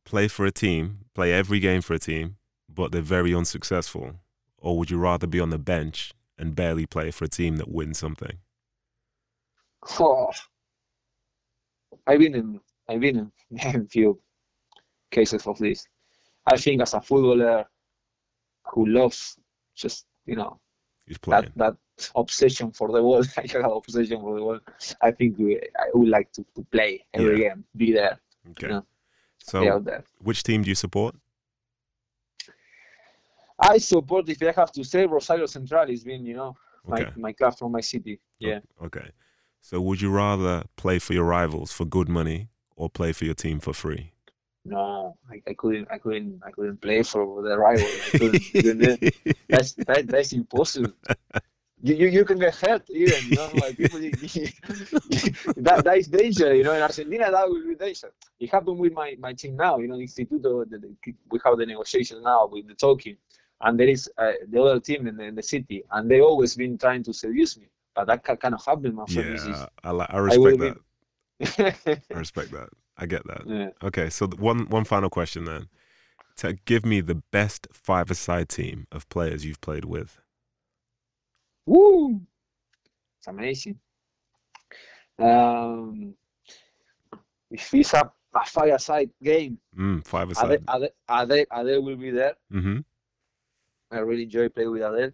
play 0.05 0.27
for 0.29 0.45
a 0.45 0.51
team, 0.51 0.99
play 1.13 1.33
every 1.33 1.59
game 1.59 1.81
for 1.81 1.93
a 1.93 1.99
team, 1.99 2.37
but 2.73 2.91
they're 2.93 3.01
very 3.01 3.33
unsuccessful, 3.33 4.13
or 4.57 4.77
would 4.77 4.89
you 4.89 4.97
rather 4.97 5.27
be 5.27 5.39
on 5.41 5.49
the 5.49 5.57
bench 5.59 6.13
and 6.37 6.55
barely 6.55 6.85
play 6.85 7.11
for 7.11 7.25
a 7.25 7.29
team 7.29 7.57
that 7.57 7.67
wins 7.69 7.97
something? 7.97 8.37
Oh, 9.99 10.31
I've 12.05 12.19
been 12.19 12.35
in 12.35 12.59
I've 12.87 12.99
been 12.99 13.31
in, 13.51 13.87
few 13.87 14.19
cases 15.11 15.45
of 15.47 15.57
this. 15.57 15.85
I 16.45 16.57
think 16.57 16.81
as 16.81 16.93
a 16.93 17.01
footballer 17.01 17.65
who 18.73 18.85
loves 18.85 19.37
just 19.75 20.05
you 20.25 20.35
know 20.35 20.59
that 21.27 21.51
that 21.55 21.75
obsession 22.15 22.71
for 22.71 22.91
the 22.91 23.03
world, 23.03 23.27
I 23.37 23.45
have 23.53 23.71
obsession 23.71 24.21
for 24.21 24.35
the 24.35 24.41
ball. 24.41 24.59
I 25.01 25.11
think 25.11 25.37
we, 25.37 25.57
I 25.57 25.89
would 25.93 26.09
like 26.09 26.31
to, 26.33 26.45
to 26.55 26.63
play 26.71 27.05
every 27.13 27.39
game, 27.39 27.63
be 27.75 27.93
there, 27.93 28.19
okay. 28.51 28.69
yeah. 28.69 28.81
So, 29.43 29.61
be 29.61 29.69
out 29.69 29.85
there. 29.85 30.03
which 30.19 30.43
team 30.43 30.63
do 30.63 30.69
you 30.69 30.75
support? 30.75 31.15
I 33.59 33.79
support, 33.79 34.29
if 34.29 34.41
I 34.43 34.51
have 34.51 34.71
to 34.73 34.83
say, 34.83 35.05
Rosario 35.07 35.47
Central 35.47 35.87
has 35.87 36.03
been, 36.03 36.25
you 36.25 36.35
know, 36.35 36.55
my, 36.85 37.01
Okay. 37.01 37.11
my 37.15 37.33
club 37.33 37.57
from 37.57 37.71
my 37.71 37.81
city. 37.81 38.19
Yeah. 38.39 38.59
Okay. 38.83 39.09
So, 39.61 39.81
would 39.81 39.99
you 39.99 40.11
rather 40.11 40.63
play 40.75 40.99
for 40.99 41.13
your 41.13 41.25
rivals 41.25 41.71
for 41.71 41.85
good 41.85 42.07
money 42.07 42.49
or 42.77 42.89
play 42.89 43.11
for 43.11 43.25
your 43.25 43.33
team 43.33 43.59
for 43.59 43.73
free? 43.73 44.11
No, 44.63 45.17
I, 45.29 45.41
I 45.47 45.53
couldn't, 45.53 45.87
I 45.91 45.97
couldn't, 45.97 46.41
I 46.45 46.51
couldn't 46.51 46.81
play 46.81 47.03
for 47.03 47.41
the 47.41 47.57
rival. 47.57 47.87
I 47.87 48.97
that's 49.49 49.73
that, 49.73 50.07
that's 50.07 50.33
impossible. 50.33 50.91
You, 51.81 51.95
you, 51.95 52.07
you 52.07 52.25
can 52.25 52.39
get 52.39 52.55
hurt 52.55 52.89
even, 52.89 53.29
you 53.29 53.35
know, 53.35 53.49
like 53.55 53.77
people, 53.77 53.99
that, 55.57 55.83
that 55.83 55.97
is 55.97 56.07
danger, 56.07 56.53
you 56.53 56.63
know, 56.63 56.73
in 56.73 56.81
Argentina 56.81 57.31
that 57.31 57.47
will 57.47 57.65
be 57.65 57.75
danger. 57.75 58.11
It 58.39 58.49
happened 58.49 58.79
with 58.79 58.93
my, 58.93 59.15
my 59.19 59.33
team 59.33 59.55
now, 59.55 59.77
you 59.77 59.87
know, 59.87 59.95
Instituto, 59.95 60.67
the, 60.69 60.79
the, 60.79 61.13
we 61.29 61.39
have 61.45 61.57
the 61.57 61.65
negotiation 61.65 62.21
now 62.23 62.47
with 62.47 62.67
the 62.67 62.73
talking, 62.73 63.15
and 63.61 63.79
there 63.79 63.87
is 63.87 64.09
uh, 64.17 64.31
the 64.49 64.61
other 64.61 64.79
team 64.79 65.07
in 65.07 65.17
the, 65.17 65.23
in 65.25 65.35
the 65.35 65.43
city, 65.43 65.83
and 65.91 66.09
they 66.09 66.19
always 66.19 66.55
been 66.55 66.77
trying 66.77 67.03
to 67.03 67.13
seduce 67.13 67.57
me, 67.57 67.67
but 67.95 68.05
that 68.07 68.23
ca- 68.23 68.35
cannot 68.35 68.65
happen, 68.65 68.95
my 68.95 69.05
friend. 69.05 69.37
Yeah, 69.37 69.67
I, 69.83 69.91
I 69.91 70.17
respect 70.17 70.57
be- 70.59 70.63
that. 70.65 70.77
is- 70.77 70.83
I 71.57 71.99
respect 72.15 72.51
that. 72.51 72.69
I 72.97 73.05
get 73.05 73.25
that. 73.27 73.43
yeah. 73.45 73.69
Okay, 73.83 74.09
so 74.09 74.27
one 74.27 74.67
one 74.69 74.83
final 74.85 75.09
question 75.09 75.45
then. 75.45 75.67
To 76.37 76.53
give 76.65 76.85
me 76.85 77.01
the 77.01 77.15
best 77.31 77.67
five-a-side 77.73 78.47
team 78.49 78.85
of 78.91 79.09
players 79.09 79.43
you've 79.43 79.59
played 79.61 79.85
with. 79.85 80.19
Woo! 81.65 82.21
It's 83.17 83.27
amazing. 83.27 83.79
Um, 85.19 86.13
if 87.49 87.73
it's 87.73 87.93
a, 87.93 88.11
a 88.35 88.45
fireside 88.45 89.09
game, 89.23 89.57
Mm, 89.77 90.05
five-a-side. 90.05 90.61
Adel, 90.67 90.89
Adel, 91.09 91.45
Adel 91.51 91.83
will 91.83 91.95
be 91.95 92.11
there. 92.11 92.35
Mm-hmm. 92.53 92.79
I 93.91 93.99
really 93.99 94.23
enjoy 94.23 94.49
playing 94.49 94.71
with 94.71 94.81
Adel. 94.83 95.11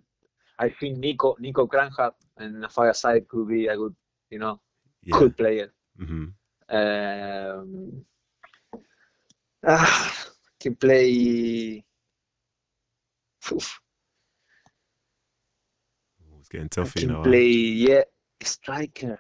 I 0.60 0.70
think 0.70 0.98
Nico 0.98 1.36
Niko 1.42 1.68
Kranjčar 1.68 2.12
and 2.38 2.64
a 2.66 2.70
fireside 2.70 3.28
could 3.28 3.48
be 3.48 3.68
a 3.68 3.76
good, 3.78 3.96
you 4.30 4.40
know, 4.40 4.60
Yeah. 5.04 5.20
good 5.20 5.38
player. 5.38 5.72
Mm-hmm. 6.02 6.76
Um, 6.76 8.06
ah, 9.66 10.26
can 10.60 10.76
play. 10.76 11.84
Oof, 13.52 13.80
It's 16.40 16.48
getting 16.50 16.70
tough 16.70 16.92
for 16.92 17.00
you 17.00 17.08
can 17.08 17.14
now. 17.16 17.24
huh? 17.24 17.30
play, 17.30 17.48
yeah, 17.48 18.02
striker. 18.42 19.20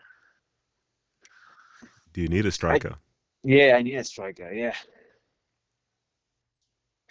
Do 2.13 2.21
you 2.21 2.27
need 2.27 2.45
a 2.45 2.51
striker? 2.51 2.95
Yeah, 3.43 3.75
I 3.77 3.81
need 3.81 3.95
a 3.95 4.03
striker. 4.03 4.51
Yeah, 4.53 4.75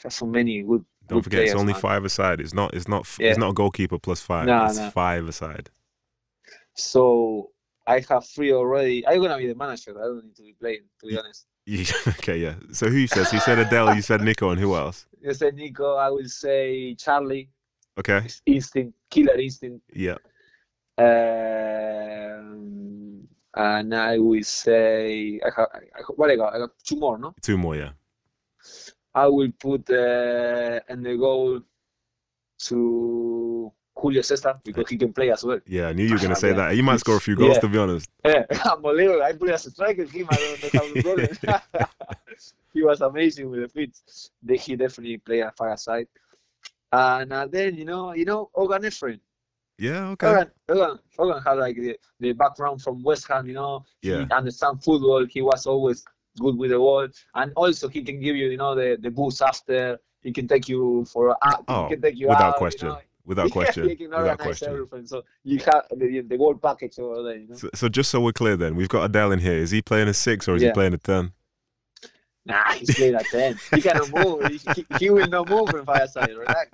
there's 0.02 0.14
so 0.14 0.26
many 0.26 0.62
good. 0.62 0.84
Don't 1.06 1.18
good 1.18 1.24
forget, 1.24 1.42
it's 1.42 1.54
only 1.54 1.72
man. 1.72 1.82
five 1.82 2.04
aside. 2.04 2.40
It's 2.40 2.55
not. 2.55 2.72
It's 2.74 2.89
not. 2.89 3.06
Yeah. 3.18 3.30
It's 3.30 3.39
not 3.39 3.51
a 3.51 3.55
goalkeeper 3.55 3.98
plus 3.98 4.20
five. 4.20 4.47
No, 4.47 4.64
it's 4.66 4.78
no. 4.78 4.90
five 4.90 5.28
aside. 5.28 5.70
So 6.74 7.52
I 7.86 8.04
have 8.09 8.26
three 8.26 8.52
already. 8.52 9.06
I'm 9.06 9.20
gonna 9.20 9.38
be 9.38 9.46
the 9.48 9.54
manager. 9.54 9.92
I 9.98 10.04
don't 10.04 10.24
need 10.24 10.36
to 10.36 10.42
be 10.42 10.54
playing, 10.60 10.82
to 11.00 11.06
be 11.06 11.18
honest. 11.18 11.46
Yeah, 11.66 11.84
okay, 12.09 12.38
yeah. 12.38 12.54
So 12.72 12.88
who 12.88 13.06
says? 13.06 13.30
He 13.30 13.38
said 13.40 13.59
Adel. 13.59 13.94
You 13.94 14.02
said 14.02 14.20
Niko, 14.20 14.50
and 14.50 14.60
who 14.60 14.74
else? 14.74 15.06
You 15.22 15.32
said 15.34 15.56
Niko. 15.56 15.96
I 15.98 16.10
will 16.10 16.28
say 16.28 16.96
Charlie. 16.96 17.48
Okay. 17.96 18.26
Instinct, 18.46 18.98
killer 19.09 19.34
instinct. 19.34 19.84
Yeah. 19.94 20.16
Um, 20.98 22.48
and 23.54 23.94
I 23.94 24.18
will 24.18 24.42
say 24.42 25.38
I 25.44 25.50
have, 25.56 25.68
I 25.72 25.78
have 25.98 26.06
what 26.16 26.30
I 26.30 26.36
got. 26.36 26.54
I 26.54 26.59
got 26.59 26.70
two 26.84 26.96
more, 26.96 27.18
no? 27.18 27.34
Two 27.40 27.56
more. 27.56 27.76
Yeah. 27.76 27.90
I 29.14 29.26
will 29.28 29.52
put 29.60 29.88
uh, 29.90 30.80
in 30.88 31.02
the 31.04 31.16
goal 31.16 31.60
to 32.59 33.31
Julio 34.03 34.20
Cesar 34.23 34.61
because 34.65 34.89
he 34.91 34.97
can 34.99 35.12
play 35.12 35.31
as 35.31 35.45
well. 35.45 35.61
Yeah. 35.66 35.89
I 35.89 35.93
knew 35.93 36.05
you 36.05 36.15
were 36.15 36.20
gonna 36.20 36.37
say 36.47 36.53
that. 36.53 36.73
He 36.74 36.83
might 36.83 37.01
score 37.01 37.16
a 37.16 37.20
few 37.20 37.37
goals, 37.37 37.55
Yeah. 37.55 37.61
to 37.61 37.69
be 37.69 37.79
honest. 37.79 38.11
Yeah, 38.24 38.45
unbelievable. 38.73 39.23
I 39.23 39.33
put 39.33 39.51
as 39.51 39.66
a 39.66 39.70
striker 39.70 40.05
him. 40.05 40.27
I 40.31 40.37
don't, 40.37 40.74
a 40.99 41.03
problem. 41.03 41.89
he 42.74 42.83
was 42.83 43.01
amazing 43.01 43.51
with 43.51 43.61
the 43.62 43.69
feet. 43.69 43.97
He 44.61 44.77
definitely 44.77 45.19
played 45.19 45.41
a 45.43 45.53
fire 45.53 45.77
side. 45.77 46.09
And 46.93 47.33
uh, 47.33 47.47
then 47.47 47.77
you 47.77 47.85
know, 47.85 48.12
you 48.12 48.24
know, 48.24 48.51
Hogan 48.55 48.85
Ephraim. 48.85 49.20
Yeah. 49.79 50.09
Okay. 50.11 50.27
Hogan, 50.27 50.51
Hogan, 50.69 50.99
Ogan 51.19 51.43
had 51.43 51.55
like 51.55 51.77
the, 51.77 51.97
the 52.20 52.33
background 52.33 52.83
from 52.83 53.03
West 53.03 53.27
Ham. 53.29 53.47
You 53.47 53.55
know, 53.55 53.85
Yeah. 54.03 54.24
he 54.27 54.31
understand 54.33 54.83
football. 54.85 55.24
He 55.27 55.41
was 55.43 55.66
always 55.66 56.05
good 56.39 56.57
with 56.59 56.70
the 56.70 56.79
ball, 56.79 57.09
and 57.35 57.53
also 57.57 57.89
he 57.89 58.03
can 58.03 58.20
give 58.20 58.37
you, 58.37 58.49
you 58.49 58.57
know, 58.57 58.74
the 58.74 58.99
the 59.01 59.11
boost 59.11 59.41
after. 59.43 59.99
He 60.23 60.31
can 60.33 60.47
take 60.47 60.69
you 60.69 61.05
for 61.12 61.37
out. 61.45 61.65
Oh, 61.66 61.85
he 61.89 61.95
can 61.95 62.03
take 62.03 62.16
you 62.16 62.29
without 62.29 62.55
out, 62.55 62.57
question. 62.57 62.87
You 62.89 62.93
know? 62.95 63.01
Without 63.24 63.44
Yeah, 63.49 63.53
question. 63.53 63.97
can 63.97 64.11
Without 64.11 64.39
question. 64.39 64.69
everything. 64.69 65.07
So 65.07 65.23
you 65.44 65.59
have 65.59 65.85
the, 65.90 66.24
the 66.27 66.36
whole 66.36 66.55
package 66.55 66.99
over 66.99 67.23
there. 67.23 67.36
You 67.36 67.49
know? 67.49 67.57
So, 67.57 67.70
so 67.74 67.89
just 67.89 68.11
so 68.11 68.20
we're 68.20 68.32
clear, 68.32 68.57
then 68.57 68.74
we've 68.77 68.89
got 68.89 69.05
Adel 69.05 69.32
in 69.32 69.39
here. 69.39 69.55
Is 69.57 69.70
he 69.70 69.82
playing 69.82 70.09
a 70.09 70.15
six 70.15 70.49
or 70.49 70.57
is 70.57 70.62
he 70.62 70.70
playing 70.73 70.94
a 70.94 70.99
ten? 70.99 71.32
Nah, 72.44 72.73
he's 72.73 72.93
playing 72.97 73.14
at 73.14 73.24
10. 73.27 73.56
He 73.74 73.81
cannot 73.82 74.10
move. 74.12 74.47
He, 74.74 74.86
he, 74.98 75.10
will 75.10 75.28
not 75.28 75.48
move 75.48 75.69
in 75.70 75.85
fireside. 75.85 76.35
Relax. 76.36 76.70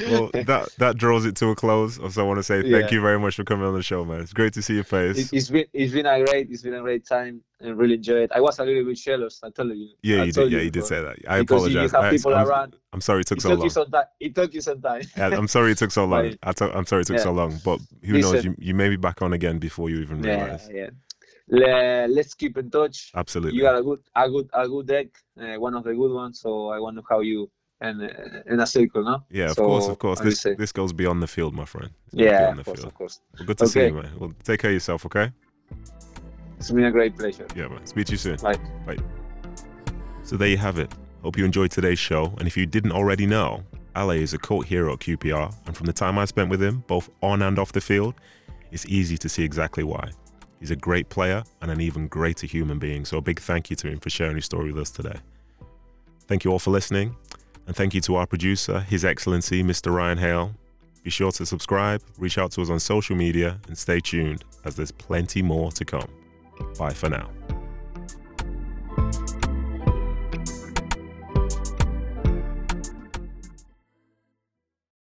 Well, 0.00 0.30
that 0.32 0.68
that 0.78 0.96
draws 0.96 1.24
it 1.26 1.36
to 1.36 1.50
a 1.50 1.54
close. 1.54 1.98
Also, 1.98 2.22
I 2.24 2.26
want 2.26 2.38
to 2.38 2.42
say 2.42 2.62
thank 2.62 2.90
Yeah. 2.90 2.90
you 2.90 3.00
very 3.00 3.18
much 3.18 3.36
for 3.36 3.44
coming 3.44 3.66
on 3.66 3.74
the 3.74 3.82
show, 3.82 4.04
man. 4.04 4.20
It's 4.20 4.32
great 4.32 4.52
to 4.54 4.62
see 4.62 4.74
your 4.74 4.84
face. 4.84 5.18
It, 5.18 5.36
it's 5.36 5.50
been 5.50 5.66
it's 5.72 5.92
been 5.92 6.06
a 6.06 6.24
great 6.24 6.50
it's 6.50 6.62
been 6.62 6.74
a 6.74 6.80
great 6.80 7.06
time 7.06 7.42
and 7.60 7.76
really 7.78 7.94
enjoyed 7.94 8.22
it. 8.22 8.32
I 8.34 8.40
was 8.40 8.58
a 8.58 8.64
little 8.64 8.84
bit 8.84 8.96
jealous. 8.96 9.40
I 9.42 9.50
told 9.50 9.70
you. 9.76 9.90
yeah, 10.02 10.22
I 10.22 10.24
you 10.24 10.32
did. 10.32 10.52
Yeah, 10.52 10.60
you 10.60 10.70
did 10.70 10.84
say 10.84 11.02
that. 11.02 11.16
I 11.28 11.40
because 11.40 11.64
you 11.68 11.78
apologize. 11.78 11.92
have 11.92 12.04
I- 12.04 12.10
people 12.10 12.34
I'm, 12.34 12.48
around. 12.48 12.76
I'm 12.92 13.00
sorry 13.00 13.20
it 13.20 13.26
took 13.26 13.38
It 13.38 13.42
so 13.42 13.50
took 13.50 13.58
long. 13.58 13.66
you 13.66 13.70
some 13.70 13.90
time. 13.90 14.04
It 14.20 14.34
took 14.34 14.54
you 14.54 14.60
some 14.60 14.80
time. 14.80 15.02
Yeah, 15.16 15.26
I'm 15.36 15.48
sorry 15.48 15.72
it 15.72 15.78
took 15.78 15.90
so 15.90 16.04
long. 16.12 16.34
I 16.42 16.52
to- 16.52 16.76
I'm 16.76 16.86
sorry 16.86 17.02
it 17.02 17.06
took 17.06 17.18
Yeah. 17.18 17.22
so 17.24 17.32
long. 17.32 17.58
But 17.64 17.80
who 18.02 18.18
knows? 18.20 18.44
You, 18.44 18.54
you 18.58 18.74
may 18.74 18.88
be 18.88 18.96
back 18.96 19.20
on 19.22 19.32
again 19.32 19.58
before 19.58 19.90
you 19.90 19.98
even 20.00 20.22
yeah, 20.24 20.42
realize. 20.44 20.68
yeah. 20.72 20.90
Le- 21.48 22.06
let's 22.08 22.34
keep 22.34 22.56
in 22.58 22.70
touch. 22.70 23.10
Absolutely. 23.14 23.56
You 23.56 23.62
got 23.62 23.78
a 23.78 23.82
good, 23.82 24.00
a 24.14 24.28
good, 24.30 24.50
a 24.52 24.68
good 24.68 24.86
deck, 24.86 25.06
uh, 25.40 25.58
one 25.60 25.74
of 25.74 25.84
the 25.84 25.94
good 25.94 26.12
ones. 26.12 26.40
So 26.40 26.68
I 26.68 26.78
want 26.78 26.96
wonder 26.96 27.02
how 27.08 27.20
you 27.20 27.50
and 27.80 28.02
uh, 28.02 28.08
in 28.46 28.60
a 28.60 28.66
circle, 28.66 29.02
no? 29.04 29.24
yeah, 29.30 29.46
of 29.46 29.52
So, 29.56 29.66
course, 29.66 29.88
of 29.88 29.98
course. 29.98 30.20
This 30.20 30.40
say? 30.40 30.54
this 30.54 30.72
goes 30.72 30.92
beyond 30.92 31.22
the 31.22 31.26
field, 31.26 31.54
my 31.54 31.64
friend. 31.64 31.90
Goes 32.14 32.20
yeah, 32.24 32.38
beyond 32.40 32.60
of 32.60 32.66
course, 32.66 32.78
field. 32.78 32.86
of 32.88 32.94
course. 32.94 33.20
Well, 33.38 33.46
good 33.46 33.58
to 33.58 33.66
see 33.68 33.84
you, 33.86 33.92
man. 33.94 34.10
Well, 34.18 34.32
take 34.42 34.60
care 34.60 34.70
of 34.70 34.74
yourself, 34.74 35.04
okay? 35.06 35.30
It's 36.58 36.70
been 36.70 36.84
a 36.84 36.90
great 36.90 37.16
pleasure. 37.16 37.46
Yeah, 37.54 37.68
man. 37.68 37.84
Speak 37.86 38.06
to 38.06 38.12
you 38.12 38.18
soon. 38.18 38.36
Bye. 38.36 38.56
So 40.22 40.36
there 40.36 40.48
you 40.48 40.56
have 40.56 40.78
it. 40.78 40.90
Hope 41.22 41.36
you 41.36 41.44
enjoyed 41.44 41.70
today's 41.70 41.98
show. 41.98 42.32
And 42.38 42.46
if 42.46 42.56
you 42.56 42.64
didn't 42.64 42.92
already 42.92 43.26
know, 43.26 43.62
Ale 43.96 44.10
is 44.12 44.32
a 44.34 44.38
cult 44.38 44.66
hero 44.66 44.94
at 44.94 45.00
QPR. 45.00 45.54
And 45.66 45.76
from 45.76 45.86
the 45.86 45.92
time 45.92 46.16
I 46.18 46.24
spent 46.24 46.48
with 46.48 46.62
him, 46.62 46.84
both 46.86 47.10
on 47.22 47.42
and 47.42 47.58
off 47.58 47.72
the 47.72 47.80
field, 47.80 48.14
it's 48.72 48.86
easy 48.86 49.18
to 49.18 49.28
see 49.28 49.42
exactly 49.44 49.84
why. 49.84 50.10
He's 50.64 50.70
a 50.70 50.76
great 50.76 51.10
player 51.10 51.44
and 51.60 51.70
an 51.70 51.82
even 51.82 52.08
greater 52.08 52.46
human 52.46 52.78
being. 52.78 53.04
So 53.04 53.18
a 53.18 53.20
big 53.20 53.38
thank 53.38 53.68
you 53.68 53.76
to 53.76 53.86
him 53.86 54.00
for 54.00 54.08
sharing 54.08 54.36
his 54.36 54.46
story 54.46 54.72
with 54.72 54.80
us 54.80 54.90
today. 54.90 55.18
Thank 56.26 56.42
you 56.42 56.52
all 56.52 56.58
for 56.58 56.70
listening. 56.70 57.16
And 57.66 57.76
thank 57.76 57.92
you 57.92 58.00
to 58.00 58.14
our 58.14 58.26
producer, 58.26 58.80
His 58.80 59.04
Excellency, 59.04 59.62
Mr. 59.62 59.94
Ryan 59.94 60.16
Hale. 60.16 60.54
Be 61.02 61.10
sure 61.10 61.32
to 61.32 61.44
subscribe, 61.44 62.00
reach 62.16 62.38
out 62.38 62.50
to 62.52 62.62
us 62.62 62.70
on 62.70 62.80
social 62.80 63.14
media, 63.14 63.60
and 63.68 63.76
stay 63.76 64.00
tuned 64.00 64.42
as 64.64 64.74
there's 64.74 64.90
plenty 64.90 65.42
more 65.42 65.70
to 65.72 65.84
come. 65.84 66.08
Bye 66.78 66.94
for 66.94 67.10
now. 67.10 67.28